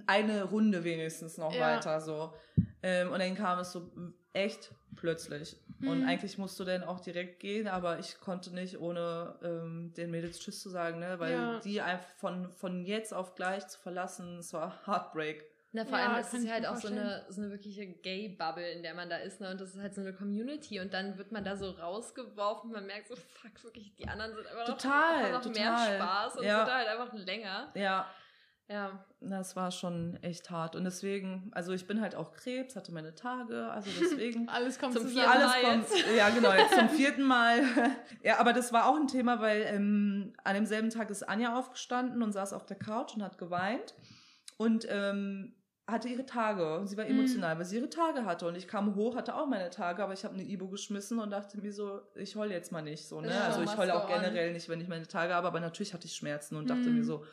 eine 0.07 0.43
Runde 0.43 0.83
wenigstens 0.83 1.37
noch 1.37 1.53
Ja. 1.53 1.59
weiter 1.77 2.01
so. 2.01 2.33
Ähm, 2.83 3.11
und 3.11 3.19
dann 3.19 3.35
kam 3.35 3.59
es 3.59 3.71
so 3.71 3.91
echt 4.35 4.71
plötzlich. 4.95 5.57
Und 5.81 6.01
Mhm. 6.01 6.07
eigentlich 6.07 6.37
musst 6.37 6.59
du 6.59 6.63
dann 6.63 6.83
auch 6.83 6.99
direkt 6.99 7.39
gehen, 7.39 7.67
aber 7.67 7.99
ich 7.99 8.19
konnte 8.19 8.53
nicht, 8.53 8.79
ohne 8.79 9.37
ähm, 9.43 9.93
den 9.95 10.11
Mädels 10.11 10.39
Tschüss 10.39 10.61
zu 10.61 10.69
sagen, 10.69 10.99
ne? 10.99 11.19
Weil 11.19 11.31
Ja. 11.33 11.59
die 11.59 11.81
einfach 11.81 12.09
von, 12.17 12.51
von 12.53 12.85
jetzt 12.85 13.13
auf 13.13 13.35
gleich 13.35 13.67
zu 13.67 13.79
verlassen, 13.79 14.37
es 14.39 14.53
war 14.53 14.85
Heartbreak. 14.85 15.45
Na, 15.73 15.83
vor 15.83 15.97
Ja, 15.97 16.13
allem 16.13 16.21
ist 16.21 16.33
es 16.33 16.45
ja 16.45 16.53
halt 16.53 16.65
auch 16.65 16.77
so 16.77 16.87
eine, 16.87 17.25
so 17.27 17.41
eine 17.41 17.51
wirkliche 17.51 17.85
Gay-Bubble, 17.85 18.71
in 18.71 18.81
der 18.83 18.93
man 18.93 19.09
da 19.09 19.17
ist, 19.17 19.41
ne? 19.41 19.51
Und 19.51 19.59
das 19.59 19.75
ist 19.75 19.81
halt 19.81 19.93
so 19.93 19.99
eine 19.99 20.13
Community 20.13 20.79
und 20.79 20.93
dann 20.93 21.17
wird 21.17 21.33
man 21.33 21.43
da 21.43 21.57
so 21.57 21.71
rausgeworfen, 21.71 22.71
man 22.71 22.85
merkt 22.85 23.09
so, 23.09 23.15
fuck, 23.17 23.61
wirklich, 23.63 23.93
die 23.95 24.07
anderen 24.07 24.33
sind 24.35 24.47
einfach 24.47 24.67
noch, 24.69 24.77
Total, 24.77 25.31
noch 25.33 25.45
mehr 25.45 25.75
total. 25.75 25.95
Spaß 25.97 26.37
und 26.37 26.45
Ja. 26.45 26.57
sind 26.59 26.67
da 26.69 26.77
halt 26.77 26.87
einfach 26.87 27.13
länger. 27.13 27.71
Ja, 27.75 28.09
Ja. 28.67 29.05
das 29.21 29.55
war 29.55 29.69
schon 29.71 30.17
echt 30.23 30.49
hart. 30.49 30.75
Und 30.75 30.85
deswegen, 30.85 31.51
also 31.53 31.71
ich 31.73 31.85
bin 31.85 32.01
halt 32.01 32.15
auch 32.15 32.33
Krebs, 32.33 32.75
hatte 32.75 32.91
meine 32.91 33.13
Tage, 33.13 33.67
also 33.69 33.89
deswegen. 34.01 34.49
Alles 34.49 34.79
kommt 34.79 34.93
Zum 34.93 35.03
zusammen. 35.03 35.27
vierten 35.27 35.41
Alles 35.43 35.63
Mal 35.63 35.71
kommt, 36.01 36.15
ja 36.17 36.29
genau, 36.29 36.51
jetzt 36.53 36.73
zum 36.75 36.89
vierten 36.89 37.23
Mal. 37.23 37.61
Ja, 38.23 38.39
aber 38.39 38.53
das 38.53 38.73
war 38.73 38.87
auch 38.89 38.95
ein 38.95 39.07
Thema, 39.07 39.39
weil 39.39 39.61
ähm, 39.67 40.33
an 40.43 40.55
demselben 40.55 40.89
Tag 40.89 41.09
ist 41.11 41.21
Anja 41.29 41.57
aufgestanden 41.57 42.23
und 42.23 42.31
saß 42.31 42.53
auf 42.53 42.65
der 42.65 42.77
Couch 42.77 43.15
und 43.15 43.21
hat 43.23 43.37
geweint 43.37 43.93
und 44.57 44.87
ähm, 44.89 45.53
hatte 45.87 46.07
ihre 46.09 46.25
Tage. 46.25 46.79
Und 46.79 46.87
sie 46.87 46.97
war 46.97 47.05
Mhm. 47.05 47.11
emotional, 47.11 47.57
weil 47.59 47.65
sie 47.65 47.77
ihre 47.77 47.89
Tage 47.91 48.25
hatte. 48.25 48.47
Und 48.47 48.55
ich 48.55 48.67
kam 48.67 48.95
hoch, 48.95 49.15
hatte 49.15 49.35
auch 49.35 49.45
meine 49.45 49.69
Tage, 49.69 50.03
aber 50.03 50.13
ich 50.13 50.23
habe 50.23 50.33
eine 50.33 50.43
Ibo 50.43 50.67
geschmissen 50.69 51.19
und 51.19 51.29
dachte 51.29 51.59
mir 51.61 51.71
so, 51.71 52.01
ich 52.15 52.35
heul 52.35 52.49
jetzt 52.51 52.71
mal 52.71 52.81
nicht 52.81 53.07
so. 53.07 53.21
Ne? 53.21 53.29
Ja, 53.31 53.43
also 53.43 53.61
ich 53.61 53.77
heule 53.77 53.93
auch 53.93 54.07
generell 54.07 54.53
nicht, 54.53 54.67
wenn 54.69 54.81
ich 54.81 54.87
meine 54.87 55.07
Tage 55.07 55.35
habe, 55.35 55.45
aber 55.45 55.59
natürlich 55.59 55.93
hatte 55.93 56.07
ich 56.07 56.15
Schmerzen 56.15 56.55
und 56.55 56.71
dachte 56.71 56.89
Mhm. 56.89 56.95
mir 56.95 57.03
so, 57.03 57.23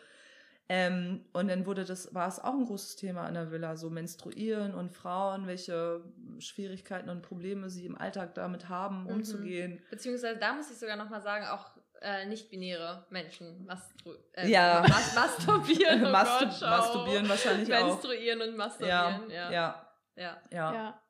Ähm, 0.69 1.25
und 1.33 1.49
dann 1.49 1.67
wurde 1.67 1.85
das, 1.85 2.15
war 2.15 2.29
es 2.29 2.39
auch 2.39 2.55
ein 2.55 2.65
großes 2.65 2.97
Thema 2.97 3.27
in 3.29 3.35
der 3.35 3.51
Villa, 3.51 3.77
so 3.77 3.91
Menstruieren 3.91 4.75
und 4.75 4.91
Frauen, 4.91 5.47
welche 5.47 6.03
Schwierigkeiten 6.39 7.11
und 7.11 7.21
Probleme 7.23 7.69
sie 7.69 7.85
im 7.85 7.99
Alltag 7.99 8.35
damit 8.35 8.69
haben, 8.69 9.03
Mhm. 9.05 9.09
umzugehen. 9.11 9.83
Beziehungsweise 9.91 10.39
da 10.39 10.55
muss 10.55 10.71
ich 10.71 10.79
sogar 10.79 10.97
nochmal 10.97 11.21
sagen, 11.21 11.47
auch 11.47 11.71
äh, 12.01 12.27
nicht-binäre 12.27 13.07
Menschen 13.11 13.65
mastru 13.67 14.15
äh, 14.33 14.49
Ja. 14.49 14.85
mas 14.89 15.15
masturbieren. 15.15 16.05
Oh 16.07 16.11
Mastu 16.11 16.47
Gott, 16.47 16.61
masturbieren 16.63 17.29
wahrscheinlich 17.29 17.73
auch. 17.75 17.87
Menstruieren 17.87 18.41
und 18.41 18.51
Ja, 18.51 18.57
masturbieren. 18.57 19.31
Ja. 19.31 19.51
ja, 19.53 19.87
ja. 20.17 20.37
ja, 20.51 20.73
Ja. 20.75 21.03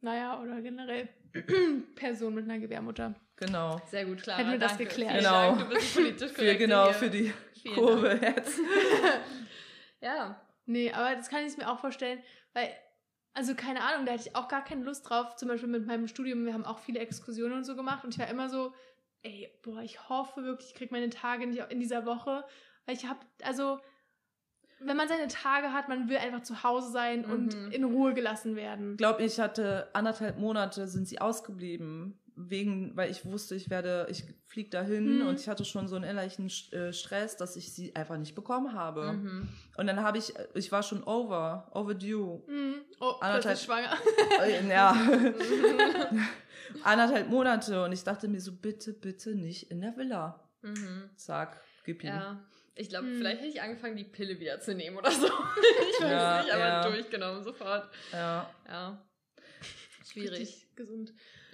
Naja, 0.00 0.40
oder 0.40 0.60
generell 0.60 1.08
Person 1.94 2.34
mit 2.34 2.44
einer 2.44 2.58
Gebärmutter. 2.58 3.14
genau. 3.36 3.80
Sehr 3.88 4.04
gut, 4.04 4.22
klar. 4.22 4.38
Hätten 4.38 4.50
wir 4.52 4.58
das 4.58 4.76
geklärt. 4.76 5.18
Genau. 5.18 5.30
Dank, 5.56 5.58
du 5.60 5.74
bist 5.76 5.94
politisch 5.94 6.30
Für, 6.32 6.34
korrekt 6.42 6.58
genau, 6.58 6.84
hier. 6.86 6.94
für 6.94 7.10
die 7.10 7.32
Vielen 7.62 7.74
Kurve 7.76 8.18
jetzt. 8.22 8.58
Ja. 10.00 10.40
Nee, 10.66 10.92
aber 10.92 11.14
das 11.14 11.28
kann 11.28 11.44
ich 11.46 11.56
mir 11.56 11.70
auch 11.70 11.78
vorstellen, 11.78 12.20
weil, 12.54 12.68
also 13.34 13.54
keine 13.54 13.82
Ahnung, 13.82 14.04
da 14.06 14.12
hätte 14.12 14.28
ich 14.28 14.36
auch 14.36 14.48
gar 14.48 14.64
keine 14.64 14.84
Lust 14.84 15.08
drauf. 15.08 15.36
Zum 15.36 15.48
Beispiel 15.48 15.68
mit 15.68 15.86
meinem 15.86 16.08
Studium, 16.08 16.44
wir 16.44 16.54
haben 16.54 16.64
auch 16.64 16.78
viele 16.80 17.00
Exkursionen 17.00 17.58
und 17.58 17.64
so 17.64 17.76
gemacht 17.76 18.04
und 18.04 18.12
ich 18.14 18.18
war 18.20 18.28
immer 18.28 18.48
so, 18.48 18.72
ey, 19.22 19.48
boah, 19.62 19.80
ich 19.80 20.08
hoffe 20.08 20.42
wirklich, 20.44 20.70
ich 20.70 20.74
kriege 20.74 20.92
meine 20.94 21.10
Tage 21.10 21.46
nicht 21.46 21.62
in 21.70 21.78
dieser 21.80 22.04
Woche, 22.06 22.44
weil 22.86 22.96
ich 22.96 23.06
habe, 23.06 23.20
also, 23.44 23.78
wenn 24.80 24.96
man 24.96 25.06
seine 25.06 25.28
Tage 25.28 25.72
hat, 25.72 25.88
man 25.88 26.08
will 26.08 26.16
einfach 26.16 26.42
zu 26.42 26.64
Hause 26.64 26.90
sein 26.90 27.24
und 27.24 27.54
Mhm. 27.54 27.70
in 27.70 27.84
Ruhe 27.84 28.14
gelassen 28.14 28.56
werden. 28.56 28.92
Ich 28.92 28.98
glaube, 28.98 29.22
ich 29.22 29.38
hatte 29.38 29.88
anderthalb 29.94 30.38
Monate 30.38 30.88
sind 30.88 31.06
sie 31.06 31.20
ausgeblieben, 31.20 32.20
wegen, 32.50 32.96
weil 32.96 33.10
ich 33.10 33.24
wusste, 33.24 33.54
ich 33.54 33.70
werde, 33.70 34.06
ich 34.10 34.24
fliege 34.46 34.70
dahin 34.70 35.20
Mhm. 35.20 35.26
und 35.26 35.40
ich 35.40 35.48
hatte 35.48 35.64
schon 35.64 35.88
so 35.88 35.96
einen 35.96 36.04
innerlichen 36.04 36.50
äh, 36.72 36.92
Stress, 36.92 37.36
dass 37.36 37.56
ich 37.56 37.72
sie 37.74 37.94
einfach 37.96 38.16
nicht 38.18 38.34
bekommen 38.34 38.72
habe. 38.74 39.12
Mhm. 39.12 39.48
Und 39.76 39.86
dann 39.86 40.00
habe 40.02 40.18
ich, 40.18 40.32
ich 40.54 40.70
war 40.72 40.82
schon 40.82 41.02
over, 41.04 41.70
overdue. 41.74 42.42
Mhm. 42.46 42.74
Oh, 43.00 43.14
Anderthalb- 43.20 43.58
schwanger. 43.58 43.96
Äh, 44.42 44.68
ja. 44.68 44.92
anderthalb 46.84 47.28
Monate 47.28 47.84
und 47.84 47.92
ich 47.92 48.04
dachte 48.04 48.28
mir 48.28 48.40
so, 48.40 48.52
bitte, 48.52 48.92
bitte 48.92 49.34
nicht 49.34 49.70
in 49.70 49.80
der 49.80 49.96
Villa. 49.96 50.40
Mhm. 50.62 51.10
Zack, 51.16 51.60
gib 51.84 52.02
ihm. 52.02 52.08
Ja. 52.10 52.44
Ich 52.74 52.88
glaube, 52.88 53.06
Hm. 53.06 53.16
vielleicht 53.18 53.40
hätte 53.40 53.50
ich 53.50 53.60
angefangen, 53.60 53.96
die 53.96 54.04
Pille 54.04 54.38
wieder 54.40 54.58
zu 54.60 54.74
nehmen 54.74 54.96
oder 54.96 55.10
so. 55.10 55.26
Ich 55.98 56.00
weiß 56.04 56.10
Ja, 56.10 56.42
nicht, 56.42 56.52
aber 56.54 56.64
ja. 56.64 56.88
durchgenommen 56.90 57.42
sofort. 57.42 57.88
Ja. 58.12 58.48
Ja. 58.66 59.04
Schwierig. 60.10 60.40
Richtig 60.40 60.74
gesund. 60.74 61.12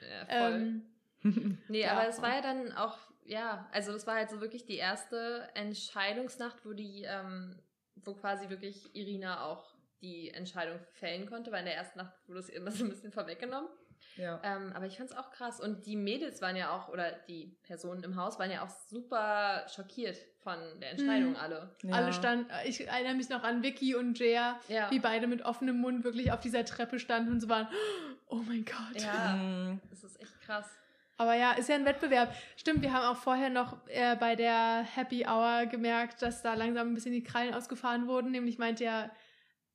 Ja, 0.08 0.26
voll. 0.26 0.54
Ähm, 0.54 0.84
Nee, 1.68 1.80
Ja. 1.82 1.92
aber 1.92 2.08
es 2.08 2.22
war 2.22 2.36
ja 2.36 2.40
dann 2.42 2.72
auch, 2.72 2.96
ja, 3.24 3.68
also 3.72 3.92
das 3.92 4.06
war 4.06 4.14
halt 4.14 4.30
so 4.30 4.40
wirklich 4.40 4.64
die 4.66 4.76
erste 4.76 5.48
Entscheidungsnacht, 5.54 6.64
wo 6.64 6.72
die, 6.72 7.04
ähm, 7.08 7.60
wo 7.96 8.14
quasi 8.14 8.48
wirklich 8.48 8.94
Irina 8.94 9.44
auch 9.44 9.74
die 10.00 10.30
Entscheidung 10.30 10.78
fällen 10.92 11.26
konnte, 11.28 11.50
weil 11.50 11.60
in 11.60 11.66
der 11.66 11.74
ersten 11.74 11.98
Nacht 11.98 12.14
wurde 12.28 12.38
es 12.38 12.48
immer 12.48 12.70
so 12.70 12.84
ein 12.84 12.90
bisschen 12.90 13.10
vorweggenommen. 13.10 13.68
Ja. 14.16 14.40
Ähm, 14.44 14.72
aber 14.74 14.86
ich 14.86 14.96
fand 14.96 15.10
es 15.10 15.16
auch 15.16 15.30
krass. 15.30 15.60
Und 15.60 15.86
die 15.86 15.96
Mädels 15.96 16.40
waren 16.42 16.56
ja 16.56 16.70
auch, 16.76 16.88
oder 16.88 17.12
die 17.28 17.56
Personen 17.62 18.02
im 18.04 18.16
Haus 18.16 18.38
waren 18.38 18.50
ja 18.50 18.64
auch 18.64 18.70
super 18.88 19.66
schockiert 19.74 20.16
von 20.42 20.56
der 20.80 20.92
Entscheidung 20.92 21.30
Mhm. 21.30 21.36
alle. 21.36 21.76
ja. 21.82 21.94
Alle 21.94 22.12
standen, 22.12 22.46
ich 22.66 22.86
erinnere 22.86 23.14
mich 23.14 23.28
noch 23.28 23.42
an 23.42 23.62
Vicky 23.62 23.94
und 23.94 24.18
Jaya, 24.18 24.58
Ja. 24.68 24.90
wie 24.90 24.98
beide 24.98 25.26
mit 25.26 25.44
offenem 25.44 25.78
Mund 25.80 26.04
wirklich 26.04 26.32
auf 26.32 26.40
dieser 26.40 26.64
Treppe 26.64 26.98
standen 26.98 27.32
und 27.32 27.40
so 27.40 27.48
waren, 27.48 27.68
oh 28.28 28.40
mein 28.46 28.64
Gott. 28.64 29.00
Ja, 29.02 29.34
Mm, 29.36 29.80
das 29.90 30.04
ist 30.04 30.20
echt 30.20 30.40
krass. 30.40 30.66
Aber 31.20 31.34
ja, 31.34 31.52
ist 31.52 31.68
ja 31.68 31.74
ein 31.74 31.84
Wettbewerb. 31.84 32.32
Stimmt, 32.56 32.80
wir 32.82 32.92
haben 32.92 33.04
auch 33.04 33.20
vorher 33.20 33.50
noch 33.50 33.76
äh, 33.88 34.14
bei 34.14 34.36
der 34.36 34.82
Happy 34.94 35.26
Hour 35.26 35.66
gemerkt, 35.66 36.22
dass 36.22 36.42
da 36.42 36.54
langsam 36.54 36.88
ein 36.88 36.94
bisschen 36.94 37.12
die 37.12 37.24
Krallen 37.24 37.54
ausgefahren 37.54 38.06
wurden. 38.06 38.30
Nämlich 38.30 38.56
meinte 38.58 38.84
ja, 38.84 39.10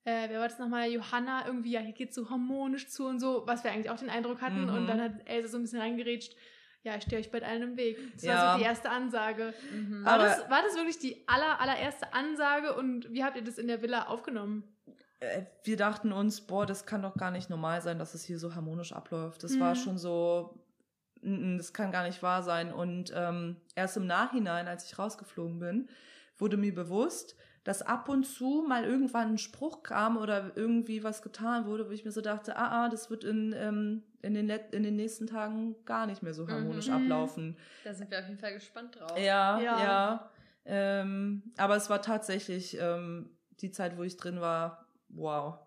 äh, 0.06 0.30
wer 0.30 0.40
war 0.40 0.48
das 0.48 0.60
nochmal, 0.60 0.90
Johanna, 0.92 1.46
irgendwie, 1.46 1.72
ja, 1.72 1.80
hier 1.80 1.94
geht's 1.94 2.16
so 2.16 2.30
harmonisch 2.30 2.90
zu 2.90 3.06
und 3.06 3.20
so, 3.20 3.44
was 3.46 3.64
wir 3.64 3.72
eigentlich 3.72 3.90
auch 3.90 3.98
den 4.00 4.10
Eindruck 4.10 4.42
hatten. 4.42 4.64
Mhm. 4.64 4.74
Und 4.74 4.88
dann 4.88 5.02
hat 5.02 5.14
Elsa 5.26 5.48
so 5.50 5.58
ein 5.58 5.64
bisschen 5.64 5.80
reingerätscht, 5.80 6.36
ja, 6.84 6.98
ich 6.98 7.04
stehe 7.04 7.22
euch 7.22 7.32
bald 7.32 7.44
allen 7.46 7.62
im 7.62 7.78
Weg. 7.78 7.98
Das 8.16 8.24
war 8.26 8.30
Ja. 8.34 8.52
so 8.54 8.60
die 8.60 8.66
erste 8.66 8.90
Ansage. 8.90 9.54
Mhm. 9.72 10.04
War, 10.04 10.18
das, 10.20 10.40
war 10.50 10.62
das 10.64 10.76
wirklich 10.76 11.00
die 11.00 11.26
aller, 11.30 11.62
allererste 11.62 12.12
Ansage 12.14 12.76
und 12.76 13.10
wie 13.14 13.24
habt 13.24 13.38
ihr 13.38 13.44
das 13.44 13.58
in 13.58 13.68
der 13.68 13.82
Villa 13.82 14.08
aufgenommen? 14.08 14.64
äh, 15.22 15.44
wir 15.64 15.78
dachten 15.78 16.12
uns, 16.12 16.42
boah, 16.42 16.66
das 16.66 16.86
kann 16.86 17.02
doch 17.02 17.16
gar 17.16 17.32
nicht 17.32 17.50
normal 17.50 17.82
sein, 17.82 17.98
dass 17.98 18.14
es 18.14 18.26
hier 18.26 18.38
so 18.38 18.56
harmonisch 18.56 18.92
abläuft. 18.92 19.44
Das 19.44 19.54
Mhm. 19.54 19.60
war 19.62 19.76
schon 19.76 19.98
so, 19.98 20.60
das 21.22 21.72
kann 21.72 21.94
gar 21.94 22.06
nicht 22.06 22.22
wahr 22.22 22.44
sein. 22.44 22.74
Und 22.74 23.14
ähm, 23.16 23.56
erst 23.76 23.96
im 23.96 24.06
Nachhinein, 24.06 24.68
als 24.68 24.84
ich 24.86 25.00
rausgeflogen 25.00 25.60
bin, 25.60 25.88
wurde 26.38 26.58
mir 26.58 26.76
bewusst, 26.76 27.38
dass 27.64 27.82
ab 27.82 28.10
und 28.10 28.26
zu 28.26 28.66
mal 28.68 28.84
irgendwann 28.84 29.34
ein 29.34 29.38
Spruch 29.38 29.84
kam 29.84 30.18
oder 30.18 30.52
irgendwie 30.56 31.04
was 31.04 31.22
getan 31.22 31.66
wurde, 31.66 31.88
wo 31.88 31.92
ich 31.92 32.04
mir 32.06 32.12
so 32.12 32.22
dachte, 32.22 32.58
ah, 32.58 32.86
ah 32.86 32.90
das 32.90 33.10
wird 33.10 33.24
in, 33.24 33.54
ähm, 33.58 34.04
in, 34.22 34.34
den, 34.34 34.48
Let- 34.48 34.74
in 34.74 34.84
den 34.84 34.96
nächsten 34.96 35.28
Tagen 35.28 35.76
gar 35.86 36.06
nicht 36.06 36.24
mehr 36.24 36.34
so 36.34 36.48
harmonisch 36.48 36.88
Mhm. 36.88 36.94
ablaufen. 36.94 37.58
Da 37.84 37.94
sind 37.94 38.12
wir 38.12 38.20
auf 38.20 38.28
jeden 38.28 38.40
Fall 38.40 38.54
gespannt 38.54 39.00
drauf. 39.00 39.18
Ja, 39.18 39.60
Ja. 39.60 39.80
ja. 39.80 40.30
Ähm, 40.66 41.44
aber 41.58 41.76
es 41.76 41.90
war 41.90 42.02
tatsächlich 42.02 42.78
ähm, 42.80 43.30
die 43.60 43.72
Zeit, 43.72 43.98
wo 43.98 44.04
ich 44.04 44.18
drin 44.18 44.40
war, 44.42 44.88
wow. 45.10 45.60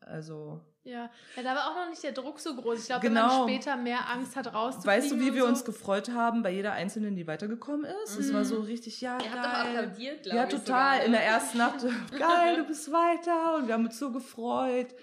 Also, 0.00 0.60
Ja. 0.86 1.10
ja, 1.36 1.42
da 1.42 1.54
war 1.54 1.70
auch 1.70 1.74
noch 1.76 1.90
nicht 1.90 2.02
der 2.02 2.12
Druck 2.12 2.38
so 2.40 2.54
groß. 2.54 2.80
Ich 2.80 2.86
glaube, 2.86 3.06
Genau. 3.06 3.20
wenn 3.22 3.38
man 3.38 3.48
später 3.48 3.76
mehr 3.76 4.08
Angst 4.08 4.36
hat, 4.36 4.54
rauszufliegen 4.54 5.02
weißt 5.02 5.10
du, 5.10 5.20
wie 5.20 5.34
wir 5.34 5.42
so. 5.42 5.48
uns 5.48 5.64
gefreut 5.64 6.10
haben 6.10 6.42
bei 6.42 6.50
jeder 6.50 6.72
Einzelnen, 6.72 7.16
die 7.16 7.26
weitergekommen 7.26 7.84
ist? 8.04 8.16
Es 8.18 8.28
Mhm. 8.30 8.34
war 8.34 8.44
so 8.44 8.60
richtig, 8.60 9.00
ja, 9.00 9.18
Ihr 9.20 9.32
habt 9.32 9.44
doch 9.44 9.52
geil. 9.64 9.76
applaudiert, 9.78 10.22
glaube 10.22 10.36
Ja, 10.38 10.44
ich. 10.44 10.50
total. 10.50 10.64
Sogar, 10.66 10.98
ne? 10.98 11.04
In 11.06 11.12
der 11.12 11.24
ersten 11.24 11.58
Nacht, 11.58 11.80
geil, 12.18 12.56
du 12.56 12.64
bist 12.64 12.92
weiter. 12.92 13.56
Und 13.56 13.66
wir 13.66 13.74
haben 13.74 13.84
uns 13.86 13.98
so 13.98 14.12
gefreut. 14.12 14.94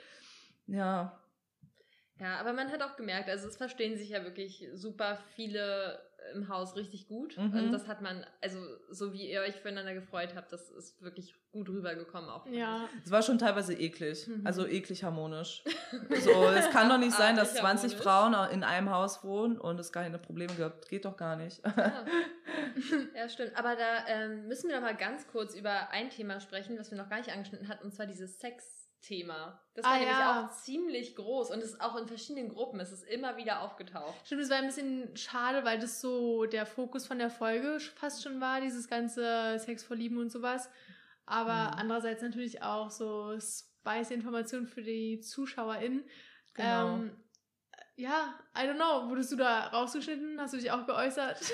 Ja, 0.67 1.19
Ja, 2.19 2.37
aber 2.39 2.53
man 2.53 2.71
hat 2.71 2.81
auch 2.81 2.95
gemerkt, 2.95 3.27
also 3.29 3.47
es 3.49 3.57
verstehen 3.57 3.97
sich 3.97 4.09
ja 4.09 4.23
wirklich 4.23 4.65
super 4.73 5.17
viele 5.35 5.99
im 6.33 6.49
Haus 6.49 6.75
richtig 6.75 7.07
gut. 7.07 7.37
Mhm. 7.37 7.53
Und 7.53 7.71
das 7.71 7.87
hat 7.87 8.01
man, 8.01 8.25
also 8.41 8.59
so 8.89 9.13
wie 9.13 9.29
ihr 9.29 9.41
euch 9.41 9.55
füreinander 9.55 9.93
gefreut 9.93 10.33
habt, 10.35 10.51
das 10.51 10.69
ist 10.69 11.01
wirklich 11.01 11.35
gut 11.51 11.69
rübergekommen 11.69 12.29
auch. 12.29 12.45
Ja, 12.47 12.87
es 13.05 13.11
war 13.11 13.21
schon 13.21 13.37
teilweise 13.37 13.73
eklig. 13.73 14.27
Mhm. 14.27 14.45
Also 14.45 14.67
eklig 14.67 15.03
harmonisch. 15.03 15.63
So, 16.23 16.45
es 16.45 16.69
kann 16.69 16.89
doch 16.89 16.97
nicht 16.97 17.15
sein, 17.15 17.35
dass 17.35 17.49
Artig 17.49 17.61
20 17.61 17.91
harmonisch. 17.91 18.03
Frauen 18.03 18.51
in 18.51 18.63
einem 18.63 18.89
Haus 18.89 19.23
wohnen 19.23 19.57
und 19.59 19.79
es 19.79 19.91
keine 19.91 20.17
Probleme 20.17 20.53
gibt. 20.53 20.89
Geht 20.89 21.05
doch 21.05 21.17
gar 21.17 21.35
nicht. 21.35 21.61
ich. 21.65 21.77
Ja. 21.77 22.05
ja, 23.15 23.29
stimmt. 23.29 23.57
Aber 23.57 23.75
da 23.75 24.07
ähm, 24.07 24.47
müssen 24.47 24.69
wir 24.69 24.75
noch 24.75 24.83
mal 24.83 24.95
ganz 24.95 25.27
kurz 25.27 25.55
über 25.55 25.89
ein 25.89 26.09
Thema 26.09 26.39
sprechen, 26.39 26.77
was 26.79 26.91
wir 26.91 26.97
noch 26.97 27.09
gar 27.09 27.17
nicht 27.17 27.31
angeschnitten 27.31 27.67
hatten, 27.67 27.83
und 27.85 27.93
zwar 27.93 28.05
dieses 28.05 28.39
Sex-Thema. 29.07 29.59
Das 29.75 29.85
war 29.85 29.93
Ah, 29.93 29.97
nämlich 29.97 30.17
ja. 30.17 30.45
auch 30.47 30.51
ziemlich 30.51 31.15
groß 31.15 31.51
und 31.51 31.59
es 31.59 31.71
ist 31.71 31.81
auch 31.81 31.95
in 31.95 32.07
verschiedenen 32.07 32.49
Gruppen, 32.49 32.79
es 32.79 32.91
ist 32.91 33.03
immer 33.03 33.37
wieder 33.37 33.61
aufgetaucht. 33.61 34.13
stimmt, 34.25 34.41
es 34.41 34.49
war 34.49 34.57
ein 34.57 34.67
bisschen 34.67 35.15
schade, 35.17 35.63
weil 35.65 35.79
das 35.79 35.99
so 36.01 36.45
der 36.45 36.65
Fokus 36.65 37.07
von 37.07 37.17
der 37.19 37.29
Folge 37.29 37.79
fast 37.95 38.23
schon 38.23 38.39
war, 38.39 38.61
dieses 38.61 38.87
ganze 38.87 39.57
Sex 39.59 39.83
vor 39.83 39.95
Lieben 39.95 40.17
und 40.17 40.31
sowas. 40.31 40.69
Aber 41.25 41.71
Mhm. 41.71 41.79
andererseits 41.79 42.21
natürlich 42.21 42.61
auch 42.63 42.91
so 42.91 43.37
spicy 43.39 44.13
Informationen 44.13 44.67
für 44.67 44.83
die 44.83 45.19
ZuschauerInnen. 45.21 46.03
Genau. 46.53 46.95
Ähm, 46.95 47.22
ja, 47.95 48.33
I 48.57 48.61
don't 48.67 48.75
know. 48.75 49.09
Wurdest 49.09 49.31
du 49.31 49.35
da 49.35 49.67
rausgeschnitten? 49.67 50.39
Hast 50.41 50.53
du 50.53 50.57
dich 50.57 50.71
auch 50.71 50.85
geäußert? 50.85 51.37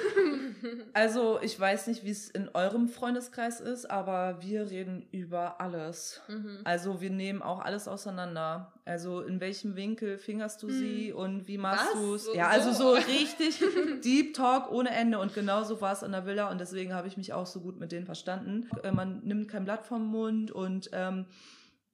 Also, 0.94 1.40
ich 1.42 1.58
weiß 1.60 1.88
nicht, 1.88 2.04
wie 2.04 2.10
es 2.10 2.30
in 2.30 2.50
eurem 2.54 2.88
Freundeskreis 2.90 3.60
ist, 3.62 3.90
aber 3.90 4.42
wir 4.42 4.70
reden 4.70 5.08
über 5.12 5.62
alles. 5.62 6.22
mhm. 6.28 6.60
Also, 6.64 7.00
wir 7.02 7.10
nehmen 7.10 7.42
auch 7.42 7.60
alles 7.60 7.88
auseinander. 7.88 8.74
Also, 8.86 9.22
in 9.22 9.40
welchem 9.40 9.76
Winkel 9.76 10.18
fingerst 10.18 10.64
du 10.64 10.68
Hm. 10.68 10.74
sie 10.74 11.14
und 11.14 11.48
wie 11.48 11.58
machst 11.58 11.94
du 11.94 12.16
es? 12.16 12.26
So- 12.26 12.34
Ja, 12.34 12.48
also 12.48 12.72
so? 12.72 12.96
so 12.96 13.02
richtig 13.08 13.62
Deep 14.04 14.34
Talk 14.34 14.72
ohne 14.72 14.90
Ende. 14.92 15.20
Und 15.20 15.34
genauso 15.34 15.80
war 15.82 15.94
es 15.94 16.02
in 16.04 16.12
der 16.12 16.26
Villa 16.26 16.50
und 16.50 16.60
deswegen 16.60 16.94
habe 16.94 17.08
ich 17.08 17.18
mich 17.18 17.34
auch 17.34 17.46
so 17.46 17.62
gut 17.62 17.80
mit 17.80 17.92
denen 17.92 18.06
verstanden. 18.06 18.70
Äh, 18.84 18.92
Man 18.92 19.20
nimmt 19.24 19.48
kein 19.50 19.66
Blatt 19.66 19.86
vom 19.86 20.06
Mund 20.08 20.52
und 20.52 20.90
ähm, 20.94 21.26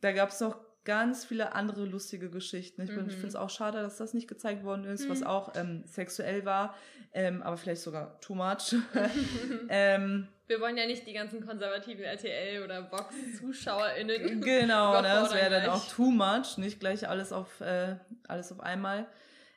da 0.02 0.12
gab 0.14 0.30
es 0.30 0.40
noch 0.40 0.56
ganz 0.86 1.26
viele 1.26 1.54
andere 1.54 1.84
lustige 1.86 2.30
Geschichten. 2.30 2.82
Ich, 2.84 2.92
Mhm. 2.92 3.08
ich 3.08 3.14
finde 3.14 3.28
es 3.30 3.36
auch 3.36 3.50
schade, 3.50 3.82
dass 3.82 3.98
das 3.98 4.14
nicht 4.14 4.28
gezeigt 4.28 4.64
worden 4.64 4.86
ist, 4.86 5.10
was 5.10 5.22
Mhm. 5.22 5.28
auch 5.28 5.54
ähm, 5.56 5.84
sexuell 5.86 6.46
war, 6.46 6.76
ähm, 7.14 7.42
aber 7.44 7.58
vielleicht 7.58 7.82
sogar 7.82 8.20
too 8.22 8.36
much. 8.36 8.76
ähm, 9.70 10.28
Wir 10.48 10.62
wollen 10.62 10.78
ja 10.78 10.86
nicht 10.86 11.06
die 11.08 11.14
ganzen 11.14 11.46
konservativen 11.46 12.06
RTL- 12.06 12.64
oder 12.64 12.92
Vox-ZuschauerInnen. 12.92 14.42
genau, 14.42 15.02
ne, 15.02 15.08
das 15.08 15.34
wäre 15.34 15.50
dann 15.50 15.70
auch 15.70 15.88
too 15.88 16.12
much, 16.12 16.58
nicht 16.58 16.80
gleich 16.80 17.08
alles 17.10 17.32
auf, 17.34 17.62
äh, 17.62 17.96
alles 18.28 18.52
auf 18.52 18.60
einmal. 18.60 19.08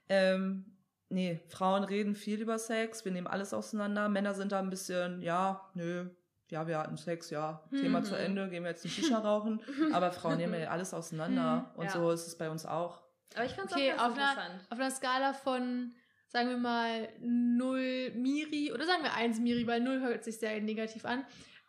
Ähm, 0.09 0.65
nee, 1.11 1.41
Frauen 1.49 1.85
reden 1.85 2.15
viel 2.15 2.41
über 2.41 2.59
Sex, 2.59 3.05
wir 3.05 3.13
nehmen 3.13 3.27
alles 3.27 3.53
auseinander. 3.53 4.09
Männer 4.09 4.35
sind 4.35 4.53
da 4.53 4.59
ein 4.61 4.71
bisschen, 4.71 5.21
ja, 5.23 5.69
nö, 5.75 6.09
ja, 6.51 6.67
wir 6.67 6.79
hatten 6.79 6.97
Sex, 6.97 7.31
ja, 7.31 7.63
Thema 7.71 8.01
Mhm. 8.01 8.05
zu 8.05 8.15
Ende, 8.17 8.49
gehen 8.49 8.63
wir 8.65 8.71
jetzt 8.71 8.85
eine 8.85 8.91
Shisha 8.93 9.19
rauchen. 9.19 9.61
Aber 9.93 10.11
Frauen 10.13 10.37
nehmen 10.39 10.61
ja 10.61 10.69
alles 10.71 10.95
auseinander 10.95 11.73
und 11.77 11.85
Ja. 11.87 11.91
so 11.93 12.11
ist 12.11 12.27
es 12.27 12.37
bei 12.39 12.49
uns 12.51 12.65
auch. 12.67 13.03
Aber 13.35 13.45
ich 13.45 13.53
fand's 13.53 13.73
Okay, 13.73 13.93
auch 13.93 13.97
ganz 13.99 14.13
auf 14.13 14.19
einer, 14.19 14.31
interessant. 14.33 14.67
auf 14.71 14.79
einer 14.79 14.91
Skala 14.91 15.33
von, 15.35 15.95
sagen 16.29 16.49
wir 16.49 16.57
mal, 16.57 17.09
0 17.21 18.11
Miri 18.15 18.73
oder 18.73 18.87
sagen 18.87 19.03
wir 19.03 19.15
1 19.15 19.39
Miri, 19.41 19.67
weil 19.67 19.81
0 19.81 20.01
hört 20.01 20.25
sich 20.25 20.39
sehr 20.39 20.61
negativ 20.61 21.05
an 21.05 21.25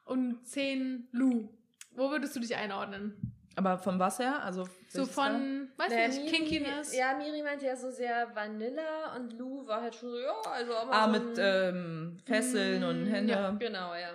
und 0.06 0.46
10 0.48 1.08
Lu. 1.12 1.50
Wo 1.92 2.10
würdest 2.12 2.36
du 2.36 2.40
dich 2.40 2.56
einordnen? 2.56 3.34
Aber 3.56 3.78
von 3.78 4.00
was 4.00 4.20
her? 4.20 4.42
Also 4.42 4.70
So 4.88 5.06
von, 5.06 5.68
weiß 5.76 5.90
Naja, 5.92 6.08
nicht, 6.08 6.22
Miri- 6.22 6.30
Kinkiness? 6.32 6.96
Ja, 6.96 7.18
Miri 7.18 7.44
meinte 7.44 7.66
ja 7.66 7.76
so 7.76 7.92
sehr 7.92 8.34
Vanilla 8.34 9.16
und 9.18 9.34
Lou 9.38 9.68
war 9.68 9.82
halt 9.82 9.96
schon 9.96 10.12
so, 10.12 10.18
ja, 10.18 10.32
also 10.50 10.74
aber 10.78 10.94
Ah, 10.94 11.06
so 11.06 11.12
mit 11.12 11.38
ein- 11.40 11.76
ähm, 11.76 12.18
Fesseln 12.26 12.84
und 12.86 13.04
Mm, 13.04 13.08
Hände. 13.08 13.34
ja. 13.34 13.52
Genau, 13.52 13.94
ja. 13.96 14.12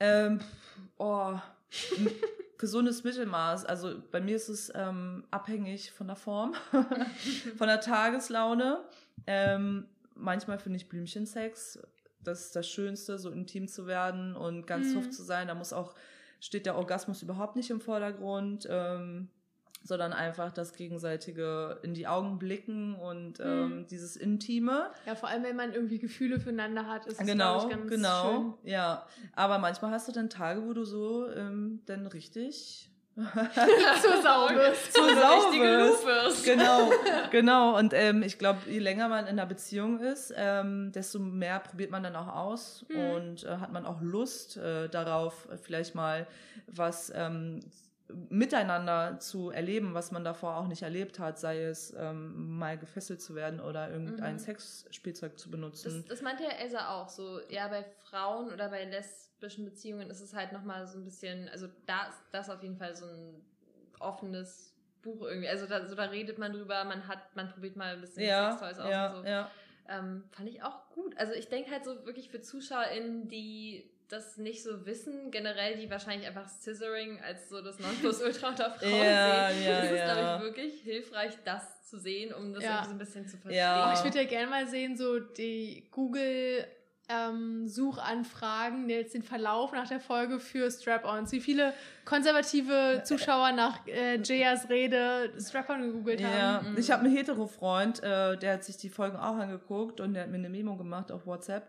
Ähm, 0.00 0.40
oh, 0.98 1.34
gesundes 2.58 3.04
Mittelmaß. 3.04 3.64
Also 3.64 4.02
bei 4.10 4.20
mir 4.20 4.36
ist 4.36 4.48
es 4.48 4.72
ähm, 4.74 5.24
abhängig 5.30 5.90
von 5.92 6.06
der 6.06 6.16
Form, 6.16 6.54
von 7.58 7.66
der 7.68 7.80
Tageslaune. 7.80 8.84
Ähm, 9.26 9.86
manchmal 10.14 10.58
finde 10.58 10.76
ich 10.78 10.88
Blümchensex, 10.88 11.78
das 12.20 12.46
ist 12.46 12.56
das 12.56 12.68
Schönste, 12.68 13.18
so 13.18 13.30
intim 13.30 13.68
zu 13.68 13.86
werden 13.86 14.34
und 14.36 14.66
ganz 14.66 14.88
Mhm. 14.88 14.92
soft 14.94 15.12
zu 15.12 15.22
sein. 15.22 15.48
Da 15.48 15.54
muss 15.54 15.72
auch, 15.72 15.94
steht 16.40 16.64
der 16.66 16.76
Orgasmus 16.76 17.22
überhaupt 17.22 17.56
nicht 17.56 17.70
im 17.70 17.80
Vordergrund. 17.80 18.66
Ähm, 18.70 19.28
sondern 19.86 20.12
einfach 20.14 20.50
das 20.52 20.72
gegenseitige 20.74 21.78
in 21.82 21.92
die 21.94 22.06
Augen 22.06 22.38
blicken 22.38 22.94
und 22.96 23.38
ähm, 23.40 23.80
Mhm. 23.80 23.86
dieses 23.86 24.16
Intime. 24.16 24.90
Ja, 25.06 25.14
vor 25.14 25.28
allem, 25.28 25.42
wenn 25.44 25.56
man 25.56 25.72
irgendwie 25.74 25.98
Gefühle 25.98 26.40
füreinander 26.40 26.86
hat, 26.86 27.06
ist 27.06 27.20
es, 27.20 27.26
Genau, 27.26 27.64
ich, 27.64 27.70
ganz 27.70 27.90
genau, 27.90 28.58
ja. 28.64 29.06
Aber 29.36 29.58
manchmal 29.58 29.90
hast 29.90 30.08
du 30.08 30.12
dann 30.12 30.30
Tage, 30.30 30.62
wo 30.66 30.72
du 30.72 30.84
so 30.84 31.28
ähm, 31.30 31.80
dann 31.86 32.06
richtig 32.06 32.90
schön. 33.14 33.24
Zur 34.02 34.22
Sau 34.22 34.46
richtige 34.46 35.76
Lou 35.78 35.90
bist. 35.92 36.06
wirst. 36.06 36.44
Genau, 36.44 36.90
genau. 37.30 37.78
Und 37.78 37.92
ähm, 37.94 38.22
ich 38.24 38.38
glaube, 38.38 38.58
je 38.68 38.80
länger 38.80 39.08
man 39.08 39.24
in 39.26 39.32
einer 39.38 39.46
Beziehung 39.46 40.00
ist, 40.00 40.32
ähm, 40.36 40.90
desto 40.92 41.18
mehr 41.20 41.60
probiert 41.60 41.90
man 41.92 42.02
dann 42.02 42.16
auch 42.16 42.26
aus 42.34 42.84
Mhm. 42.88 42.96
und 43.10 43.44
äh, 43.44 43.58
hat 43.58 43.70
man 43.72 43.86
auch 43.86 44.00
Lust 44.00 44.56
äh, 44.56 44.88
darauf, 44.88 45.46
vielleicht 45.62 45.94
mal 45.94 46.26
was 46.66 47.12
ähm, 47.14 47.60
miteinander 48.28 49.18
zu 49.18 49.50
erleben, 49.50 49.94
was 49.94 50.10
man 50.12 50.24
davor 50.24 50.56
auch 50.56 50.66
nicht 50.66 50.82
erlebt 50.82 51.18
hat, 51.18 51.38
sei 51.38 51.62
es 51.64 51.94
ähm, 51.96 52.58
mal 52.58 52.76
gefesselt 52.78 53.22
zu 53.22 53.34
werden 53.34 53.60
oder 53.60 53.90
irgendein 53.90 54.34
Mhm. 54.34 54.38
Sexspielzeug 54.38 55.38
zu 55.38 55.48
Das, 55.48 55.50
benutzen. 55.50 56.04
das 56.08 56.20
meinte 56.22 56.42
ja 56.44 56.50
Elsa 56.50 56.90
auch 56.90 57.08
so. 57.08 57.40
Ja, 57.48 57.68
bei 57.68 57.82
Frauen 57.82 58.52
oder 58.52 58.68
bei 58.68 58.84
lesbischen 58.84 59.64
Beziehungen 59.64 60.10
ist 60.10 60.20
es 60.20 60.34
halt 60.34 60.52
nochmal 60.52 60.86
so 60.86 60.98
ein 60.98 61.04
bisschen, 61.04 61.48
also 61.48 61.66
da 61.86 62.08
ist 62.08 62.22
das 62.32 62.50
auf 62.50 62.62
jeden 62.62 62.76
Fall 62.76 62.94
so 62.94 63.06
ein 63.06 63.42
offenes 64.00 64.74
Buch 65.02 65.22
irgendwie. 65.22 65.48
Also 65.48 65.66
da, 65.66 65.86
so 65.86 65.94
da 65.94 66.04
redet 66.04 66.38
man 66.38 66.52
drüber, 66.52 66.84
man 66.84 67.08
hat, 67.08 67.34
man 67.34 67.48
probiert 67.50 67.76
mal 67.76 67.94
ein 67.94 68.00
bisschen 68.00 68.24
ja, 68.24 68.50
Sextoys 68.50 68.78
aus 68.80 68.90
ja, 68.90 69.12
und 69.14 69.22
so. 69.22 69.28
ja. 69.28 69.50
Ähm, 69.88 70.24
fand 70.30 70.48
ich 70.48 70.62
auch 70.62 70.88
gut. 70.90 71.16
Also 71.18 71.32
ich 71.34 71.48
denke 71.48 71.70
halt 71.70 71.84
so 71.84 72.06
wirklich 72.06 72.30
für 72.30 72.40
ZuschauerInnen, 72.40 73.28
die 73.28 73.90
das 74.08 74.36
nicht 74.36 74.62
so 74.62 74.84
wissen, 74.86 75.30
generell, 75.30 75.76
die 75.76 75.90
wahrscheinlich 75.90 76.26
einfach 76.28 76.48
Scissoring 76.48 77.20
als 77.20 77.48
so 77.48 77.60
das 77.62 77.78
Nonplusultra 77.78 78.48
unter 78.50 78.70
Frauen 78.72 78.90
Ja, 79.04 79.50
sehen, 79.50 79.64
ja, 79.64 79.78
ist 79.80 79.90
es, 79.92 79.98
ja. 79.98 80.12
glaube 80.14 80.36
ich, 80.36 80.42
wirklich 80.44 80.80
hilfreich, 80.82 81.38
das 81.44 81.88
zu 81.88 81.98
sehen, 81.98 82.32
um 82.34 82.52
das 82.52 82.62
Ja. 82.64 82.70
irgendwie 82.70 82.86
so 82.88 82.94
ein 82.94 82.98
bisschen 82.98 83.26
zu 83.28 83.36
verstehen. 83.38 83.58
Ja. 83.58 83.92
Ich 83.94 84.04
würde 84.04 84.18
ja 84.18 84.24
gerne 84.28 84.48
mal 84.50 84.66
sehen, 84.66 84.96
so 84.96 85.18
die 85.20 85.88
Google 85.90 86.66
ähm, 87.08 87.68
Suchanfragen, 87.68 88.88
jetzt 88.88 89.12
den 89.14 89.22
Verlauf 89.22 89.72
nach 89.72 89.86
der 89.88 90.00
Folge 90.00 90.40
für 90.40 90.70
Strap-ons. 90.70 91.32
Wie 91.32 91.40
viele 91.40 91.74
konservative 92.06 93.02
Zuschauer 93.04 93.52
nach 93.52 93.86
äh, 93.86 94.18
Jayas 94.22 94.68
Rede 94.70 95.32
Strap-on 95.38 95.82
gegoogelt 95.82 96.20
Ja, 96.20 96.28
haben. 96.30 96.72
Mhm. 96.72 96.78
ich 96.78 96.90
habe 96.90 97.04
einen 97.04 97.14
Hetero-Freund, 97.14 98.02
äh, 98.02 98.38
der 98.38 98.54
hat 98.54 98.64
sich 98.64 98.76
die 98.78 98.88
Folgen 98.88 99.16
auch 99.18 99.36
angeguckt 99.36 100.00
und 100.00 100.14
der 100.14 100.22
hat 100.22 100.30
mir 100.30 100.36
eine 100.38 100.48
Memo 100.48 100.76
gemacht 100.76 101.12
auf 101.12 101.26
WhatsApp. 101.26 101.68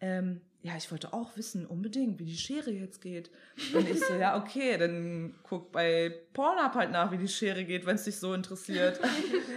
Ähm, 0.00 0.40
ja, 0.60 0.76
ich 0.76 0.90
wollte 0.90 1.12
auch 1.12 1.36
wissen, 1.36 1.66
unbedingt, 1.66 2.18
wie 2.18 2.24
die 2.24 2.36
Schere 2.36 2.70
jetzt 2.70 3.00
geht. 3.00 3.30
Und 3.74 3.88
ich 3.88 4.04
so, 4.04 4.14
ja, 4.14 4.36
okay, 4.36 4.76
dann 4.76 5.34
guck 5.44 5.70
bei 5.70 6.12
Pornhub 6.32 6.74
halt 6.74 6.90
nach, 6.90 7.12
wie 7.12 7.18
die 7.18 7.28
Schere 7.28 7.64
geht, 7.64 7.86
wenn 7.86 7.94
es 7.94 8.04
dich 8.04 8.18
so 8.18 8.34
interessiert. 8.34 9.00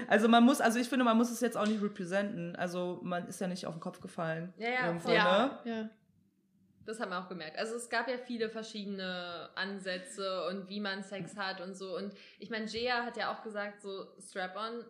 also 0.07 0.27
man 0.27 0.43
muss, 0.43 0.61
also 0.61 0.77
ich 0.77 0.87
finde, 0.87 1.03
man 1.03 1.17
muss 1.17 1.31
es 1.31 1.41
jetzt 1.41 1.57
auch 1.57 1.65
nicht 1.65 1.81
representen. 1.81 2.55
Also 2.55 2.99
man 3.01 3.27
ist 3.27 3.41
ja 3.41 3.47
nicht 3.47 3.65
auf 3.65 3.73
den 3.73 3.79
Kopf 3.79 3.99
gefallen. 3.99 4.53
Ja, 4.57 4.69
ja, 4.69 4.85
irgendwo, 4.85 5.07
voll. 5.07 5.17
ne? 5.17 5.59
Ja. 5.65 5.89
Das 6.85 6.99
haben 6.99 7.09
wir 7.09 7.19
auch 7.19 7.29
gemerkt. 7.29 7.57
Also 7.57 7.75
es 7.75 7.89
gab 7.89 8.07
ja 8.07 8.17
viele 8.17 8.49
verschiedene 8.49 9.49
Ansätze 9.55 10.45
und 10.47 10.69
wie 10.69 10.79
man 10.79 11.03
Sex 11.03 11.35
hat 11.35 11.61
und 11.61 11.75
so. 11.75 11.95
Und 11.95 12.13
ich 12.37 12.49
meine, 12.49 12.65
Jaya 12.65 13.05
hat 13.05 13.17
ja 13.17 13.33
auch 13.33 13.43
gesagt, 13.43 13.81
so 13.81 14.05
Strap-on 14.19 14.83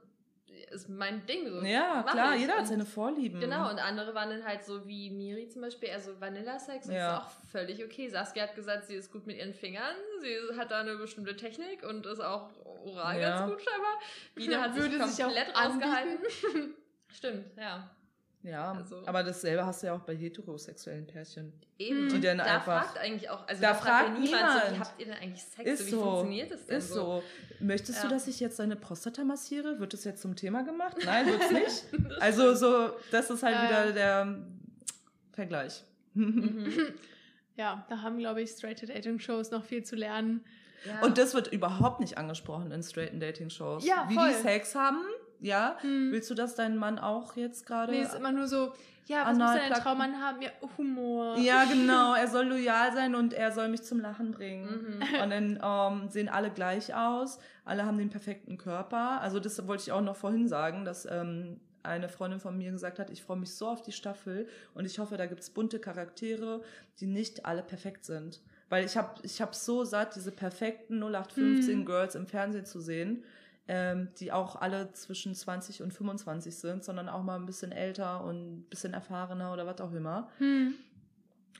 ist 0.71 0.89
mein 0.89 1.25
Ding. 1.25 1.47
So. 1.49 1.61
Ja, 1.61 2.03
klar, 2.03 2.35
ich. 2.35 2.41
jeder 2.41 2.57
hat 2.57 2.67
seine 2.67 2.85
Vorlieben. 2.85 3.39
Genau, 3.39 3.69
und 3.69 3.79
andere 3.79 4.13
waren 4.13 4.29
dann 4.29 4.45
halt 4.45 4.63
so 4.63 4.87
wie 4.87 5.09
Miri 5.09 5.47
zum 5.49 5.61
Beispiel, 5.61 5.89
also 5.91 6.19
Vanilla-Sex 6.19 6.87
und 6.87 6.93
Ja. 6.93 7.17
ist 7.17 7.23
auch 7.23 7.29
völlig 7.51 7.83
okay. 7.83 8.07
Saskia 8.09 8.43
hat 8.43 8.55
gesagt, 8.55 8.85
sie 8.85 8.95
ist 8.95 9.11
gut 9.11 9.27
mit 9.27 9.37
ihren 9.37 9.53
Fingern, 9.53 9.95
sie 10.21 10.57
hat 10.57 10.71
da 10.71 10.79
eine 10.81 10.95
bestimmte 10.95 11.35
Technik 11.35 11.83
und 11.83 12.05
ist 12.05 12.19
auch 12.21 12.49
oral 12.65 13.19
Ja. 13.19 13.39
ganz 13.39 13.51
gut 13.51 13.61
scheinbar. 13.61 13.99
Biene 14.35 14.61
hat 14.61 14.73
sich 14.75 14.83
sich 14.83 15.23
komplett 15.25 15.55
anbieten. 15.55 15.83
rausgehalten. 15.89 16.75
Stimmt, 17.09 17.57
ja. 17.57 17.89
Ja, 18.43 18.71
Also- 18.71 19.03
aber 19.05 19.23
dasselbe 19.23 19.65
hast 19.65 19.83
du 19.83 19.87
ja 19.87 19.93
auch 19.93 19.99
bei 20.01 20.15
heterosexuellen 20.15 21.05
Pärchen. 21.05 21.53
Eben. 21.77 22.09
Die 22.09 22.19
dann 22.19 22.39
da 22.39 22.45
einfach- 22.45 22.85
fragt 22.85 22.97
eigentlich 22.97 23.29
auch, 23.29 23.47
also 23.47 23.61
Da 23.61 23.69
da, 23.69 23.73
fragt 23.75 24.05
fragt 24.07 24.19
niemand, 24.19 24.41
so, 24.41 24.57
wie 24.67 24.71
niemand. 24.71 24.79
habt 24.89 24.99
ihr 24.99 25.05
denn 25.05 25.15
eigentlich 25.15 25.43
Sex? 25.43 25.69
Ist 25.69 25.79
so, 25.79 25.85
wie 25.85 25.91
so. 25.91 26.01
funktioniert 26.01 26.51
das 26.51 26.65
denn 26.65 26.77
Ist 26.77 26.89
so. 26.89 27.23
Möchtest 27.59 27.99
du, 27.99 28.07
Ja. 28.07 28.09
dass 28.13 28.27
ich 28.27 28.39
jetzt 28.39 28.57
deine 28.59 28.75
Prostata 28.75 29.23
massiere? 29.23 29.79
Wird 29.79 29.93
das 29.93 30.03
jetzt 30.05 30.21
zum 30.23 30.35
Thema 30.35 30.63
gemacht? 30.63 30.97
Nein, 31.05 31.27
wird's 31.27 31.51
nicht. 31.51 31.85
also 32.21 32.55
so, 32.55 32.89
das 33.11 33.29
ist 33.29 33.43
halt 33.43 33.55
Ja, 33.55 33.63
wieder 33.69 33.91
der 33.93 34.37
Vergleich. 35.33 35.83
Mhm. 36.13 36.73
ja, 37.57 37.85
da 37.89 38.01
haben, 38.01 38.17
glaube 38.17 38.41
ich, 38.41 38.49
straight 38.51 38.81
dating 38.89 39.19
shows 39.19 39.51
noch 39.51 39.63
viel 39.63 39.83
zu 39.83 39.95
lernen. 39.95 40.43
Ja. 40.85 41.05
Und 41.05 41.19
das 41.19 41.35
wird 41.35 41.53
überhaupt 41.53 41.99
nicht 41.99 42.17
angesprochen 42.17 42.71
in 42.71 42.81
straighten 42.81 43.19
Dating-Shows. 43.19 43.85
Ja, 43.85 44.05
Wie 44.09 44.15
voll. 44.15 44.29
die 44.29 44.33
Sex 44.41 44.73
haben, 44.73 44.97
ja. 45.41 45.75
Hm. 45.81 46.11
Willst 46.11 46.29
du, 46.29 46.35
dass 46.35 46.55
dein 46.55 46.77
Mann 46.77 46.97
auch 46.99 47.35
jetzt 47.35 47.65
gerade... 47.65 47.91
Nee, 47.91 48.01
ist 48.03 48.15
immer 48.15 48.31
nur 48.31 48.47
so, 48.47 48.73
ja, 49.07 49.25
was 49.25 49.37
muss 49.37 49.51
denn 49.53 49.73
ein 49.73 49.81
Traummann 49.81 50.21
haben? 50.21 50.41
Ja, 50.41 50.49
Humor. 50.77 51.37
ja, 51.37 51.65
genau. 51.71 52.13
Er 52.15 52.27
soll 52.27 52.45
loyal 52.45 52.93
sein 52.93 53.15
und 53.15 53.33
er 53.33 53.51
soll 53.51 53.67
mich 53.67 53.81
zum 53.83 53.99
Lachen 53.99 54.31
bringen. 54.31 54.97
Mhm. 54.99 55.21
Und 55.21 55.29
dann 55.31 55.59
ähm, 55.61 56.09
sehen 56.09 56.29
alle 56.29 56.49
gleich 56.51 56.95
aus. 56.95 57.39
Alle 57.65 57.85
haben 57.85 57.97
den 57.97 58.09
perfekten 58.09 58.57
Körper. 58.57 59.19
Also 59.21 59.39
das 59.39 59.67
wollte 59.67 59.83
ich 59.83 59.91
auch 59.91 60.01
noch 60.01 60.15
vorhin 60.15 60.47
sagen, 60.47 60.85
dass 60.85 61.05
ähm, 61.05 61.59
eine 61.83 62.09
Freundin 62.09 62.39
von 62.39 62.57
mir 62.57 62.71
gesagt 62.71 62.99
hat, 62.99 63.09
ich 63.09 63.23
freue 63.23 63.37
mich 63.37 63.55
so 63.55 63.67
auf 63.67 63.81
die 63.81 63.91
Staffel 63.91 64.47
und 64.75 64.85
ich 64.85 64.99
hoffe, 64.99 65.17
da 65.17 65.25
gibt's 65.25 65.49
bunte 65.49 65.79
Charaktere, 65.79 66.61
die 66.99 67.07
nicht 67.07 67.45
alle 67.45 67.63
perfekt 67.63 68.05
sind. 68.05 68.39
Weil 68.69 68.85
ich 68.85 68.95
habe 68.95 69.15
ich 69.23 69.41
hab 69.41 69.55
so 69.55 69.83
satt, 69.83 70.15
diese 70.15 70.31
perfekten 70.31 70.99
0815 71.01 71.79
Mhm. 71.79 71.85
Girls 71.85 72.15
im 72.15 72.27
Fernsehen 72.27 72.65
zu 72.65 72.79
sehen, 72.79 73.23
ähm, 73.67 74.09
die 74.19 74.31
auch 74.31 74.55
alle 74.55 74.91
zwischen 74.93 75.33
20 75.35 75.81
und 75.83 75.93
25 75.93 76.55
sind, 76.55 76.83
sondern 76.83 77.07
auch 77.09 77.23
mal 77.23 77.35
ein 77.35 77.45
bisschen 77.45 77.71
älter 77.71 78.23
und 78.23 78.35
ein 78.59 78.63
bisschen 78.69 78.93
erfahrener 78.93 79.53
oder 79.53 79.65
was 79.65 79.79
auch 79.81 79.93
immer. 79.93 80.29
Hm. 80.39 80.73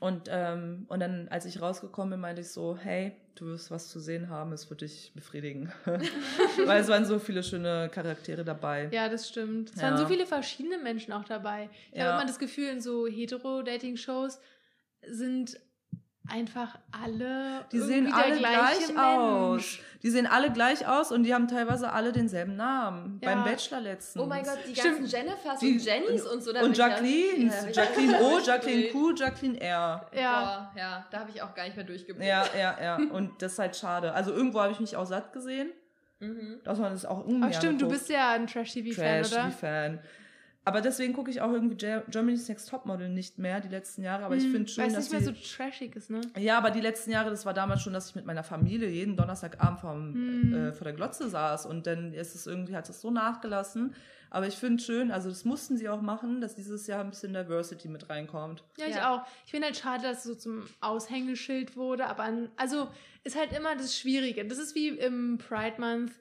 Und, 0.00 0.22
ähm, 0.28 0.86
und 0.88 0.98
dann, 1.00 1.28
als 1.28 1.44
ich 1.44 1.60
rausgekommen 1.62 2.10
bin, 2.10 2.20
meinte 2.20 2.40
ich 2.40 2.48
so, 2.48 2.76
hey, 2.76 3.12
du 3.36 3.46
wirst 3.46 3.70
was 3.70 3.88
zu 3.88 4.00
sehen 4.00 4.28
haben, 4.28 4.52
es 4.52 4.68
wird 4.68 4.80
dich 4.80 5.12
befriedigen. 5.14 5.72
Weil 6.64 6.80
es 6.80 6.88
waren 6.88 7.04
so 7.04 7.20
viele 7.20 7.42
schöne 7.44 7.88
Charaktere 7.88 8.44
dabei. 8.44 8.88
Ja, 8.90 9.08
das 9.08 9.28
stimmt. 9.28 9.70
Es 9.70 9.80
Ja. 9.80 9.88
waren 9.88 9.98
so 9.98 10.06
viele 10.06 10.26
verschiedene 10.26 10.78
Menschen 10.78 11.12
auch 11.12 11.24
dabei. 11.24 11.70
Ich 11.92 11.98
Ja. 11.98 12.06
habe 12.06 12.14
immer 12.18 12.26
das 12.26 12.40
Gefühl, 12.40 12.68
in 12.68 12.80
so 12.80 13.06
Hetero-Dating-Shows 13.06 14.40
sind 15.06 15.60
einfach 16.28 16.78
alle 16.92 17.64
Die 17.72 17.78
sehen 17.80 18.06
irgendwie 18.06 18.22
alle 18.22 18.38
gleich 18.38 18.96
aus. 18.98 19.50
Mensch. 19.52 19.82
Die 20.02 20.10
sehen 20.10 20.26
alle 20.26 20.50
gleich 20.52 20.86
aus 20.86 21.12
und 21.12 21.22
die 21.24 21.34
haben 21.34 21.46
teilweise 21.48 21.90
alle 21.92 22.12
denselben 22.12 22.56
Namen. 22.56 23.20
Ja. 23.22 23.34
Beim 23.34 23.44
Bachelor 23.44 23.80
letztens. 23.80 24.22
Oh 24.22 24.26
mein 24.26 24.42
Gott, 24.44 24.58
die 24.66 24.74
Stimmt. 24.74 24.98
ganzen 25.00 25.06
Jennifers 25.16 25.60
Die- 25.60 25.72
und 25.72 25.84
Jennys 25.84 26.26
und 26.26 26.42
so. 26.42 26.52
Und 26.52 26.76
Jacqueline, 26.76 27.52
Ja, 27.52 27.68
Jacqueline 27.70 28.20
O, 28.20 28.38
Jacqueline 28.44 28.88
Q, 28.90 29.14
Jacqueline 29.14 29.60
R. 29.60 30.06
Ja. 30.14 30.40
Boah, 30.40 30.72
ja, 30.80 31.06
da 31.10 31.18
habe 31.20 31.30
ich 31.30 31.42
auch 31.42 31.54
gar 31.54 31.64
nicht 31.64 31.76
mehr 31.76 31.84
durchgeblickt. 31.86 32.28
Ja, 32.28 32.44
ja, 32.58 32.76
ja. 32.82 32.96
Und 32.96 33.40
das 33.42 33.52
ist 33.52 33.58
halt 33.58 33.76
schade. 33.76 34.12
Also 34.12 34.32
irgendwo 34.32 34.60
habe 34.60 34.72
ich 34.72 34.80
mich 34.80 34.96
auch 34.96 35.06
satt 35.06 35.32
gesehen, 35.32 35.70
Mhm. 36.20 36.60
dass 36.64 36.78
man 36.78 36.92
das 36.92 37.04
auch 37.04 37.24
ungern 37.24 37.44
Aber 37.44 37.52
stimmt, 37.52 37.80
du 37.80 37.86
guckt. 37.86 37.98
bist 37.98 38.08
ja 38.10 38.30
ein 38.32 38.46
Trash-TV-Fan, 38.46 39.20
oder? 39.24 39.28
Trash-Fan. 39.28 39.98
Aber 40.64 40.80
deswegen 40.80 41.12
gucke 41.12 41.28
ich 41.30 41.40
auch 41.40 41.50
irgendwie 41.52 41.74
Ger- 41.74 42.04
Germany's 42.08 42.48
Next 42.48 42.68
Topmodel 42.68 43.08
nicht 43.08 43.36
mehr 43.38 43.60
die 43.60 43.68
letzten 43.68 44.02
Jahre. 44.02 44.24
Aber 44.24 44.36
ich 44.36 44.44
Hm, 44.44 44.52
finde 44.52 44.68
schön, 44.70 44.84
Weil 44.84 44.90
es 44.90 44.94
dass 44.94 45.10
nicht 45.10 45.22
mehr 45.24 45.32
die, 45.32 45.40
so 45.44 45.56
trashig 45.56 45.96
ist, 45.96 46.08
ne? 46.10 46.20
Ja, 46.38 46.56
aber 46.58 46.70
die 46.70 46.80
letzten 46.80 47.10
Jahre, 47.10 47.30
das 47.30 47.44
war 47.44 47.52
damals 47.52 47.82
schon, 47.82 47.92
dass 47.92 48.10
ich 48.10 48.14
mit 48.14 48.26
meiner 48.26 48.44
Familie 48.44 48.88
jeden 48.88 49.16
Donnerstagabend 49.16 49.80
vom, 49.80 50.14
Hm. 50.14 50.54
äh, 50.54 50.72
vor 50.72 50.84
der 50.84 50.92
Glotze 50.92 51.28
saß 51.28 51.66
und 51.66 51.86
dann 51.88 52.12
ist 52.12 52.34
es 52.36 52.46
irgendwie, 52.46 52.76
hat 52.76 52.88
es 52.88 53.00
so 53.00 53.10
nachgelassen. 53.10 53.94
Aber 54.30 54.46
ich 54.46 54.54
finde 54.54 54.82
schön, 54.82 55.10
also 55.10 55.28
das 55.28 55.44
mussten 55.44 55.76
sie 55.76 55.88
auch 55.90 56.00
machen, 56.00 56.40
dass 56.40 56.54
dieses 56.54 56.86
Jahr 56.86 57.00
ein 57.04 57.10
bisschen 57.10 57.34
Diversity 57.34 57.88
mit 57.88 58.08
reinkommt. 58.08 58.62
Ja, 58.78 58.86
ich 58.86 58.94
Ja. 58.94 59.14
auch. 59.16 59.26
Ich 59.44 59.50
finde 59.50 59.66
halt 59.66 59.76
schade, 59.76 60.04
dass 60.04 60.18
es 60.18 60.24
so 60.24 60.34
zum 60.34 60.62
Aushängeschild 60.80 61.76
wurde, 61.76 62.06
aber 62.06 62.22
an, 62.22 62.50
also 62.56 62.88
ist 63.24 63.36
halt 63.36 63.52
immer 63.52 63.76
das 63.76 63.98
Schwierige. 63.98 64.44
Das 64.46 64.58
ist 64.58 64.74
wie 64.74 64.88
im 64.88 65.38
Pride 65.38 65.80
Month. 65.80 66.12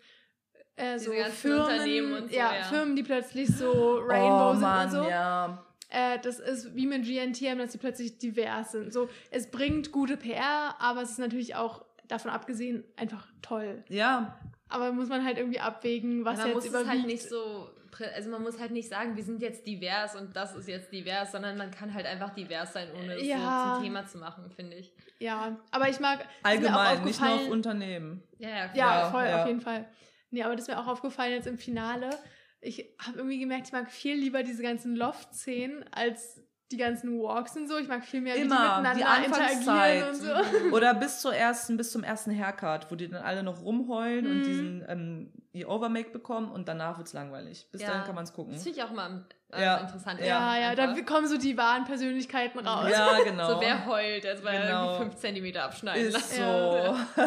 Äh, 0.82 1.00
so 1.00 1.12
Firmen, 1.12 1.62
Unternehmen 1.62 2.14
und 2.14 2.30
so, 2.32 2.36
ja, 2.36 2.56
ja. 2.56 2.64
Firmen, 2.64 2.96
die 2.96 3.04
plötzlich 3.04 3.48
so 3.56 4.00
Rainbow 4.00 4.50
oh 4.50 4.52
sind 4.54 4.62
Mann, 4.62 4.86
und 4.88 4.92
so. 4.92 5.10
ja. 5.10 5.64
Äh, 5.90 6.20
das 6.20 6.40
ist 6.40 6.74
wie 6.76 6.88
mit 6.88 7.04
GNTM, 7.06 7.58
dass 7.60 7.74
sie 7.74 7.78
plötzlich 7.78 8.18
divers 8.18 8.72
sind. 8.72 8.94
So, 8.94 9.10
es 9.30 9.52
bringt 9.52 9.92
gute 9.92 10.16
PR, 10.18 10.76
aber 10.80 11.02
es 11.02 11.12
ist 11.12 11.20
natürlich 11.20 11.56
auch 11.56 11.84
davon 12.08 12.32
abgesehen 12.32 12.84
einfach 12.98 13.28
toll. 13.42 13.84
Ja, 13.90 14.38
Aber 14.70 14.92
muss 14.94 15.10
man 15.10 15.24
halt 15.26 15.38
irgendwie 15.38 15.60
abwägen, 15.60 16.24
was 16.26 16.38
man 16.38 16.48
jetzt 16.48 16.56
muss 16.56 16.64
es 16.64 16.70
überwiegt. 16.70 16.90
halt 16.92 17.06
nicht 17.06 17.24
so, 17.28 17.70
also 18.16 18.30
man 18.30 18.42
muss 18.42 18.58
halt 18.60 18.72
nicht 18.72 18.88
sagen, 18.90 19.16
wir 19.18 19.24
sind 19.24 19.42
jetzt 19.42 19.68
divers 19.68 20.16
und 20.16 20.34
das 20.36 20.56
ist 20.56 20.68
jetzt 20.70 20.92
divers, 20.94 21.32
sondern 21.34 21.58
man 21.58 21.72
kann 21.72 21.94
halt 21.94 22.06
einfach 22.06 22.30
divers 22.32 22.72
sein, 22.74 22.88
ohne 22.98 23.16
es 23.16 23.24
Ja. 23.28 23.38
so 23.68 23.76
zum 23.76 23.84
Thema 23.84 24.06
zu 24.08 24.18
machen, 24.18 24.50
finde 24.56 24.78
ich. 24.78 24.94
ja, 25.20 25.58
aber 25.72 25.90
ich 25.90 26.00
mag 26.00 26.26
allgemein, 26.44 27.04
nicht 27.04 27.20
nur 27.22 27.34
auf 27.34 27.50
Unternehmen. 27.50 28.24
Ja, 28.40 28.50
ja. 28.50 28.56
Ja, 28.56 28.72
Ja, 28.74 29.12
voll, 29.12 29.26
ja. 29.26 29.42
auf 29.42 29.48
jeden 29.48 29.62
Fall. 29.62 29.86
Nee, 30.32 30.44
aber 30.44 30.56
das 30.56 30.64
ist 30.64 30.68
mir 30.70 30.80
auch 30.80 30.88
aufgefallen 30.88 31.34
jetzt 31.34 31.48
im 31.48 31.58
Finale. 31.58 32.10
Ich 32.62 32.96
habe 33.00 33.18
irgendwie 33.18 33.40
gemerkt, 33.40 33.68
ich 33.68 33.74
mag 33.74 33.92
viel 33.92 34.16
lieber 34.16 34.44
diese 34.44 34.64
ganzen 34.64 34.96
Loft-Szenen 34.96 35.84
als 35.92 36.42
die 36.72 36.78
ganzen 36.78 37.20
Walks 37.22 37.56
und 37.58 37.68
so. 37.68 37.78
Ich 37.78 37.88
mag 37.88 38.04
viel 38.06 38.22
mehr, 38.22 38.36
wie 38.36 38.40
die 38.40 38.46
Immer, 38.46 38.82
die 38.84 38.88
miteinander 38.90 39.26
interagieren 39.26 39.70
Anfangszeit. 39.70 40.10
und 40.10 40.16
so. 40.16 40.72
Oder 40.76 40.94
bis 40.94 41.20
zur 41.22 41.34
ersten, 41.36 41.78
bis 41.78 41.92
zum 41.92 42.04
ersten 42.04 42.32
Haircut, 42.36 42.90
wo 42.90 42.96
die 42.96 43.10
dann 43.10 43.22
alle 43.24 43.44
noch 43.44 43.62
rumheulen 43.64 44.26
und 44.26 44.38
Mhm. 44.40 44.44
diesen 44.44 44.86
ähm, 44.88 45.34
ihr 45.54 45.70
Overmake 45.70 46.12
bekommen 46.12 46.50
und 46.52 46.68
danach 46.68 46.98
wird's 46.98 47.14
langweilig. 47.14 47.68
Bis 47.72 47.82
Ja. 47.82 47.90
dahin 47.90 48.04
kann 48.06 48.16
man 48.16 48.24
es 48.24 48.34
gucken. 48.34 48.54
Das 48.54 48.64
finde 48.64 48.78
ich 48.80 48.84
auch 48.86 48.92
immer 48.92 49.26
äh, 49.54 49.62
Ja. 49.64 49.78
interessant. 49.80 50.22
Ja, 50.22 50.58
ja, 50.58 50.76
da 50.76 50.84
einfach. 50.92 51.06
kommen 51.06 51.28
so 51.28 51.38
die 51.38 51.58
wahren 51.58 51.84
Persönlichkeiten 51.84 52.60
raus. 52.60 52.90
Ja, 52.90 53.18
genau. 53.26 53.50
So, 53.56 53.60
wer 53.62 53.86
heult, 53.86 54.26
als 54.26 54.42
weil 54.46 54.62
Genau. 54.62 54.94
er 54.94 54.98
5 55.12 55.16
cm 55.18 55.58
abschneiden 55.58 56.06
ist 56.08 56.14
lassen. 56.14 56.36
so. 56.38 57.22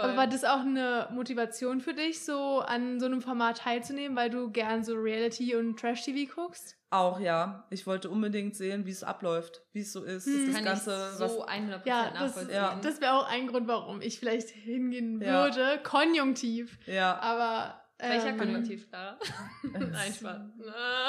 Aber 0.00 0.16
war 0.16 0.26
das 0.26 0.44
auch 0.44 0.60
eine 0.60 1.08
Motivation 1.12 1.80
für 1.80 1.92
dich, 1.94 2.24
so 2.24 2.60
an 2.60 2.98
so 2.98 3.06
einem 3.06 3.20
Format 3.20 3.58
teilzunehmen, 3.58 4.16
weil 4.16 4.30
du 4.30 4.50
gern 4.50 4.84
so 4.84 4.94
Reality 4.94 5.54
und 5.54 5.78
Trash-TV 5.78 6.32
guckst? 6.34 6.76
Auch 6.94 7.18
ja. 7.18 7.64
Ich 7.70 7.88
wollte 7.88 8.08
unbedingt 8.08 8.54
sehen, 8.54 8.86
wie 8.86 8.92
es 8.92 9.02
abläuft, 9.02 9.62
wie 9.72 9.80
es 9.80 9.92
so 9.92 10.04
ist. 10.04 10.26
Hm. 10.26 10.46
Das 10.46 10.54
kann 10.54 10.64
Ganze, 10.64 11.10
ich 11.14 11.20
was 11.20 11.32
so 11.34 11.44
100% 11.44 11.80
Ja, 11.86 12.12
das, 12.16 12.48
ja. 12.48 12.78
das 12.80 13.00
wäre 13.00 13.14
auch 13.14 13.28
ein 13.28 13.48
Grund, 13.48 13.66
warum 13.66 14.00
ich 14.00 14.20
vielleicht 14.20 14.50
hingehen 14.50 15.20
Ja. 15.20 15.42
würde. 15.42 15.80
Konjunktiv. 15.82 16.78
ja. 16.86 17.18
Aber. 17.18 17.80
Welcher 17.98 18.28
ähm, 18.28 18.38
Konjunktiv, 18.38 18.88
Clara? 18.88 19.18
Nein, 19.72 20.12
Spaß. 20.12 20.40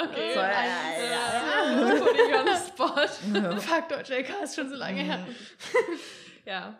Okay. 0.05 0.33
So, 0.33 2.03
Putting 2.03 2.33
on 2.33 2.45
the 2.45 2.67
spot. 2.67 3.59
Fuck, 3.61 3.89
Deutsche 3.89 4.15
LK 4.19 4.43
ist 4.43 4.55
schon 4.55 4.69
so 4.69 4.75
lange 4.75 5.01
her. 5.01 5.19
Ja. 6.45 6.77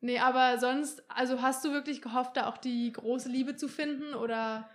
Nee, 0.00 0.18
aber 0.18 0.58
sonst, 0.58 1.02
also 1.10 1.40
hast 1.40 1.64
du 1.64 1.72
wirklich 1.72 2.02
gehofft, 2.02 2.36
da 2.36 2.48
auch 2.48 2.58
die 2.58 2.92
große 2.92 3.30
Liebe 3.30 3.56
zu 3.56 3.66
finden 3.66 4.14
oder? 4.14 4.68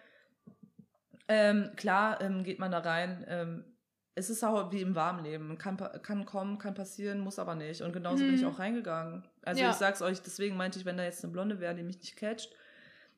Ähm, 1.28 1.72
klar 1.78 2.20
ähm, 2.22 2.44
geht 2.44 2.60
man 2.60 2.72
da 2.72 2.80
rein. 2.80 3.24
Ähm, 3.28 3.71
es 4.16 4.30
ist 4.30 4.44
auch 4.44 4.72
wie 4.72 4.82
im 4.82 4.94
Warmleben. 4.96 5.58
Kann, 5.58 5.78
pa- 5.78 5.98
kann 6.00 6.26
kommen, 6.26 6.58
kann 6.58 6.74
passieren, 6.74 7.20
muss 7.20 7.40
aber 7.40 7.56
nicht. 7.56 7.82
Und 7.82 7.94
genauso 7.94 8.18
bin 8.24 8.30
Mhm. 8.30 8.36
ich 8.36 8.46
auch 8.46 8.60
reingegangen. 8.60 9.24
Also 9.44 9.62
Ja. 9.62 9.70
ich 9.72 9.76
sag's 9.78 10.02
euch, 10.02 10.22
deswegen 10.22 10.58
meinte 10.58 10.80
ich, 10.80 10.86
wenn 10.86 10.98
da 10.98 11.04
jetzt 11.04 11.24
eine 11.24 11.32
Blonde 11.32 11.60
wäre, 11.60 11.74
die 11.76 11.84
mich 11.84 12.00
nicht 12.00 12.18
catcht, 12.18 12.54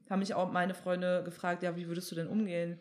haben 0.09 0.19
mich 0.19 0.33
auch 0.33 0.51
meine 0.51 0.73
Freunde 0.75 1.23
gefragt, 1.23 1.63
ja, 1.63 1.75
wie 1.75 1.87
würdest 1.87 2.11
du 2.11 2.15
denn 2.15 2.27
umgehen? 2.27 2.79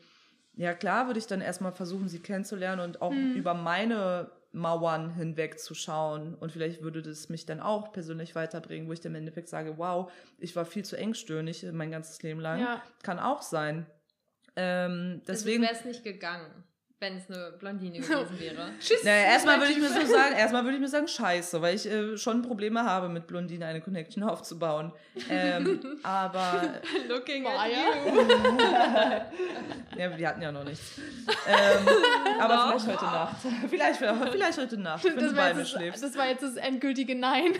Ja, 0.54 0.74
klar 0.74 1.06
würde 1.06 1.18
ich 1.18 1.26
dann 1.26 1.40
erstmal 1.40 1.72
versuchen, 1.72 2.08
sie 2.08 2.18
kennenzulernen 2.20 2.80
und 2.82 3.00
auch 3.00 3.12
Mhm. 3.12 3.32
über 3.36 3.54
meine 3.54 4.30
Mauern 4.54 5.14
hinweg 5.14 5.58
zu 5.58 5.74
schauen. 5.74 6.34
Und 6.34 6.52
vielleicht 6.52 6.82
würde 6.82 7.00
das 7.00 7.30
mich 7.30 7.46
dann 7.46 7.60
auch 7.60 7.92
persönlich 7.92 8.34
weiterbringen, 8.34 8.86
wo 8.86 8.92
ich 8.92 9.00
dann 9.00 9.12
im 9.12 9.20
Endeffekt 9.20 9.48
sage, 9.48 9.78
wow, 9.78 10.12
ich 10.38 10.54
war 10.54 10.66
viel 10.66 10.84
zu 10.84 10.96
engstirnig 10.98 11.64
mein 11.72 11.90
ganzes 11.90 12.22
Leben 12.22 12.40
lang. 12.40 12.60
Ja. 12.60 12.82
Kann 13.02 13.18
auch 13.18 13.40
sein. 13.40 13.86
Ähm, 14.56 15.22
deswegen. 15.26 15.62
wäre 15.62 15.72
es 15.72 15.86
nicht 15.86 16.04
gegangen, 16.04 16.64
wenn 17.02 17.16
es 17.16 17.28
eine 17.28 17.52
Blondine 17.58 17.98
gewesen 17.98 18.38
wäre. 18.38 18.70
Tschüss. 18.80 19.02
Naja, 19.02 19.32
erstmal 19.32 19.58
würde 19.58 19.72
ich 19.72 19.78
mir 19.78 19.88
so 19.88 20.06
sagen, 20.06 20.36
erstmal 20.36 20.62
würde 20.62 20.76
ich 20.76 20.80
mir 20.80 20.88
sagen, 20.88 21.08
scheiße, 21.08 21.60
weil 21.60 21.74
ich 21.74 21.84
äh, 21.84 22.16
schon 22.16 22.42
Probleme 22.42 22.84
habe, 22.84 23.08
mit 23.08 23.26
Blondine 23.26 23.66
eine 23.66 23.80
Connection 23.80 24.22
aufzubauen. 24.22 24.92
Ähm, 25.28 25.80
aber 26.04 26.74
Looking 27.08 27.44
at 27.44 27.70
ja. 27.70 27.78
you. 28.06 28.20
ja, 29.98 30.16
wir 30.16 30.28
hatten 30.28 30.42
ja 30.42 30.52
noch 30.52 30.64
nichts. 30.64 30.98
Ähm, 31.46 31.88
aber 32.40 32.52
Wow. 32.52 32.82
vielleicht 32.82 32.86
heute 32.86 33.04
Nacht. 33.04 33.36
Vielleicht, 33.68 33.96
vielleicht 33.96 34.58
heute 34.58 34.76
Nacht, 34.78 35.04
wenn 35.04 35.16
du 35.16 35.34
bei 35.34 35.54
mir 35.54 35.64
schläfst. 35.64 36.02
das 36.02 36.16
war 36.16 36.28
jetzt 36.28 36.44
das 36.44 36.54
endgültige 36.56 37.16
Nein. 37.16 37.52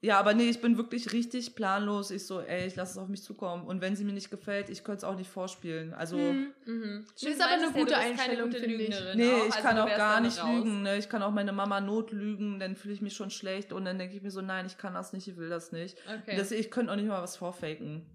Ja, 0.00 0.20
aber 0.20 0.32
nee, 0.32 0.48
ich 0.48 0.60
bin 0.60 0.76
wirklich 0.76 1.12
richtig 1.12 1.56
planlos. 1.56 2.12
Ich 2.12 2.24
so, 2.24 2.40
ey, 2.40 2.66
ich 2.68 2.76
lasse 2.76 2.92
es 2.92 2.98
auf 2.98 3.08
mich 3.08 3.22
zukommen. 3.22 3.66
Und 3.66 3.80
wenn 3.80 3.96
sie 3.96 4.04
mir 4.04 4.12
nicht 4.12 4.30
gefällt, 4.30 4.70
ich 4.70 4.84
könnte 4.84 4.98
es 4.98 5.04
auch 5.04 5.16
nicht 5.16 5.28
vorspielen. 5.28 5.92
Also, 5.92 6.16
Hm. 6.18 6.52
Mhm. 6.66 7.04
Das 7.14 7.22
ist 7.24 7.40
aber 7.42 7.52
eine 7.54 7.72
gute 7.72 7.94
keine 7.94 8.04
Einstellung, 8.12 8.50
gute 8.50 8.60
finde 8.60 8.74
ich. 8.76 8.88
Lügnerin 8.90 9.18
Nee, 9.18 9.32
auch, 9.32 9.46
ich 9.48 9.54
also 9.56 9.68
kann 9.68 9.78
auch 9.80 9.96
gar 9.96 10.20
nicht 10.20 10.38
raus. 10.40 10.48
lügen. 10.64 10.82
Ne? 10.82 10.98
Ich 10.98 11.08
kann 11.08 11.22
auch 11.22 11.32
meine 11.32 11.52
Mama 11.52 11.80
notlügen, 11.80 12.60
dann 12.60 12.76
fühle 12.76 12.94
ich 12.94 13.00
mich 13.00 13.14
schon 13.14 13.30
schlecht 13.30 13.72
und 13.72 13.84
dann 13.84 13.98
denke 13.98 14.14
ich 14.14 14.22
mir 14.22 14.30
so, 14.30 14.40
nein, 14.40 14.66
ich 14.66 14.78
kann 14.78 14.94
das 14.94 15.12
nicht, 15.12 15.26
ich 15.26 15.36
will 15.36 15.48
das 15.48 15.72
nicht. 15.72 15.98
Okay. 16.22 16.36
Das, 16.36 16.52
ich 16.52 16.70
könnte 16.70 16.92
auch 16.92 16.96
nicht 16.96 17.08
mal 17.08 17.20
was 17.22 17.36
vorfaken. 17.36 18.06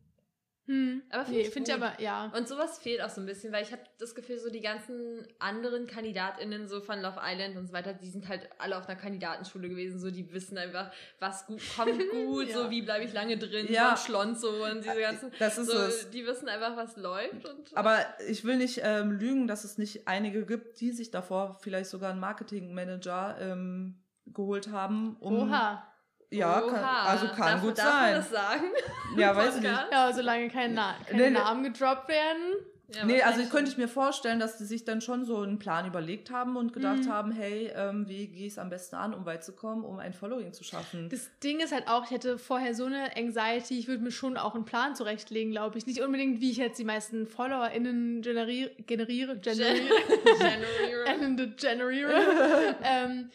Hm. 0.66 1.03
Aber 1.09 1.26
find 1.26 1.36
nee, 1.38 1.43
ich 1.43 1.49
finde 1.49 1.72
ich 1.72 1.76
aber, 1.76 1.99
ja. 2.01 2.32
Und 2.38 2.47
sowas 2.47 2.80
fehlt 2.80 3.01
auch 3.01 3.09
so 3.09 3.20
ein 3.20 3.26
bisschen, 3.26 3.51
weil 3.51 3.64
ich 3.64 3.74
habe 3.74 3.82
das 3.99 4.16
Gefühl, 4.16 4.39
so 4.39 4.49
die 4.49 4.61
ganzen 4.61 5.28
anderen 5.38 5.88
KandidatInnen 5.88 6.70
so 6.70 6.80
von 6.80 7.01
Love 7.01 7.20
Island 7.22 7.57
und 7.57 7.68
so 7.68 7.74
weiter, 7.74 7.93
die 7.93 8.09
sind 8.09 8.30
halt 8.30 8.47
alle 8.59 8.78
auf 8.78 8.88
einer 8.88 8.97
Kandidatenschule 8.97 9.68
gewesen, 9.68 9.99
so 9.99 10.09
die 10.09 10.32
wissen 10.32 10.57
einfach, 10.57 10.89
was 11.20 11.45
gut 11.47 11.61
kommt 11.76 11.99
gut, 12.11 12.47
Ja. 12.47 12.53
so 12.64 12.70
wie 12.70 12.82
bleibe 12.82 13.03
ich 13.03 13.11
lange 13.11 13.38
drin, 13.38 13.68
Ja. 13.70 13.89
und 13.91 13.99
Schlonzo 13.99 14.64
und 14.66 14.86
diese 14.86 15.01
ganzen, 15.01 15.32
Das 15.38 15.57
ist 15.57 15.70
so, 15.70 15.78
es. 15.78 16.09
die 16.11 16.26
wissen 16.26 16.47
einfach, 16.47 16.78
was 16.78 16.95
läuft 16.95 17.45
und 17.45 17.76
Aber 17.76 17.99
ich 18.30 18.45
will 18.45 18.55
nicht 18.55 18.80
ähm, 18.84 19.11
lügen, 19.11 19.47
dass 19.47 19.66
es 19.66 19.78
nicht 19.78 20.07
einige 20.07 20.45
gibt, 20.45 20.80
die 20.80 20.91
sich 20.93 21.11
davor 21.11 21.57
vielleicht 21.61 21.89
sogar 21.89 22.11
einen 22.11 22.22
Marketingmanager 22.22 23.38
ähm, 23.41 24.01
geholt 24.28 24.70
haben. 24.70 25.18
Um, 25.20 25.49
Oha. 25.49 25.89
Ja, 26.34 26.61
kann, 26.61 26.69
Oha. 26.79 27.03
also 27.05 27.27
kann 27.27 27.38
darf, 27.38 27.61
gut 27.61 27.77
darf 27.77 27.86
Man 27.86 28.01
sein. 28.01 28.15
das 28.15 28.29
sagen? 28.31 28.63
Ja, 29.17 29.36
weiß 29.36 29.55
ich 29.57 29.61
nicht. 29.61 29.86
Ja, 29.91 30.11
solange 30.13 30.49
keine, 30.49 30.73
Na 30.73 30.95
keine 31.07 31.21
Nee. 31.23 31.29
Namen 31.29 31.63
gedroppt 31.63 32.07
werden. 32.09 32.53
Ja, 32.95 33.05
nee, 33.05 33.21
also 33.23 33.41
ich 33.41 33.49
könnte 33.49 33.71
ich 33.71 33.77
mir 33.77 33.88
vorstellen, 33.88 34.39
dass 34.39 34.57
die 34.57 34.65
sich 34.65 34.84
dann 34.86 35.01
schon 35.01 35.25
so 35.25 35.38
einen 35.41 35.57
Plan 35.57 35.88
überlegt 35.88 36.29
haben 36.29 36.57
und 36.57 36.73
gedacht 36.73 37.05
Mhm. 37.05 37.09
haben, 37.11 37.31
hey, 37.31 37.71
ähm, 37.75 38.07
wie 38.07 38.27
gehe 38.27 38.45
ich 38.45 38.53
es 38.53 38.59
am 38.59 38.69
besten 38.69 38.95
an, 38.97 39.13
um 39.15 39.25
weit 39.25 39.43
zu 39.43 39.53
kommen, 39.53 39.84
um 39.84 39.97
ein 39.99 40.13
Following 40.13 40.53
zu 40.53 40.63
schaffen. 40.63 41.09
Das 41.09 41.29
Ding 41.43 41.59
ist 41.59 41.71
halt 41.71 41.88
auch, 41.88 42.05
ich 42.05 42.11
hätte 42.11 42.38
vorher 42.38 42.75
so 42.75 42.86
eine 42.86 43.15
Anxiety, 43.15 43.79
ich 43.79 43.88
würde 43.88 44.03
mir 44.03 44.11
schon 44.11 44.38
auch 44.38 44.53
einen 44.53 44.65
Plan 44.65 44.95
zurechtlegen, 44.95 45.51
glaube 45.51 45.77
ich. 45.79 45.88
Nicht 45.88 46.01
unbedingt, 46.01 46.39
wie 46.41 46.51
ich 46.51 46.57
jetzt 46.57 46.77
die 46.77 46.84
meisten 46.86 47.25
FollowerInnen 47.25 48.21
generiere, 48.21 48.71
generiere, 48.86 49.38
generiere, 49.38 49.86
January. 50.39 51.07
Ende 51.23 51.47
generiere. 51.49 52.75
ähm, 52.84 53.29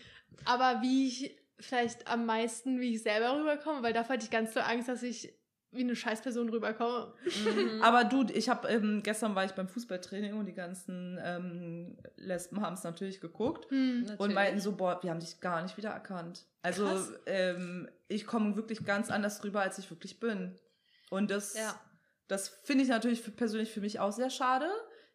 aber 0.45 0.83
wie 0.83 1.09
ich 1.09 1.37
vielleicht 1.61 2.07
am 2.09 2.27
meisten, 2.27 2.81
wie 2.81 2.95
ich 2.95 3.03
selber 3.03 3.39
rüberkomme, 3.39 3.83
weil 3.83 3.93
davor 3.93 4.15
hatte 4.15 4.25
ich 4.25 4.31
ganz 4.31 4.55
so 4.55 4.61
Angst, 4.61 4.89
dass 4.89 5.03
ich 5.03 5.35
wie 5.71 5.83
eine 5.83 5.95
Scheißperson 5.97 6.49
rüberkomme. 6.49 7.13
Mhm. 7.45 7.83
Aber 7.83 8.05
du, 8.05 8.25
ich 8.33 8.49
habe 8.49 8.69
ähm, 8.69 9.03
gestern 9.03 9.35
war 9.35 9.45
ich 9.45 9.53
beim 9.53 9.69
Fußballtraining 9.69 10.33
und 10.33 10.47
die 10.47 10.55
ganzen 10.55 11.19
ähm, 11.23 11.99
Lesben 12.17 12.63
haben 12.63 12.73
es 12.73 12.85
natürlich 12.85 13.21
geguckt 13.21 13.71
Hm. 13.71 13.99
und 14.03 14.07
Natürlich. 14.09 14.35
meinten 14.35 14.61
so, 14.61 14.73
boah, 14.73 14.99
wir 15.03 15.11
haben 15.11 15.21
dich 15.21 15.41
gar 15.41 15.63
nicht 15.63 15.77
wieder 15.77 15.91
erkannt. 15.91 16.47
Also 16.63 16.89
ähm, 17.27 17.87
ich 18.09 18.27
komme 18.27 18.57
wirklich 18.57 18.85
ganz 18.87 19.11
anders 19.11 19.45
rüber, 19.45 19.61
als 19.61 19.79
ich 19.79 19.91
wirklich 19.91 20.19
bin. 20.21 20.59
Und 21.11 21.31
das, 21.31 21.55
Ja. 21.55 21.79
das 22.29 22.49
finde 22.49 22.85
ich 22.85 22.89
natürlich 22.89 23.21
für, 23.21 23.31
persönlich 23.31 23.71
für 23.71 23.81
mich 23.83 24.01
auch 24.01 24.13
sehr 24.13 24.31
schade. 24.31 24.71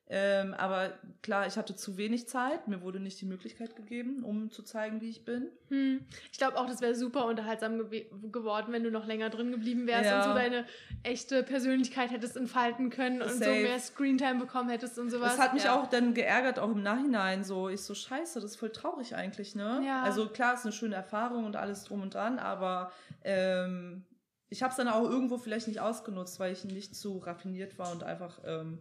Ähm, 0.09 0.53
aber 0.53 0.93
klar, 1.21 1.47
ich 1.47 1.57
hatte 1.57 1.75
zu 1.75 1.95
wenig 1.97 2.27
Zeit. 2.27 2.67
Mir 2.67 2.81
wurde 2.81 2.99
nicht 2.99 3.21
die 3.21 3.25
Möglichkeit 3.25 3.75
gegeben, 3.75 4.23
um 4.23 4.51
zu 4.51 4.61
zeigen, 4.61 4.99
wie 4.99 5.09
ich 5.09 5.23
bin. 5.23 5.47
Hm. 5.69 6.05
Ich 6.31 6.37
glaube 6.37 6.57
auch, 6.57 6.67
das 6.67 6.81
wäre 6.81 6.93
super 6.93 7.25
unterhaltsam 7.25 7.77
gew 7.89 8.03
geworden, 8.29 8.73
wenn 8.73 8.83
du 8.83 8.91
noch 8.91 9.05
länger 9.05 9.29
drin 9.29 9.51
geblieben 9.51 9.87
wärst 9.87 10.09
Ja. 10.09 10.17
und 10.17 10.23
so 10.29 10.33
deine 10.33 10.65
echte 11.03 11.41
Persönlichkeit 11.43 12.11
hättest 12.11 12.35
entfalten 12.35 12.89
können 12.89 13.21
und 13.21 13.31
so 13.31 13.39
Safe. 13.39 13.61
mehr 13.61 13.79
Screentime 13.79 14.39
bekommen 14.39 14.69
hättest 14.69 14.99
und 14.99 15.09
sowas. 15.09 15.37
Das 15.37 15.39
hat 15.39 15.53
mich 15.53 15.63
ja. 15.63 15.79
auch 15.79 15.87
dann 15.87 16.13
geärgert, 16.13 16.59
auch 16.59 16.71
im 16.71 16.83
Nachhinein. 16.83 17.43
So, 17.45 17.69
ich 17.69 17.81
so, 17.81 17.95
scheiße, 17.95 18.41
das 18.41 18.51
ist 18.51 18.55
voll 18.57 18.71
traurig 18.71 19.15
eigentlich, 19.15 19.55
ne? 19.55 19.81
Ja. 19.85 20.03
Also 20.03 20.27
klar, 20.27 20.53
ist 20.55 20.63
eine 20.63 20.73
schöne 20.73 20.95
Erfahrung 20.95 21.45
und 21.45 21.55
alles 21.55 21.85
drum 21.85 22.01
und 22.01 22.13
dran, 22.13 22.39
aber 22.39 22.91
ähm, 23.23 24.05
ich 24.49 24.61
habe 24.61 24.71
es 24.71 24.77
dann 24.77 24.89
auch 24.89 25.09
irgendwo 25.09 25.37
vielleicht 25.37 25.67
nicht 25.67 25.79
ausgenutzt, 25.79 26.39
weil 26.39 26.51
ich 26.53 26.65
nicht 26.65 26.95
zu 26.95 27.17
raffiniert 27.17 27.79
war 27.79 27.91
und 27.91 28.03
einfach 28.03 28.39
ähm, 28.45 28.79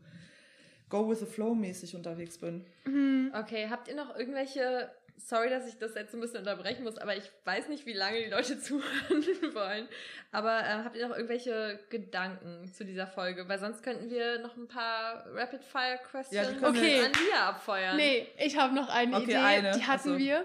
go 0.93 1.09
with 1.09 1.21
the 1.21 1.27
flow 1.27 1.55
mäßig 1.55 1.97
unterwegs 1.97 2.37
bin. 2.39 2.65
Hm. 2.85 3.33
Okay, 3.35 3.69
habt 3.71 3.89
ihr 3.89 3.95
noch 3.97 4.15
irgendwelche, 4.15 4.91
sorry, 5.17 5.49
dass 5.49 5.67
ich 5.67 5.79
das 5.79 5.95
jetzt 5.95 6.13
ein 6.15 6.21
bisschen 6.21 6.41
unterbrechen 6.41 6.85
muss, 6.85 6.99
aber 6.99 7.17
ich 7.17 7.31
weiß 7.47 7.69
nicht, 7.69 7.87
wie 7.87 7.95
lange 7.95 8.19
die 8.23 8.31
Leute 8.31 8.59
zuhören 8.67 9.25
wollen, 9.55 9.89
aber 10.33 10.61
äh, 10.61 10.85
habt 10.85 10.95
ihr 10.97 11.09
noch 11.09 11.17
irgendwelche 11.17 11.81
Gedanken 11.89 12.71
zu 12.73 12.85
dieser 12.85 13.07
Folge? 13.07 13.49
Weil 13.49 13.59
sonst 13.59 13.83
könnten 13.83 14.11
wir 14.11 14.39
noch 14.41 14.55
ein 14.57 14.69
paar 14.69 15.25
Ja, 15.27 15.33
Rapid-Fire-Questions 15.43 16.61
wir 16.61 16.69
Okay. 16.69 17.01
an 17.07 17.13
dir 17.13 17.41
abfeuern. 17.43 17.97
Nee, 17.97 18.27
ich 18.39 18.59
habe 18.59 18.75
noch 18.75 18.89
eine 18.91 19.17
Okay, 19.17 19.25
Idee. 19.25 19.37
eine. 19.37 19.71
Die 19.73 19.85
hatten 19.87 20.11
so. 20.11 20.19
wir. 20.19 20.45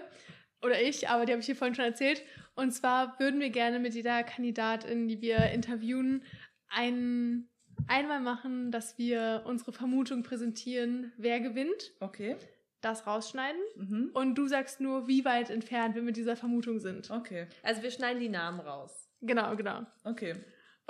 Oder 0.62 0.80
ich, 0.80 1.08
aber 1.08 1.26
die 1.26 1.32
habe 1.32 1.40
ich 1.40 1.46
hier 1.46 1.56
vorhin 1.56 1.74
schon 1.74 1.84
erzählt. 1.84 2.22
Und 2.56 2.72
zwar 2.72 3.20
würden 3.20 3.38
wir 3.38 3.50
gerne 3.50 3.78
mit 3.78 3.94
jeder 3.94 4.24
Kandidatin, 4.24 5.06
die 5.06 5.20
wir 5.20 5.50
interviewen, 5.50 6.24
ein, 6.70 7.48
einmal 7.86 8.20
machen, 8.20 8.70
dass 8.70 8.98
wir 8.98 9.42
unsere 9.44 9.72
Vermutung 9.72 10.22
präsentieren, 10.22 11.12
wer 11.16 11.40
gewinnt, 11.40 11.92
Okay. 12.00 12.36
das 12.80 13.06
rausschneiden. 13.06 13.60
Mhm. 13.76 14.10
Und 14.14 14.34
du 14.34 14.46
sagst 14.48 14.80
nur, 14.80 15.06
wie 15.08 15.24
weit 15.24 15.50
entfernt 15.50 15.94
wir 15.94 16.02
mit 16.02 16.16
dieser 16.16 16.36
Vermutung 16.36 16.80
sind. 16.80 17.10
Okay. 17.10 17.46
Also 17.62 17.82
wir 17.82 17.90
schneiden 17.90 18.20
die 18.20 18.28
Namen 18.28 18.60
raus. 18.60 19.08
Genau, 19.20 19.54
genau. 19.56 19.86
Okay. 20.04 20.34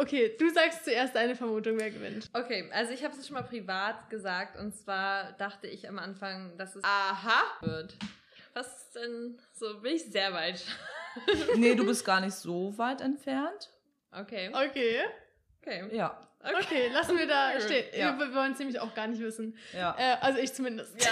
Okay, 0.00 0.36
du 0.38 0.48
sagst 0.50 0.84
zuerst 0.84 1.16
deine 1.16 1.34
Vermutung, 1.34 1.76
wer 1.78 1.90
gewinnt. 1.90 2.30
Okay, 2.32 2.70
also 2.72 2.92
ich 2.92 3.02
habe 3.02 3.16
es 3.16 3.26
schon 3.26 3.34
mal 3.34 3.42
privat 3.42 4.08
gesagt 4.10 4.56
und 4.56 4.72
zwar 4.76 5.32
dachte 5.32 5.66
ich 5.66 5.88
am 5.88 5.98
Anfang, 5.98 6.56
dass 6.56 6.76
es 6.76 6.84
Aha 6.84 7.42
wird. 7.62 7.96
Was 8.54 8.66
ist 8.84 8.94
denn 8.94 9.38
so? 9.52 9.80
Bin 9.80 9.96
ich 9.96 10.04
sehr 10.04 10.32
weit. 10.32 10.64
Nee, 11.56 11.74
du 11.74 11.84
bist 11.84 12.04
gar 12.04 12.20
nicht 12.20 12.34
so 12.34 12.76
weit 12.78 13.00
entfernt. 13.00 13.70
Okay. 14.12 14.50
Okay. 14.52 15.00
Okay. 15.60 15.96
Ja. 15.96 16.27
Okay, 16.40 16.88
lassen 16.92 17.18
wir 17.18 17.26
da 17.26 17.60
stehen. 17.60 17.84
ja. 17.96 18.18
Wir, 18.18 18.34
wollen 18.34 18.52
es 18.52 18.58
nämlich 18.58 18.78
auch 18.80 18.94
gar 18.94 19.06
nicht 19.08 19.20
wissen. 19.20 19.56
Ja. 19.74 19.96
Äh, 19.98 20.16
also 20.20 20.38
ich 20.38 20.52
zumindest. 20.52 20.94
Ja, 21.02 21.10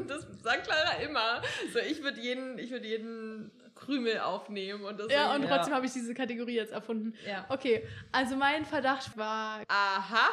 das 0.08 0.26
sagt 0.42 0.64
Clara 0.66 0.94
immer. 1.02 1.42
So, 1.72 1.78
ich 1.78 2.02
würde 2.02 2.20
jeden, 2.20 2.58
ich 2.58 2.70
würde 2.70 2.86
jeden 2.86 3.50
Krümel 3.74 4.18
aufnehmen 4.18 4.84
und 4.84 4.98
das. 4.98 5.12
Ja, 5.12 5.34
und 5.34 5.42
Ja. 5.44 5.56
trotzdem 5.56 5.74
habe 5.74 5.86
ich 5.86 5.92
diese 5.92 6.12
Kategorie 6.14 6.56
jetzt 6.56 6.72
erfunden. 6.72 7.14
ja. 7.26 7.46
Okay, 7.48 7.86
also 8.12 8.34
mein 8.36 8.64
Verdacht 8.64 9.16
war. 9.16 9.62
Aha. 9.68 10.28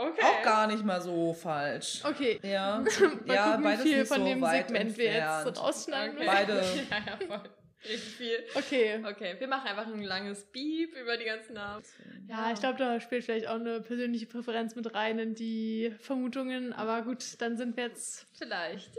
Okay. 0.00 0.22
Auch 0.22 0.42
gar 0.42 0.66
nicht 0.68 0.84
mal 0.84 1.00
so 1.00 1.34
falsch. 1.34 2.02
Okay, 2.04 2.38
Ja. 2.42 2.78
mal 3.26 3.34
ja, 3.34 3.44
gucken, 3.46 3.60
wie 3.60 3.64
beides 3.64 3.82
viel 3.82 3.98
nicht 3.98 4.08
von 4.08 4.18
so 4.18 4.24
dem 4.26 4.44
Segment 4.44 4.96
wir 4.96 5.04
jetzt 5.04 5.16
entfernt. 5.46 5.58
rausschneiden 5.60 6.16
Okay. 6.16 6.26
Beide. 6.26 6.52
ja, 6.90 6.96
ja, 7.06 7.26
voll. 7.26 7.42
Richtig 7.84 8.14
viel. 8.14 8.44
Okay. 8.54 9.00
Okay, 9.04 9.36
wir 9.38 9.46
machen 9.48 9.68
einfach 9.68 9.86
ein 9.86 10.02
langes 10.02 10.44
Beep 10.46 10.94
über 10.96 11.16
die 11.16 11.24
ganzen 11.24 11.54
Namen. 11.54 11.84
Ja, 12.28 12.50
ich 12.52 12.58
glaube, 12.58 12.78
da 12.78 13.00
spielt 13.00 13.24
vielleicht 13.24 13.46
auch 13.46 13.54
eine 13.54 13.80
persönliche 13.80 14.26
Präferenz 14.26 14.74
mit 14.74 14.92
rein 14.94 15.18
in 15.18 15.34
die 15.34 15.94
Vermutungen. 16.00 16.72
Aber 16.72 17.02
gut, 17.02 17.24
dann 17.40 17.56
sind 17.56 17.76
wir 17.76 17.84
jetzt 17.84 18.26
Vielleicht. 18.36 18.90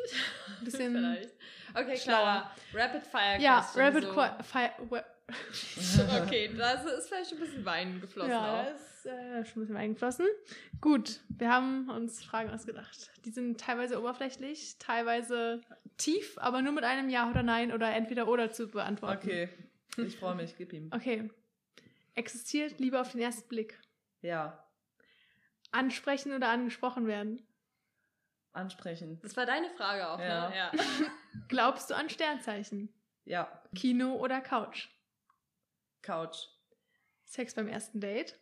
ein 0.59 0.65
bisschen. 0.65 0.93
Vielleicht. 0.95 1.31
Okay. 1.73 1.95
Clara. 2.01 2.51
Rapid 2.73 3.05
Fire 3.05 3.39
Ja, 3.39 3.69
Rapid 3.75 4.03
so. 4.03 4.13
Fire. 4.13 5.03
Okay, 6.23 6.51
da 6.57 6.73
ist 6.73 7.07
vielleicht 7.07 7.31
ein 7.33 7.39
bisschen 7.39 7.65
Wein 7.65 8.01
geflossen 8.01 8.31
Ja, 8.31 8.63
da 8.63 8.69
auch. 8.71 8.75
ist 8.75 9.05
äh, 9.05 9.45
schon 9.45 9.61
ein 9.61 9.65
bisschen 9.65 9.77
eingeflossen. 9.77 10.25
Gut, 10.81 11.21
wir 11.29 11.49
haben 11.51 11.89
uns 11.89 12.23
Fragen 12.23 12.49
ausgedacht. 12.49 13.11
Die 13.25 13.31
sind 13.31 13.59
teilweise 13.59 13.99
oberflächlich, 13.99 14.77
teilweise 14.79 15.61
tief, 15.97 16.37
aber 16.37 16.61
nur 16.61 16.73
mit 16.73 16.83
einem 16.83 17.09
Ja 17.09 17.29
oder 17.29 17.43
Nein 17.43 17.71
oder 17.71 17.91
entweder 17.93 18.27
oder 18.27 18.51
zu 18.51 18.67
beantworten. 18.67 19.17
Okay. 19.27 19.49
Ich 19.97 20.17
freue 20.17 20.35
mich, 20.35 20.55
gib 20.57 20.71
ihm. 20.73 20.89
Okay. 20.93 21.29
Existiert 22.15 22.79
Liebe 22.79 22.99
auf 22.99 23.11
den 23.11 23.21
ersten 23.21 23.47
Blick? 23.47 23.79
Ja. 24.21 24.65
Ansprechen 25.71 26.33
oder 26.33 26.49
angesprochen 26.49 27.07
werden? 27.07 27.45
Ansprechen. 28.51 29.19
Das 29.21 29.37
war 29.37 29.45
deine 29.45 29.69
Frage 29.71 30.09
auch, 30.09 30.19
Ja. 30.19 30.49
ne? 30.49 30.55
Ja. 30.55 30.71
Glaubst 31.47 31.89
du 31.89 31.95
an 31.95 32.09
Sternzeichen? 32.09 32.91
Ja. 33.25 33.61
Kino 33.75 34.15
oder 34.15 34.41
Couch? 34.41 34.89
Couch. 36.01 36.47
Sex 37.25 37.53
beim 37.53 37.67
ersten 37.67 37.99
Date? 37.99 38.37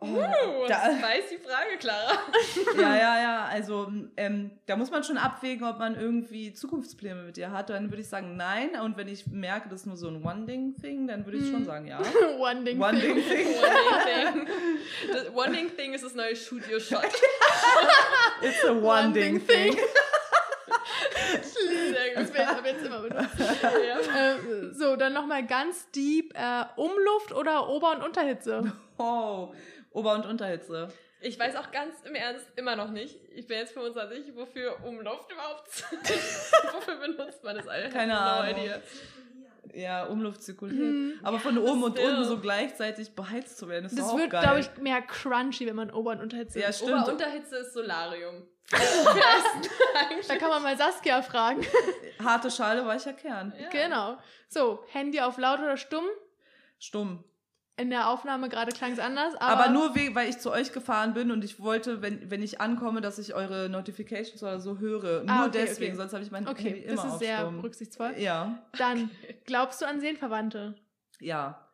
Oh, 0.00 0.06
Uh, 0.06 0.66
da, 0.66 0.88
das 0.88 1.00
weiß 1.00 1.24
die 1.30 1.38
Frage, 1.38 1.76
Clara. 1.78 2.18
ja, 2.76 2.96
ja, 2.96 3.22
ja. 3.22 3.44
Also, 3.44 3.88
ähm, 4.16 4.50
da 4.66 4.74
muss 4.74 4.90
man 4.90 5.04
schon 5.04 5.16
abwägen, 5.16 5.64
ob 5.64 5.78
man 5.78 5.94
irgendwie 5.94 6.52
Zukunftspläne 6.52 7.22
mit 7.22 7.36
dir 7.36 7.52
hat. 7.52 7.70
Dann 7.70 7.88
würde 7.90 8.02
ich 8.02 8.08
sagen, 8.08 8.36
nein. 8.36 8.74
Und 8.80 8.96
wenn 8.96 9.06
ich 9.06 9.28
merke, 9.28 9.68
das 9.68 9.82
ist 9.82 9.86
nur 9.86 9.96
so 9.96 10.08
ein 10.08 10.24
One-Ding-Thing, 10.24 11.06
dann 11.06 11.24
würde 11.24 11.38
ich 11.38 11.44
schon 11.44 11.58
Hm. 11.58 11.64
sagen, 11.66 11.86
ja. 11.86 12.00
One 12.38 12.64
Ding. 12.64 12.80
One-Ding-Thing. 12.82 13.46
One-Ding-Thing. 13.46 15.34
One-Ding-Thing 15.36 15.94
ist 15.94 16.02
das 16.04 16.14
neue 16.16 16.34
Shoot 16.34 16.68
Your 16.68 16.80
Shot. 16.80 17.04
It's 18.42 18.64
a 18.64 18.72
One-Ding-Thing. 18.72 19.76
Sehr 21.42 22.14
Das 22.14 22.26
gut. 22.26 22.34
werde 22.34 22.52
ich 22.52 22.58
ab 22.58 22.64
jetzt 22.66 22.81
immer. 22.92 23.28
Ja. 23.86 23.98
äh, 24.32 24.72
so, 24.72 24.96
dann 24.96 25.12
nochmal 25.12 25.46
ganz 25.46 25.90
deep. 25.90 26.32
Äh, 26.34 26.64
Umluft 26.76 27.32
oder 27.32 27.68
Ober- 27.68 27.92
und 27.96 28.02
Unterhitze? 28.02 28.72
Oh, 28.98 29.52
Ober- 29.92 30.14
und 30.14 30.26
Unterhitze. 30.26 30.88
Ich 31.20 31.38
weiß 31.38 31.56
auch 31.56 31.70
ganz 31.72 31.94
im 32.04 32.14
Ernst 32.14 32.46
immer 32.56 32.76
noch 32.76 32.90
nicht, 32.90 33.18
ich 33.34 33.46
bin 33.46 33.58
jetzt 33.58 33.72
25, 33.74 34.36
wofür 34.36 34.76
Umluft 34.84 35.30
überhaupt 35.32 35.68
Wofür 36.74 36.96
benutzt 36.96 37.42
man 37.42 37.56
das 37.56 37.66
eigentlich? 37.68 37.92
Keine 37.92 38.12
No 38.14 38.18
Ahnung. 38.20 38.56
idea. 38.60 38.80
Ja, 39.74 40.04
Umluft 40.06 40.42
zirkuliert. 40.42 40.78
Hm. 40.80 41.20
Aber 41.22 41.38
von 41.38 41.56
oben 41.58 41.82
und 41.84 41.98
unten 41.98 42.24
so 42.24 42.38
gleichzeitig 42.38 43.14
beheizt 43.14 43.56
zu 43.58 43.68
werden, 43.68 43.86
ist 43.86 43.98
Das 43.98 44.16
wird, 44.16 44.30
geil. 44.30 44.42
glaube 44.42 44.60
ich, 44.60 44.76
mehr 44.78 45.00
crunchy, 45.02 45.66
wenn 45.66 45.76
man 45.76 45.90
Ober- 45.90 46.12
und 46.12 46.20
Unterhitze 46.20 46.60
Ja, 46.60 46.72
stimmt. 46.72 46.92
Oberunterhitze 47.02 47.56
ist 47.56 47.72
Solarium. 47.72 48.46
Da 50.28 50.36
kann 50.36 50.48
man 50.48 50.62
mal 50.62 50.76
Saskia 50.76 51.20
fragen. 51.22 51.62
Harte 52.22 52.50
Schale, 52.50 52.86
weicher 52.86 53.12
Kern. 53.12 53.52
Ja. 53.60 53.68
Genau. 53.68 54.18
So, 54.48 54.84
Handy 54.92 55.20
auf 55.20 55.36
laut 55.38 55.58
oder 55.60 55.76
stumm? 55.76 56.04
Stumm. 56.78 57.24
In 57.76 57.88
der 57.88 58.10
Aufnahme 58.10 58.50
gerade 58.50 58.70
klang 58.72 58.92
es 58.92 58.98
anders, 58.98 59.34
aber, 59.36 59.64
Aber, 59.64 59.72
nur, 59.72 59.94
we 59.94 60.14
weil 60.14 60.28
ich 60.28 60.38
zu 60.38 60.52
euch 60.52 60.72
gefahren 60.72 61.14
bin 61.14 61.30
und 61.30 61.42
ich 61.42 61.58
wollte, 61.58 62.02
wenn, 62.02 62.30
wenn 62.30 62.42
ich 62.42 62.60
ankomme, 62.60 63.00
dass 63.00 63.18
ich 63.18 63.34
eure 63.34 63.70
Notifications 63.70 64.42
oder 64.42 64.60
so 64.60 64.78
höre. 64.78 65.22
Ah, 65.26 65.38
nur 65.38 65.46
okay, 65.46 65.58
deswegen, 65.62 65.92
okay. 65.92 65.96
sonst 65.96 66.12
habe 66.12 66.22
ich 66.22 66.30
mein 66.30 66.46
Handy 66.46 66.60
Okay, 66.60 66.80
immer 66.82 67.02
das 67.02 67.12
ist 67.14 67.18
sehr 67.20 67.46
rücksichtsvoll. 67.62 68.14
Ja, 68.18 68.62
Dann, 68.76 69.10
glaubst 69.46 69.80
du 69.80 69.86
an 69.86 70.00
Seelenverwandte? 70.00 70.74
ja, 71.20 71.66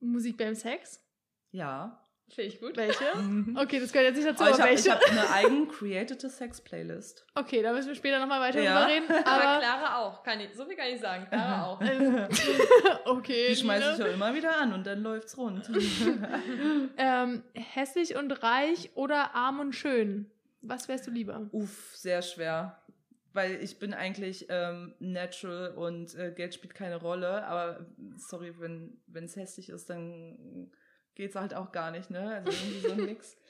Musik 0.00 0.36
beim 0.36 0.54
Sex? 0.54 1.00
ja. 1.50 2.00
Finde 2.30 2.48
ich 2.48 2.60
gut. 2.60 2.76
Welche? 2.76 3.04
Okay, 3.56 3.78
das 3.78 3.92
gehört 3.92 4.08
jetzt 4.08 4.16
nicht 4.24 4.28
dazu, 4.28 4.42
Aber 4.44 4.50
ich 4.50 4.60
aber 4.60 4.64
habe 4.64 4.76
welche? 4.76 4.90
hab 4.92 5.10
eine 5.10 5.30
eigen 5.30 5.68
created 5.68 6.20
Sex-Playlist. 6.20 7.24
Okay, 7.34 7.62
da 7.62 7.72
müssen 7.72 7.88
wir 7.88 7.94
später 7.94 8.18
nochmal 8.18 8.40
weiter 8.40 8.60
Ja. 8.60 8.80
drüber 8.80 8.92
reden. 8.92 9.06
Aber 9.26 9.44
Aber, 9.44 9.58
Clara 9.60 9.98
auch. 10.00 10.22
Kann 10.24 10.40
ich, 10.40 10.54
so 10.54 10.64
viel 10.66 10.74
kann 10.76 10.88
ich 10.88 11.00
sagen. 11.00 11.26
Clara 11.28 11.66
auch. 11.66 11.80
okay. 13.04 13.46
Die 13.50 13.56
schmeiße 13.56 13.92
ich 13.92 13.98
ja 13.98 14.06
immer 14.06 14.34
wieder 14.34 14.56
an 14.56 14.72
und 14.72 14.86
dann 14.86 15.02
läuft's 15.02 15.36
rund. 15.38 15.70
ähm, 16.96 17.42
hässlich 17.54 18.16
und 18.16 18.30
reich 18.42 18.90
oder 18.94 19.34
arm 19.34 19.60
und 19.60 19.74
schön? 19.74 20.30
Was 20.62 20.88
wärst 20.88 21.06
du 21.06 21.10
lieber? 21.10 21.48
Uff, 21.52 21.94
sehr 21.94 22.22
schwer. 22.22 22.78
Weil 23.32 23.62
ich 23.62 23.78
bin 23.78 23.92
eigentlich 23.94 24.46
ähm, 24.48 24.94
natural 25.00 25.74
und 25.76 26.14
äh, 26.14 26.32
Geld 26.32 26.54
spielt 26.54 26.74
keine 26.74 26.96
Rolle. 26.96 27.44
Aber 27.46 27.84
sorry, 28.16 28.54
wenn 28.58 29.24
es 29.24 29.36
hässlich 29.36 29.68
ist, 29.68 29.90
dann 29.90 30.70
geht's 31.14 31.34
halt 31.36 31.54
auch 31.54 31.72
gar 31.72 31.90
nicht, 31.90 32.10
ne? 32.10 32.42
Also 32.44 32.50
irgendwie 32.50 32.88
so 32.88 32.94
nix. 32.94 33.36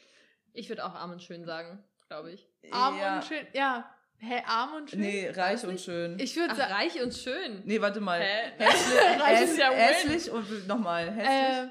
Ich 0.57 0.69
würde 0.69 0.85
auch 0.85 0.95
arm 0.95 1.11
und 1.11 1.21
schön 1.21 1.45
sagen, 1.45 1.83
glaube 2.07 2.31
ich. 2.31 2.47
Arm 2.71 2.97
ja. 2.97 3.17
und 3.17 3.25
schön? 3.25 3.45
Ja. 3.55 3.93
Hä, 4.19 4.41
arm 4.47 4.75
und 4.75 4.91
schön? 4.91 5.01
Nee, 5.01 5.29
reich 5.31 5.67
und 5.67 5.81
schön. 5.81 6.17
Ich 6.21 6.37
würde 6.37 6.55
sagen, 6.55 6.73
reich 6.73 7.03
und 7.03 7.13
schön. 7.13 7.63
nee, 7.65 7.81
warte 7.81 8.01
mal. 8.01 8.21
Hä? 8.21 8.53
Hässlich, 8.59 9.01
Reich 9.21 9.41
häss, 9.41 9.51
ist 9.51 9.59
ja 9.59 9.71
hässlich 9.73 10.31
und 10.31 10.69
nochmal. 10.69 11.11
Hässlich. 11.11 11.27
äh, 11.29 11.71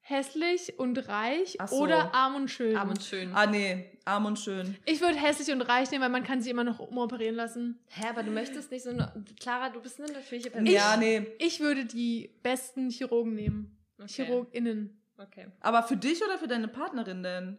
hässlich 0.00 0.78
und 0.78 1.08
reich 1.08 1.56
so. 1.66 1.76
oder 1.76 2.12
arm 2.12 2.34
und 2.34 2.50
schön? 2.50 2.76
Arm 2.76 2.90
und 2.90 3.02
schön. 3.02 3.32
ah, 3.34 3.46
nee, 3.46 3.98
arm 4.04 4.26
und 4.26 4.38
schön. 4.38 4.76
Ich 4.84 5.00
würde 5.00 5.16
hässlich 5.16 5.50
und 5.54 5.62
reich 5.62 5.90
nehmen, 5.92 6.02
weil 6.02 6.10
man 6.10 6.24
kann 6.24 6.42
sie 6.42 6.50
immer 6.50 6.64
noch 6.64 6.80
umoperieren 6.80 7.36
lassen. 7.36 7.78
Hä, 7.88 8.08
aber 8.10 8.24
du 8.24 8.32
möchtest 8.32 8.70
nicht 8.72 8.82
so 8.82 8.90
eine. 8.90 9.24
Clara, 9.40 9.70
du 9.70 9.80
bist 9.80 10.00
eine 10.00 10.12
natürliche 10.12 10.50
Person. 10.50 10.66
ja, 10.66 10.96
nee. 10.96 11.26
Ich 11.38 11.60
würde 11.60 11.84
die 11.84 12.34
besten 12.42 12.90
Chirurgen 12.90 13.34
nehmen. 13.34 13.78
Okay. 13.98 14.08
ChirurgInnen. 14.08 15.00
Okay. 15.18 15.46
Aber 15.60 15.82
für 15.82 15.96
dich 15.96 16.24
oder 16.24 16.38
für 16.38 16.48
deine 16.48 16.68
Partnerin 16.68 17.22
denn? 17.22 17.58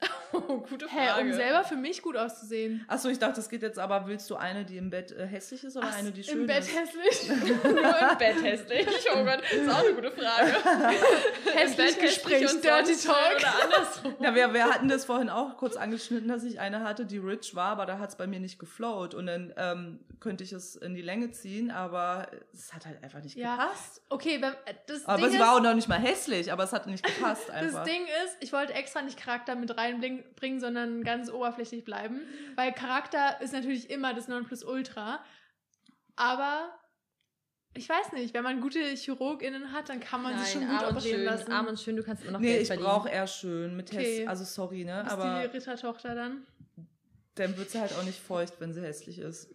Oh, 0.32 0.58
gute 0.58 0.86
Hä, 0.88 1.06
Frage. 1.08 1.22
um 1.22 1.32
selber 1.32 1.64
für 1.64 1.76
mich 1.76 2.02
gut 2.02 2.14
auszusehen. 2.16 2.84
Achso, 2.88 3.08
ich 3.08 3.18
dachte, 3.18 3.40
es 3.40 3.48
geht 3.48 3.62
jetzt 3.62 3.78
aber, 3.78 4.06
willst 4.06 4.28
du 4.28 4.36
eine, 4.36 4.64
die 4.66 4.76
im 4.76 4.90
Bett 4.90 5.10
äh, 5.12 5.24
hässlich 5.26 5.64
ist 5.64 5.76
oder 5.78 5.86
Ach, 5.90 5.96
eine, 5.96 6.10
die 6.10 6.22
schön 6.24 6.40
Im 6.40 6.46
Bett 6.46 6.58
ist? 6.58 6.76
hässlich. 6.76 7.30
Nur 7.64 7.72
im 8.10 8.18
Bett 8.18 8.42
hässlich. 8.42 8.86
Oh 9.14 9.24
Gott, 9.24 9.40
das 9.40 9.52
ist 9.52 9.70
auch 9.70 9.78
eine 9.78 9.94
gute 9.94 10.10
Frage. 10.10 10.52
Hässlich 11.54 11.98
Gespräch, 11.98 12.42
hässlich 12.42 12.60
Dirty 12.62 12.96
Talk. 12.96 13.36
Oder 13.38 13.64
andersrum. 13.64 14.14
Ja, 14.20 14.34
wir, 14.34 14.52
wir 14.52 14.64
hatten 14.66 14.88
das 14.88 15.04
vorhin 15.04 15.30
auch 15.30 15.56
kurz 15.56 15.76
angeschnitten, 15.76 16.28
dass 16.28 16.44
ich 16.44 16.60
eine 16.60 16.80
hatte, 16.82 17.06
die 17.06 17.18
rich 17.18 17.54
war, 17.54 17.70
aber 17.70 17.86
da 17.86 17.98
hat 17.98 18.10
es 18.10 18.16
bei 18.16 18.26
mir 18.26 18.40
nicht 18.40 18.58
geflowt. 18.58 19.14
Und 19.14 19.26
dann 19.26 19.54
ähm, 19.56 20.00
könnte 20.20 20.44
ich 20.44 20.52
es 20.52 20.76
in 20.76 20.94
die 20.94 21.02
Länge 21.02 21.30
ziehen, 21.30 21.70
aber 21.70 22.26
es 22.52 22.74
hat 22.74 22.84
halt 22.84 23.02
einfach 23.02 23.22
nicht 23.22 23.36
Ja. 23.36 23.56
gepasst. 23.56 24.02
Okay, 24.10 24.36
äh, 24.42 24.74
das 24.86 25.06
Aber 25.06 25.22
Ding 25.22 25.34
ist, 25.34 25.40
war 25.40 25.54
auch 25.56 25.62
noch 25.62 25.74
nicht 25.74 25.88
mal 25.88 25.98
hässlich, 26.00 26.52
aber 26.52 26.64
es 26.64 26.72
hat 26.72 26.86
nicht 26.86 27.04
gepasst 27.04 27.50
einfach. 27.50 27.84
Das 27.84 27.88
Ding 27.88 28.02
ist, 28.24 28.36
ich 28.40 28.52
wollte 28.52 28.74
extra 28.74 29.02
nicht 29.02 29.18
Charakter 29.18 29.54
mit 29.54 29.76
reinbringen, 29.86 30.60
sondern 30.60 31.02
ganz 31.04 31.30
oberflächlich 31.30 31.84
bleiben. 31.84 32.20
Weil 32.56 32.72
Charakter 32.72 33.40
ist 33.40 33.52
natürlich 33.52 33.90
immer 33.90 34.14
das 34.14 34.28
Nonplusultra. 34.28 35.24
Aber 36.16 36.70
ich 37.74 37.88
weiß 37.88 38.12
nicht, 38.12 38.34
wenn 38.34 38.42
man 38.42 38.60
gute 38.60 38.94
ChirurgInnen 38.94 39.72
hat, 39.72 39.88
dann 39.88 40.00
kann 40.00 40.22
man 40.22 40.38
sich 40.38 40.52
schon 40.52 40.66
gut 40.66 40.82
operieren 40.82 41.00
schön. 41.02 41.24
lassen. 41.24 41.52
Arm 41.52 41.66
und 41.66 41.78
schön, 41.78 41.96
du 41.96 42.02
kannst 42.02 42.22
immer 42.22 42.32
noch 42.32 42.40
nee, 42.40 42.48
Geld 42.48 42.62
ich 42.62 42.66
verdienen. 42.68 42.88
brauche 42.88 43.08
eher 43.08 43.26
schön 43.26 43.76
mit 43.76 43.90
Okay. 43.90 43.98
hässlich. 43.98 44.28
Also 44.28 44.44
sorry, 44.44 44.84
ne? 44.84 45.02
Ist 45.06 45.12
aber 45.12 45.40
die 45.42 45.56
Rittertochter 45.56 46.14
dann? 46.14 46.46
dann 47.34 47.56
wird 47.58 47.70
sie 47.70 47.78
halt 47.78 47.92
auch 47.92 48.02
nicht 48.04 48.18
feucht, 48.18 48.54
wenn 48.60 48.72
sie 48.72 48.80
hässlich 48.80 49.18
ist. 49.18 49.50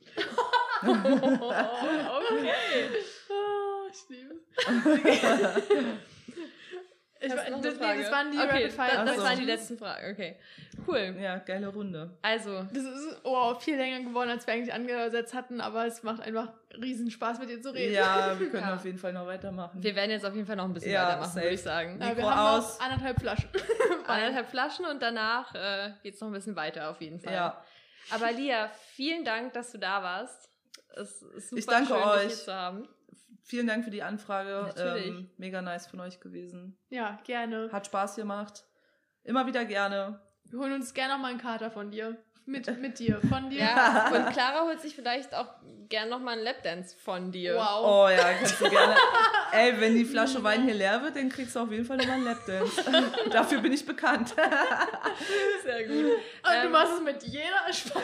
Oh, 0.84 0.88
okay. 0.88 1.02
Oh, 3.30 3.88
ich 3.92 4.10
liebe 4.10 4.36
Ich, 7.24 7.32
eine 7.32 7.62
das, 7.62 7.76
nee, 7.80 8.02
das 8.02 8.12
waren 8.12 8.32
die 8.32 8.38
okay, 8.40 8.48
Rapid 8.48 8.72
Fire 8.74 8.88
Das, 8.88 9.06
das 9.06 9.10
Ach 9.12 9.16
so. 9.18 9.24
waren 9.24 9.40
die 9.40 9.46
letzten 9.46 9.78
Fragen, 9.78 10.12
okay. 10.12 10.36
Cool. 10.88 11.16
Ja, 11.22 11.38
geile 11.38 11.68
Runde. 11.68 12.10
Also, 12.24 12.64
Das 12.74 12.84
ist 12.84 13.20
oh, 13.24 13.54
viel 13.56 13.78
länger 13.78 14.00
geworden, 14.08 14.30
als 14.32 14.48
wir 14.48 14.54
eigentlich 14.56 14.74
angesetzt 14.74 15.34
hatten, 15.36 15.62
aber 15.62 15.86
es 15.86 16.02
macht 16.02 16.22
einfach 16.22 16.48
riesen 16.82 17.12
Spaß, 17.12 17.38
mit 17.40 17.50
dir 17.50 17.62
zu 17.62 17.74
reden. 17.74 17.94
Ja, 17.94 18.34
wir 18.40 18.50
können 18.50 18.68
Ja. 18.68 18.74
auf 18.76 18.84
jeden 18.86 18.98
Fall 18.98 19.14
noch 19.14 19.28
weitermachen. 19.28 19.84
wir 19.84 19.96
werden 19.96 20.10
jetzt 20.12 20.26
auf 20.26 20.34
jeden 20.34 20.48
Fall 20.48 20.56
noch 20.56 20.66
ein 20.66 20.74
bisschen 20.74 20.92
Ja, 20.94 21.08
weitermachen, 21.10 21.30
safe. 21.32 21.46
würde 21.46 21.54
ich 21.56 21.62
sagen. 21.62 22.00
Ja, 22.02 22.18
wir 22.18 22.30
haben 22.36 22.58
aus. 22.58 22.80
noch 22.80 22.86
anderthalb 22.86 23.20
Flaschen. 23.20 23.50
Anderthalb 24.08 24.50
Flaschen 24.50 24.86
und 24.86 25.02
danach 25.02 25.54
äh, 25.54 25.92
geht 26.04 26.16
es 26.16 26.22
noch 26.22 26.28
ein 26.30 26.34
bisschen 26.34 26.56
weiter 26.56 26.90
auf 26.90 27.00
jeden 27.02 27.20
Fall. 27.20 27.34
Ja, 27.34 27.64
Aber 28.10 28.32
Lia, 28.32 28.70
vielen 28.96 29.24
Dank, 29.24 29.54
dass 29.54 29.72
du 29.72 29.78
da 29.78 30.02
warst. 30.02 30.50
Es 30.96 31.22
ist 31.22 31.50
super 31.50 31.60
Ich 31.60 31.66
danke 31.68 31.88
schön, 31.88 31.98
dich 31.98 32.06
euch. 32.08 32.22
hier 32.28 32.30
zu 32.46 32.54
haben. 32.54 32.90
Vielen 33.52 33.68
Dank 33.68 33.84
für 33.84 33.92
die 33.92 34.02
Anfrage. 34.02 34.64
Natürlich. 34.66 35.08
Ähm, 35.08 35.30
mega 35.38 35.62
nice 35.62 35.86
von 35.86 36.00
euch 36.00 36.22
gewesen. 36.22 36.78
Ja, 36.90 37.20
gerne. 37.26 37.70
Hat 37.72 37.86
Spaß 37.86 38.16
gemacht. 38.16 38.64
Immer 39.24 39.46
wieder 39.46 39.66
gerne. 39.66 40.22
Wir 40.46 40.60
holen 40.60 40.74
uns 40.74 40.94
gerne 40.94 41.14
noch 41.14 41.22
mal 41.22 41.32
einen 41.32 41.38
Kater 41.38 41.70
von 41.70 41.92
dir. 41.92 42.18
Mit, 42.46 42.80
mit 42.80 43.00
dir, 43.00 43.22
von 43.30 43.50
dir. 43.50 43.60
Ja, 43.60 44.10
und 44.14 44.32
Clara 44.34 44.66
holt 44.66 44.82
sich 44.82 44.96
vielleicht 44.96 45.34
auch 45.34 45.48
gern 45.90 46.10
nochmal 46.10 46.36
einen 46.36 46.44
Lapdance 46.44 46.96
von 46.98 47.32
dir. 47.32 47.56
Wow. 47.56 47.84
Oh 47.84 48.10
ja, 48.10 48.34
kannst 48.34 48.60
du 48.62 48.70
gerne. 48.70 48.96
Ey, 49.52 49.80
wenn 49.80 49.94
die 49.96 50.06
Flasche 50.06 50.44
Wein 50.44 50.64
hier 50.64 50.74
leer 50.74 51.02
wird, 51.02 51.16
dann 51.18 51.30
kriegst 51.30 51.56
du 51.56 51.60
auf 51.60 51.72
jeden 51.72 51.86
Fall 51.86 51.98
nochmal 51.98 52.16
einen 52.16 52.24
Lapdance. 52.26 52.84
Dafür 53.32 53.60
bin 53.62 53.72
ich 53.74 53.86
bekannt. 53.86 54.34
Sehr 55.64 55.84
gut. 55.88 55.96
Und 55.96 56.14
du 56.44 56.66
Ähm, 56.66 56.72
machst 56.72 56.94
es 56.96 57.02
mit 57.02 57.24
jeder 57.24 57.72
Spaß. 57.72 58.02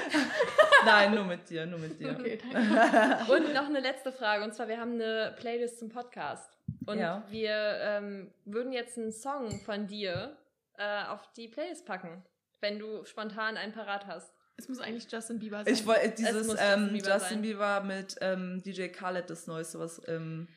Nein, 0.86 1.16
nur 1.16 1.24
mit 1.24 1.50
dir, 1.50 1.66
nur 1.66 1.80
mit 1.80 2.00
dir. 2.00 2.12
Okay, 2.20 2.38
danke. 2.52 3.32
Und 3.34 3.54
noch 3.54 3.66
eine 3.66 3.80
letzte 3.80 4.12
Frage. 4.12 4.44
Und 4.44 4.54
zwar, 4.54 4.68
wir 4.68 4.80
haben 4.80 4.94
eine 4.94 5.34
Playlist 5.40 5.80
zum 5.80 5.90
Podcast. 5.90 6.58
Und 6.86 7.00
Ja. 7.00 7.24
wir 7.30 7.78
ähm, 7.82 8.32
würden 8.46 8.72
jetzt 8.74 8.98
einen 8.98 9.12
Song 9.12 9.60
von 9.66 9.88
dir 9.88 10.38
äh, 10.78 11.04
auf 11.06 11.22
die 11.36 11.48
Playlist 11.48 11.86
packen, 11.86 12.24
wenn 12.62 12.80
du 12.80 13.04
spontan 13.06 13.58
einen 13.58 13.74
parat 13.74 14.06
hast. 14.08 14.32
Es 14.58 14.68
muss 14.68 14.80
eigentlich 14.80 15.06
Justin 15.12 15.38
Bieber 15.40 15.64
sein. 15.64 15.72
Ich 15.74 15.86
wollte 15.86 16.02
Es 16.08 16.16
dieses 16.16 16.48
ähm, 16.60 16.90
Justin 16.90 16.94
Bieber 16.94 17.14
Justin. 17.14 17.42
Bieber 17.42 17.82
mit 17.82 18.16
ähm, 18.22 18.62
DJ 18.66 18.88
Khaled, 18.88 19.30
das 19.30 19.46
Neueste, 19.48 19.80
was 19.80 20.02
ähm, 20.08 20.48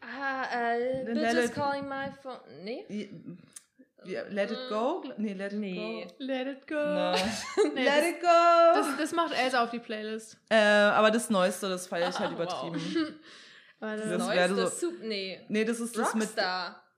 Ah, 0.00 0.44
äh, 0.74 1.04
Bitches 1.04 1.52
calling 1.52 1.88
my 1.88 2.10
phone. 2.22 2.40
Nee? 2.64 2.84
wie- 2.88 4.16
Let 4.30 4.50
It 4.50 4.58
Go? 4.68 5.04
Nee, 5.16 5.34
Let 5.34 5.52
It 5.52 5.60
Nee. 5.60 6.04
Go. 6.08 6.14
Let 6.24 6.46
it 6.48 6.66
go. 6.66 6.74
No. 6.74 7.14
Nee, 7.74 7.84
Let 7.84 7.98
das, 7.98 8.06
It 8.08 8.20
Go! 8.20 8.26
das, 8.74 8.86
das 8.98 9.12
macht 9.12 9.32
Elsa 9.32 9.62
auf 9.62 9.70
die 9.70 9.78
Playlist. 9.78 10.38
äh, 10.50 10.56
aber 10.56 11.12
das 11.12 11.30
Neueste, 11.30 11.68
das 11.68 11.86
feiere 11.86 12.08
ich 12.08 12.18
halt 12.18 12.30
Ah, 12.30 12.34
übertrieben. 12.34 12.80
Warte. 13.78 14.02
Das 14.02 14.18
Das 14.18 14.28
wäre 14.30 14.48
Neueste 14.48 14.66
so- 14.76 14.88
Soup. 14.90 15.00
Nee. 15.02 15.44
Nee, 15.48 15.64
das 15.64 15.78
ist 15.78 15.96
das 15.96 16.14
mit. 16.14 16.30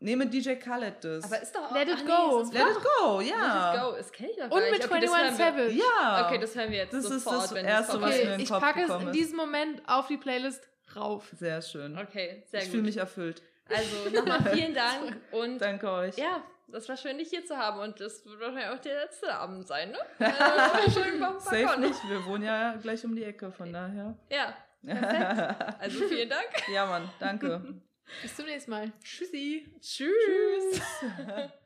Mit 0.00 0.34
DJ 0.34 0.54
Khaled 0.56 1.02
das. 1.02 1.24
Aber 1.24 1.40
ist 1.40 1.54
doch 1.54 1.70
auch. 1.70 1.74
Let 1.74 1.88
it 1.88 1.96
ach, 1.98 2.06
go. 2.06 2.36
Nee, 2.36 2.42
ist 2.42 2.52
Let 2.52 2.62
It 2.62 2.84
Go, 3.00 3.18
Let 3.20 3.28
ja. 3.28 3.74
it 3.74 3.80
go. 3.80 3.96
Das 3.96 4.12
kenne 4.12 4.30
ich 4.30 4.36
doch 4.36 4.50
Und 4.50 4.70
mit 4.70 4.84
Okay, 4.84 5.00
das 5.00 5.12
21 5.12 5.18
hören 5.18 5.56
wir- 5.56 5.64
Savage. 5.70 5.70
Ja. 6.02 6.26
Okay, 6.26 6.38
das 6.38 6.54
hören 6.56 6.70
wir 6.70 6.76
jetzt 6.78 6.92
Das 6.94 7.04
ist 7.04 7.24
sofort, 7.24 7.44
das 7.44 7.54
wenn 7.54 7.64
Erste, 7.64 7.92
das 7.92 8.00
was 8.02 8.10
vorbei 8.10 8.10
mir 8.10 8.14
in 8.14 8.26
Okay, 8.28 8.36
den 8.36 8.40
ich 8.40 8.48
Kopf 8.50 8.60
packe 8.60 8.82
es 8.82 8.90
in 8.90 9.06
ist. 9.08 9.14
diesem 9.14 9.36
Moment 9.36 9.82
auf 9.88 10.06
die 10.08 10.16
Playlist 10.18 10.68
rauf. 10.96 11.28
Sehr 11.38 11.62
schön. 11.62 11.98
Okay, 11.98 12.42
sehr 12.50 12.60
ich 12.60 12.66
gut. 12.66 12.70
fühle 12.72 12.82
mich 12.82 12.96
erfüllt. 12.98 13.42
Also 13.68 14.10
nochmal 14.14 14.42
vielen 14.54 14.74
Dank 14.74 15.16
und 15.32 15.58
Danke 15.58 15.90
euch. 15.90 16.18
ja, 16.18 16.42
das 16.68 16.86
war 16.88 16.96
schön, 16.98 17.16
dich 17.16 17.30
hier 17.30 17.46
zu 17.46 17.56
haben 17.56 17.80
und 17.80 17.98
das 17.98 18.26
wird 18.26 18.38
wahrscheinlich 18.40 18.66
auch 18.68 18.78
der 18.80 19.04
letzte 19.04 19.32
Abend 19.34 19.66
sein, 19.66 19.90
ne? 19.92 19.98
Äh, 20.18 20.90
schön 20.90 21.18
Safe 21.38 21.80
nicht, 21.80 22.08
wir 22.10 22.26
wohnen 22.26 22.44
ja 22.44 22.74
gleich 22.76 23.02
um 23.06 23.16
die 23.16 23.24
Ecke, 23.24 23.50
von 23.50 23.72
daher. 23.72 24.14
Ja, 24.30 24.54
perfekt. 24.84 25.74
Also 25.80 26.04
vielen 26.08 26.28
Dank. 26.28 26.46
ja, 26.70 26.84
Mann, 26.84 27.08
danke. 27.18 27.62
Bis 28.22 28.36
zum 28.36 28.46
nächsten 28.46 28.70
Mal. 28.70 28.92
Tschüssi. 29.02 29.66
Tschüss. 29.80 30.80